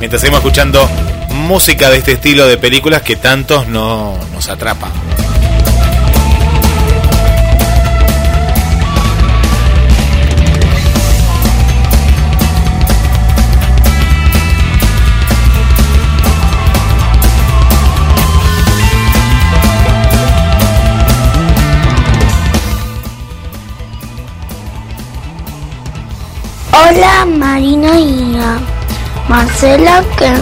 Mientras 0.03 0.19
seguimos 0.19 0.39
escuchando 0.39 0.85
música 1.29 1.89
de 1.89 1.99
este 1.99 2.11
estilo 2.11 2.45
de 2.45 2.57
películas 2.57 3.03
que 3.03 3.15
tantos 3.15 3.69
no, 3.69 4.17
nos 4.33 4.49
atrapan. 4.49 4.91
Hola 26.73 27.25
Marina 27.25 28.72
Marcela 29.27 30.03
que, 30.17 30.33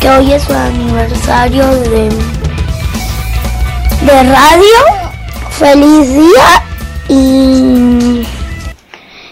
que 0.00 0.10
hoy 0.10 0.32
es 0.32 0.42
su 0.42 0.54
aniversario 0.54 1.66
de, 1.66 2.08
de 4.06 4.22
radio. 4.22 5.12
Feliz 5.50 6.08
día 6.14 6.62
y 7.08 8.26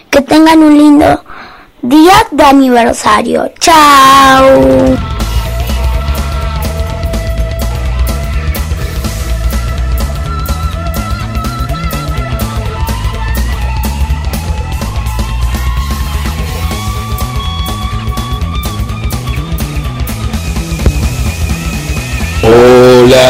que 0.09 0.21
tengan 0.21 0.59
un 0.59 0.77
lindo 0.77 1.23
día 1.81 2.27
de 2.31 2.43
aniversario. 2.43 3.51
Chao. 3.59 5.20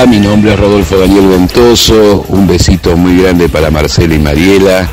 Mi 0.07 0.19
nombre 0.19 0.53
es 0.53 0.59
Rodolfo 0.59 0.97
Daniel 0.97 1.27
Ventoso. 1.27 2.25
Un 2.29 2.47
besito 2.47 2.97
muy 2.97 3.21
grande 3.21 3.47
para 3.49 3.69
Marcela 3.69 4.15
y 4.15 4.19
Mariela. 4.19 4.89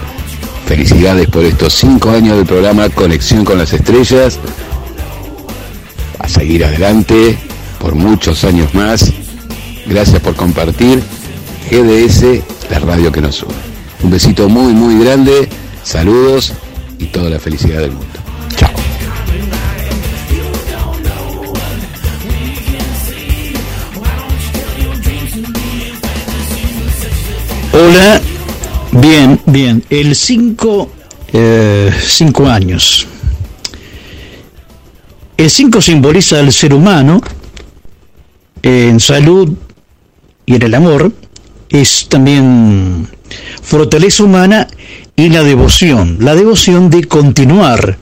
Felicidades 0.67 1.29
por 1.29 1.45
estos 1.45 1.73
cinco 1.73 2.11
años 2.11 2.37
del 2.37 2.45
programa 2.45 2.91
Conexión 2.91 3.45
con 3.45 3.57
las 3.57 3.73
Estrellas. 3.73 4.39
A 6.19 6.29
seguir 6.29 6.65
adelante 6.65 7.39
por 7.81 7.95
muchos 7.95 8.45
años 8.45 8.75
más. 8.75 9.11
Gracias 9.87 10.21
por 10.21 10.37
compartir 10.37 11.03
GDS, 11.71 12.43
la 12.71 12.79
radio 12.79 13.11
que 13.11 13.23
nos 13.23 13.43
une. 13.43 13.55
Un 14.03 14.11
besito 14.11 14.49
muy, 14.49 14.75
muy 14.75 15.03
grande. 15.03 15.49
Saludos 15.85 16.53
y 16.99 17.07
toda 17.07 17.31
la 17.31 17.39
felicidad 17.39 17.81
del 17.81 17.93
mundo. 17.93 18.08
Hola, 27.73 28.21
bien, 28.93 29.41
bien. 29.47 29.85
El 29.91 30.15
5, 30.15 30.91
eh, 31.33 31.93
cinco 32.03 32.47
años. 32.47 33.07
El 35.37 35.51
5 35.51 35.81
simboliza 35.83 36.39
al 36.41 36.51
ser 36.53 36.73
humano 36.73 37.21
en 38.63 38.99
salud 39.01 39.53
y 40.47 40.55
en 40.55 40.63
el 40.63 40.75
amor. 40.75 41.13
Es 41.69 42.09
también 42.09 43.07
fortaleza 43.63 44.25
humana 44.25 44.67
y 45.15 45.29
la 45.29 45.43
devoción. 45.43 46.17
La 46.21 46.35
devoción 46.35 46.89
de 46.89 47.05
continuar 47.05 47.99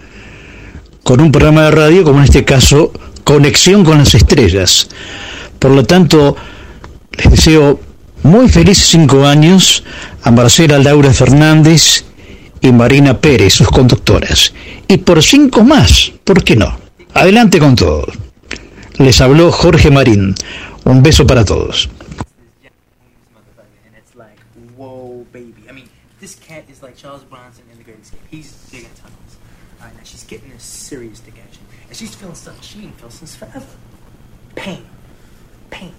con 1.03 1.21
un 1.21 1.33
programa 1.33 1.63
de 1.63 1.71
radio, 1.73 2.05
como 2.05 2.19
en 2.19 2.25
este 2.25 2.45
caso, 2.45 2.93
Conexión 3.25 3.85
con 3.85 3.99
las 3.99 4.15
Estrellas. 4.15 4.89
Por 5.59 5.73
lo 5.73 5.85
tanto, 5.85 6.37
les 7.17 7.31
deseo 7.33 7.81
muy 8.27 8.49
felices 8.49 8.89
cinco 8.89 9.25
años 9.25 9.85
a 10.23 10.31
Marcela 10.31 10.79
Laura 10.79 11.13
Fernández 11.13 12.05
y 12.61 12.73
Marina 12.73 13.19
Pérez, 13.19 13.55
sus 13.55 13.69
conductoras. 13.69 14.53
Y 14.89 14.99
por 14.99 15.23
cinco 15.23 15.63
más, 15.63 16.13
¿por 16.25 16.43
qué 16.43 16.57
no? 16.57 16.77
Adelante 17.15 17.59
con 17.59 17.77
todo. 17.77 18.07
Les 18.99 19.21
habló 19.21 19.53
Jorge 19.53 19.91
Marín. 19.91 20.35
Un 20.85 21.03
beso 21.03 21.27
para 21.27 21.45
todos. 21.45 21.89
Pain. 34.55 34.83
Pain. 35.71 35.93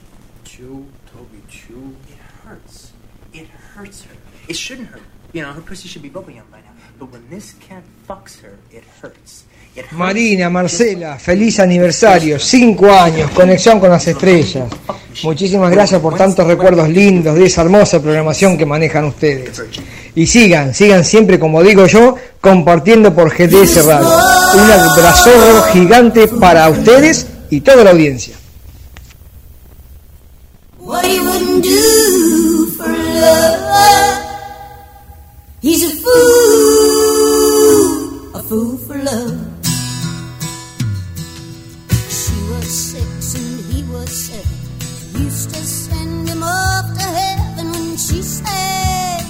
Chew, 0.43 0.85
Toby, 1.11 1.43
chew. 1.47 1.93
Hurts. 2.47 2.91
It 3.33 3.47
hurts 3.75 4.03
her. 4.03 4.15
It 4.47 4.55
shouldn't 4.55 4.87
hurt. 4.87 5.01
You 5.33 5.41
know, 5.41 5.51
her 5.53 5.61
pussy 5.61 5.87
should 5.87 6.01
be 6.01 6.09
bubblegum 6.09 6.49
by 6.49 6.61
now. 6.61 6.73
But 6.99 7.11
when 7.11 7.29
this 7.29 7.53
cat 7.59 7.83
fucks 8.07 8.39
her, 8.41 8.57
it 8.71 8.83
hurts. 9.01 9.43
Marina, 9.91 10.49
Marcela, 10.49 11.19
feliz 11.19 11.59
aniversario, 11.59 12.39
cinco 12.39 12.91
años, 12.91 13.29
conexión 13.31 13.79
con 13.79 13.91
las 13.91 14.07
estrellas. 14.07 14.65
Muchísimas 15.23 15.71
gracias 15.71 16.01
por 16.01 16.15
tantos 16.17 16.47
recuerdos 16.47 16.89
lindos 16.89 17.35
de 17.35 17.45
esa 17.45 17.61
hermosa 17.61 18.01
programación 18.01 18.57
que 18.57 18.65
manejan 18.65 19.05
ustedes. 19.05 19.61
Y 20.15 20.25
sigan, 20.25 20.73
sigan 20.73 21.05
siempre, 21.05 21.37
como 21.37 21.61
digo 21.61 21.85
yo, 21.85 22.15
compartiendo 22.41 23.13
por 23.13 23.29
GDS 23.29 23.85
Radio. 23.85 24.07
Un 24.55 24.71
abrazo 24.71 25.63
gigante 25.73 26.27
para 26.27 26.69
ustedes 26.69 27.27
y 27.51 27.61
toda 27.61 27.83
la 27.83 27.91
audiencia. 27.91 28.35
He's 35.67 35.83
a 35.83 35.91
fool, 36.01 36.15
a 38.33 38.41
fool 38.41 38.77
for 38.77 38.97
love. 39.03 39.37
She 42.07 42.37
was 42.51 42.67
six 42.91 43.35
and 43.35 43.59
he 43.69 43.83
was 43.91 44.09
seven. 44.09 44.57
Used 45.25 45.49
to 45.49 45.59
send 45.59 46.29
him 46.29 46.41
off 46.41 46.85
to 46.97 47.03
heaven 47.03 47.71
when 47.73 47.97
she 47.97 48.21
said, 48.21 49.25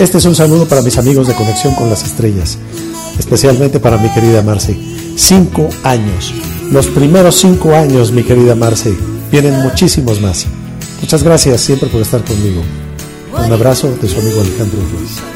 Este 0.00 0.18
es 0.18 0.24
un 0.26 0.34
saludo 0.34 0.68
para 0.68 0.82
mis 0.82 0.98
amigos 0.98 1.28
de 1.28 1.34
Conexión 1.34 1.74
con 1.74 1.88
las 1.88 2.04
Estrellas, 2.04 2.58
especialmente 3.18 3.80
para 3.80 3.98
mi 3.98 4.08
querida 4.10 4.42
Marcy. 4.42 5.14
Cinco 5.16 5.68
años, 5.82 6.34
los 6.70 6.86
primeros 6.88 7.36
cinco 7.36 7.74
años, 7.74 8.12
mi 8.12 8.22
querida 8.22 8.54
Marcy. 8.54 8.96
Vienen 9.30 9.60
muchísimos 9.62 10.20
más. 10.20 10.46
Muchas 11.00 11.22
gracias 11.22 11.60
siempre 11.60 11.88
por 11.88 12.02
estar 12.02 12.24
conmigo. 12.24 12.62
Un 13.36 13.52
abrazo 13.52 13.96
de 14.00 14.08
su 14.08 14.18
amigo 14.20 14.40
Alejandro 14.40 14.78
Ruiz. 14.92 15.33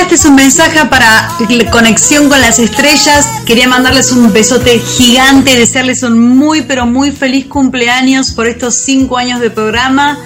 Este 0.00 0.16
es 0.16 0.24
un 0.24 0.34
mensaje 0.34 0.84
para 0.86 1.28
conexión 1.70 2.28
con 2.28 2.40
las 2.40 2.58
estrellas. 2.58 3.26
Quería 3.46 3.68
mandarles 3.68 4.12
un 4.12 4.32
besote 4.32 4.78
gigante 4.78 5.56
desearles 5.56 6.02
un 6.02 6.18
muy, 6.18 6.62
pero 6.62 6.86
muy 6.86 7.10
feliz 7.10 7.46
cumpleaños 7.46 8.32
por 8.32 8.46
estos 8.46 8.74
cinco 8.74 9.16
años 9.16 9.40
de 9.40 9.50
programa. 9.50 10.18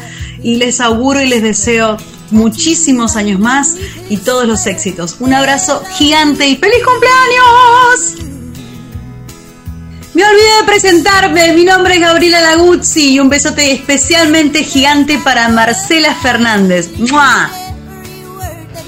Y 0.43 0.57
les 0.57 0.81
auguro 0.81 1.21
y 1.21 1.29
les 1.29 1.43
deseo 1.43 1.97
muchísimos 2.31 3.17
años 3.17 3.39
más 3.39 3.75
y 4.09 4.17
todos 4.17 4.47
los 4.47 4.67
éxitos. 4.67 5.17
Un 5.21 5.35
abrazo 5.35 5.83
gigante 5.93 6.47
y 6.49 6.57
feliz 6.57 6.83
cumpleaños. 6.85 8.31
Me 10.15 10.25
olvidé 10.25 10.57
de 10.61 10.65
presentarme, 10.67 11.53
mi 11.53 11.65
nombre 11.65 11.95
es 11.95 12.01
Gabriela 12.01 12.41
Laguzzi 12.41 13.13
y 13.13 13.21
un 13.21 13.29
besote 13.29 13.73
especialmente 13.73 14.65
gigante 14.65 15.19
para 15.19 15.49
Marcela 15.49 16.15
Fernández. 16.15 16.91
¡Mua! 16.99 17.51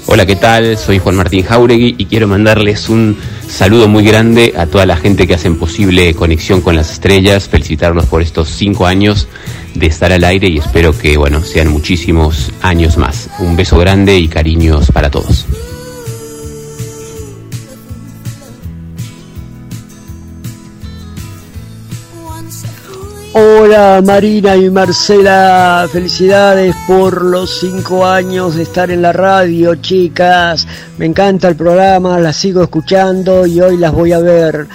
Hola, 0.05 0.25
¿qué 0.25 0.35
tal? 0.35 0.77
Soy 0.77 0.99
Juan 0.99 1.15
Martín 1.15 1.43
Jauregui 1.43 1.95
y 1.97 2.05
quiero 2.05 2.27
mandarles 2.27 2.89
un 2.89 3.17
saludo 3.47 3.87
muy 3.87 4.03
grande 4.03 4.53
a 4.57 4.65
toda 4.65 4.85
la 4.85 4.97
gente 4.97 5.25
que 5.25 5.33
hacen 5.33 5.57
posible 5.57 6.13
Conexión 6.13 6.61
con 6.61 6.75
las 6.75 6.91
Estrellas, 6.91 7.47
felicitarlos 7.47 8.05
por 8.07 8.21
estos 8.21 8.49
cinco 8.49 8.85
años 8.85 9.29
de 9.73 9.87
estar 9.87 10.11
al 10.11 10.25
aire 10.25 10.49
y 10.49 10.57
espero 10.57 10.97
que, 10.97 11.15
bueno, 11.15 11.41
sean 11.41 11.69
muchísimos 11.69 12.51
años 12.61 12.97
más. 12.97 13.29
Un 13.39 13.55
beso 13.55 13.77
grande 13.77 14.17
y 14.19 14.27
cariños 14.27 14.91
para 14.91 15.09
todos. 15.09 15.47
Hola 23.35 23.99
Marina 24.05 24.55
y 24.55 24.69
Marcela, 24.69 25.89
felicidades 25.91 26.75
por 26.85 27.23
los 27.23 27.61
cinco 27.61 28.05
años 28.05 28.53
de 28.53 28.61
estar 28.61 28.91
en 28.91 29.01
la 29.01 29.11
radio, 29.11 29.73
chicas. 29.73 30.67
Me 30.99 31.07
encanta 31.07 31.47
el 31.47 31.55
programa, 31.55 32.19
las 32.19 32.35
sigo 32.35 32.61
escuchando 32.61 33.47
y 33.47 33.59
hoy 33.59 33.77
las 33.77 33.91
voy 33.91 34.11
a 34.11 34.19
ver, 34.19 34.67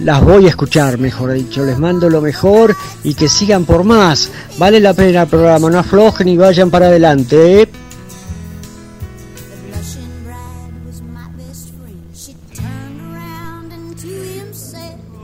las 0.00 0.22
voy 0.22 0.46
a 0.46 0.48
escuchar, 0.48 0.96
mejor 0.96 1.32
dicho. 1.32 1.62
Les 1.62 1.78
mando 1.78 2.08
lo 2.08 2.22
mejor 2.22 2.74
y 3.04 3.12
que 3.12 3.28
sigan 3.28 3.66
por 3.66 3.84
más. 3.84 4.30
Vale 4.56 4.80
la 4.80 4.94
pena 4.94 5.22
el 5.22 5.28
programa, 5.28 5.68
no 5.68 5.78
aflojen 5.78 6.28
y 6.28 6.38
vayan 6.38 6.70
para 6.70 6.86
adelante. 6.86 7.60
¿eh? 7.60 7.68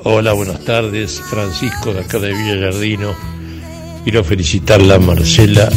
Hola, 0.04 0.32
buenas 0.32 0.64
tardes. 0.64 1.20
Francisco 1.20 1.94
de 1.94 2.00
acá 2.00 2.18
de 2.18 2.34
Villa 2.34 2.58
Jardino. 2.58 3.14
Quiero 4.02 4.24
felicitarla 4.24 4.98
Marcela 4.98 5.68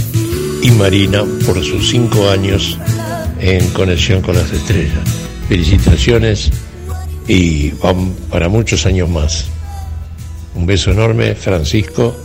y 0.64 0.72
Marina 0.72 1.24
por 1.46 1.64
sus 1.64 1.90
cinco 1.90 2.28
años 2.28 2.80
en 3.40 3.70
Conexión 3.70 4.24
con 4.24 4.34
las 4.34 4.52
Estrellas. 4.52 5.08
Felicitaciones 5.48 6.50
y 7.28 7.70
van 7.74 8.16
para 8.32 8.50
muchos 8.50 8.88
años 8.88 9.08
más. 9.10 9.46
Un 10.56 10.66
beso 10.66 10.90
enorme, 10.90 11.36
Francisco 11.36 12.16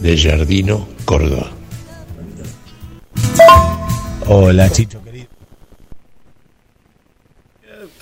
de 0.00 0.16
Jardino, 0.16 0.88
Córdoba. 1.04 1.50
Hola, 4.26 4.70
Chicho. 4.70 5.03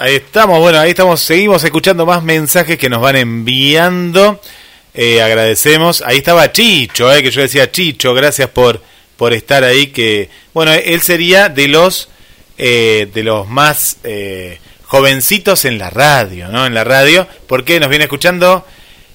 Ahí 0.03 0.17
estamos, 0.17 0.59
bueno, 0.59 0.81
ahí 0.81 0.91
estamos, 0.91 1.21
seguimos 1.21 1.63
escuchando 1.63 2.05
más 2.05 2.25
mensajes 2.25 2.77
que 2.77 2.89
nos 2.89 3.01
van 3.01 3.15
enviando. 3.15 4.41
Eh, 4.93 5.23
agradecemos. 5.23 6.03
Ahí 6.05 6.17
estaba 6.17 6.51
Chicho, 6.51 7.15
eh, 7.15 7.23
que 7.23 7.31
yo 7.31 7.41
decía 7.41 7.71
Chicho, 7.71 8.13
gracias 8.13 8.49
por, 8.49 8.83
por 9.17 9.33
estar 9.33 9.63
ahí. 9.63 9.93
Que 9.93 10.29
bueno, 10.53 10.73
él 10.73 11.01
sería 11.03 11.49
de 11.49 11.69
los 11.69 12.09
eh, 12.59 13.11
de 13.15 13.23
los 13.23 13.49
más 13.49 13.99
eh, 14.03 14.59
jovencitos 14.87 15.65
en 15.67 15.79
la 15.79 15.89
radio, 15.89 16.49
¿no? 16.49 16.67
En 16.67 16.75
la 16.75 16.83
radio, 16.83 17.29
porque 17.47 17.79
nos 17.79 17.89
viene 17.89 18.07
escuchando. 18.07 18.67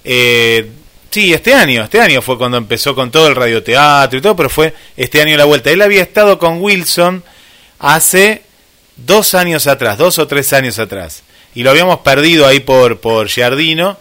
Sí, 0.05 1.33
este 1.33 1.53
año, 1.53 1.83
este 1.83 1.99
año 1.99 2.21
fue 2.21 2.37
cuando 2.37 2.55
empezó 2.55 2.95
con 2.95 3.11
todo 3.11 3.27
el 3.27 3.35
radioteatro 3.35 4.19
y 4.19 4.21
todo, 4.21 4.37
pero 4.37 4.49
fue 4.49 4.73
este 4.95 5.21
año 5.21 5.35
la 5.35 5.43
vuelta. 5.43 5.69
Él 5.69 5.81
había 5.81 6.01
estado 6.01 6.39
con 6.39 6.61
Wilson 6.61 7.25
hace 7.77 8.46
dos 8.97 9.33
años 9.35 9.67
atrás, 9.67 9.97
dos 9.97 10.19
o 10.19 10.27
tres 10.27 10.51
años 10.53 10.79
atrás. 10.79 11.23
Y 11.55 11.63
lo 11.63 11.71
habíamos 11.71 11.99
perdido 11.99 12.45
ahí 12.45 12.59
por, 12.59 12.99
por 12.99 13.27
Giardino. 13.27 13.97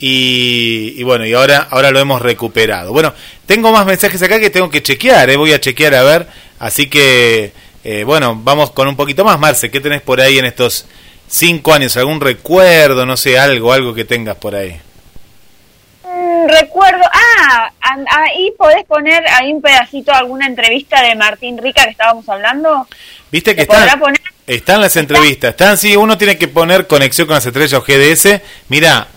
Y, 0.00 0.94
y 0.96 1.02
bueno, 1.02 1.26
y 1.26 1.32
ahora, 1.32 1.66
ahora 1.70 1.90
lo 1.90 1.98
hemos 1.98 2.22
recuperado. 2.22 2.92
Bueno, 2.92 3.12
tengo 3.46 3.72
más 3.72 3.84
mensajes 3.84 4.22
acá 4.22 4.38
que 4.38 4.50
tengo 4.50 4.70
que 4.70 4.82
chequear, 4.82 5.28
¿eh? 5.30 5.36
voy 5.36 5.52
a 5.52 5.60
chequear 5.60 5.94
a 5.94 6.02
ver. 6.02 6.26
Así 6.58 6.88
que, 6.88 7.52
eh, 7.82 8.04
bueno, 8.04 8.38
vamos 8.42 8.70
con 8.70 8.86
un 8.88 8.96
poquito 8.96 9.24
más. 9.24 9.38
Marce, 9.38 9.70
¿qué 9.70 9.80
tenés 9.80 10.02
por 10.02 10.20
ahí 10.20 10.38
en 10.38 10.44
estos 10.44 10.86
cinco 11.26 11.72
años? 11.72 11.96
¿Algún 11.96 12.20
recuerdo, 12.20 13.06
no 13.06 13.16
sé, 13.16 13.38
algo, 13.38 13.72
algo 13.72 13.94
que 13.94 14.04
tengas 14.04 14.36
por 14.36 14.54
ahí? 14.54 14.80
Mm, 16.04 16.48
recuerdo, 16.48 17.04
ah, 17.04 17.27
ahí 18.10 18.52
podés 18.56 18.84
poner 18.84 19.22
ahí 19.28 19.52
un 19.52 19.62
pedacito, 19.62 20.12
alguna 20.12 20.46
entrevista 20.46 21.02
de 21.02 21.14
Martín 21.14 21.58
Rica 21.58 21.84
que 21.84 21.90
estábamos 21.90 22.28
hablando. 22.28 22.86
Viste 23.30 23.54
que 23.54 23.62
¿Se 23.62 23.66
podrá 23.66 23.84
están, 23.84 24.00
poner? 24.00 24.20
están 24.46 24.80
las 24.80 24.96
entrevistas, 24.96 25.50
están, 25.50 25.76
sí, 25.76 25.96
uno 25.96 26.16
tiene 26.18 26.38
que 26.38 26.48
poner 26.48 26.86
conexión 26.86 27.26
con 27.26 27.34
las 27.34 27.46
estrellas 27.46 27.74
o 27.74 27.82
GDS. 27.82 28.40
Mira, 28.68 29.08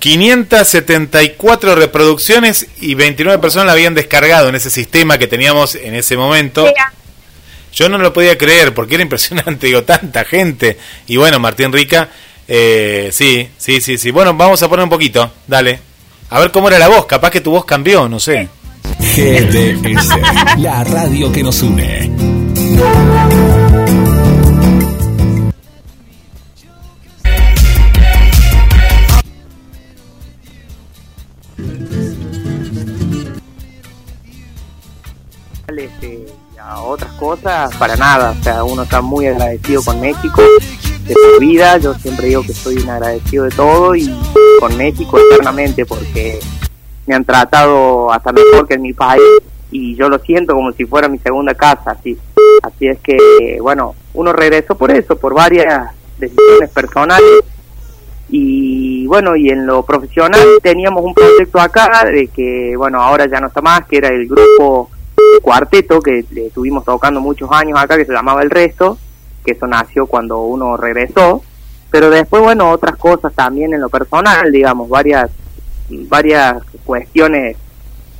574 0.00 1.74
reproducciones 1.74 2.66
y 2.80 2.94
29 2.94 3.38
personas 3.38 3.66
la 3.66 3.72
habían 3.72 3.94
descargado 3.94 4.48
en 4.48 4.54
ese 4.54 4.70
sistema 4.70 5.18
que 5.18 5.26
teníamos 5.26 5.74
en 5.74 5.94
ese 5.94 6.16
momento. 6.16 6.66
Yo 7.72 7.88
no 7.88 7.98
lo 7.98 8.12
podía 8.12 8.36
creer 8.36 8.74
porque 8.74 8.94
era 8.94 9.02
impresionante, 9.02 9.66
digo, 9.66 9.84
tanta 9.84 10.24
gente. 10.24 10.78
Y 11.06 11.16
bueno, 11.18 11.38
Martín 11.38 11.72
Rica, 11.72 12.08
eh, 12.48 13.10
sí, 13.12 13.48
sí, 13.58 13.80
sí, 13.80 13.98
sí. 13.98 14.10
Bueno, 14.10 14.34
vamos 14.34 14.62
a 14.62 14.68
poner 14.68 14.84
un 14.84 14.90
poquito, 14.90 15.32
dale. 15.46 15.89
A 16.30 16.38
ver 16.38 16.52
cómo 16.52 16.68
era 16.68 16.78
la 16.78 16.86
voz, 16.86 17.06
capaz 17.06 17.30
que 17.30 17.40
tu 17.40 17.50
voz 17.50 17.64
cambió, 17.64 18.08
no 18.08 18.20
sé. 18.20 18.48
GDS, 19.00 20.58
la 20.58 20.84
radio 20.84 21.32
que 21.32 21.42
nos 21.42 21.60
une. 21.60 22.08
este, 35.76 36.26
a 36.60 36.80
otras 36.82 37.12
cosas, 37.14 37.74
para 37.76 37.96
nada. 37.96 38.36
O 38.38 38.42
sea, 38.44 38.62
uno 38.62 38.82
está 38.82 39.00
muy 39.00 39.26
agradecido 39.26 39.82
con 39.82 40.00
México 40.00 40.42
de 41.06 41.14
por 41.14 41.40
vida. 41.40 41.78
Yo 41.78 41.94
siempre 41.94 42.28
digo 42.28 42.42
que 42.42 42.52
soy 42.52 42.76
un 42.76 42.90
agradecido 42.90 43.44
de 43.44 43.50
todo 43.50 43.94
y 43.94 44.12
con 44.58 44.76
México 44.76 45.18
eternamente 45.18 45.86
porque 45.86 46.38
me 47.06 47.14
han 47.14 47.24
tratado 47.24 48.12
hasta 48.12 48.32
mejor 48.32 48.66
que 48.66 48.74
en 48.74 48.82
mi 48.82 48.92
país 48.92 49.22
y 49.70 49.94
yo 49.96 50.08
lo 50.08 50.18
siento 50.18 50.54
como 50.54 50.72
si 50.72 50.84
fuera 50.84 51.08
mi 51.08 51.18
segunda 51.18 51.54
casa. 51.54 51.92
Así, 51.92 52.16
así 52.62 52.86
es 52.86 52.98
que, 53.00 53.58
bueno, 53.60 53.94
uno 54.14 54.32
regresó 54.32 54.76
por 54.76 54.90
eso, 54.90 55.16
por 55.16 55.34
varias 55.34 55.90
decisiones 56.18 56.70
personales 56.70 57.44
y 58.28 59.06
bueno, 59.06 59.34
y 59.34 59.50
en 59.50 59.66
lo 59.66 59.82
profesional 59.82 60.46
teníamos 60.62 61.04
un 61.04 61.14
proyecto 61.14 61.58
acá 61.60 62.04
de 62.04 62.28
que, 62.28 62.74
bueno, 62.76 63.02
ahora 63.02 63.26
ya 63.26 63.40
no 63.40 63.48
está 63.48 63.60
más, 63.60 63.86
que 63.86 63.96
era 63.96 64.08
el 64.08 64.28
grupo 64.28 64.88
cuarteto 65.42 66.00
que 66.00 66.24
le 66.30 66.46
estuvimos 66.46 66.84
tocando 66.84 67.20
muchos 67.20 67.50
años 67.50 67.78
acá, 67.78 67.96
que 67.96 68.04
se 68.04 68.12
llamaba 68.12 68.42
El 68.42 68.50
Resto, 68.50 68.98
que 69.44 69.52
eso 69.52 69.66
nació 69.66 70.06
cuando 70.06 70.42
uno 70.42 70.76
regresó, 70.76 71.42
pero 71.90 72.10
después, 72.10 72.42
bueno, 72.42 72.70
otras 72.70 72.96
cosas 72.96 73.32
también 73.34 73.74
en 73.74 73.80
lo 73.80 73.88
personal, 73.88 74.52
digamos, 74.52 74.88
varias, 74.88 75.30
varias 75.88 76.62
cuestiones 76.84 77.56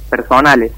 personales. 0.08 0.72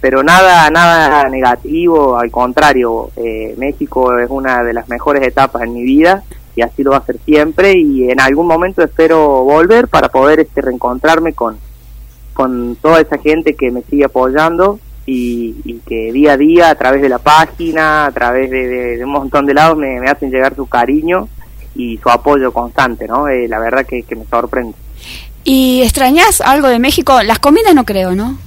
Pero 0.00 0.22
nada 0.22 0.70
nada 0.70 1.28
negativo 1.28 2.16
al 2.16 2.30
contrario 2.30 3.10
eh, 3.16 3.54
México 3.58 4.18
es 4.18 4.30
una 4.30 4.64
de 4.64 4.72
las 4.72 4.88
mejores 4.88 5.22
etapas 5.22 5.62
en 5.62 5.74
mi 5.74 5.82
vida 5.82 6.22
y 6.56 6.62
así 6.62 6.82
lo 6.82 6.92
va 6.92 6.96
a 6.96 7.04
ser 7.04 7.18
siempre 7.18 7.76
y 7.76 8.10
en 8.10 8.18
algún 8.18 8.46
momento 8.46 8.82
espero 8.82 9.44
volver 9.44 9.88
para 9.88 10.08
poder 10.08 10.40
este 10.40 10.62
reencontrarme 10.62 11.34
con 11.34 11.58
con 12.32 12.76
toda 12.76 13.00
esa 13.02 13.18
gente 13.18 13.54
que 13.54 13.70
me 13.70 13.82
sigue 13.82 14.06
apoyando 14.06 14.80
y, 15.12 15.56
y 15.64 15.74
que 15.86 16.12
día 16.12 16.32
a 16.32 16.36
día 16.36 16.70
a 16.70 16.74
través 16.76 17.02
de 17.02 17.08
la 17.08 17.18
página 17.18 18.06
a 18.06 18.12
través 18.12 18.50
de, 18.50 18.66
de- 18.68 18.96
de 18.98 19.04
un 19.04 19.10
montón 19.10 19.44
de 19.46 19.54
lados 19.54 19.76
me, 19.76 19.98
me 20.00 20.08
hacen 20.08 20.30
llegar 20.30 20.54
su 20.54 20.66
cariño 20.66 21.28
y 21.74 21.98
su 21.98 22.08
apoyo 22.10 22.52
constante 22.52 23.06
no 23.08 23.26
Eh, 23.28 23.48
la 23.48 23.58
verdad 23.58 23.84
que, 23.86 24.02
que 24.02 24.14
me 24.16 24.24
sorprende. 24.26 24.74
¿Y 25.44 25.82
extrañas 25.82 26.40
algo 26.40 26.68
de 26.68 26.78
México? 26.78 27.22
Las 27.22 27.38
comidas 27.38 27.74
no 27.74 27.84
creo, 27.84 28.12
¿no? 28.14 28.38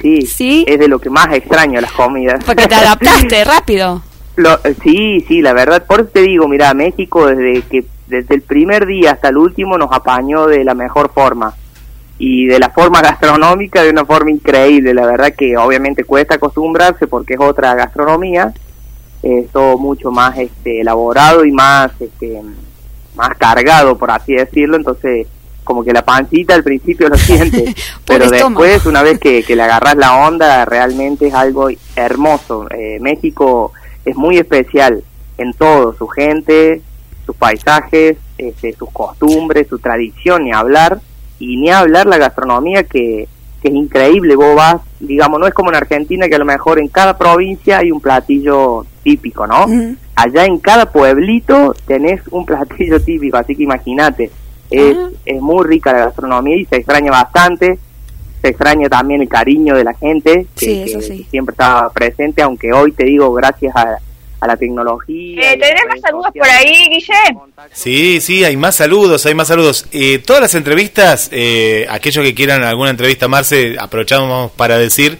sí. 0.00 0.22
Sí 0.26 0.64
es 0.66 0.78
de 0.78 0.88
lo 0.88 0.98
que 0.98 1.10
más 1.10 1.28
extraño 1.32 1.80
las 1.80 1.92
comidas. 1.92 2.42
Porque 2.44 2.66
te 2.66 2.74
adaptaste 2.74 3.44
rápido. 3.56 4.02
Lo, 4.36 4.54
eh, 4.64 4.74
sí, 4.82 5.24
sí, 5.28 5.42
la 5.42 5.52
verdad, 5.52 5.84
por 5.86 6.00
eso 6.00 6.10
te 6.12 6.22
digo, 6.22 6.48
mira, 6.48 6.72
México 6.74 7.26
desde 7.26 7.62
que 7.62 7.84
desde 8.06 8.34
el 8.36 8.42
primer 8.42 8.86
día 8.86 9.12
hasta 9.12 9.28
el 9.30 9.36
último 9.36 9.76
nos 9.78 9.90
apañó 9.92 10.46
de 10.46 10.62
la 10.64 10.74
mejor 10.74 11.10
forma 11.12 11.54
y 12.18 12.46
de 12.46 12.58
la 12.58 12.70
forma 12.70 13.02
gastronómica 13.02 13.82
de 13.82 13.90
una 13.90 14.04
forma 14.04 14.30
increíble, 14.30 14.94
la 14.94 15.06
verdad 15.06 15.34
que 15.36 15.56
obviamente 15.56 16.04
cuesta 16.04 16.36
acostumbrarse 16.36 17.06
porque 17.06 17.34
es 17.34 17.40
otra 17.40 17.74
gastronomía, 17.74 18.54
es 19.22 19.50
todo 19.50 19.76
mucho 19.76 20.10
más 20.10 20.38
este 20.38 20.80
elaborado 20.80 21.44
y 21.44 21.52
más 21.52 21.92
este 22.00 22.40
más 23.14 23.36
cargado 23.36 23.96
por 23.98 24.10
así 24.10 24.34
decirlo, 24.34 24.76
entonces 24.76 25.26
como 25.66 25.84
que 25.84 25.92
la 25.92 26.04
pancita 26.04 26.54
al 26.54 26.62
principio 26.62 27.08
lo 27.08 27.18
siente, 27.18 27.74
pero 28.06 28.30
después 28.30 28.86
una 28.86 29.02
vez 29.02 29.18
que, 29.18 29.42
que 29.42 29.56
le 29.56 29.62
agarras 29.62 29.96
la 29.96 30.14
onda 30.26 30.64
realmente 30.64 31.26
es 31.26 31.34
algo 31.34 31.68
hermoso. 31.96 32.68
Eh, 32.70 32.98
México 33.00 33.72
es 34.04 34.16
muy 34.16 34.38
especial 34.38 35.02
en 35.36 35.52
todo, 35.52 35.92
su 35.92 36.06
gente, 36.06 36.80
sus 37.26 37.36
paisajes, 37.36 38.16
este, 38.38 38.72
sus 38.74 38.90
costumbres, 38.90 39.66
su 39.68 39.78
tradición, 39.78 40.44
ni 40.44 40.52
hablar, 40.52 41.00
y 41.38 41.56
ni 41.56 41.70
hablar 41.70 42.06
la 42.06 42.18
gastronomía 42.18 42.84
que, 42.84 43.28
que 43.62 43.68
es 43.68 43.74
increíble, 43.74 44.36
vos 44.36 44.54
vas, 44.54 44.76
digamos, 45.00 45.40
no 45.40 45.46
es 45.46 45.54
como 45.54 45.70
en 45.70 45.76
Argentina 45.76 46.28
que 46.28 46.34
a 46.34 46.38
lo 46.38 46.44
mejor 46.44 46.78
en 46.78 46.88
cada 46.88 47.16
provincia 47.18 47.78
hay 47.78 47.90
un 47.90 48.00
platillo 48.00 48.86
típico, 49.02 49.46
¿no? 49.46 49.66
Allá 50.14 50.46
en 50.46 50.58
cada 50.58 50.90
pueblito 50.90 51.74
tenés 51.86 52.20
un 52.30 52.46
platillo 52.46 53.00
típico, 53.02 53.36
así 53.36 53.54
que 53.54 53.64
imagínate, 53.64 54.30
es, 54.70 54.96
es 55.24 55.40
muy 55.40 55.64
rica 55.66 55.92
la 55.92 56.06
gastronomía 56.06 56.56
y 56.56 56.64
se 56.64 56.76
extraña 56.76 57.10
bastante, 57.10 57.78
se 58.40 58.48
extraña 58.48 58.88
también 58.88 59.22
el 59.22 59.28
cariño 59.28 59.74
de 59.76 59.84
la 59.84 59.94
gente, 59.94 60.46
que, 60.56 60.66
Sí, 60.66 60.82
eso 60.86 60.98
que 60.98 61.04
sí. 61.04 61.26
siempre 61.30 61.52
está 61.52 61.88
presente, 61.90 62.42
aunque 62.42 62.72
hoy 62.72 62.92
te 62.92 63.04
digo, 63.04 63.32
gracias 63.32 63.74
a, 63.76 63.98
a 64.40 64.46
la 64.46 64.56
tecnología. 64.56 65.52
Eh, 65.52 65.58
¿Tenés 65.58 65.82
más 65.88 66.00
saludos 66.00 66.30
por 66.36 66.48
ahí, 66.48 66.88
Guille? 66.90 67.36
Sí, 67.72 68.20
sí, 68.20 68.44
hay 68.44 68.56
más 68.56 68.76
saludos, 68.76 69.24
hay 69.26 69.34
más 69.34 69.48
saludos. 69.48 69.86
Eh, 69.92 70.18
todas 70.18 70.42
las 70.42 70.54
entrevistas, 70.54 71.28
eh, 71.32 71.86
aquellos 71.90 72.24
que 72.24 72.34
quieran 72.34 72.62
alguna 72.62 72.90
entrevista, 72.90 73.28
Marce, 73.28 73.76
aprovechamos 73.78 74.52
para 74.52 74.78
decir 74.78 75.18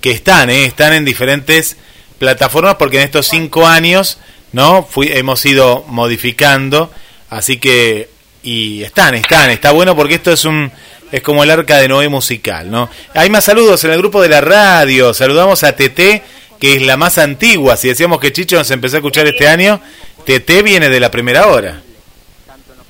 que 0.00 0.10
están, 0.10 0.50
eh, 0.50 0.64
están 0.64 0.92
en 0.92 1.04
diferentes 1.04 1.76
plataformas 2.18 2.76
porque 2.76 2.98
en 2.98 3.04
estos 3.04 3.26
cinco 3.28 3.66
años, 3.66 4.18
¿no? 4.52 4.82
Fui, 4.82 5.10
hemos 5.12 5.44
ido 5.46 5.84
modificando, 5.88 6.90
así 7.28 7.58
que, 7.58 8.08
y 8.42 8.82
están, 8.82 9.14
están, 9.14 9.50
está 9.50 9.72
bueno 9.72 9.96
porque 9.96 10.14
esto 10.14 10.32
es 10.32 10.44
un, 10.44 10.70
es 11.12 11.22
como 11.22 11.42
el 11.42 11.50
arca 11.50 11.78
de 11.78 11.88
Noé 11.88 12.08
musical, 12.08 12.70
¿no? 12.70 12.88
Hay 13.14 13.30
más 13.30 13.44
saludos 13.44 13.84
en 13.84 13.92
el 13.92 13.98
grupo 13.98 14.22
de 14.22 14.28
la 14.28 14.40
radio, 14.40 15.12
saludamos 15.14 15.64
a 15.64 15.74
TT, 15.74 16.22
que 16.60 16.76
es 16.76 16.82
la 16.82 16.96
más 16.96 17.16
antigua, 17.18 17.76
si 17.76 17.88
decíamos 17.88 18.20
que 18.20 18.32
Chicho 18.32 18.56
nos 18.56 18.70
empezó 18.70 18.96
a 18.96 18.98
escuchar 18.98 19.26
este 19.26 19.48
año, 19.48 19.80
TT 20.26 20.62
viene 20.62 20.90
de 20.90 21.00
la 21.00 21.10
primera 21.10 21.48
hora. 21.48 21.80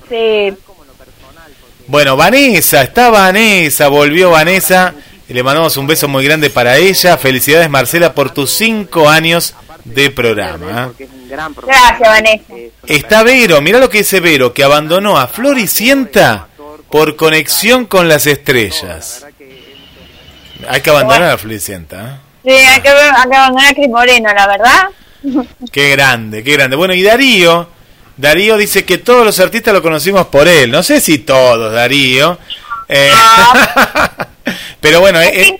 Sí. 0.09 0.53
Bueno, 1.87 2.17
Vanessa, 2.17 2.81
está 2.81 3.09
Vanessa, 3.09 3.87
volvió 3.87 4.29
Vanessa. 4.29 4.93
y 5.27 5.33
Le 5.33 5.41
mandamos 5.41 5.77
un 5.77 5.87
beso 5.87 6.09
muy 6.09 6.25
grande 6.25 6.49
para 6.49 6.77
ella. 6.77 7.17
Felicidades, 7.17 7.69
Marcela, 7.69 8.13
por 8.13 8.31
tus 8.31 8.51
cinco 8.51 9.09
años 9.09 9.55
de 9.85 10.11
programa. 10.11 10.91
¿eh? 10.99 11.07
Gracias, 11.29 11.99
Vanessa. 11.99 12.53
Está 12.85 13.23
Vero, 13.23 13.61
mira 13.61 13.79
lo 13.79 13.89
que 13.89 13.99
dice 13.99 14.19
Vero, 14.19 14.53
que 14.53 14.65
abandonó 14.65 15.17
a 15.17 15.27
Floricienta 15.27 16.49
por 16.89 17.15
conexión 17.15 17.85
con 17.85 18.09
las 18.09 18.27
estrellas. 18.27 19.25
Hay 20.67 20.81
que 20.81 20.89
abandonar 20.89 21.31
a 21.31 21.37
Floricienta. 21.37 22.21
Sí, 22.43 22.49
hay 22.49 22.81
que, 22.81 22.89
hay 22.89 23.29
que 23.29 23.35
abandonar 23.35 23.69
a 23.69 23.73
Cris 23.73 23.89
Moreno, 23.89 24.33
la 24.33 24.47
verdad. 24.47 24.89
¿eh? 25.23 25.47
Qué 25.71 25.91
grande, 25.91 26.43
qué 26.43 26.53
grande. 26.53 26.75
Bueno, 26.75 26.93
y 26.95 27.03
Darío, 27.03 27.69
Darío 28.17 28.57
dice 28.57 28.85
que 28.85 28.97
todos 28.97 29.25
los 29.25 29.39
artistas 29.39 29.73
lo 29.73 29.81
conocimos 29.81 30.27
por 30.27 30.47
él. 30.47 30.71
No 30.71 30.81
sé 30.81 30.99
si 30.99 31.19
todos, 31.19 31.71
Darío. 31.71 32.39
Eh, 32.87 33.11
pero 34.81 34.99
bueno, 34.99 35.21
eh, 35.21 35.49
eh, 35.49 35.57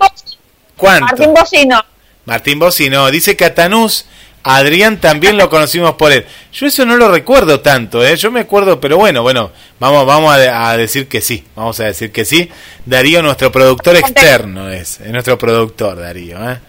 ¿cuánto? 0.76 1.06
Martín 1.06 1.34
Bocino. 1.34 1.86
Martín 2.26 2.60
Bossi 2.60 2.90
no, 2.90 3.10
dice 3.10 3.36
Catanús, 3.36 4.06
Adrián 4.44 5.00
también 5.00 5.38
lo 5.38 5.50
conocimos 5.50 5.94
por 5.96 6.12
él. 6.12 6.26
Yo 6.54 6.66
eso 6.66 6.86
no 6.86 6.98
lo 6.98 7.12
recuerdo 7.12 7.60
tanto, 7.60 8.04
¿eh? 8.06 8.16
yo 8.18 8.32
me 8.32 8.42
acuerdo, 8.42 8.80
pero 8.80 8.98
bueno, 8.98 9.22
bueno, 9.22 9.52
vamos, 9.80 10.06
vamos 10.06 10.34
a, 10.34 10.70
a 10.70 10.78
decir 10.78 11.08
que 11.08 11.22
sí, 11.22 11.44
vamos 11.56 11.80
a 11.80 11.86
decir 11.86 12.12
que 12.12 12.26
sí. 12.26 12.50
Darío, 12.86 13.22
nuestro 13.22 13.52
productor 13.52 13.96
externo 13.98 14.70
es, 14.70 15.00
es 15.00 15.12
nuestro 15.12 15.38
productor, 15.38 16.00
Darío. 16.00 16.38
¿eh? 16.52 16.60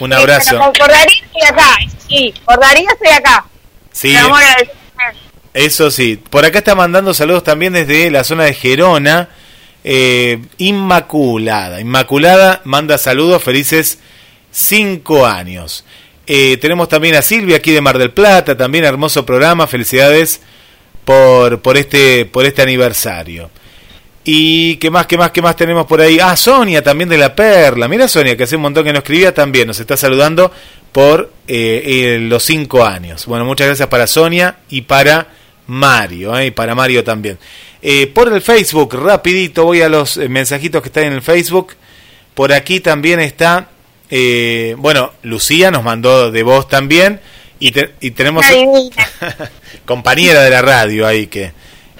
Un 0.00 0.12
abrazo. 0.12 0.58
por, 0.78 0.88
Darío 0.88 1.24
estoy 1.24 1.42
acá. 1.48 1.76
Sí, 2.08 2.34
por 2.44 2.60
Darío 2.60 2.88
estoy 2.90 3.08
acá. 3.08 3.44
Sí, 3.92 4.14
eso 5.54 5.90
sí. 5.90 6.16
Por 6.16 6.44
acá 6.44 6.58
está 6.58 6.74
mandando 6.74 7.14
saludos 7.14 7.42
también 7.42 7.72
desde 7.72 8.10
la 8.10 8.24
zona 8.24 8.44
de 8.44 8.54
Gerona. 8.54 9.30
Eh, 9.82 10.40
Inmaculada. 10.58 11.80
Inmaculada 11.80 12.60
manda 12.64 12.98
saludos, 12.98 13.42
felices 13.42 13.98
cinco 14.50 15.26
años. 15.26 15.84
Eh, 16.26 16.56
tenemos 16.56 16.88
también 16.88 17.14
a 17.14 17.22
Silvia 17.22 17.58
aquí 17.58 17.70
de 17.70 17.80
Mar 17.80 17.98
del 17.98 18.10
Plata, 18.10 18.56
también 18.56 18.84
hermoso 18.84 19.24
programa, 19.24 19.66
felicidades 19.66 20.40
por, 21.04 21.60
por, 21.60 21.76
este, 21.76 22.24
por 22.26 22.44
este 22.44 22.62
aniversario. 22.62 23.50
Y 24.24 24.76
qué 24.76 24.90
más, 24.90 25.06
qué 25.06 25.16
más, 25.16 25.30
qué 25.30 25.40
más 25.40 25.54
tenemos 25.54 25.86
por 25.86 26.00
ahí. 26.00 26.18
Ah, 26.20 26.36
Sonia 26.36 26.82
también 26.82 27.08
de 27.08 27.16
la 27.16 27.36
Perla. 27.36 27.86
Mira 27.86 28.08
Sonia, 28.08 28.36
que 28.36 28.42
hace 28.42 28.56
un 28.56 28.62
montón 28.62 28.82
que 28.82 28.92
no 28.92 28.98
escribía 28.98 29.32
también. 29.32 29.68
Nos 29.68 29.78
está 29.78 29.96
saludando 29.96 30.50
por 30.90 31.30
eh, 31.46 31.82
eh, 31.84 32.18
los 32.20 32.42
cinco 32.42 32.84
años. 32.84 33.26
Bueno, 33.26 33.44
muchas 33.44 33.68
gracias 33.68 33.86
para 33.88 34.08
Sonia 34.08 34.56
y 34.68 34.80
para 34.80 35.28
Mario. 35.68 36.42
y 36.42 36.50
para 36.50 36.74
Mario 36.74 37.04
también. 37.04 37.38
Por 38.12 38.32
el 38.32 38.42
Facebook, 38.42 38.94
rapidito, 38.94 39.62
voy 39.62 39.82
a 39.82 39.88
los 39.88 40.16
mensajitos 40.16 40.82
que 40.82 40.88
están 40.88 41.04
en 41.04 41.12
el 41.12 41.22
Facebook. 41.22 41.74
Por 42.34 42.52
aquí 42.52 42.80
también 42.80 43.20
está, 43.20 43.68
eh, 44.10 44.74
bueno, 44.78 45.12
Lucía 45.22 45.70
nos 45.70 45.82
mandó 45.84 46.30
de 46.30 46.42
voz 46.42 46.68
también. 46.68 47.20
Y, 47.58 47.70
te- 47.72 47.94
y 48.00 48.10
tenemos 48.10 48.44
compañera 49.84 50.42
de 50.42 50.50
la 50.50 50.60
radio 50.62 51.06
ahí 51.06 51.26
que 51.26 51.52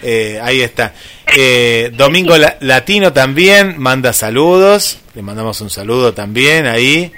eh, 0.03 0.39
ahí 0.43 0.61
está. 0.61 0.93
Eh, 1.35 1.91
Domingo 1.95 2.37
La- 2.37 2.59
Latino 2.61 3.13
también 3.13 3.77
manda 3.79 4.13
saludos. 4.13 4.99
Le 5.15 5.23
mandamos 5.23 5.61
un 5.63 5.71
saludo 5.71 6.13
también 6.13 6.67
ahí. 6.67 7.11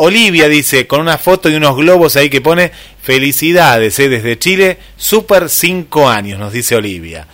Olivia 0.00 0.48
dice, 0.48 0.86
con 0.86 1.00
una 1.00 1.18
foto 1.18 1.48
y 1.48 1.54
unos 1.56 1.76
globos 1.76 2.16
ahí 2.16 2.30
que 2.30 2.40
pone, 2.40 2.70
felicidades 3.02 3.96
desde 3.96 4.38
Chile, 4.38 4.78
super 4.96 5.48
5 5.48 6.08
años, 6.08 6.38
nos 6.38 6.52
dice 6.52 6.76
Olivia. 6.76 7.26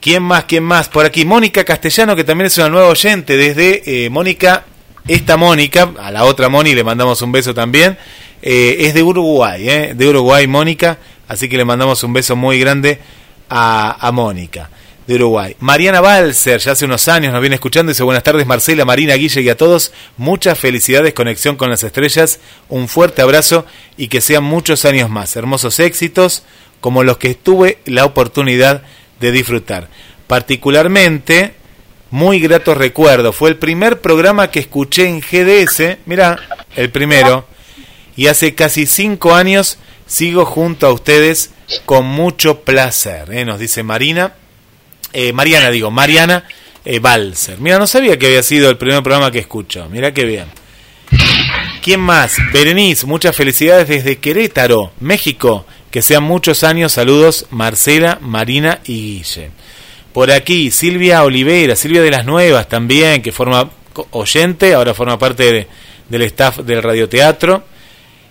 ¿Quién 0.00 0.22
más? 0.22 0.44
¿Quién 0.44 0.62
más? 0.64 0.88
Por 0.88 1.04
aquí, 1.06 1.24
Mónica 1.24 1.64
Castellano, 1.64 2.14
que 2.16 2.24
también 2.24 2.46
es 2.46 2.58
una 2.58 2.68
nueva 2.70 2.88
oyente. 2.88 3.36
Desde 3.36 4.04
eh, 4.04 4.10
Mónica, 4.10 4.64
esta 5.08 5.36
Mónica, 5.36 5.92
a 5.98 6.10
la 6.10 6.24
otra 6.24 6.48
Moni 6.48 6.74
le 6.74 6.84
mandamos 6.84 7.20
un 7.22 7.32
beso 7.32 7.54
también. 7.54 7.98
eh, 8.42 8.76
es 8.80 8.94
de 8.94 9.02
Uruguay, 9.02 9.68
eh, 9.68 9.92
de 9.94 10.08
Uruguay, 10.08 10.46
Mónica. 10.46 10.98
Así 11.28 11.48
que 11.48 11.56
le 11.56 11.64
mandamos 11.64 12.02
un 12.02 12.12
beso 12.12 12.34
muy 12.36 12.58
grande 12.58 12.98
a, 13.48 14.10
Mónica, 14.12 14.70
de 15.06 15.14
Uruguay. 15.14 15.56
Mariana 15.60 16.00
Balser, 16.00 16.60
ya 16.60 16.72
hace 16.72 16.84
unos 16.84 17.06
años 17.08 17.32
nos 17.32 17.40
viene 17.40 17.54
escuchando. 17.54 17.90
Dice: 17.90 18.02
Buenas 18.02 18.22
tardes, 18.22 18.46
Marcela, 18.46 18.84
Marina, 18.84 19.14
Guille 19.14 19.42
y 19.42 19.48
a 19.48 19.56
todos. 19.56 19.92
Muchas 20.16 20.58
felicidades, 20.58 21.14
conexión 21.14 21.56
con 21.56 21.70
las 21.70 21.82
estrellas. 21.84 22.40
Un 22.68 22.88
fuerte 22.88 23.22
abrazo 23.22 23.64
y 23.96 24.08
que 24.08 24.20
sean 24.20 24.44
muchos 24.44 24.84
años 24.84 25.10
más. 25.10 25.36
Hermosos 25.36 25.78
éxitos, 25.80 26.42
como 26.80 27.04
los 27.04 27.18
que 27.18 27.34
tuve 27.34 27.78
la 27.84 28.04
oportunidad 28.04 28.82
de 29.20 29.32
disfrutar. 29.32 29.88
Particularmente, 30.26 31.54
muy 32.10 32.40
grato 32.40 32.74
recuerdo, 32.74 33.32
fue 33.32 33.50
el 33.50 33.56
primer 33.56 34.00
programa 34.00 34.50
que 34.50 34.60
escuché 34.60 35.06
en 35.06 35.20
GDS, 35.20 35.98
mira, 36.06 36.38
el 36.76 36.90
primero, 36.90 37.46
y 38.16 38.26
hace 38.26 38.54
casi 38.54 38.86
cinco 38.86 39.34
años 39.34 39.78
sigo 40.06 40.44
junto 40.44 40.86
a 40.86 40.92
ustedes 40.92 41.52
con 41.86 42.06
mucho 42.06 42.60
placer, 42.62 43.32
¿eh? 43.32 43.44
nos 43.44 43.60
dice 43.60 43.82
Marina, 43.82 44.34
eh, 45.12 45.32
Mariana 45.32 45.70
digo, 45.70 45.90
Mariana 45.90 46.44
eh, 46.84 46.98
Balser. 46.98 47.58
Mira, 47.60 47.78
no 47.78 47.86
sabía 47.86 48.18
que 48.18 48.26
había 48.26 48.42
sido 48.42 48.70
el 48.70 48.76
primer 48.76 49.02
programa 49.02 49.30
que 49.30 49.38
escucho, 49.38 49.88
mira 49.88 50.12
qué 50.12 50.24
bien. 50.24 50.46
¿Quién 51.82 52.00
más? 52.00 52.36
Berenice, 52.52 53.06
muchas 53.06 53.34
felicidades 53.34 53.88
desde 53.88 54.18
Querétaro, 54.18 54.92
México. 55.00 55.64
Que 55.90 56.02
sean 56.02 56.22
muchos 56.22 56.62
años. 56.62 56.92
Saludos, 56.92 57.46
Marcela, 57.50 58.18
Marina 58.20 58.80
y 58.84 59.16
Guille. 59.16 59.50
Por 60.12 60.30
aquí, 60.30 60.70
Silvia 60.70 61.22
Oliveira, 61.24 61.76
Silvia 61.76 62.02
de 62.02 62.10
las 62.10 62.24
Nuevas 62.24 62.68
también, 62.68 63.22
que 63.22 63.30
forma 63.32 63.70
oyente, 64.10 64.74
ahora 64.74 64.94
forma 64.94 65.18
parte 65.18 65.52
de- 65.52 65.66
del 66.08 66.22
staff 66.22 66.58
del 66.58 66.82
radioteatro. 66.82 67.64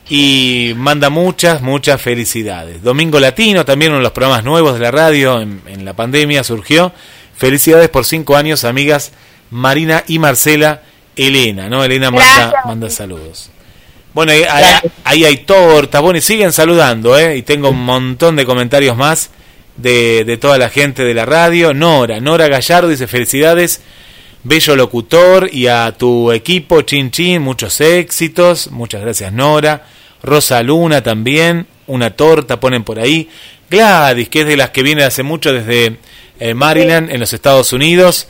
Y 0.10 0.73
manda 0.76 1.10
muchas, 1.10 1.61
muchas 1.61 2.01
felicidades. 2.01 2.81
Domingo 2.81 3.19
Latino, 3.19 3.64
también 3.64 3.91
uno 3.91 3.99
de 3.99 4.03
los 4.03 4.11
programas 4.11 4.43
nuevos 4.43 4.73
de 4.73 4.80
la 4.80 4.89
radio 4.91 5.39
en, 5.39 5.61
en 5.68 5.85
la 5.85 5.93
pandemia 5.93 6.43
surgió. 6.43 6.91
Felicidades 7.38 7.89
por 7.89 8.06
cinco 8.06 8.35
años, 8.35 8.64
amigas 8.64 9.11
Marina 9.51 10.03
y 10.07 10.19
Marcela. 10.19 10.81
Elena, 11.15 11.68
¿no? 11.69 11.84
Elena 11.84 12.11
manda, 12.11 12.53
manda 12.65 12.89
saludos. 12.89 13.49
Bueno, 14.14 14.31
ahí, 14.31 14.43
ahí- 14.49 14.89
ahí 15.03 15.26
hay 15.26 15.38
tortas, 15.39 16.01
bueno, 16.01 16.18
y 16.18 16.22
siguen 16.22 16.53
saludando, 16.53 17.18
¿eh? 17.19 17.35
Y 17.38 17.41
tengo 17.43 17.69
un 17.69 17.84
montón 17.84 18.35
de 18.38 18.45
comentarios 18.45 18.95
más 18.95 19.30
de, 19.81 20.26
de 20.26 20.38
toda 20.38 20.57
la 20.57 20.69
gente 20.69 21.03
de 21.03 21.14
la 21.14 21.26
radio. 21.26 21.73
Nora, 21.73 22.19
Nora 22.19 22.47
Gallardo 22.47 22.89
dice 22.89 23.07
felicidades, 23.07 23.81
bello 24.43 24.76
locutor, 24.76 25.49
y 25.51 25.68
a 25.68 25.93
tu 25.97 26.31
equipo, 26.31 26.81
Chin 26.81 27.11
Chin, 27.11 27.41
muchos 27.41 27.81
éxitos. 27.81 28.72
Muchas 28.72 29.01
gracias, 29.01 29.31
Nora. 29.34 29.85
Rosa 30.22 30.61
Luna 30.64 31.01
también, 31.01 31.68
una 31.88 32.11
torta 32.11 32.60
ponen 32.60 32.84
por 32.84 32.99
ahí. 32.99 33.30
Gladys, 33.69 34.30
que 34.30 34.41
es 34.41 34.47
de 34.47 34.57
las 34.57 34.72
que 34.72 34.84
viene 34.84 35.03
hace 35.03 35.23
mucho 35.23 35.53
desde 35.53 35.97
eh, 36.39 36.53
Maryland, 36.53 37.11
en 37.11 37.19
los 37.19 37.34
Estados 37.34 37.72
Unidos. 37.73 38.27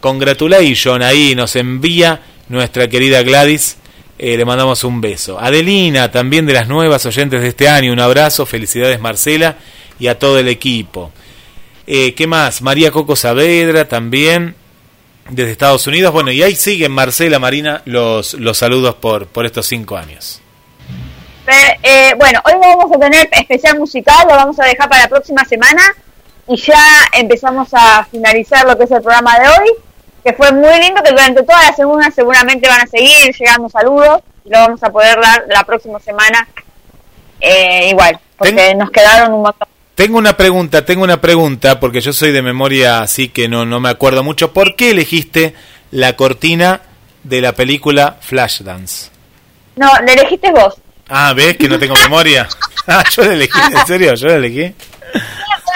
Congratulation, 0.00 1.02
ahí 1.02 1.34
nos 1.34 1.56
envía 1.56 2.20
nuestra 2.48 2.88
querida 2.88 3.22
Gladys. 3.22 3.76
Eh, 4.18 4.36
le 4.36 4.44
mandamos 4.44 4.82
un 4.84 5.00
beso. 5.00 5.38
Adelina, 5.38 6.10
también 6.10 6.46
de 6.46 6.52
las 6.52 6.66
nuevas 6.66 7.04
oyentes 7.06 7.40
de 7.40 7.48
este 7.48 7.68
año, 7.68 7.92
un 7.92 8.00
abrazo. 8.00 8.46
Felicidades, 8.46 9.00
Marcela, 9.00 9.58
y 9.98 10.08
a 10.08 10.18
todo 10.18 10.38
el 10.38 10.48
equipo. 10.48 11.10
Eh, 11.86 12.14
¿Qué 12.14 12.26
más? 12.26 12.62
María 12.62 12.90
Coco 12.90 13.16
Saavedra, 13.16 13.88
también 13.88 14.54
desde 15.30 15.52
Estados 15.52 15.86
Unidos. 15.86 16.12
Bueno, 16.12 16.30
y 16.30 16.42
ahí 16.42 16.54
siguen, 16.54 16.92
Marcela, 16.92 17.38
Marina, 17.38 17.82
los, 17.84 18.34
los 18.34 18.58
saludos 18.58 18.94
por, 18.96 19.26
por 19.26 19.46
estos 19.46 19.66
cinco 19.66 19.96
años. 19.96 20.42
Eh, 21.82 22.14
bueno, 22.18 22.40
hoy 22.44 22.54
no 22.54 22.76
vamos 22.76 22.94
a 22.94 22.98
tener 22.98 23.28
especial 23.32 23.78
musical, 23.78 24.26
lo 24.28 24.34
vamos 24.34 24.60
a 24.60 24.66
dejar 24.66 24.88
para 24.88 25.02
la 25.02 25.08
próxima 25.08 25.44
semana 25.46 25.82
y 26.46 26.56
ya 26.56 27.06
empezamos 27.14 27.68
a 27.72 28.04
finalizar 28.10 28.66
lo 28.66 28.76
que 28.76 28.84
es 28.84 28.90
el 28.90 29.00
programa 29.00 29.38
de 29.38 29.48
hoy, 29.48 29.72
que 30.22 30.34
fue 30.34 30.52
muy 30.52 30.78
lindo, 30.78 31.02
que 31.02 31.10
durante 31.10 31.42
toda 31.42 31.62
la 31.62 31.72
semana 31.72 32.10
seguramente 32.10 32.68
van 32.68 32.82
a 32.82 32.86
seguir 32.86 33.34
llegando 33.34 33.68
saludos 33.70 34.20
y 34.44 34.50
lo 34.50 34.58
vamos 34.58 34.82
a 34.82 34.90
poder 34.90 35.18
dar 35.20 35.44
la 35.48 35.64
próxima 35.64 35.98
semana 36.00 36.46
eh, 37.40 37.88
igual, 37.90 38.18
porque 38.36 38.74
nos 38.74 38.90
quedaron 38.90 39.32
un 39.32 39.42
montón. 39.42 39.68
Tengo 39.98 40.16
una 40.16 40.36
pregunta, 40.36 40.84
tengo 40.84 41.02
una 41.02 41.20
pregunta, 41.20 41.80
porque 41.80 42.00
yo 42.00 42.12
soy 42.12 42.30
de 42.30 42.40
memoria 42.40 43.00
así 43.00 43.30
que 43.30 43.48
no, 43.48 43.66
no 43.66 43.80
me 43.80 43.88
acuerdo 43.88 44.22
mucho. 44.22 44.52
¿Por 44.52 44.76
qué 44.76 44.92
elegiste 44.92 45.54
la 45.90 46.14
cortina 46.14 46.82
de 47.24 47.40
la 47.40 47.50
película 47.52 48.16
Flashdance? 48.20 49.10
No, 49.74 49.90
le 50.06 50.12
elegiste 50.12 50.52
vos. 50.52 50.76
Ah, 51.08 51.32
¿ves 51.34 51.56
que 51.56 51.68
no 51.68 51.78
tengo 51.80 51.94
memoria? 51.96 52.48
Ah, 52.90 53.04
yo 53.14 53.22
la 53.22 53.34
elegí, 53.34 53.58
¿en 53.60 53.86
serio? 53.86 54.14
¿Yo 54.14 54.28
la 54.28 54.36
elegí? 54.36 54.72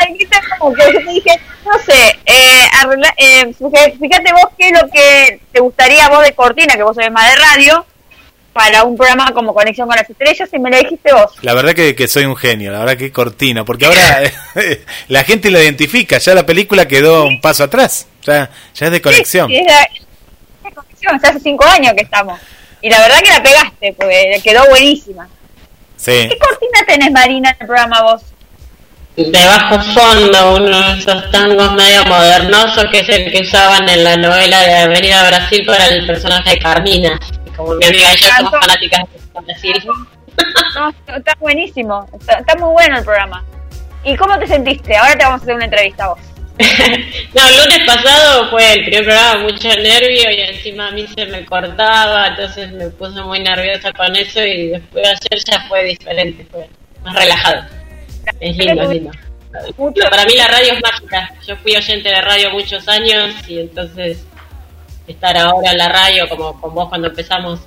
Dijiste 0.09 0.37
como 0.59 0.73
que 0.75 0.83
yo 0.95 0.99
te 1.01 1.11
dije, 1.13 1.41
no 1.67 1.79
sé, 1.85 2.19
eh, 2.25 2.67
arregla- 2.81 3.13
eh, 3.19 3.53
fíjate 4.01 4.33
vos 4.33 4.47
qué 4.57 4.69
es 4.71 4.81
lo 4.81 4.89
que 4.89 5.41
te 5.53 5.61
gustaría 5.61 6.07
a 6.07 6.09
vos 6.09 6.23
de 6.23 6.33
cortina, 6.33 6.75
que 6.75 6.83
vos 6.83 6.97
sos 6.97 7.05
más 7.13 7.29
de 7.29 7.37
radio, 7.37 7.85
para 8.53 8.85
un 8.85 8.97
programa 8.97 9.33
como 9.33 9.55
Conexión 9.55 9.89
con 9.89 9.97
las 9.97 10.09
Estrellas, 10.09 10.49
y 10.53 10.59
me 10.59 10.71
lo 10.71 10.79
dijiste 10.79 11.13
vos. 11.13 11.33
La 11.43 11.55
verdad 11.55 11.73
que, 11.75 11.95
que 11.95 12.07
soy 12.09 12.25
un 12.25 12.37
genio, 12.37 12.71
la 12.73 12.81
verdad 12.81 12.97
que 12.97 13.11
cortina, 13.13 13.65
porque 13.65 13.87
ahora 13.87 14.23
la 15.09 15.25
gente 15.25 15.51
la 15.51 15.63
identifica, 15.63 16.19
ya 16.19 16.35
la 16.35 16.45
película 16.45 16.87
quedó 16.87 17.25
un 17.25 17.41
paso 17.41 17.65
atrás, 17.65 18.07
ya, 18.23 18.51
ya 18.75 18.87
es 18.87 18.93
de 18.93 19.01
conexión. 19.03 19.49
Sí, 19.49 19.57
es 19.57 19.67
de- 19.67 19.73
es 19.73 20.65
de 20.65 20.73
conexión, 20.73 21.21
ya 21.23 21.29
hace 21.31 21.41
cinco 21.41 21.65
años 21.65 21.93
que 21.97 22.03
estamos. 22.05 22.39
Y 22.81 22.91
la 22.91 22.99
verdad 23.01 23.21
que 23.23 23.31
la 23.31 23.43
pegaste, 23.43 23.95
porque 23.99 24.41
quedó 24.43 24.67
buenísima. 24.69 25.29
Sí. 25.97 26.29
¿Qué 26.29 26.37
cortina 26.39 26.85
tenés, 26.87 27.13
Marina, 27.13 27.51
en 27.51 27.57
el 27.61 27.67
programa 27.67 28.03
vos? 28.03 28.23
De 29.15 29.31
bajo 29.31 29.79
fondo, 29.93 30.55
uno 30.57 30.93
de 30.95 30.99
esos 30.99 31.31
tangos 31.31 31.73
medio 31.75 32.03
modernosos 32.07 32.87
que 32.91 33.01
es 33.01 33.09
el 33.11 33.31
que 33.31 33.43
usaban 33.43 33.87
en 33.89 34.03
la 34.05 34.17
novela 34.17 34.61
de 34.63 34.75
Avenida 34.79 35.29
Brasil 35.29 35.65
para 35.67 35.87
el 35.89 36.07
personaje 36.07 36.51
de 36.51 36.59
Carmina. 36.59 37.21
Como 37.57 37.75
mi 37.75 37.85
amiga 37.85 38.15
y 38.15 38.17
yo 38.17 38.29
somos 38.37 38.53
fanáticas 38.53 39.01
de 39.13 39.41
Brasil. 39.41 39.83
No, 40.75 41.15
está 41.15 41.35
buenísimo, 41.39 42.09
está, 42.19 42.39
está 42.39 42.57
muy 42.57 42.73
bueno 42.73 42.99
el 42.99 43.05
programa. 43.05 43.45
¿Y 44.05 44.17
cómo 44.17 44.39
te 44.39 44.47
sentiste? 44.47 44.97
Ahora 44.97 45.17
te 45.17 45.25
vamos 45.25 45.41
a 45.41 45.43
hacer 45.43 45.55
una 45.55 45.65
entrevista 45.67 46.05
a 46.05 46.09
vos. 46.09 46.19
No, 47.35 47.49
el 47.49 47.57
lunes 47.57 47.81
pasado 47.87 48.51
fue 48.51 48.75
el 48.75 48.85
primer 48.85 49.05
programa, 49.05 49.43
mucho 49.43 49.69
nervio 49.69 50.31
y 50.31 50.41
encima 50.41 50.89
a 50.89 50.91
mí 50.91 51.07
se 51.07 51.27
me 51.27 51.45
cortaba, 51.47 52.29
entonces 52.29 52.71
me 52.73 52.89
puse 52.91 53.23
muy 53.23 53.41
nerviosa 53.41 53.93
con 53.93 54.15
eso 54.15 54.45
y 54.45 54.69
después 54.69 55.03
de 55.03 55.11
ayer 55.11 55.45
ya 55.51 55.61
fue 55.67 55.85
diferente, 55.85 56.47
fue 56.51 56.69
más 57.03 57.15
relajado. 57.15 57.65
Es 58.41 58.57
lindo, 58.57 58.83
es 58.83 58.89
lindo. 58.91 59.11
Para 60.11 60.25
mí 60.27 60.35
la 60.37 60.49
radio 60.49 60.75
es 60.75 60.83
mágica. 60.83 61.31
Yo 61.47 61.57
fui 61.57 61.77
oyente 61.77 62.09
de 62.09 62.21
radio 62.21 62.51
muchos 62.51 62.87
años 62.89 63.35
y 63.49 63.61
entonces 63.61 64.25
estar 65.07 65.37
ahora 65.37 65.73
en 65.73 65.79
la 65.79 65.89
radio 65.89 66.29
como 66.29 66.61
con 66.61 66.75
vos 66.75 66.89
cuando 66.89 67.09
empezamos 67.09 67.61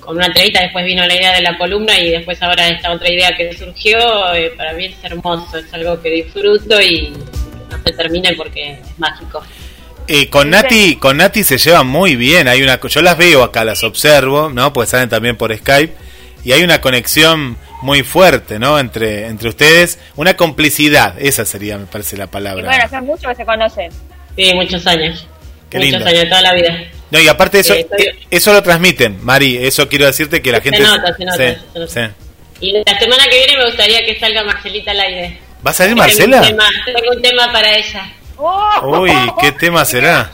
con 0.00 0.16
una 0.16 0.26
entrevista, 0.26 0.60
después 0.62 0.84
vino 0.84 1.06
la 1.06 1.14
idea 1.14 1.32
de 1.34 1.42
la 1.42 1.56
columna 1.58 1.98
y 1.98 2.10
después 2.10 2.42
ahora 2.42 2.66
esta 2.68 2.90
otra 2.90 3.10
idea 3.12 3.34
que 3.36 3.52
surgió, 3.56 4.32
eh, 4.34 4.52
para 4.56 4.72
mí 4.72 4.86
es 4.86 5.04
hermoso, 5.04 5.58
es 5.58 5.72
algo 5.74 6.00
que 6.00 6.10
disfruto 6.10 6.80
y 6.80 7.10
no 7.70 7.78
se 7.84 7.92
termine 7.92 8.34
porque 8.34 8.72
es 8.72 8.98
mágico. 8.98 9.42
Eh, 10.08 10.28
con 10.28 10.50
Nati, 10.50 10.96
con 10.96 11.18
Nati 11.18 11.44
se 11.44 11.58
llevan 11.58 11.86
muy 11.86 12.16
bien. 12.16 12.48
Hay 12.48 12.62
una, 12.62 12.80
yo 12.80 13.02
las 13.02 13.16
veo 13.16 13.44
acá, 13.44 13.64
las 13.64 13.84
observo, 13.84 14.48
¿no? 14.50 14.72
Pues 14.72 14.88
salen 14.88 15.08
también 15.08 15.36
por 15.36 15.56
Skype 15.56 15.94
y 16.42 16.50
hay 16.52 16.64
una 16.64 16.80
conexión 16.80 17.56
muy 17.82 18.02
fuerte, 18.02 18.58
¿no? 18.58 18.78
Entre 18.80 19.26
entre 19.26 19.50
ustedes, 19.50 20.00
una 20.16 20.34
complicidad. 20.34 21.14
Esa 21.20 21.44
sería, 21.44 21.78
me 21.78 21.86
parece 21.86 22.16
la 22.16 22.24
Y 22.24 22.28
palabra. 22.28 22.64
bueno, 22.64 22.84
hace 22.84 23.00
mucho 23.02 23.28
que 23.28 23.34
se 23.36 23.44
conocen. 23.44 23.90
Sí, 24.34 24.52
muchos 24.54 24.84
años. 24.86 25.26
Qué 25.70 25.78
muchos 25.78 25.92
lindo. 25.92 26.06
años, 26.08 26.24
toda 26.28 26.42
la 26.42 26.52
vida. 26.54 26.84
No, 27.10 27.20
y 27.20 27.28
aparte 27.28 27.56
de 27.58 27.60
eso, 27.62 27.74
estoy- 27.74 28.04
eh, 28.06 28.18
eso 28.30 28.52
lo 28.52 28.62
transmiten, 28.62 29.24
Mari. 29.24 29.56
Eso 29.64 29.88
quiero 29.88 30.06
decirte 30.06 30.42
que 30.42 30.52
la 30.52 30.58
Se 30.58 30.64
gente. 30.64 30.80
nota, 30.80 31.16
se 31.16 31.24
nota, 31.24 31.36
Sí, 31.38 31.60
se 31.72 31.78
nota. 31.78 31.92
sí. 31.92 32.14
Y 32.60 32.72
la 32.72 32.98
semana 32.98 33.24
que 33.28 33.36
viene 33.38 33.56
me 33.56 33.66
gustaría 33.66 34.04
que 34.04 34.18
salga 34.18 34.44
Marcelita 34.44 34.90
al 34.90 35.00
aire. 35.00 35.38
¿Va 35.66 35.70
a 35.70 35.74
salir 35.74 35.94
Tengo 35.94 36.02
un 36.02 36.08
Marcela? 36.08 36.40
tema- 36.42 36.68
Tengo 36.84 37.10
un 37.16 37.22
tema 37.22 37.52
para 37.52 37.74
ella. 37.76 38.12
Uy, 38.82 39.12
¿qué 39.40 39.52
tema 39.52 39.84
será? 39.84 40.30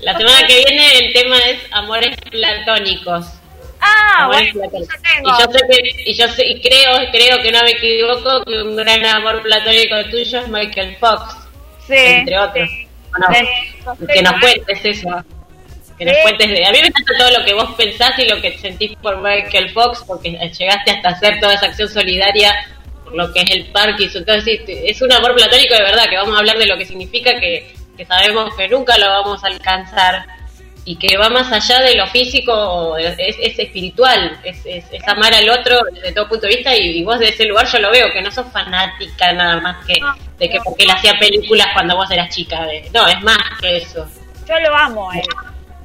La 0.00 0.16
semana 0.16 0.46
que 0.46 0.56
viene 0.64 0.98
el 0.98 1.12
tema 1.12 1.38
es 1.40 1.58
amores 1.72 2.16
platónicos. 2.30 3.26
Ah, 3.80 4.24
Amores 4.24 4.52
bueno, 4.54 4.70
platónicos. 4.70 4.96
yo 4.96 5.08
tengo. 5.10 5.30
Y 5.30 5.42
yo 5.42 5.52
sé 5.52 5.60
que, 5.70 6.10
y 6.10 6.14
yo 6.14 6.28
sé, 6.28 6.46
y 6.46 6.60
creo, 6.60 6.96
creo 7.12 7.42
que 7.42 7.52
no 7.52 7.62
me 7.62 7.70
equivoco, 7.70 8.44
que 8.44 8.62
un 8.62 8.76
gran 8.76 9.04
amor 9.06 9.42
platónico 9.42 9.96
tuyo 10.10 10.40
es 10.40 10.48
Michael 10.48 10.96
Fox. 11.00 11.34
Sí, 11.86 11.94
entre 11.96 12.38
otros. 12.38 12.70
¿O 12.70 12.89
no? 13.18 13.34
Sí. 13.34 14.06
Que 14.06 14.22
nos 14.22 14.40
cuentes 14.40 14.80
eso. 14.84 15.24
Que 15.98 16.04
nos 16.04 16.16
cuentes 16.22 16.48
de... 16.48 16.64
A 16.64 16.72
mí 16.72 16.78
me 16.80 16.86
encanta 16.86 17.12
todo 17.18 17.38
lo 17.38 17.44
que 17.44 17.54
vos 17.54 17.74
pensás 17.76 18.18
y 18.18 18.28
lo 18.28 18.40
que 18.40 18.56
sentís 18.58 18.96
por 19.02 19.18
Michael 19.18 19.70
Fox, 19.70 20.04
porque 20.06 20.30
llegaste 20.30 20.90
hasta 20.90 21.08
hacer 21.08 21.40
toda 21.40 21.54
esa 21.54 21.66
acción 21.66 21.88
solidaria 21.88 22.54
por 23.04 23.14
lo 23.14 23.32
que 23.32 23.40
es 23.40 23.50
el 23.50 23.66
Parkinson. 23.66 24.22
Entonces, 24.26 24.60
es 24.66 25.02
un 25.02 25.12
amor 25.12 25.34
platónico 25.34 25.74
de 25.74 25.82
verdad, 25.82 26.08
que 26.08 26.16
vamos 26.16 26.34
a 26.36 26.38
hablar 26.38 26.58
de 26.58 26.66
lo 26.66 26.78
que 26.78 26.86
significa, 26.86 27.38
que, 27.38 27.74
que 27.96 28.04
sabemos 28.06 28.54
que 28.56 28.68
nunca 28.68 28.96
lo 28.96 29.08
vamos 29.08 29.44
a 29.44 29.48
alcanzar 29.48 30.24
y 30.84 30.96
que 30.96 31.16
va 31.18 31.28
más 31.28 31.52
allá 31.52 31.80
de 31.82 31.94
lo 31.94 32.06
físico, 32.06 32.96
es, 32.96 33.16
es 33.18 33.58
espiritual, 33.58 34.38
es, 34.42 34.58
es, 34.64 34.84
es 34.90 35.08
amar 35.08 35.32
al 35.34 35.48
otro 35.50 35.78
desde 35.92 36.12
todo 36.12 36.28
punto 36.28 36.46
de 36.46 36.56
vista 36.56 36.74
y, 36.74 36.98
y 36.98 37.04
vos 37.04 37.18
de 37.18 37.28
ese 37.28 37.44
lugar 37.44 37.66
yo 37.66 37.78
lo 37.78 37.90
veo, 37.90 38.12
que 38.12 38.22
no 38.22 38.30
sos 38.32 38.46
fanática 38.52 39.32
nada 39.32 39.60
más 39.60 39.84
que 39.86 39.94
de 40.38 40.48
que 40.48 40.58
porque 40.64 40.84
él 40.84 40.90
hacía 40.90 41.12
películas 41.18 41.66
cuando 41.74 41.96
vos 41.96 42.10
eras 42.10 42.34
chica, 42.34 42.64
de- 42.66 42.88
no, 42.94 43.06
es 43.06 43.20
más 43.22 43.36
que 43.60 43.76
eso. 43.76 44.06
Yo 44.48 44.58
lo 44.60 44.74
amo 44.74 45.10
a 45.10 45.16
él. 45.16 45.22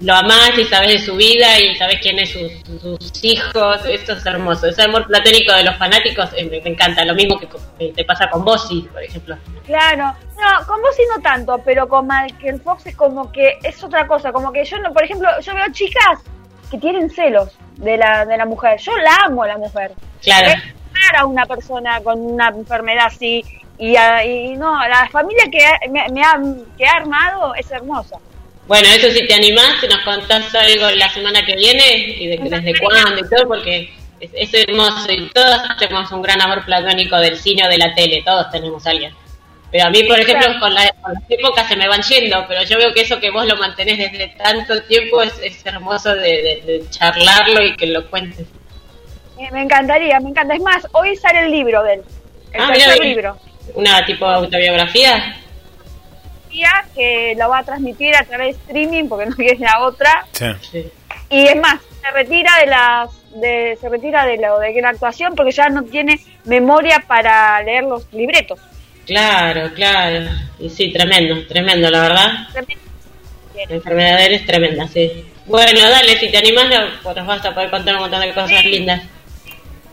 Lo 0.06 0.14
amás 0.14 0.52
y 0.58 0.64
sabes 0.66 0.90
de 0.90 1.00
su 1.00 1.16
vida 1.16 1.60
y 1.60 1.76
sabes 1.76 1.98
quién 2.02 2.20
es 2.20 2.30
sus, 2.32 2.52
sus 2.82 3.24
hijos. 3.24 3.84
Esto 3.86 4.14
es 4.14 4.26
hermoso. 4.26 4.68
Ese 4.68 4.84
amor 4.84 5.08
platónico 5.08 5.52
de 5.54 5.64
los 5.64 5.76
fanáticos 5.78 6.30
eh, 6.38 6.46
me, 6.46 6.62
me 6.62 6.70
encanta. 6.70 7.04
Lo 7.06 7.16
mismo 7.16 7.40
que, 7.40 7.48
que 7.80 7.92
te 7.94 8.06
pasa 8.06 8.30
con 8.30 8.46
Bossy, 8.46 8.82
por 8.94 9.02
ejemplo. 9.04 9.36
Claro, 9.66 10.16
no, 10.40 10.68
con 10.68 10.82
vos 10.82 10.96
sí 10.96 11.02
no 11.16 11.22
tanto, 11.22 11.60
pero 11.66 11.88
con 11.88 12.08
Michael 12.08 12.62
Fox 12.62 12.86
es 12.86 12.96
como 12.96 13.32
que 13.32 13.58
es 13.64 13.84
otra 13.84 14.06
cosa, 14.06 14.32
como 14.32 14.52
que 14.52 14.64
yo 14.64 14.78
no, 14.80 14.94
por 14.94 15.04
ejemplo, 15.04 15.28
yo 15.42 15.54
veo 15.56 15.66
chicas 15.72 16.20
que 16.70 16.78
tienen 16.78 17.10
celos 17.10 17.50
de 17.78 17.98
la, 17.98 18.26
de 18.26 18.38
la 18.38 18.46
mujer, 18.46 18.80
yo 18.80 18.96
la 18.98 19.16
amo 19.26 19.44
a 19.44 19.48
la 19.48 19.58
mujer. 19.58 19.92
Claro. 20.22 20.48
Es 20.48 20.64
rara 21.12 21.26
una 21.26 21.46
persona 21.46 22.00
con 22.02 22.22
una 22.22 22.50
enfermedad 22.50 23.08
así, 23.08 23.44
y, 23.78 23.96
a- 23.96 24.24
y 24.24 24.56
no, 24.56 24.88
la 24.88 25.08
familia 25.10 25.46
que 25.52 25.60
me 26.12 26.22
ha, 26.24 26.40
que 26.78 26.86
ha 26.86 26.92
armado 26.98 27.56
es 27.56 27.70
hermosa. 27.72 28.18
Bueno, 28.68 28.88
eso 28.90 29.10
si 29.12 29.28
te 29.28 29.34
animás, 29.36 29.80
si 29.80 29.88
nos 29.88 30.00
contás 30.00 30.54
algo 30.56 30.90
la 30.92 31.10
semana 31.10 31.46
que 31.46 31.56
viene 31.56 31.98
y 32.20 32.28
de, 32.28 32.38
desde 32.38 32.74
cuándo 32.80 33.20
y 33.20 33.30
todo, 33.30 33.48
porque 33.48 33.94
es, 34.20 34.32
es 34.34 34.54
hermoso 34.68 35.06
y 35.12 35.30
todos 35.30 35.62
tenemos 35.78 36.12
un 36.12 36.22
gran 36.24 36.42
amor 36.42 36.66
platónico 36.66 37.16
del 37.18 37.38
cine 37.38 37.66
o 37.66 37.70
de 37.70 37.78
la 37.78 37.94
tele, 37.94 38.24
todos 38.26 38.50
tenemos 38.50 38.86
a 38.88 38.90
alguien. 38.90 39.14
Pero 39.72 39.86
a 39.88 39.90
mí, 39.90 40.04
por 40.04 40.20
ejemplo, 40.20 40.48
con, 40.60 40.74
la- 40.74 40.90
con 41.02 41.14
las 41.14 41.24
épocas 41.30 41.68
se 41.68 41.76
me 41.76 41.88
van 41.88 42.02
yendo, 42.02 42.46
pero 42.48 42.64
yo 42.64 42.78
veo 42.78 42.94
que 42.94 43.02
eso 43.02 43.20
que 43.20 43.30
vos 43.30 43.46
lo 43.46 43.56
mantenés 43.58 43.98
desde 43.98 44.30
tanto 44.30 44.82
tiempo 44.84 45.22
es, 45.22 45.34
es 45.44 45.64
hermoso 45.66 46.16
de, 46.16 46.22
de- 46.22 46.62
de 46.66 46.90
charlarlo 46.90 47.62
y 47.64 47.76
que 47.76 47.88
lo 47.88 48.10
cuentes. 48.10 48.48
Eh, 49.38 49.50
me 49.52 49.62
encantaría, 49.64 50.20
me 50.22 50.30
encanta. 50.30 50.56
Es 50.56 50.62
más, 50.62 50.88
hoy 50.94 51.16
sale 51.18 51.42
el 51.46 51.52
libro 51.52 51.84
de 51.84 51.96
él, 51.96 52.02
el 52.54 52.62
Ah, 52.62 52.68
tercer 52.74 53.00
libro. 53.04 53.38
Una 53.74 54.04
tipo 54.06 54.26
autobiografía. 54.26 55.36
Que 56.94 57.36
lo 57.38 57.50
va 57.50 57.60
a 57.60 57.64
transmitir 57.64 58.16
a 58.16 58.24
través 58.24 58.56
de 58.58 58.62
streaming 58.64 59.08
porque 59.08 59.26
no 59.30 59.36
tiene 59.36 59.60
la 59.60 59.80
otra. 59.82 60.26
Sí. 60.32 60.86
Y 61.30 61.48
es 61.48 61.56
más, 61.58 61.80
se 62.02 62.12
retira 62.12 62.52
de 62.60 62.66
las 62.68 63.10
de, 63.36 63.78
se 63.82 63.90
retira 63.90 64.26
de 64.26 64.38
lo 64.38 64.60
de 64.60 64.80
la 64.82 64.90
actuación 64.90 65.36
porque 65.36 65.52
ya 65.52 65.68
no 65.70 65.84
tiene 65.84 66.20
memoria 66.46 67.04
para 67.08 67.62
leer 67.64 67.84
los 67.84 68.08
libretos. 68.14 68.60
Claro, 69.06 69.72
claro. 69.74 70.30
Y 70.60 70.70
sí, 70.70 70.92
tremendo, 70.92 71.46
tremendo, 71.48 71.90
la 71.90 72.02
verdad. 72.02 72.28
La 73.68 73.76
enfermedad 73.76 74.18
de 74.18 74.26
él 74.26 74.34
es 74.34 74.46
tremenda, 74.46 74.88
sí. 74.88 75.26
Bueno, 75.46 75.80
dale, 75.90 76.18
si 76.18 76.30
te 76.32 76.38
animás, 76.38 76.66
lo- 77.04 77.14
nos 77.14 77.28
vas 77.28 77.46
a 77.46 77.54
poder 77.54 77.70
contar 77.70 77.96
un 77.96 78.02
montón 78.02 78.20
de 78.22 78.34
cosas 78.34 78.66
lindas. 78.66 79.02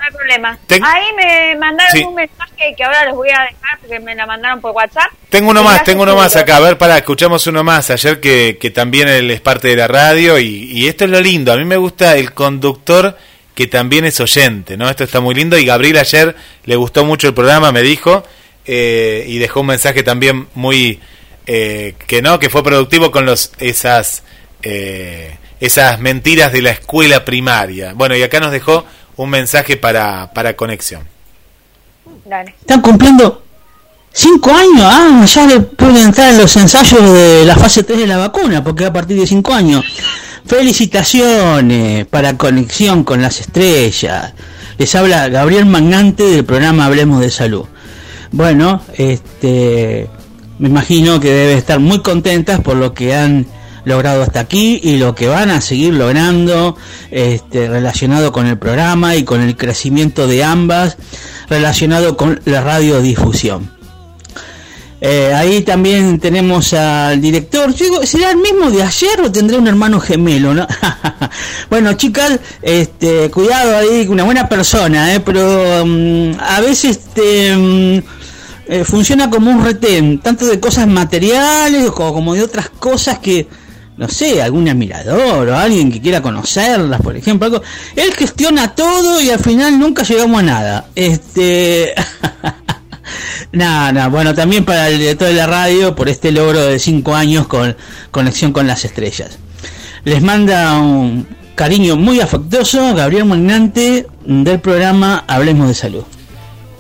No 0.03 0.09
hay 0.09 0.15
problema. 0.17 0.59
Ten- 0.67 0.85
Ahí 0.85 1.05
me 1.17 1.55
mandaron 1.57 1.93
Sí. 1.93 2.03
un 2.05 2.15
mensaje 2.17 2.75
que 2.77 2.83
ahora 2.83 3.05
les 3.05 3.15
voy 3.15 3.29
a 3.29 3.43
dejar 3.43 3.79
porque 3.81 4.01
me 4.01 4.15
la 4.17 4.27
mandaron 4.27 4.61
por 4.61 4.73
WhatsApp. 4.73 5.13
Tengo 5.29 5.51
uno 5.51 5.63
más, 5.63 5.85
tengo 5.85 6.03
uno 6.03 6.17
más 6.17 6.35
acá. 6.35 6.57
A 6.57 6.61
ver, 6.61 6.77
para, 6.77 6.97
escuchamos 6.99 7.47
uno 7.47 7.63
más. 7.63 7.89
Ayer 7.91 8.19
que, 8.19 8.59
que 8.61 8.71
también 8.71 9.07
él 9.09 9.31
es 9.31 9.41
parte 9.41 9.69
de 9.69 9.77
la 9.77 9.87
radio 9.87 10.39
y, 10.41 10.47
y 10.73 10.89
esto 10.89 11.05
es 11.05 11.11
lo 11.11 11.21
lindo. 11.21 11.53
A 11.53 11.57
mí 11.57 11.65
me 11.65 11.77
gusta 11.77 12.17
el 12.17 12.33
conductor 12.33 13.17
que 13.55 13.69
también 13.69 14.05
es 14.05 14.19
oyente, 14.19 14.77
¿no? 14.77 14.89
Esto 14.91 15.05
está 15.05 15.21
muy 15.21 15.35
lindo 15.37 15.57
y 15.57 15.65
Gabriel 15.67 15.99
ayer 15.99 16.35
le 16.65 16.75
gustó 16.77 17.05
mucho 17.05 17.29
el 17.29 17.35
programa, 17.35 17.71
me 17.71 17.83
dijo, 17.83 18.25
eh, 18.65 19.25
y 19.29 19.39
dejó 19.39 19.61
un 19.61 19.67
mensaje 19.69 20.03
también 20.03 20.49
muy, 20.55 20.99
eh, 21.47 21.95
que 22.09 22.23
no, 22.23 22.39
que 22.41 22.51
fue 22.51 22.65
productivo 22.65 23.11
con 23.13 23.25
los 23.27 23.53
esas, 23.59 24.25
eh, 24.63 25.37
esas 25.61 26.01
mentiras 26.01 26.51
de 26.53 26.63
la 26.63 26.71
escuela 26.71 27.25
primaria. 27.25 27.93
Bueno, 27.95 28.17
y 28.17 28.23
acá 28.23 28.41
nos 28.41 28.51
dejó 28.53 28.85
un 29.17 29.31
mensaje 29.31 29.77
para, 29.77 30.33
para 30.33 30.57
conexión. 30.57 31.03
Dale. 32.25 32.55
Están 32.61 32.81
cumpliendo 32.81 33.43
cinco 34.13 34.51
años, 34.53 34.83
ah, 34.83 35.25
ya 35.27 35.47
le 35.47 35.61
pueden 35.61 35.97
entrar 35.97 36.33
en 36.33 36.39
los 36.39 36.57
ensayos 36.57 37.03
de 37.03 37.45
la 37.45 37.57
fase 37.57 37.83
3 37.83 38.01
de 38.01 38.07
la 38.07 38.19
vacuna, 38.19 38.63
porque 38.63 38.85
a 38.85 38.93
partir 38.93 39.19
de 39.19 39.27
cinco 39.27 39.53
años. 39.55 39.85
Felicitaciones 40.45 42.05
para 42.07 42.37
Conexión 42.37 43.05
con 43.05 43.23
las 43.23 43.41
Estrellas. 43.41 44.35
Les 44.77 44.95
habla 44.97 45.29
Gabriel 45.29 45.67
Magnante 45.67 46.25
del 46.25 46.45
programa 46.45 46.87
Hablemos 46.87 47.21
de 47.21 47.31
Salud. 47.31 47.65
Bueno, 48.33 48.83
este, 48.97 50.09
me 50.59 50.69
imagino 50.69 51.21
que 51.21 51.31
deben 51.31 51.59
estar 51.59 51.79
muy 51.79 52.01
contentas 52.01 52.61
por 52.61 52.77
lo 52.77 52.93
que 52.93 53.15
han 53.15 53.47
logrado 53.85 54.23
hasta 54.23 54.41
aquí 54.41 54.81
y 54.83 54.97
lo 54.97 55.15
que 55.15 55.29
van 55.29 55.51
a 55.51 55.61
seguir 55.61 55.95
logrando 55.95 56.77
este, 57.11 57.69
relacionado 57.69 58.33
con 58.33 58.47
el 58.47 58.59
programa 58.59 59.17
y 59.17 59.25
con 59.25 59.41
el 59.41 59.57
crecimiento 59.57 60.27
de 60.27 60.45
ambas 60.45 60.97
relacionado 61.49 62.17
con 62.17 62.41
la 62.45 62.61
radiodifusión. 62.63 63.71
Eh, 65.05 65.35
ahí 65.35 65.63
también 65.63 66.21
tenemos 66.21 66.73
al 66.75 67.21
director. 67.21 67.75
¿será 68.05 68.31
el 68.31 68.37
mismo 68.37 68.71
de 68.71 68.85
ayer 68.85 69.21
o 69.21 69.33
tendré 69.33 69.59
un 69.59 69.67
hermano 69.67 69.99
gemelo? 69.99 70.55
¿no? 70.55 70.65
bueno, 71.71 71.95
chicas, 71.95 72.39
este, 72.63 73.29
cuidado 73.29 73.79
ahí, 73.79 74.07
una 74.09 74.23
buena 74.23 74.49
persona, 74.49 75.13
¿eh? 75.13 75.19
pero 75.19 75.85
mm, 75.85 76.35
a 76.39 76.61
veces 76.61 76.99
este, 76.99 77.57
mm, 77.57 77.99
eh, 78.69 78.85
funciona 78.85 79.29
como 79.29 79.51
un 79.51 79.65
retén, 79.65 80.21
tanto 80.21 80.47
de 80.47 80.61
cosas 80.61 80.87
materiales 80.87 81.91
como 81.91 82.35
de 82.35 82.45
otras 82.45 82.69
cosas 82.69 83.19
que, 83.19 83.49
no 84.03 84.09
sé, 84.09 84.43
algún 84.43 84.69
admirador 84.69 85.49
o 85.49 85.57
alguien 85.57 85.93
que 85.93 86.01
quiera 86.01 86.21
conocerlas, 86.21 87.01
por 87.01 87.17
ejemplo. 87.17 87.47
Algo. 87.47 87.63
Él 87.95 88.13
gestiona 88.13 88.75
todo 88.75 89.21
y 89.21 89.31
al 89.31 89.39
final 89.39 89.79
nunca 89.79 90.03
llegamos 90.03 90.41
a 90.41 90.43
nada. 90.43 90.87
Este. 90.97 91.95
Nada, 93.53 93.93
nada, 93.93 94.09
bueno, 94.09 94.35
también 94.35 94.65
para 94.65 94.89
el 94.89 94.99
director 94.99 95.29
de 95.29 95.35
la 95.35 95.47
radio 95.47 95.95
por 95.95 96.09
este 96.09 96.33
logro 96.33 96.65
de 96.65 96.79
cinco 96.79 97.15
años 97.15 97.47
con 97.47 97.77
conexión 98.11 98.51
con 98.51 98.67
las 98.67 98.87
estrellas. 98.87 99.39
Les 100.05 100.23
manda 100.23 100.79
un 100.79 101.27
cariño 101.55 101.97
muy 101.97 102.21
afectuoso 102.21 102.95
Gabriel 102.95 103.27
Magnante 103.27 104.07
del 104.25 104.61
programa 104.61 105.25
Hablemos 105.29 105.69
de 105.69 105.75
Salud. 105.75 106.05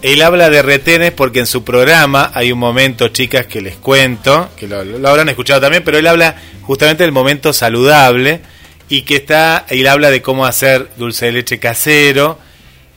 Él 0.01 0.23
habla 0.23 0.49
de 0.49 0.62
retenes 0.62 1.12
porque 1.12 1.40
en 1.40 1.47
su 1.47 1.62
programa 1.62 2.31
hay 2.35 2.53
un 2.53 2.59
momento, 2.59 3.09
chicas, 3.09 3.47
que 3.47 3.61
les 3.61 3.77
cuento, 3.77 4.49
que 4.57 4.66
lo 4.66 5.09
habrán 5.09 5.28
escuchado 5.28 5.61
también, 5.61 5.85
pero 5.85 5.99
él 5.99 6.07
habla 6.07 6.36
justamente 6.63 7.03
del 7.05 7.13
momento 7.13 7.53
saludable 7.53 8.41
y 8.89 9.03
que 9.03 9.17
está, 9.17 9.67
él 9.69 9.87
habla 9.87 10.11
de 10.11 10.23
cómo 10.23 10.47
hacer 10.47 10.89
dulce 10.97 11.27
de 11.27 11.33
leche 11.33 11.59
casero 11.59 12.39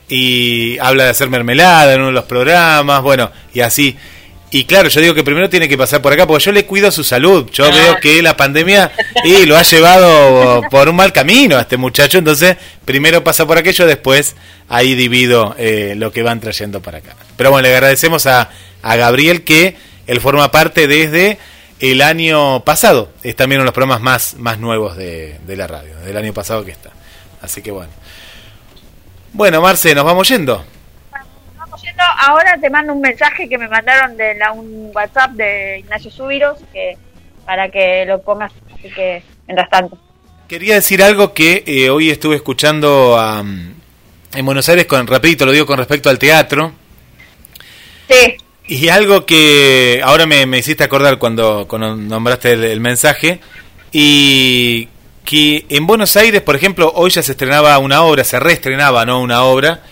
y 0.08 0.78
habla 0.80 1.06
de 1.06 1.10
hacer 1.12 1.30
mermelada 1.30 1.94
en 1.94 2.00
uno 2.00 2.08
de 2.08 2.14
los 2.14 2.26
programas, 2.26 3.02
bueno, 3.02 3.32
y 3.54 3.62
así. 3.62 3.96
Y 4.52 4.66
claro, 4.66 4.88
yo 4.90 5.02
digo 5.02 5.14
que 5.14 5.24
primero 5.24 5.50
tiene 5.50 5.68
que 5.68 5.78
pasar 5.78 6.02
por 6.02 6.14
acá, 6.14 6.28
porque 6.28 6.46
yo 6.46 6.52
le 6.52 6.66
cuido 6.66 6.92
su 6.92 7.04
salud. 7.04 7.50
Yo 7.52 7.70
veo 7.72 7.98
que 8.00 8.22
la 8.22 8.38
pandemia 8.38 8.92
y 9.26 9.46
lo 9.46 9.58
ha 9.58 9.64
llevado 9.64 10.62
por 10.70 10.88
un 10.88 10.96
mal 10.96 11.12
camino 11.12 11.58
a 11.58 11.62
este 11.62 11.78
muchacho, 11.78 12.20
entonces 12.20 12.56
primero 12.86 13.24
pasa 13.24 13.46
por 13.46 13.58
aquello, 13.58 13.86
después 13.86 14.36
ahí 14.70 14.96
divido 14.96 15.56
eh, 15.58 15.96
lo 15.98 16.12
que 16.12 16.24
van 16.24 16.40
trayendo 16.40 16.82
para 16.82 17.00
acá. 17.00 17.16
Pero 17.36 17.52
bueno, 17.52 17.68
le 17.68 17.74
agradecemos 17.74 18.28
a, 18.28 18.50
a 18.82 18.96
Gabriel 18.96 19.44
que 19.44 19.76
él 20.08 20.22
forma 20.22 20.52
parte 20.52 20.88
desde 20.88 21.38
el 21.80 22.02
año 22.02 22.64
pasado. 22.64 23.10
Es 23.24 23.36
también 23.36 23.60
uno 23.60 23.64
de 23.64 23.68
los 23.68 23.74
programas 23.74 24.02
más, 24.02 24.36
más 24.36 24.60
nuevos 24.60 24.96
de, 24.96 25.40
de 25.46 25.56
la 25.56 25.68
radio, 25.68 25.98
del 26.00 26.18
año 26.18 26.34
pasado 26.34 26.64
que 26.66 26.72
está. 26.72 26.92
Así 27.42 27.62
que 27.62 27.72
bueno. 27.72 27.92
Bueno, 29.34 29.62
Marce, 29.62 29.94
nos 29.94 30.06
vamos 30.06 30.30
yendo. 30.30 30.64
Vamos 31.58 31.82
yendo. 31.82 32.04
Ahora 32.20 32.58
te 32.60 32.70
mando 32.70 32.94
un 32.94 33.02
mensaje 33.02 33.50
que 33.50 33.58
me 33.58 33.68
mandaron 33.68 34.16
de 34.16 34.36
la, 34.36 34.52
un 34.52 34.92
WhatsApp 34.94 35.32
de 35.32 35.80
Ignacio 35.80 36.10
Subiros 36.10 36.58
que 36.72 36.98
para 37.46 37.70
que 37.70 38.06
lo 38.06 38.22
pongas. 38.22 38.54
Así 38.74 38.90
que, 38.90 39.22
mientras 39.46 39.70
tanto. 39.70 39.98
Quería 40.48 40.76
decir 40.76 41.04
algo 41.04 41.34
que 41.34 41.64
eh, 41.66 41.90
hoy 41.90 42.12
estuve 42.12 42.36
escuchando 42.36 43.18
a, 43.20 43.42
en 43.42 44.46
Buenos 44.46 44.70
Aires, 44.70 44.86
con 44.86 45.06
rapidito 45.06 45.46
lo 45.46 45.52
digo 45.52 45.66
con 45.66 45.78
respecto 45.78 46.10
al 46.10 46.20
teatro. 46.20 46.72
Sí. 48.08 48.38
Y 48.68 48.90
algo 48.90 49.26
que 49.26 50.02
ahora 50.04 50.26
me, 50.26 50.46
me 50.46 50.58
hiciste 50.58 50.84
acordar 50.84 51.20
cuando, 51.20 51.66
cuando 51.68 51.96
nombraste 51.96 52.54
el, 52.54 52.64
el 52.64 52.80
mensaje. 52.80 53.40
Y 53.92 54.88
que 55.24 55.66
en 55.70 55.88
Buenos 55.88 56.16
Aires, 56.18 56.42
por 56.42 56.56
ejemplo, 56.56 56.92
hoy 56.96 57.10
ya 57.10 57.24
se 57.24 57.32
estrenaba 57.34 57.78
una 57.80 58.02
obra, 58.02 58.24
se 58.24 58.40
reestrenaba, 58.40 59.06
¿no? 59.06 59.22
Una 59.22 59.44
obra. 59.44 59.84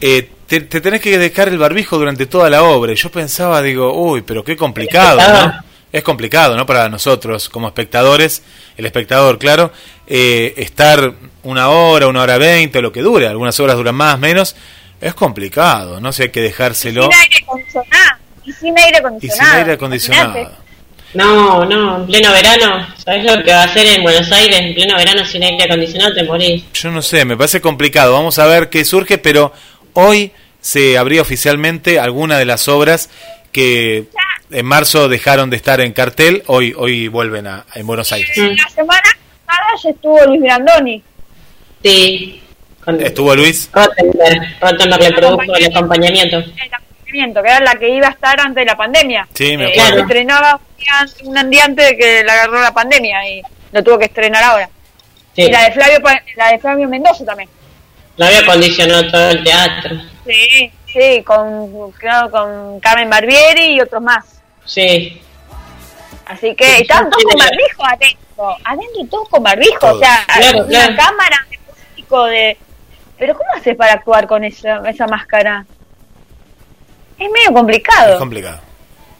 eh, 0.00 0.30
te, 0.46 0.60
te 0.62 0.80
tenés 0.80 1.00
que 1.00 1.16
dejar 1.16 1.48
el 1.48 1.58
barbijo 1.58 1.96
durante 1.98 2.26
toda 2.26 2.50
la 2.50 2.62
obra. 2.62 2.92
Y 2.92 2.96
yo 2.96 3.10
pensaba, 3.10 3.62
digo, 3.62 3.92
uy, 3.94 4.22
pero 4.22 4.42
qué 4.42 4.56
complicado, 4.56 5.20
¿no? 5.20 5.70
Es 5.92 6.02
complicado, 6.02 6.56
¿no? 6.56 6.66
Para 6.66 6.88
nosotros 6.88 7.48
como 7.48 7.66
espectadores, 7.68 8.42
el 8.76 8.86
espectador, 8.86 9.38
claro, 9.38 9.72
eh, 10.06 10.54
estar 10.56 11.14
una 11.42 11.68
hora, 11.68 12.06
una 12.06 12.22
hora 12.22 12.38
veinte, 12.38 12.80
lo 12.80 12.92
que 12.92 13.02
dure, 13.02 13.26
algunas 13.26 13.58
horas 13.58 13.76
duran 13.76 13.94
más, 13.94 14.18
menos, 14.18 14.54
es 15.00 15.14
complicado, 15.14 16.00
¿no? 16.00 16.12
Si 16.12 16.22
hay 16.22 16.28
que 16.30 16.40
dejárselo. 16.40 17.04
Sin 17.10 17.12
aire 17.18 17.36
acondicionado. 17.42 18.18
Y 18.44 18.52
sin 18.52 18.78
aire 18.78 18.96
Y 18.96 18.98
acondicionado. 18.98 19.50
sin 19.50 19.58
aire 19.58 19.72
acondicionado. 19.72 20.30
Imagínate. 20.30 20.56
No, 21.12 21.64
no, 21.64 21.96
en 21.96 22.06
pleno 22.06 22.32
verano. 22.32 22.86
¿Sabes 23.04 23.24
lo 23.24 23.42
que 23.42 23.50
va 23.52 23.62
a 23.62 23.64
hacer 23.64 23.86
en 23.86 24.02
Buenos 24.02 24.30
Aires? 24.30 24.60
En 24.60 24.74
pleno 24.74 24.96
verano 24.96 25.24
sin 25.24 25.42
aire 25.42 25.64
acondicionado 25.64 26.14
te 26.14 26.22
morís. 26.22 26.62
Yo 26.72 26.90
no 26.90 27.02
sé, 27.02 27.24
me 27.24 27.36
parece 27.36 27.60
complicado. 27.60 28.12
Vamos 28.12 28.38
a 28.38 28.46
ver 28.46 28.68
qué 28.70 28.84
surge, 28.84 29.18
pero 29.18 29.52
hoy 29.94 30.30
se 30.60 30.96
abría 30.98 31.22
oficialmente 31.22 31.98
alguna 31.98 32.38
de 32.38 32.44
las 32.44 32.68
obras 32.68 33.10
que 33.50 34.06
en 34.50 34.66
marzo 34.66 35.08
dejaron 35.08 35.50
de 35.50 35.56
estar 35.56 35.80
en 35.80 35.92
cartel, 35.92 36.44
hoy 36.46 36.74
hoy 36.76 37.08
vuelven 37.08 37.46
a 37.48 37.64
en 37.74 37.86
Buenos 37.86 38.12
Aires. 38.12 38.36
La 38.36 38.68
semana 38.68 39.02
Garage 39.46 39.90
estuvo 39.90 40.24
Luis 40.26 40.40
Brandoni. 40.42 41.02
Sí. 41.82 42.42
¿Estuvo 43.00 43.34
Luis? 43.36 43.68
Rottenberg. 43.72 44.60
Rottenberg 44.60 45.02
le 45.02 45.12
produjo 45.12 45.42
el 45.54 45.64
acompañamiento. 45.66 46.36
El 46.38 46.52
acompañamiento, 46.72 47.42
que 47.42 47.48
era 47.48 47.60
la 47.60 47.74
que 47.76 47.88
iba 47.88 48.06
a 48.08 48.10
estar 48.10 48.40
antes 48.40 48.62
de 48.62 48.64
la 48.66 48.76
pandemia. 48.76 49.28
Sí, 49.34 49.56
me 49.56 49.66
Eh, 49.66 49.72
acuerdo. 49.80 49.94
se 49.96 50.00
estrenaba 50.02 50.54
un 50.56 50.76
día, 50.76 51.40
un 51.42 51.50
día 51.50 51.64
antes 51.64 51.88
de 51.90 51.96
que 51.96 52.24
la 52.24 52.32
agarró 52.34 52.60
la 52.60 52.72
pandemia 52.72 53.28
y 53.28 53.42
lo 53.72 53.82
tuvo 53.84 53.98
que 53.98 54.06
estrenar 54.06 54.42
ahora. 54.42 54.68
Sí. 55.34 55.42
Y 55.42 55.50
la 55.50 55.64
de 55.64 55.72
Flavio 55.72 55.98
la 56.36 56.50
de 56.50 56.58
Flavio 56.58 56.88
Mendoza 56.88 57.24
también. 57.24 57.48
La 58.16 58.26
había 58.26 58.40
acondicionado 58.40 59.10
todo 59.10 59.30
el 59.30 59.44
teatro. 59.44 59.96
Sí, 60.26 60.70
sí, 60.92 61.22
con, 61.24 61.90
claro, 61.92 62.30
con 62.30 62.80
Carmen 62.80 63.08
Barbieri 63.08 63.74
y 63.76 63.80
otros 63.80 64.02
más. 64.02 64.24
Sí. 64.66 65.20
Así 66.26 66.54
que 66.54 66.64
Sí, 66.64 66.82
estaban 66.82 67.10
todos 67.10 67.22
sí, 67.22 67.28
con 67.28 67.38
barbijo 67.38 67.84
adentro, 67.86 68.56
adentro 68.64 69.04
todos 69.10 69.28
con 69.28 69.42
barbijo, 69.42 69.78
Todos. 69.80 69.96
o 69.96 69.98
sea, 69.98 70.24
Claro, 70.26 70.58
una 70.58 70.68
claro. 70.68 70.96
cámara 70.96 71.46
de 71.50 71.58
público 71.58 72.24
de... 72.26 72.56
Pero 73.20 73.34
¿cómo 73.36 73.50
haces 73.54 73.76
para 73.76 73.92
actuar 73.92 74.26
con 74.26 74.42
esa, 74.42 74.80
esa 74.88 75.06
máscara? 75.06 75.64
Es 77.18 77.30
medio 77.30 77.52
complicado. 77.52 78.14
Es 78.14 78.18
complicado. 78.18 78.60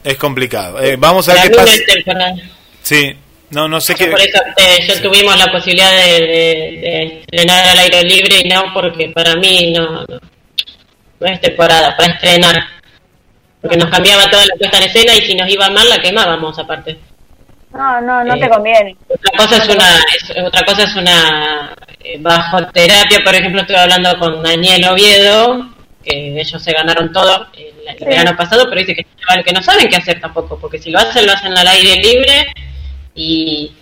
Es 0.02 0.16
complicado. 0.16 0.82
Eh, 0.82 0.96
vamos 0.98 1.28
a 1.28 1.34
ver 1.34 1.52
Para 1.52 1.66
qué 1.66 1.82
pasa. 2.14 2.34
Sí, 2.82 3.14
no, 3.50 3.68
no 3.68 3.78
sé 3.80 3.92
Yo 3.92 3.98
qué. 4.06 4.10
por 4.10 4.20
eso 4.20 4.38
eh, 4.56 4.86
yo 4.88 5.02
tuvimos 5.02 5.36
la 5.38 5.52
posibilidad 5.52 5.90
de, 5.92 6.12
de- 6.12 6.80
de 6.80 7.20
estrenar 7.20 7.66
al 7.68 7.78
aire 7.78 8.02
libre 8.04 8.40
y 8.42 8.48
no 8.48 8.72
porque 8.72 9.10
para 9.10 9.36
mí 9.36 9.74
no, 9.76 10.00
no, 10.06 10.18
no 11.20 11.26
es 11.26 11.40
temporada 11.42 11.94
para 11.94 12.14
estrenar. 12.14 12.56
Porque 13.60 13.76
nos 13.76 13.90
cambiaba 13.90 14.30
toda 14.30 14.46
la 14.46 14.54
puesta 14.56 14.78
en 14.78 14.82
escena 14.84 15.14
y 15.14 15.20
si 15.26 15.34
nos 15.34 15.50
iba 15.52 15.68
mal 15.68 15.86
la 15.90 15.98
quemábamos 16.00 16.58
aparte. 16.58 16.98
No, 17.72 18.00
no, 18.00 18.24
no 18.24 18.34
Eh, 18.34 18.40
te 18.40 18.48
conviene. 18.48 18.96
Otra 19.08 19.30
cosa 19.36 19.56
es 19.58 19.68
una, 19.68 19.98
es- 20.16 20.44
otra 20.46 20.64
cosa 20.64 20.82
es 20.84 20.94
una 20.96 21.74
bajo 22.18 22.66
terapia, 22.72 23.20
por 23.24 23.34
ejemplo, 23.34 23.60
estuve 23.60 23.78
hablando 23.78 24.18
con 24.18 24.42
Daniel 24.42 24.84
Oviedo, 24.88 25.70
que 26.04 26.40
ellos 26.40 26.62
se 26.62 26.72
ganaron 26.72 27.12
todo 27.12 27.46
el, 27.54 27.64
el 27.88 27.98
Sí. 27.98 28.04
verano 28.04 28.36
pasado, 28.36 28.66
pero 28.68 28.80
dice 28.80 28.94
que, 28.94 29.04
que 29.44 29.52
no 29.52 29.62
saben 29.62 29.88
qué 29.88 29.96
hacer 29.96 30.20
tampoco, 30.20 30.58
porque 30.58 30.78
si 30.78 30.90
lo 30.90 30.98
hacen, 30.98 31.26
lo 31.26 31.32
hacen 31.32 31.56
al 31.56 31.66
aire 31.68 31.96
libre 31.96 32.46
y, 33.14 33.72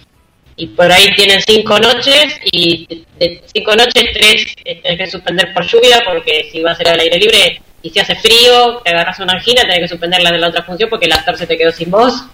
y 0.57 0.67
por 0.69 0.91
ahí 0.91 1.09
tienen 1.15 1.41
cinco 1.43 1.79
noches 1.79 2.41
y 2.51 2.87
de 3.19 3.43
cinco 3.53 3.75
noches, 3.77 4.05
tres 4.15 4.47
eh, 4.65 4.81
tenés 4.83 4.99
que 4.99 5.07
suspender 5.11 5.53
por 5.55 5.65
lluvia, 5.67 6.03
porque 6.05 6.49
si 6.51 6.61
va 6.61 6.73
a 6.73 6.75
ser 6.75 6.89
al 6.89 7.01
aire 7.01 7.19
libre 7.19 7.61
y 7.83 7.91
si 7.91 8.01
hace 8.01 8.17
frío, 8.17 8.81
te 8.85 8.91
agarras 8.91 9.19
una 9.21 9.35
angina, 9.35 9.63
tenés 9.63 9.81
que 9.81 9.89
suspender 9.89 10.21
la 10.23 10.33
de 10.33 10.39
la 10.39 10.49
otra 10.49 10.63
función 10.65 10.89
porque 10.91 11.07
el 11.07 11.13
actor 11.13 11.37
se 11.37 11.47
te 11.47 11.57
quedó 11.57 11.71
sin 11.71 11.91
voz. 11.91 12.25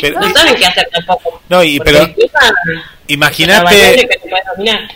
Pero- 0.00 0.20
no 0.20 0.32
saben 0.34 0.54
qué 0.56 0.66
hacer 0.66 0.88
tampoco. 0.92 1.42
No, 1.48 1.62
y, 1.62 1.78
pero 1.80 2.08
imagínate, 3.06 4.08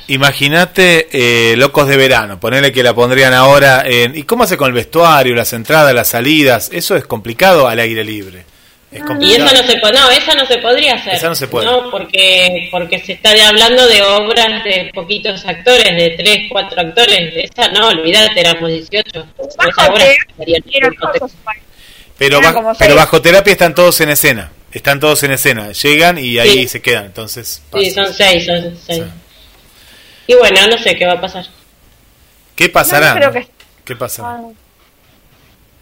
imagínate 0.09 1.09
eh, 1.13 1.57
Locos 1.57 1.87
de 1.89 1.97
Verano, 1.97 2.41
ponerle 2.41 2.73
que 2.73 2.83
la 2.83 2.95
pondrían 2.95 3.35
ahora 3.35 3.83
en... 3.87 4.17
¿Y 4.17 4.23
cómo 4.25 4.45
hace 4.45 4.57
con 4.57 4.69
el 4.69 4.73
vestuario, 4.75 5.35
las 5.35 5.53
entradas, 5.53 5.95
las 5.95 6.09
salidas? 6.09 6.71
Eso 6.73 6.97
es 6.97 7.05
complicado 7.07 7.69
al 7.69 7.79
aire 7.79 8.05
libre. 8.05 8.45
Es 8.91 9.01
Y 9.01 9.03
complicado. 9.03 9.45
esa 9.45 9.61
no 9.63 9.69
se 9.69 9.77
no, 9.93 10.11
esa 10.11 10.35
no 10.35 10.47
se 10.47 10.59
podría 10.59 10.95
hacer. 10.95 11.15
Esa 11.15 11.29
no 11.29 11.35
se 11.35 11.47
puede. 11.47 11.67
No, 11.67 11.91
porque 11.91 12.69
porque 12.71 12.99
se 13.01 13.13
está 13.13 13.33
de- 13.35 13.43
hablando 13.43 13.87
de 13.87 14.01
obras 14.03 14.65
de 14.65 14.91
poquitos 14.95 15.45
actores, 15.45 15.95
de 15.95 16.15
tres, 16.17 16.39
cuatro 16.51 16.81
actores. 16.81 17.35
Esa 17.37 17.69
no, 17.73 17.89
olvídate, 17.89 18.41
éramos 18.41 18.71
18. 18.71 19.27
Esa 19.47 19.91
obra 19.93 20.05
contexto. 20.99 21.31
Pero, 22.19 22.41
ba- 22.41 22.53
pero 22.53 22.75
seis. 22.75 22.95
bajo 22.95 23.23
terapia 23.23 23.53
están 23.53 23.75
todos 23.75 24.01
en 24.01 24.11
escena. 24.11 24.51
Están 24.73 25.01
todos 25.01 25.23
en 25.23 25.31
escena. 25.33 25.73
Llegan 25.73 26.19
y 26.19 26.39
ahí 26.39 26.63
Sí. 26.63 26.69
se 26.69 26.83
quedan. 26.83 27.07
Entonces, 27.07 27.63
Sí, 27.73 27.91
son 27.91 28.13
seis, 28.13 28.45
son 28.45 28.77
seis. 28.87 29.05
Y 30.27 30.35
bueno, 30.35 30.67
no 30.69 30.77
sé 30.79 30.97
qué 30.97 31.07
va 31.07 31.15
a 31.15 31.21
pasar. 31.21 31.47
¿qué 32.55 32.69
pasará? 32.69 33.11
No, 33.11 33.17
creo 33.21 33.29
no? 33.29 33.35
que- 33.35 33.49
¿Qué 33.85 33.97
pasará? 33.97 34.41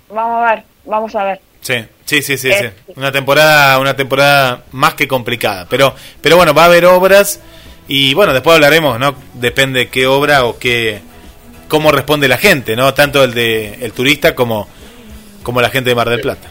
Vamos 0.09 0.45
a 0.45 0.55
ver, 0.55 0.65
vamos 0.85 1.15
a 1.17 1.25
ver. 1.25 1.41
Sí, 1.63 1.85
sí, 2.05 2.23
sí, 2.23 2.37
sí, 2.39 2.49
Eh, 2.51 2.73
sí. 2.87 2.93
Una 2.97 3.11
temporada, 3.11 3.79
una 3.79 3.97
temporada 3.97 4.63
más 4.73 4.95
que 4.95 5.09
complicada. 5.09 5.67
Pero, 5.69 5.95
pero 6.21 6.37
bueno, 6.37 6.55
va 6.55 6.63
a 6.63 6.67
haber 6.67 6.85
obras 6.85 7.41
y 7.89 8.15
bueno, 8.15 8.33
después 8.33 8.55
hablaremos, 8.55 9.01
¿no? 9.01 9.17
Depende 9.35 9.89
qué 9.89 10.07
obra 10.07 10.45
o 10.45 10.59
qué, 10.59 11.01
cómo 11.67 11.91
responde 11.91 12.29
la 12.29 12.39
gente, 12.39 12.77
¿no? 12.77 12.95
Tanto 12.95 13.25
el 13.25 13.35
de 13.35 13.79
el 13.81 13.93
turista 13.93 14.35
como, 14.37 14.69
como 15.47 15.61
la 15.61 15.71
gente 15.71 15.91
de 15.91 15.95
Mar 15.95 16.11
del 16.11 16.21
Plata. 16.21 16.49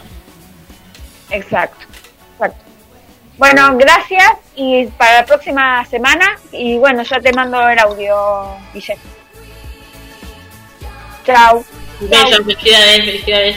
Exacto, 1.28 1.84
exacto. 2.32 2.64
Bueno, 3.36 3.76
gracias 3.76 4.26
y 4.54 4.86
para 4.86 5.20
la 5.20 5.26
próxima 5.26 5.84
semana 5.84 6.24
y 6.50 6.78
bueno, 6.78 7.02
ya 7.02 7.20
te 7.20 7.30
mando 7.34 7.68
el 7.68 7.78
audio, 7.78 8.56
Guille. 8.72 8.96
Chao. 11.26 11.62
Besos, 12.00 12.38
felicidades, 12.38 13.04
felicidades. 13.04 13.56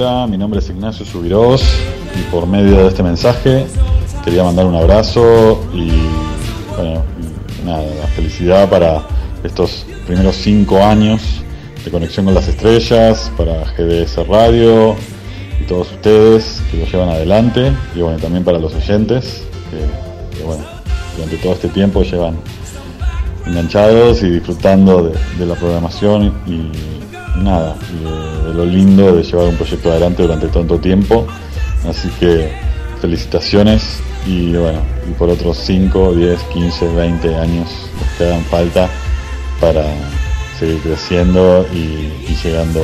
Hola, 0.00 0.28
mi 0.28 0.38
nombre 0.38 0.60
es 0.60 0.70
Ignacio 0.70 1.04
Subirós 1.04 1.60
y 2.14 2.22
por 2.30 2.46
medio 2.46 2.76
de 2.76 2.86
este 2.86 3.02
mensaje 3.02 3.66
quería 4.24 4.44
mandar 4.44 4.64
un 4.66 4.76
abrazo 4.76 5.60
y 5.74 5.90
bueno, 6.76 7.02
nada, 7.64 7.82
felicidad 8.14 8.70
para 8.70 9.02
estos 9.42 9.84
primeros 10.06 10.36
cinco 10.36 10.80
años 10.84 11.42
de 11.84 11.90
conexión 11.90 12.26
con 12.26 12.34
las 12.36 12.46
estrellas, 12.46 13.32
para 13.36 13.64
GDS 13.76 14.24
Radio 14.28 14.94
y 15.60 15.64
todos 15.64 15.90
ustedes 15.90 16.62
que 16.70 16.76
lo 16.76 16.86
llevan 16.86 17.08
adelante 17.08 17.72
y 17.96 17.98
bueno, 17.98 18.18
también 18.18 18.44
para 18.44 18.60
los 18.60 18.72
oyentes 18.76 19.42
que, 19.68 20.44
bueno, 20.44 20.62
durante 21.16 21.38
todo 21.38 21.54
este 21.54 21.70
tiempo 21.70 22.04
llevan 22.04 22.36
enganchados 23.46 24.22
y 24.22 24.30
disfrutando 24.30 25.10
de, 25.38 25.44
la 25.44 25.56
programación 25.56 26.32
y 26.46 26.70
nada, 27.42 27.76
lo 28.58 28.66
lindo 28.66 29.14
de 29.14 29.22
llevar 29.22 29.46
un 29.46 29.56
proyecto 29.56 29.90
adelante 29.90 30.22
durante 30.22 30.48
tanto 30.48 30.78
tiempo. 30.78 31.26
Así 31.88 32.08
que 32.18 32.50
felicitaciones 33.00 34.00
y 34.26 34.52
bueno, 34.54 34.80
y 35.08 35.12
por 35.12 35.30
otros 35.30 35.58
5, 35.58 36.14
10, 36.14 36.42
15, 36.52 36.88
20 36.92 37.36
años 37.36 37.68
que 38.16 38.24
hagan 38.24 38.44
falta 38.46 38.88
para 39.60 39.84
seguir 40.58 40.80
creciendo 40.80 41.64
y 41.72 42.34
llegando 42.42 42.80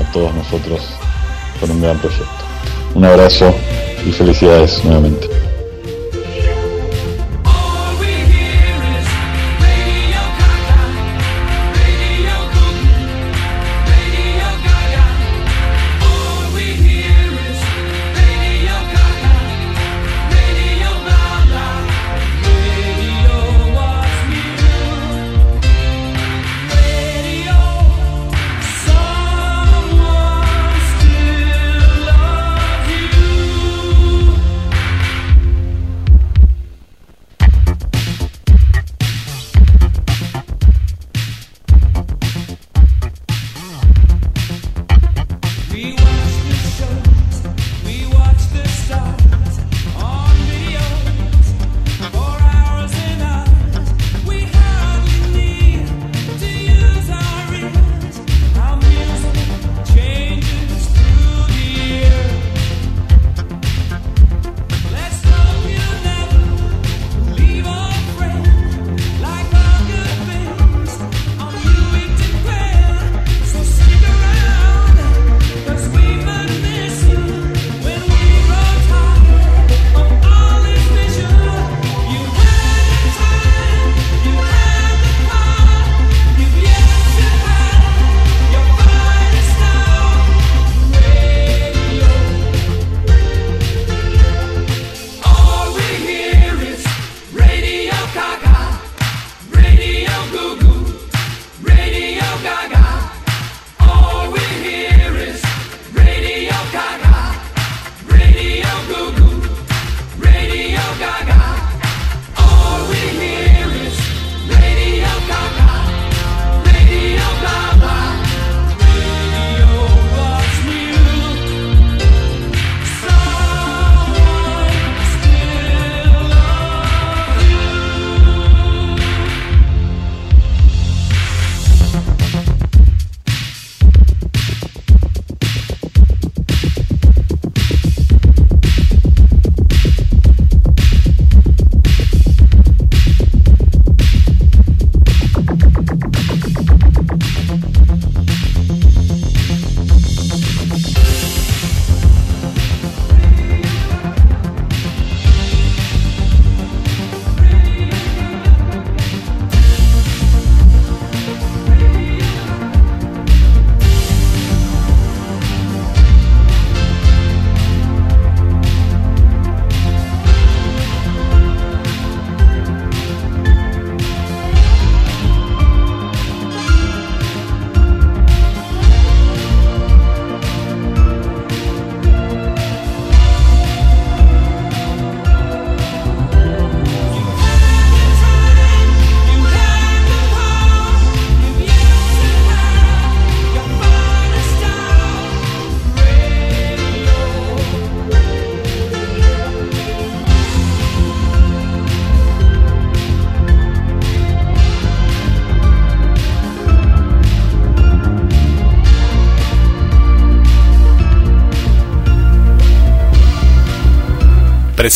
a 0.00 0.12
todos 0.12 0.34
nosotros 0.34 0.80
con 1.60 1.70
un 1.70 1.82
gran 1.82 1.98
proyecto. 1.98 2.44
Un 2.94 3.04
abrazo 3.04 3.54
y 4.06 4.12
felicidades 4.12 4.82
nuevamente. 4.84 5.49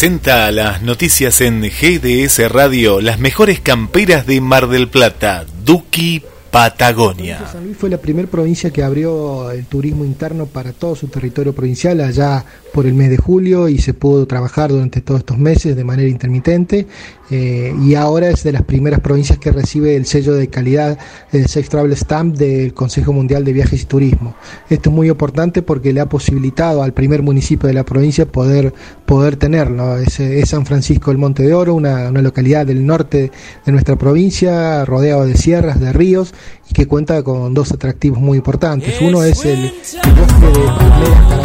Presenta 0.05 0.53
las 0.53 0.83
noticias 0.83 1.41
en 1.41 1.63
GDS 1.63 2.53
Radio, 2.53 3.01
las 3.01 3.19
mejores 3.19 3.61
camperas 3.61 4.27
de 4.27 4.39
Mar 4.43 4.69
del 4.69 4.91
Plata, 4.91 5.47
Duki 5.65 6.23
Patagonia. 6.51 7.49
San 7.51 7.65
Luis 7.65 7.79
fue 7.79 7.89
la 7.89 7.97
primera 7.97 8.29
provincia 8.29 8.71
que 8.71 8.83
abrió 8.83 9.51
el 9.51 9.65
turismo 9.65 10.05
interno 10.05 10.45
para 10.45 10.75
todo 10.75 10.95
su 10.95 11.09
territorio 11.09 11.55
provincial 11.55 12.03
allá 12.03 12.45
por 12.75 12.87
el 12.87 12.95
mes 12.95 13.09
de 13.09 13.17
julio 13.17 13.69
y 13.69 13.79
se 13.79 13.95
pudo 13.95 14.27
trabajar 14.27 14.73
durante 14.73 15.01
todos 15.01 15.21
estos 15.21 15.39
meses 15.39 15.77
de 15.77 15.85
manera 15.85 16.09
intermitente 16.09 16.89
eh, 17.31 17.73
y 17.83 17.95
ahora 17.95 18.29
es 18.29 18.43
de 18.43 18.51
las 18.51 18.63
primeras 18.63 18.99
provincias 18.99 19.39
que 19.39 19.53
recibe 19.53 19.95
el 19.95 20.07
sello 20.07 20.35
de 20.35 20.49
calidad 20.49 20.99
el 21.33 21.47
Safe 21.47 21.69
Travel 21.69 21.97
Stamp 21.97 22.37
del 22.37 22.75
Consejo 22.75 23.13
Mundial 23.13 23.45
de 23.45 23.53
Viajes 23.53 23.83
y 23.83 23.87
Turismo. 23.87 24.35
Esto 24.69 24.91
es 24.91 24.95
muy 24.95 25.09
importante 25.09 25.63
porque 25.63 25.93
le 25.93 26.01
ha 26.01 26.09
posibilitado 26.09 26.83
al 26.83 26.93
primer 26.93 27.23
municipio 27.23 27.69
de 27.69 27.75
la 27.75 27.85
provincia 27.85 28.27
poder, 28.27 28.75
poder 29.07 29.37
tenerlo. 29.37 29.97
Es, 29.97 30.21
San 30.49 30.67
Francisco 30.67 31.13
del 31.13 31.19
Monte 31.19 31.45
de 31.45 31.55
Oro, 31.55 31.75
una, 31.75 32.11
una 32.11 32.23
localidad 32.23 32.67
del 32.67 32.85
norte 32.85 33.31
de 33.65 33.73
nuestra 33.73 33.97
provincia, 33.97 34.85
rodeado 34.85 35.27
de 35.27 35.37
sierras, 35.37 35.81
de 35.81 35.93
ríos 35.93 36.35
y 36.69 36.75
que 36.75 36.87
cuenta 36.87 37.23
con 37.23 37.55
dos 37.55 37.71
atractivos 37.73 38.19
muy 38.19 38.39
importantes. 38.39 39.01
Uno 39.01 39.23
es 39.23 39.45
el, 39.45 39.73
bosque 40.17 40.47
de 40.47 41.44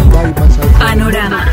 Panorama. 0.80 1.46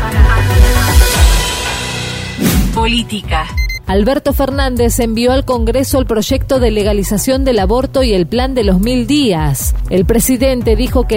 Política. 2.75 3.45
Alberto 3.85 4.33
Fernández 4.33 4.99
envió 4.99 5.31
al 5.31 5.45
Congreso 5.45 5.99
el 5.99 6.05
proyecto 6.05 6.59
de 6.59 6.71
legalización 6.71 7.45
del 7.45 7.59
aborto 7.59 8.03
y 8.03 8.11
el 8.11 8.27
plan 8.27 8.53
de 8.55 8.65
los 8.65 8.81
mil 8.81 9.07
días. 9.07 9.73
El 9.89 10.03
presidente 10.03 10.75
dijo 10.75 11.07
que 11.07 11.15